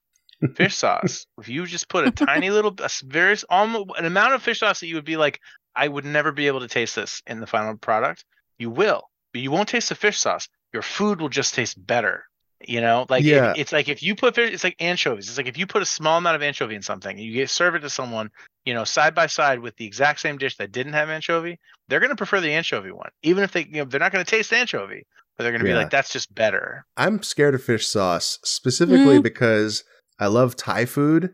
fish 0.54 0.76
sauce. 0.76 1.26
If 1.40 1.50
you 1.50 1.66
just 1.66 1.90
put 1.90 2.08
a 2.08 2.12
tiny 2.12 2.50
little, 2.50 2.74
a 2.80 2.90
very 3.04 3.34
s- 3.34 3.46
almost 3.50 3.92
an 3.98 4.06
amount 4.06 4.34
of 4.34 4.44
fish 4.44 4.60
sauce 4.60 4.80
that 4.80 4.88
you 4.88 4.96
would 4.96 5.06
be 5.06 5.18
like, 5.18 5.40
I 5.76 5.88
would 5.88 6.06
never 6.06 6.32
be 6.32 6.48
able 6.48 6.62
to 6.62 6.68
taste 6.68 6.96
this 6.96 7.22
in 7.28 7.40
the 7.40 7.48
final 7.48 7.76
product. 7.78 8.24
You 8.58 8.70
will, 8.70 9.10
but 9.34 9.42
you 9.42 9.52
won't 9.52 9.68
taste 9.70 9.90
the 9.90 9.96
fish 9.96 10.20
sauce. 10.20 10.48
Your 10.74 10.82
food 10.82 11.20
will 11.22 11.30
just 11.30 11.54
taste 11.54 11.84
better. 11.86 12.26
You 12.66 12.80
know, 12.82 13.06
like 13.10 13.22
if- 13.22 13.28
Yeah. 13.28 13.54
it's 13.58 13.72
like 13.74 13.90
if 13.90 14.02
you 14.02 14.16
put 14.16 14.36
fish, 14.36 14.52
it's 14.54 14.64
like 14.64 14.78
anchovies. 14.80 15.28
It's 15.28 15.38
like 15.38 15.48
if 15.48 15.58
you 15.58 15.68
put 15.68 15.82
a 15.82 15.86
small 15.86 16.18
amount 16.18 16.36
of 16.38 16.42
anchovy 16.42 16.76
in 16.76 16.82
something, 16.82 17.16
and 17.18 17.26
you 17.26 17.34
get 17.34 17.50
serve 17.50 17.76
it 17.76 17.80
to 17.82 17.90
someone, 17.90 18.30
you 18.64 18.74
know, 18.74 18.86
side 18.86 19.14
by 19.14 19.28
side 19.28 19.60
with 19.60 19.76
the 19.76 19.86
exact 19.86 20.22
same 20.22 20.38
dish 20.38 20.56
that 20.58 20.72
didn't 20.72 20.94
have 20.94 21.10
anchovy, 21.10 21.60
they're 21.90 22.00
going 22.00 22.10
to 22.12 22.16
prefer 22.16 22.40
the 22.40 22.52
anchovy 22.54 22.92
one, 22.92 23.10
even 23.24 23.44
if 23.44 23.52
they, 23.52 23.66
you 23.66 23.80
know, 23.80 23.86
they're 23.86 24.00
not 24.00 24.12
going 24.14 24.24
to 24.24 24.30
taste 24.30 24.54
anchovy, 24.54 25.06
but 25.38 25.44
they're 25.44 25.52
going 25.52 25.62
to 25.62 25.68
Yeah. 25.68 25.74
be 25.76 25.78
like, 25.80 25.90
that's 25.92 26.12
just 26.14 26.34
better. 26.34 26.86
I'm 26.96 27.22
scared 27.22 27.54
of 27.56 27.64
fish 27.64 27.86
sauce 27.86 28.40
specifically 28.44 29.20
Mhm. 29.20 29.24
because 29.24 29.84
I 30.20 30.28
love 30.28 30.56
Thai 30.56 30.86
food, 30.86 31.34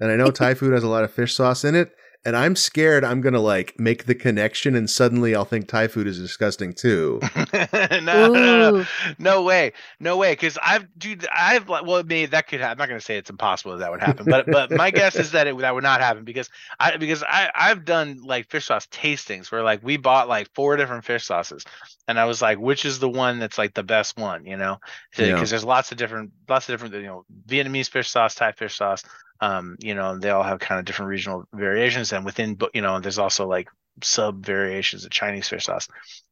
and 0.00 0.10
I 0.10 0.16
know 0.16 0.30
Thai 0.30 0.54
food 0.54 0.72
has 0.72 0.82
a 0.82 0.88
lot 0.88 1.04
of 1.04 1.12
fish 1.12 1.34
sauce 1.34 1.64
in 1.64 1.74
it. 1.74 1.92
And 2.26 2.36
I'm 2.36 2.56
scared 2.56 3.04
I'm 3.04 3.22
gonna 3.22 3.40
like 3.40 3.78
make 3.80 4.06
the 4.06 4.14
connection, 4.14 4.74
and 4.76 4.90
suddenly 4.90 5.34
I'll 5.34 5.46
think 5.46 5.68
Thai 5.68 5.88
food 5.88 6.06
is 6.08 6.18
disgusting 6.18 6.74
too. 6.74 7.26
no, 7.52 8.00
no, 8.02 8.28
no, 8.34 8.72
Ooh. 8.72 8.86
no 9.18 9.42
way, 9.42 9.72
no 9.98 10.16
way. 10.16 10.32
Because 10.32 10.58
I've, 10.62 10.86
dude, 10.98 11.26
I've 11.34 11.68
like, 11.68 11.84
well, 11.84 12.02
maybe 12.04 12.26
that 12.26 12.46
could. 12.46 12.60
happen. 12.60 12.72
I'm 12.72 12.78
not 12.78 12.88
gonna 12.88 13.00
say 13.00 13.16
it's 13.18 13.30
impossible 13.30 13.72
that, 13.72 13.78
that 13.78 13.90
would 13.90 14.00
happen, 14.00 14.26
but 14.26 14.50
but 14.50 14.70
my 14.72 14.90
guess 14.90 15.18
is 15.18 15.32
that 15.32 15.46
it 15.46 15.56
that 15.58 15.74
would 15.74 15.82
not 15.82 16.00
happen 16.00 16.24
because 16.24 16.48
I 16.78 16.96
because 16.98 17.22
I 17.22 17.50
I've 17.54 17.84
done 17.84 18.20
like 18.22 18.50
fish 18.50 18.66
sauce 18.66 18.86
tastings 18.86 19.50
where 19.50 19.62
like 19.62 19.82
we 19.82 19.96
bought 19.96 20.28
like 20.28 20.48
four 20.54 20.76
different 20.76 21.04
fish 21.04 21.24
sauces, 21.24 21.64
and 22.06 22.18
I 22.18 22.26
was 22.26 22.40
like, 22.42 22.58
which 22.58 22.84
is 22.84 22.98
the 22.98 23.08
one 23.08 23.38
that's 23.38 23.58
like 23.58 23.74
the 23.74 23.82
best 23.82 24.16
one, 24.18 24.44
you 24.44 24.56
know? 24.56 24.78
Because 25.16 25.50
Yeah. 25.50 25.50
there's 25.50 25.64
lots 25.64 25.90
of 25.92 25.98
different, 25.98 26.30
lots 26.48 26.68
of 26.68 26.74
different, 26.74 26.94
you 26.94 27.02
know, 27.02 27.24
Vietnamese 27.48 27.88
fish 27.88 28.08
sauce, 28.10 28.34
Thai 28.34 28.52
fish 28.52 28.76
sauce. 28.76 29.02
Um, 29.40 29.76
you 29.80 29.94
know, 29.94 30.18
they 30.18 30.30
all 30.30 30.42
have 30.42 30.58
kind 30.60 30.78
of 30.78 30.84
different 30.84 31.10
regional 31.10 31.44
variations, 31.52 32.12
and 32.12 32.24
within, 32.24 32.58
you 32.74 32.82
know, 32.82 33.00
there's 33.00 33.18
also 33.18 33.46
like 33.46 33.68
sub 34.02 34.44
variations 34.44 35.04
of 35.04 35.10
Chinese 35.10 35.48
fish 35.48 35.64
sauce. 35.64 35.88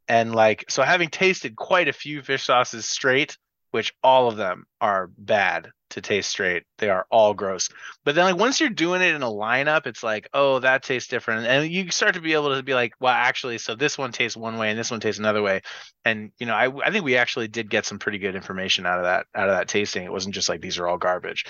And 0.08 0.34
like, 0.34 0.64
so 0.68 0.82
having 0.82 1.08
tasted 1.08 1.56
quite 1.56 1.88
a 1.88 1.92
few 1.92 2.22
fish 2.22 2.44
sauces 2.44 2.88
straight, 2.88 3.38
which 3.70 3.94
all 4.02 4.28
of 4.28 4.36
them 4.36 4.66
are 4.80 5.10
bad 5.18 5.70
to 5.90 6.00
taste 6.00 6.30
straight, 6.30 6.64
they 6.78 6.90
are 6.90 7.06
all 7.10 7.34
gross. 7.34 7.68
But 8.04 8.14
then, 8.14 8.24
like, 8.24 8.36
once 8.36 8.60
you're 8.60 8.70
doing 8.70 9.00
it 9.00 9.14
in 9.14 9.22
a 9.22 9.26
lineup, 9.26 9.86
it's 9.86 10.02
like, 10.02 10.28
oh, 10.32 10.58
that 10.58 10.82
tastes 10.82 11.08
different. 11.08 11.46
And 11.46 11.70
you 11.70 11.90
start 11.90 12.14
to 12.14 12.20
be 12.20 12.34
able 12.34 12.54
to 12.54 12.62
be 12.62 12.74
like, 12.74 12.92
well, 13.00 13.12
actually, 13.12 13.58
so 13.58 13.74
this 13.74 13.96
one 13.96 14.12
tastes 14.12 14.36
one 14.36 14.58
way 14.58 14.70
and 14.70 14.78
this 14.78 14.90
one 14.90 15.00
tastes 15.00 15.18
another 15.18 15.42
way. 15.42 15.62
And, 16.04 16.32
you 16.38 16.46
know, 16.46 16.54
I, 16.54 16.70
I 16.84 16.90
think 16.90 17.04
we 17.04 17.16
actually 17.16 17.48
did 17.48 17.70
get 17.70 17.86
some 17.86 17.98
pretty 17.98 18.18
good 18.18 18.36
information 18.36 18.86
out 18.86 18.98
of 18.98 19.04
that, 19.04 19.26
out 19.34 19.48
of 19.48 19.56
that 19.56 19.68
tasting. 19.68 20.04
It 20.04 20.12
wasn't 20.12 20.34
just 20.34 20.48
like, 20.48 20.60
these 20.60 20.78
are 20.78 20.86
all 20.86 20.98
garbage 20.98 21.46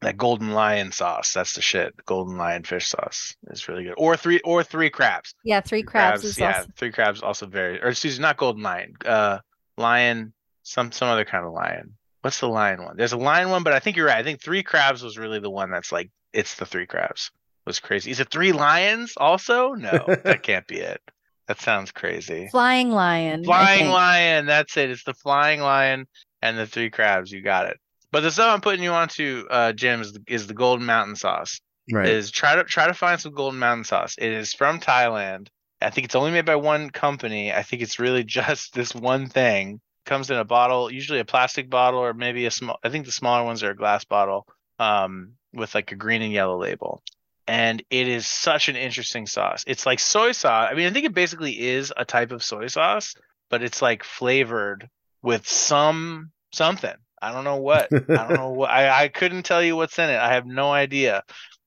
that 0.00 0.16
golden 0.16 0.52
lion 0.52 0.92
sauce 0.92 1.32
that's 1.32 1.54
the 1.54 1.62
shit 1.62 1.94
golden 2.04 2.36
lion 2.36 2.62
fish 2.62 2.88
sauce 2.88 3.34
is 3.48 3.68
really 3.68 3.84
good 3.84 3.94
or 3.96 4.16
three 4.16 4.40
or 4.40 4.62
three 4.62 4.90
crabs 4.90 5.34
Yeah, 5.44 5.60
three 5.60 5.82
crabs, 5.82 6.24
is 6.24 6.38
yeah 6.38 6.58
also 6.58 6.68
three 6.76 6.92
crabs 6.92 7.22
also 7.22 7.46
very 7.46 7.80
or 7.80 7.88
excuse 7.88 8.18
me 8.18 8.22
not 8.22 8.36
golden 8.36 8.62
lion 8.62 8.94
uh 9.04 9.38
lion 9.76 10.32
some 10.62 10.92
some 10.92 11.08
other 11.08 11.24
kind 11.24 11.44
of 11.44 11.52
lion 11.52 11.94
what's 12.22 12.40
the 12.40 12.48
lion 12.48 12.82
one 12.82 12.96
there's 12.96 13.12
a 13.12 13.18
lion 13.18 13.50
one 13.50 13.62
but 13.62 13.72
i 13.72 13.78
think 13.78 13.96
you're 13.96 14.06
right 14.06 14.18
i 14.18 14.22
think 14.22 14.42
three 14.42 14.62
crabs 14.62 15.02
was 15.02 15.18
really 15.18 15.40
the 15.40 15.50
one 15.50 15.70
that's 15.70 15.92
like 15.92 16.10
it's 16.32 16.56
the 16.56 16.66
three 16.66 16.86
crabs 16.86 17.30
it 17.34 17.68
was 17.70 17.80
crazy 17.80 18.10
is 18.10 18.20
it 18.20 18.30
three 18.30 18.52
lions 18.52 19.14
also 19.16 19.72
no 19.72 20.04
that 20.24 20.42
can't 20.42 20.66
be 20.66 20.78
it 20.78 21.00
that 21.48 21.60
sounds 21.60 21.92
crazy 21.92 22.48
flying 22.50 22.90
lion. 22.90 23.44
Flying 23.44 23.88
lion. 23.88 24.46
That's 24.46 24.76
it. 24.76 24.90
It's 24.90 25.04
the 25.04 25.14
flying 25.14 25.60
lion 25.60 26.06
and 26.40 26.58
the 26.58 26.66
three 26.66 26.90
crabs. 26.90 27.30
You 27.30 27.42
got 27.42 27.66
it. 27.66 27.78
But 28.14 28.20
the 28.20 28.30
stuff 28.30 28.54
I'm 28.54 28.60
putting 28.60 28.84
you 28.84 28.92
onto, 28.92 29.44
uh, 29.50 29.72
Jim, 29.72 30.00
is 30.00 30.12
the, 30.12 30.22
is 30.28 30.46
the 30.46 30.54
golden 30.54 30.86
mountain 30.86 31.16
sauce. 31.16 31.60
Right. 31.90 32.06
Is 32.08 32.30
try 32.30 32.54
to 32.54 32.62
try 32.62 32.86
to 32.86 32.94
find 32.94 33.20
some 33.20 33.32
golden 33.32 33.58
mountain 33.58 33.82
sauce. 33.82 34.14
It 34.16 34.30
is 34.30 34.54
from 34.54 34.78
Thailand. 34.78 35.48
I 35.82 35.90
think 35.90 36.04
it's 36.04 36.14
only 36.14 36.30
made 36.30 36.44
by 36.44 36.54
one 36.54 36.90
company. 36.90 37.52
I 37.52 37.64
think 37.64 37.82
it's 37.82 37.98
really 37.98 38.22
just 38.38 38.72
this 38.72 38.94
one 38.94 39.26
thing. 39.26 39.80
Comes 40.06 40.30
in 40.30 40.36
a 40.36 40.44
bottle, 40.44 40.92
usually 40.92 41.18
a 41.18 41.24
plastic 41.24 41.68
bottle 41.68 41.98
or 41.98 42.14
maybe 42.14 42.46
a 42.46 42.52
small. 42.52 42.78
I 42.84 42.88
think 42.88 43.04
the 43.04 43.10
smaller 43.10 43.42
ones 43.42 43.64
are 43.64 43.70
a 43.70 43.76
glass 43.76 44.04
bottle, 44.04 44.46
um, 44.78 45.32
with 45.52 45.74
like 45.74 45.90
a 45.90 45.96
green 45.96 46.22
and 46.22 46.32
yellow 46.32 46.56
label. 46.56 47.02
And 47.48 47.82
it 47.90 48.06
is 48.06 48.28
such 48.28 48.68
an 48.68 48.76
interesting 48.76 49.26
sauce. 49.26 49.64
It's 49.66 49.86
like 49.86 49.98
soy 49.98 50.30
sauce. 50.30 50.68
I 50.70 50.74
mean, 50.74 50.86
I 50.86 50.90
think 50.90 51.06
it 51.06 51.14
basically 51.14 51.58
is 51.58 51.92
a 51.96 52.04
type 52.04 52.30
of 52.30 52.44
soy 52.44 52.68
sauce, 52.68 53.16
but 53.50 53.64
it's 53.64 53.82
like 53.82 54.04
flavored 54.04 54.88
with 55.20 55.48
some 55.48 56.30
something. 56.52 56.94
I 57.24 57.32
don't 57.32 57.44
know 57.44 57.56
what. 57.56 57.88
I 57.92 57.98
don't 57.98 58.34
know 58.34 58.50
what. 58.50 58.70
I, 58.70 59.04
I 59.04 59.08
couldn't 59.08 59.44
tell 59.44 59.62
you 59.62 59.76
what's 59.76 59.98
in 59.98 60.10
it. 60.10 60.18
I 60.18 60.34
have 60.34 60.46
no 60.46 60.72
idea. 60.72 61.22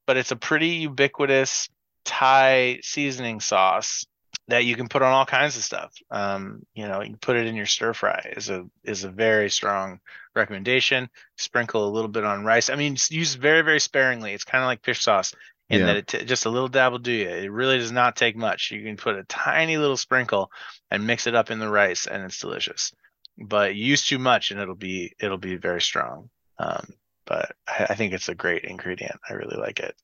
But 0.05 0.17
it's 0.17 0.31
a 0.31 0.35
pretty 0.37 0.69
ubiquitous 0.69 1.67
Thai 2.05 2.79
seasoning 2.81 3.41
sauce 3.41 4.05
that 4.47 4.63
you 4.63 4.77
can 4.77 4.87
put 4.87 5.01
on 5.01 5.11
all 5.11 5.25
kinds 5.25 5.57
of 5.57 5.63
stuff. 5.63 5.91
Um, 6.09 6.61
you 6.73 6.87
know, 6.87 7.01
you 7.01 7.09
can 7.09 7.17
put 7.17 7.35
it 7.35 7.47
in 7.47 7.55
your 7.55 7.65
stir 7.65 7.93
fry 7.93 8.33
is 8.37 8.49
a 8.49 8.65
is 8.83 9.03
a 9.03 9.09
very 9.09 9.49
strong 9.49 9.99
recommendation. 10.35 11.09
Sprinkle 11.37 11.85
a 11.85 11.91
little 11.91 12.07
bit 12.07 12.23
on 12.23 12.45
rice. 12.45 12.69
I 12.69 12.75
mean, 12.75 12.95
use 13.09 13.35
very 13.35 13.61
very 13.61 13.81
sparingly. 13.81 14.33
It's 14.33 14.45
kind 14.45 14.63
of 14.63 14.67
like 14.67 14.85
fish 14.85 15.01
sauce 15.01 15.33
in 15.69 15.81
Yeah. 15.81 15.85
that 15.87 15.95
it 15.97 16.07
t- 16.07 16.23
just 16.25 16.45
a 16.45 16.49
little 16.49 16.69
dab 16.69 16.93
will 16.93 16.99
do 16.99 17.11
you. 17.11 17.27
It 17.27 17.51
really 17.51 17.77
does 17.77 17.91
not 17.91 18.15
take 18.15 18.37
much. 18.37 18.71
You 18.71 18.81
can 18.83 18.95
put 18.95 19.17
a 19.17 19.25
tiny 19.25 19.75
little 19.75 19.97
sprinkle 19.97 20.49
and 20.89 21.05
mix 21.05 21.27
it 21.27 21.35
up 21.35 21.51
in 21.51 21.59
the 21.59 21.69
rice, 21.69 22.07
and 22.07 22.23
it's 22.23 22.39
delicious. 22.39 22.93
But 23.37 23.75
use 23.75 24.05
too 24.05 24.17
much, 24.19 24.51
and 24.51 24.59
it'll 24.59 24.75
be 24.75 25.13
it'll 25.19 25.37
be 25.37 25.55
very 25.57 25.81
strong. 25.81 26.29
Um, 26.59 26.87
but 27.25 27.51
I, 27.67 27.87
I 27.89 27.95
think 27.95 28.13
it's 28.13 28.29
a 28.29 28.35
great 28.35 28.63
ingredient. 28.63 29.19
I 29.29 29.33
really 29.33 29.57
like 29.57 29.79
it. 29.79 29.95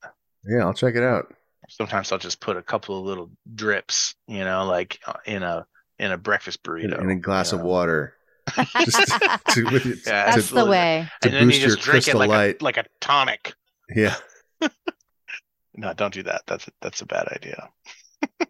yeah, 0.44 0.64
I'll 0.64 0.74
check 0.74 0.94
it 0.94 1.02
out. 1.02 1.34
Sometimes 1.68 2.12
I'll 2.12 2.18
just 2.18 2.40
put 2.40 2.56
a 2.56 2.62
couple 2.62 2.98
of 2.98 3.04
little 3.06 3.30
drips, 3.54 4.14
you 4.28 4.44
know, 4.44 4.66
like 4.66 5.00
uh, 5.06 5.14
in 5.24 5.42
a 5.42 5.66
in 5.98 6.12
a 6.12 6.18
breakfast 6.18 6.60
In, 6.66 6.72
burrito. 6.72 7.00
in 7.00 7.10
a 7.10 7.16
glass 7.16 7.52
you 7.52 7.58
of 7.58 7.64
water. 7.64 8.14
Just 8.84 9.08
to, 9.54 9.64
with 9.72 9.86
it, 9.86 10.00
Yeah, 10.06 10.34
That's 10.34 10.48
to, 10.48 10.54
the 10.54 10.66
way. 10.66 11.08
to 11.22 11.28
and 11.28 11.34
then 11.34 11.42
you 11.44 11.48
boost 11.48 11.60
your 11.60 11.70
just 11.70 11.80
drink 11.82 11.96
it 12.08 12.10
crystal 12.12 12.18
like 12.20 12.28
light. 12.28 12.60
a 12.60 12.64
like 12.64 12.76
a 12.76 12.84
tonic. 13.00 13.54
yeah. 13.94 14.14
No, 15.76 15.92
don't 15.94 16.12
do 16.14 16.22
that. 16.24 16.42
That's 16.46 16.68
that's 16.82 17.00
a 17.00 17.06
bad 17.06 17.26
idea. 17.28 17.68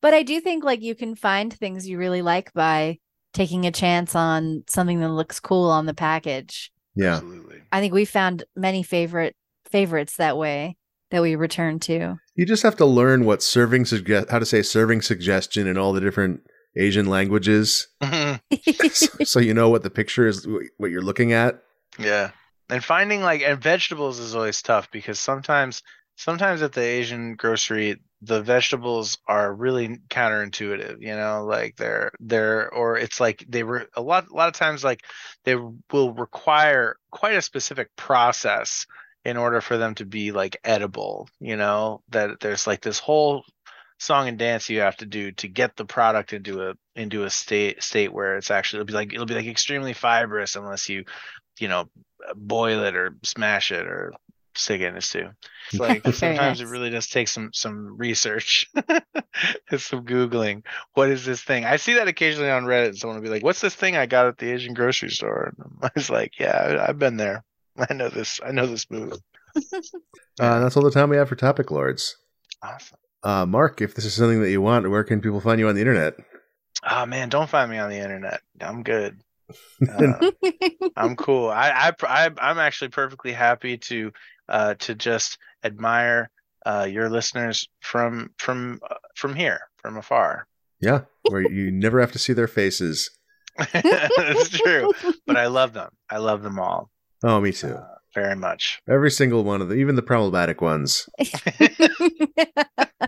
But 0.00 0.14
I 0.14 0.22
do 0.24 0.40
think 0.40 0.64
like 0.64 0.82
you 0.82 0.94
can 0.94 1.14
find 1.14 1.52
things 1.52 1.88
you 1.88 1.96
really 1.98 2.22
like 2.22 2.52
by 2.52 2.98
taking 3.32 3.66
a 3.66 3.70
chance 3.70 4.14
on 4.14 4.64
something 4.68 5.00
that 5.00 5.10
looks 5.10 5.40
cool 5.40 5.70
on 5.70 5.86
the 5.86 5.94
package. 5.94 6.72
Yeah. 6.94 7.14
Absolutely. 7.14 7.62
I 7.72 7.80
think 7.80 7.94
we 7.94 8.04
found 8.04 8.44
many 8.56 8.82
favorite 8.82 9.36
favorites 9.68 10.16
that 10.16 10.36
way 10.36 10.76
that 11.10 11.22
we 11.22 11.36
return 11.36 11.78
to. 11.80 12.16
You 12.34 12.46
just 12.46 12.62
have 12.62 12.76
to 12.76 12.86
learn 12.86 13.24
what 13.24 13.42
serving 13.42 13.84
suggest 13.84 14.30
how 14.30 14.38
to 14.38 14.46
say 14.46 14.62
serving 14.62 15.02
suggestion 15.02 15.66
in 15.66 15.76
all 15.76 15.92
the 15.92 16.00
different 16.00 16.40
Asian 16.76 17.06
languages, 17.06 17.88
mm-hmm. 18.00 18.88
so, 18.92 19.24
so 19.24 19.40
you 19.40 19.52
know 19.52 19.68
what 19.68 19.82
the 19.82 19.90
picture 19.90 20.26
is, 20.26 20.46
what 20.78 20.90
you're 20.90 21.02
looking 21.02 21.32
at. 21.32 21.62
Yeah. 21.98 22.30
And 22.68 22.84
finding 22.84 23.22
like 23.22 23.42
and 23.42 23.60
vegetables 23.60 24.20
is 24.20 24.36
always 24.36 24.62
tough 24.62 24.90
because 24.92 25.18
sometimes 25.18 25.82
sometimes 26.16 26.62
at 26.62 26.72
the 26.72 26.82
Asian 26.82 27.34
grocery 27.34 28.00
the 28.22 28.42
vegetables 28.42 29.18
are 29.26 29.52
really 29.52 29.98
counterintuitive, 30.08 31.00
you 31.00 31.16
know, 31.16 31.44
like 31.44 31.76
they're 31.76 32.12
they're 32.20 32.72
or 32.72 32.98
it's 32.98 33.18
like 33.20 33.44
they 33.48 33.62
were 33.62 33.86
a 33.94 34.02
lot 34.02 34.28
a 34.30 34.34
lot 34.34 34.48
of 34.48 34.54
times 34.54 34.84
like 34.84 35.02
they 35.44 35.56
will 35.56 36.12
require 36.12 36.96
quite 37.10 37.36
a 37.36 37.42
specific 37.42 37.88
process 37.96 38.86
in 39.24 39.36
order 39.36 39.60
for 39.60 39.78
them 39.78 39.94
to 39.94 40.04
be 40.04 40.32
like 40.32 40.58
edible, 40.64 41.28
you 41.40 41.56
know, 41.56 42.02
that 42.10 42.40
there's 42.40 42.66
like 42.66 42.82
this 42.82 42.98
whole 42.98 43.44
song 43.98 44.28
and 44.28 44.38
dance 44.38 44.68
you 44.70 44.80
have 44.80 44.96
to 44.96 45.06
do 45.06 45.30
to 45.32 45.46
get 45.48 45.76
the 45.76 45.84
product 45.84 46.32
into 46.32 46.68
a 46.68 46.74
into 46.96 47.24
a 47.24 47.30
state 47.30 47.82
state 47.82 48.12
where 48.12 48.36
it's 48.36 48.50
actually 48.50 48.78
it'll 48.78 48.86
be 48.86 48.94
like 48.94 49.12
it'll 49.12 49.26
be 49.26 49.34
like 49.34 49.46
extremely 49.46 49.92
fibrous 49.92 50.56
unless 50.56 50.88
you 50.88 51.04
you 51.58 51.68
know 51.68 51.88
boil 52.34 52.82
it 52.84 52.96
or 52.96 53.14
smash 53.22 53.70
it 53.72 53.86
or 53.86 54.12
stick 54.54 54.80
it 54.80 54.86
in 54.86 54.96
a 54.96 55.00
stew. 55.00 55.28
It's 55.70 55.80
like 55.80 56.06
sometimes 56.14 56.60
it 56.60 56.68
really 56.68 56.90
does 56.90 57.06
take 57.08 57.28
some 57.28 57.50
some 57.52 57.96
research, 57.96 58.68
some 59.76 60.04
googling. 60.04 60.64
What 60.94 61.10
is 61.10 61.24
this 61.24 61.40
thing? 61.42 61.64
I 61.64 61.76
see 61.76 61.94
that 61.94 62.08
occasionally 62.08 62.50
on 62.50 62.64
Reddit. 62.64 62.96
Someone 62.96 63.18
will 63.18 63.24
be 63.24 63.30
like, 63.30 63.44
"What's 63.44 63.60
this 63.60 63.74
thing 63.74 63.96
I 63.96 64.06
got 64.06 64.26
at 64.26 64.38
the 64.38 64.50
Asian 64.50 64.74
grocery 64.74 65.10
store?" 65.10 65.52
And 65.56 65.78
I 65.82 65.90
was 65.94 66.10
like, 66.10 66.38
"Yeah, 66.38 66.84
I've 66.86 66.98
been 66.98 67.16
there. 67.16 67.44
I 67.90 67.94
know 67.94 68.08
this. 68.08 68.40
I 68.44 68.52
know 68.52 68.66
this 68.66 68.90
move." 68.90 69.14
Uh, 70.40 70.60
that's 70.60 70.76
all 70.76 70.84
the 70.84 70.90
time 70.90 71.10
we 71.10 71.16
have 71.16 71.28
for 71.28 71.36
topic 71.36 71.70
lords. 71.70 72.16
Awesome. 72.62 72.98
Uh, 73.22 73.46
Mark, 73.46 73.80
if 73.80 73.94
this 73.94 74.04
is 74.04 74.14
something 74.14 74.40
that 74.42 74.50
you 74.50 74.62
want, 74.62 74.88
where 74.88 75.04
can 75.04 75.20
people 75.20 75.40
find 75.40 75.58
you 75.58 75.68
on 75.68 75.74
the 75.74 75.80
internet? 75.80 76.14
Oh 76.88 77.04
man, 77.06 77.28
don't 77.28 77.50
find 77.50 77.70
me 77.70 77.78
on 77.78 77.90
the 77.90 77.98
internet. 77.98 78.40
I'm 78.60 78.82
good. 78.82 79.20
Uh, 79.86 80.30
I'm 80.96 81.16
cool. 81.16 81.48
I, 81.50 81.70
I 81.70 81.92
I 82.06 82.30
I'm 82.40 82.58
actually 82.58 82.88
perfectly 82.88 83.32
happy 83.32 83.78
to 83.78 84.12
uh 84.50 84.74
to 84.80 84.94
just 84.94 85.38
admire 85.64 86.28
uh 86.66 86.86
your 86.90 87.08
listeners 87.08 87.68
from 87.80 88.30
from 88.38 88.80
uh, 88.90 88.94
from 89.16 89.34
here 89.34 89.60
from 89.76 89.96
afar. 89.96 90.46
Yeah, 90.80 91.02
where 91.24 91.40
you 91.42 91.70
never 91.70 92.00
have 92.00 92.12
to 92.12 92.18
see 92.18 92.32
their 92.32 92.48
faces. 92.48 93.10
It's 93.74 94.48
true, 94.50 94.92
but 95.26 95.36
I 95.36 95.46
love 95.46 95.72
them. 95.74 95.90
I 96.08 96.18
love 96.18 96.42
them 96.42 96.58
all 96.58 96.90
Oh, 97.22 97.40
me 97.40 97.52
too. 97.52 97.74
uh, 97.74 97.86
very 98.14 98.34
much. 98.36 98.80
Every 98.88 99.10
single 99.10 99.44
one 99.44 99.60
of 99.60 99.68
them, 99.68 99.78
even 99.78 99.94
the 99.96 100.02
problematic 100.02 100.60
ones. 100.62 101.08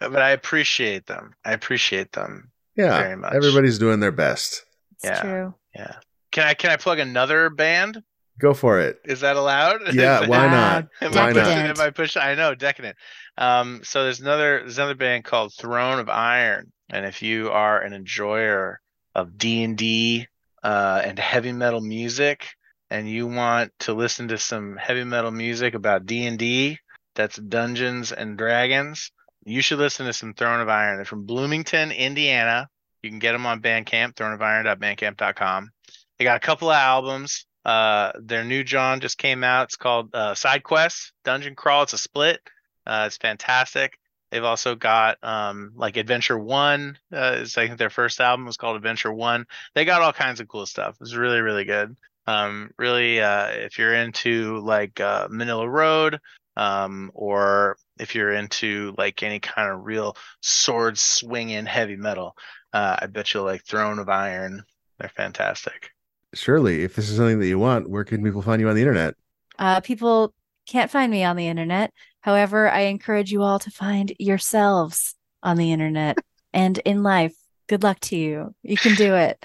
But 0.00 0.22
I 0.22 0.30
appreciate 0.30 1.06
them. 1.06 1.34
I 1.44 1.52
appreciate 1.52 2.12
them. 2.12 2.52
Yeah, 2.76 2.98
Very 2.98 3.16
much. 3.16 3.34
everybody's 3.34 3.78
doing 3.78 3.98
their 4.00 4.12
best. 4.12 4.64
It's 4.92 5.04
Yeah. 5.04 5.20
true. 5.20 5.54
Yeah. 5.74 5.94
Can 6.30 6.46
I 6.46 6.54
can 6.54 6.70
I 6.70 6.76
plug 6.76 6.98
another 7.00 7.50
band? 7.50 8.02
Go 8.38 8.54
for 8.54 8.78
it. 8.80 9.00
Is 9.04 9.20
that 9.20 9.36
allowed? 9.36 9.92
Yeah, 9.92 10.26
why 10.28 10.46
not? 10.46 10.88
Am 11.00 11.12
Why 11.12 11.30
I 11.30 11.32
not? 11.32 11.44
pushing? 11.44 11.58
Am 11.58 11.80
I 11.80 11.90
pushing? 11.90 12.22
I 12.22 12.34
know, 12.34 12.54
decadent. 12.54 12.96
Um, 13.36 13.80
so 13.82 14.04
there's 14.04 14.20
another 14.20 14.60
there's 14.60 14.78
another 14.78 14.94
band 14.94 15.24
called 15.24 15.52
Throne 15.54 15.98
of 15.98 16.08
Iron, 16.08 16.72
and 16.90 17.04
if 17.04 17.22
you 17.22 17.50
are 17.50 17.80
an 17.80 17.92
enjoyer 17.92 18.80
of 19.14 19.36
D 19.36 19.62
and 19.64 19.76
D 19.76 20.28
uh, 20.62 21.02
and 21.04 21.18
heavy 21.18 21.52
metal 21.52 21.80
music, 21.80 22.46
and 22.90 23.08
you 23.08 23.26
want 23.26 23.72
to 23.80 23.94
listen 23.94 24.28
to 24.28 24.38
some 24.38 24.76
heavy 24.76 25.04
metal 25.04 25.30
music 25.30 25.74
about 25.74 26.06
D 26.06 26.26
and 26.26 26.38
D 26.38 26.78
That's 27.14 27.36
Dungeons 27.36 28.12
and 28.12 28.38
Dragons. 28.38 29.10
You 29.44 29.62
should 29.62 29.78
listen 29.78 30.06
to 30.06 30.12
some 30.12 30.34
Throne 30.34 30.60
of 30.60 30.68
Iron. 30.68 30.96
They're 30.96 31.04
from 31.04 31.24
Bloomington, 31.24 31.90
Indiana. 31.90 32.68
You 33.02 33.10
can 33.10 33.18
get 33.18 33.32
them 33.32 33.46
on 33.46 33.62
Bandcamp, 33.62 34.14
throneofiron.bandcamp.com. 34.14 35.70
They 36.18 36.24
got 36.24 36.36
a 36.36 36.46
couple 36.46 36.70
of 36.70 36.76
albums. 36.76 37.46
Uh, 37.68 38.12
their 38.18 38.44
new 38.44 38.64
John 38.64 39.00
just 39.00 39.18
came 39.18 39.44
out. 39.44 39.64
It's 39.64 39.76
called 39.76 40.14
uh, 40.14 40.34
Side 40.34 40.62
Quest 40.62 41.12
Dungeon 41.22 41.54
Crawl. 41.54 41.82
It's 41.82 41.92
a 41.92 41.98
split. 41.98 42.40
Uh, 42.86 43.04
it's 43.06 43.18
fantastic. 43.18 43.98
They've 44.30 44.42
also 44.42 44.74
got 44.74 45.18
um, 45.22 45.72
like 45.76 45.98
Adventure 45.98 46.38
One. 46.38 46.96
Uh, 47.12 47.40
is 47.40 47.58
I 47.58 47.66
think 47.66 47.78
their 47.78 47.90
first 47.90 48.22
album 48.22 48.46
was 48.46 48.56
called 48.56 48.76
Adventure 48.76 49.12
One. 49.12 49.44
They 49.74 49.84
got 49.84 50.00
all 50.00 50.14
kinds 50.14 50.40
of 50.40 50.48
cool 50.48 50.64
stuff. 50.64 50.96
It's 51.02 51.12
really 51.12 51.42
really 51.42 51.66
good. 51.66 51.94
Um, 52.26 52.70
really, 52.78 53.20
uh, 53.20 53.48
if 53.48 53.78
you're 53.78 53.92
into 53.92 54.60
like 54.60 54.98
uh, 54.98 55.28
Manilla 55.28 55.70
Road, 55.70 56.20
um, 56.56 57.10
or 57.12 57.76
if 58.00 58.14
you're 58.14 58.32
into 58.32 58.94
like 58.96 59.22
any 59.22 59.40
kind 59.40 59.70
of 59.70 59.84
real 59.84 60.16
sword 60.40 60.98
swinging 60.98 61.66
heavy 61.66 61.96
metal, 61.96 62.34
uh, 62.72 62.96
I 63.00 63.08
bet 63.08 63.34
you'll 63.34 63.44
like 63.44 63.62
Throne 63.66 63.98
of 63.98 64.08
Iron. 64.08 64.62
They're 64.98 65.10
fantastic. 65.10 65.90
Shirley, 66.34 66.82
if 66.84 66.94
this 66.94 67.08
is 67.08 67.16
something 67.16 67.38
that 67.40 67.46
you 67.46 67.58
want, 67.58 67.88
where 67.88 68.04
can 68.04 68.22
people 68.22 68.42
find 68.42 68.60
you 68.60 68.68
on 68.68 68.74
the 68.74 68.82
internet? 68.82 69.14
Uh, 69.58 69.80
people 69.80 70.34
can't 70.66 70.90
find 70.90 71.10
me 71.10 71.24
on 71.24 71.36
the 71.36 71.48
internet. 71.48 71.92
However, 72.20 72.70
I 72.70 72.80
encourage 72.80 73.32
you 73.32 73.42
all 73.42 73.58
to 73.60 73.70
find 73.70 74.12
yourselves 74.18 75.14
on 75.42 75.56
the 75.56 75.72
internet 75.72 76.18
and 76.52 76.78
in 76.78 77.02
life. 77.02 77.34
Good 77.68 77.82
luck 77.82 78.00
to 78.00 78.16
you. 78.16 78.54
You 78.62 78.76
can 78.76 78.94
do 78.94 79.14
it. 79.14 79.44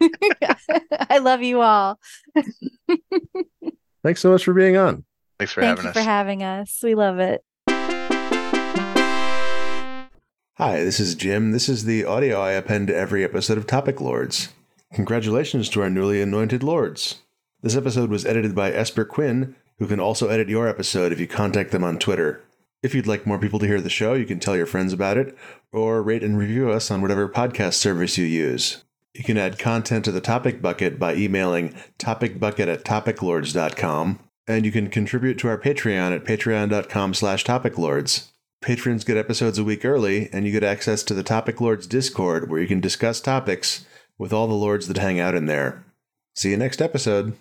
I 1.10 1.18
love 1.18 1.42
you 1.42 1.60
all. 1.60 1.98
Thanks 4.02 4.20
so 4.20 4.30
much 4.30 4.44
for 4.44 4.54
being 4.54 4.76
on. 4.76 5.04
Thanks 5.38 5.52
for 5.52 5.60
Thank 5.60 5.78
having 5.78 5.84
you 5.84 5.90
us. 5.90 5.94
for 5.94 6.02
having 6.02 6.42
us. 6.42 6.80
We 6.82 6.94
love 6.94 7.18
it. 7.18 7.42
Hi, 10.56 10.82
this 10.82 10.98
is 10.98 11.14
Jim. 11.14 11.52
This 11.52 11.68
is 11.68 11.84
the 11.84 12.04
audio 12.04 12.40
I 12.40 12.52
append 12.52 12.88
to 12.88 12.96
every 12.96 13.22
episode 13.24 13.58
of 13.58 13.66
Topic 13.66 14.00
Lords. 14.00 14.48
Congratulations 14.94 15.68
to 15.68 15.82
our 15.82 15.90
newly 15.90 16.22
anointed 16.22 16.62
lords. 16.62 17.16
This 17.60 17.76
episode 17.76 18.08
was 18.08 18.24
edited 18.24 18.54
by 18.54 18.72
Esper 18.72 19.04
Quinn, 19.04 19.54
who 19.78 19.86
can 19.86 20.00
also 20.00 20.28
edit 20.28 20.48
your 20.48 20.66
episode 20.66 21.12
if 21.12 21.20
you 21.20 21.26
contact 21.26 21.72
them 21.72 21.84
on 21.84 21.98
Twitter. 21.98 22.42
If 22.82 22.94
you'd 22.94 23.06
like 23.06 23.26
more 23.26 23.38
people 23.38 23.58
to 23.58 23.66
hear 23.66 23.80
the 23.80 23.90
show, 23.90 24.14
you 24.14 24.24
can 24.24 24.40
tell 24.40 24.56
your 24.56 24.66
friends 24.66 24.92
about 24.92 25.18
it, 25.18 25.36
or 25.72 26.02
rate 26.02 26.22
and 26.22 26.38
review 26.38 26.70
us 26.70 26.90
on 26.90 27.02
whatever 27.02 27.28
podcast 27.28 27.74
service 27.74 28.16
you 28.16 28.24
use. 28.24 28.84
You 29.12 29.24
can 29.24 29.36
add 29.36 29.58
content 29.58 30.04
to 30.06 30.12
the 30.12 30.20
topic 30.20 30.62
bucket 30.62 30.98
by 30.98 31.14
emailing 31.16 31.74
topicbucket 31.98 32.72
at 32.72 32.84
topiclords.com, 32.84 34.20
and 34.46 34.64
you 34.64 34.72
can 34.72 34.88
contribute 34.88 35.38
to 35.38 35.48
our 35.48 35.58
Patreon 35.58 36.14
at 36.14 36.24
patreon.com 36.24 37.14
slash 37.14 37.44
topiclords. 37.44 38.28
Patrons 38.62 39.04
get 39.04 39.16
episodes 39.16 39.58
a 39.58 39.64
week 39.64 39.84
early, 39.84 40.30
and 40.32 40.46
you 40.46 40.52
get 40.52 40.64
access 40.64 41.02
to 41.02 41.14
the 41.14 41.22
Topic 41.22 41.60
Lords 41.60 41.86
Discord, 41.86 42.48
where 42.48 42.60
you 42.60 42.66
can 42.66 42.80
discuss 42.80 43.20
topics 43.20 43.84
with 44.18 44.32
all 44.32 44.46
the 44.46 44.54
lords 44.54 44.88
that 44.88 44.98
hang 44.98 45.20
out 45.20 45.34
in 45.34 45.46
there. 45.46 45.84
See 46.34 46.50
you 46.50 46.56
next 46.56 46.82
episode. 46.82 47.36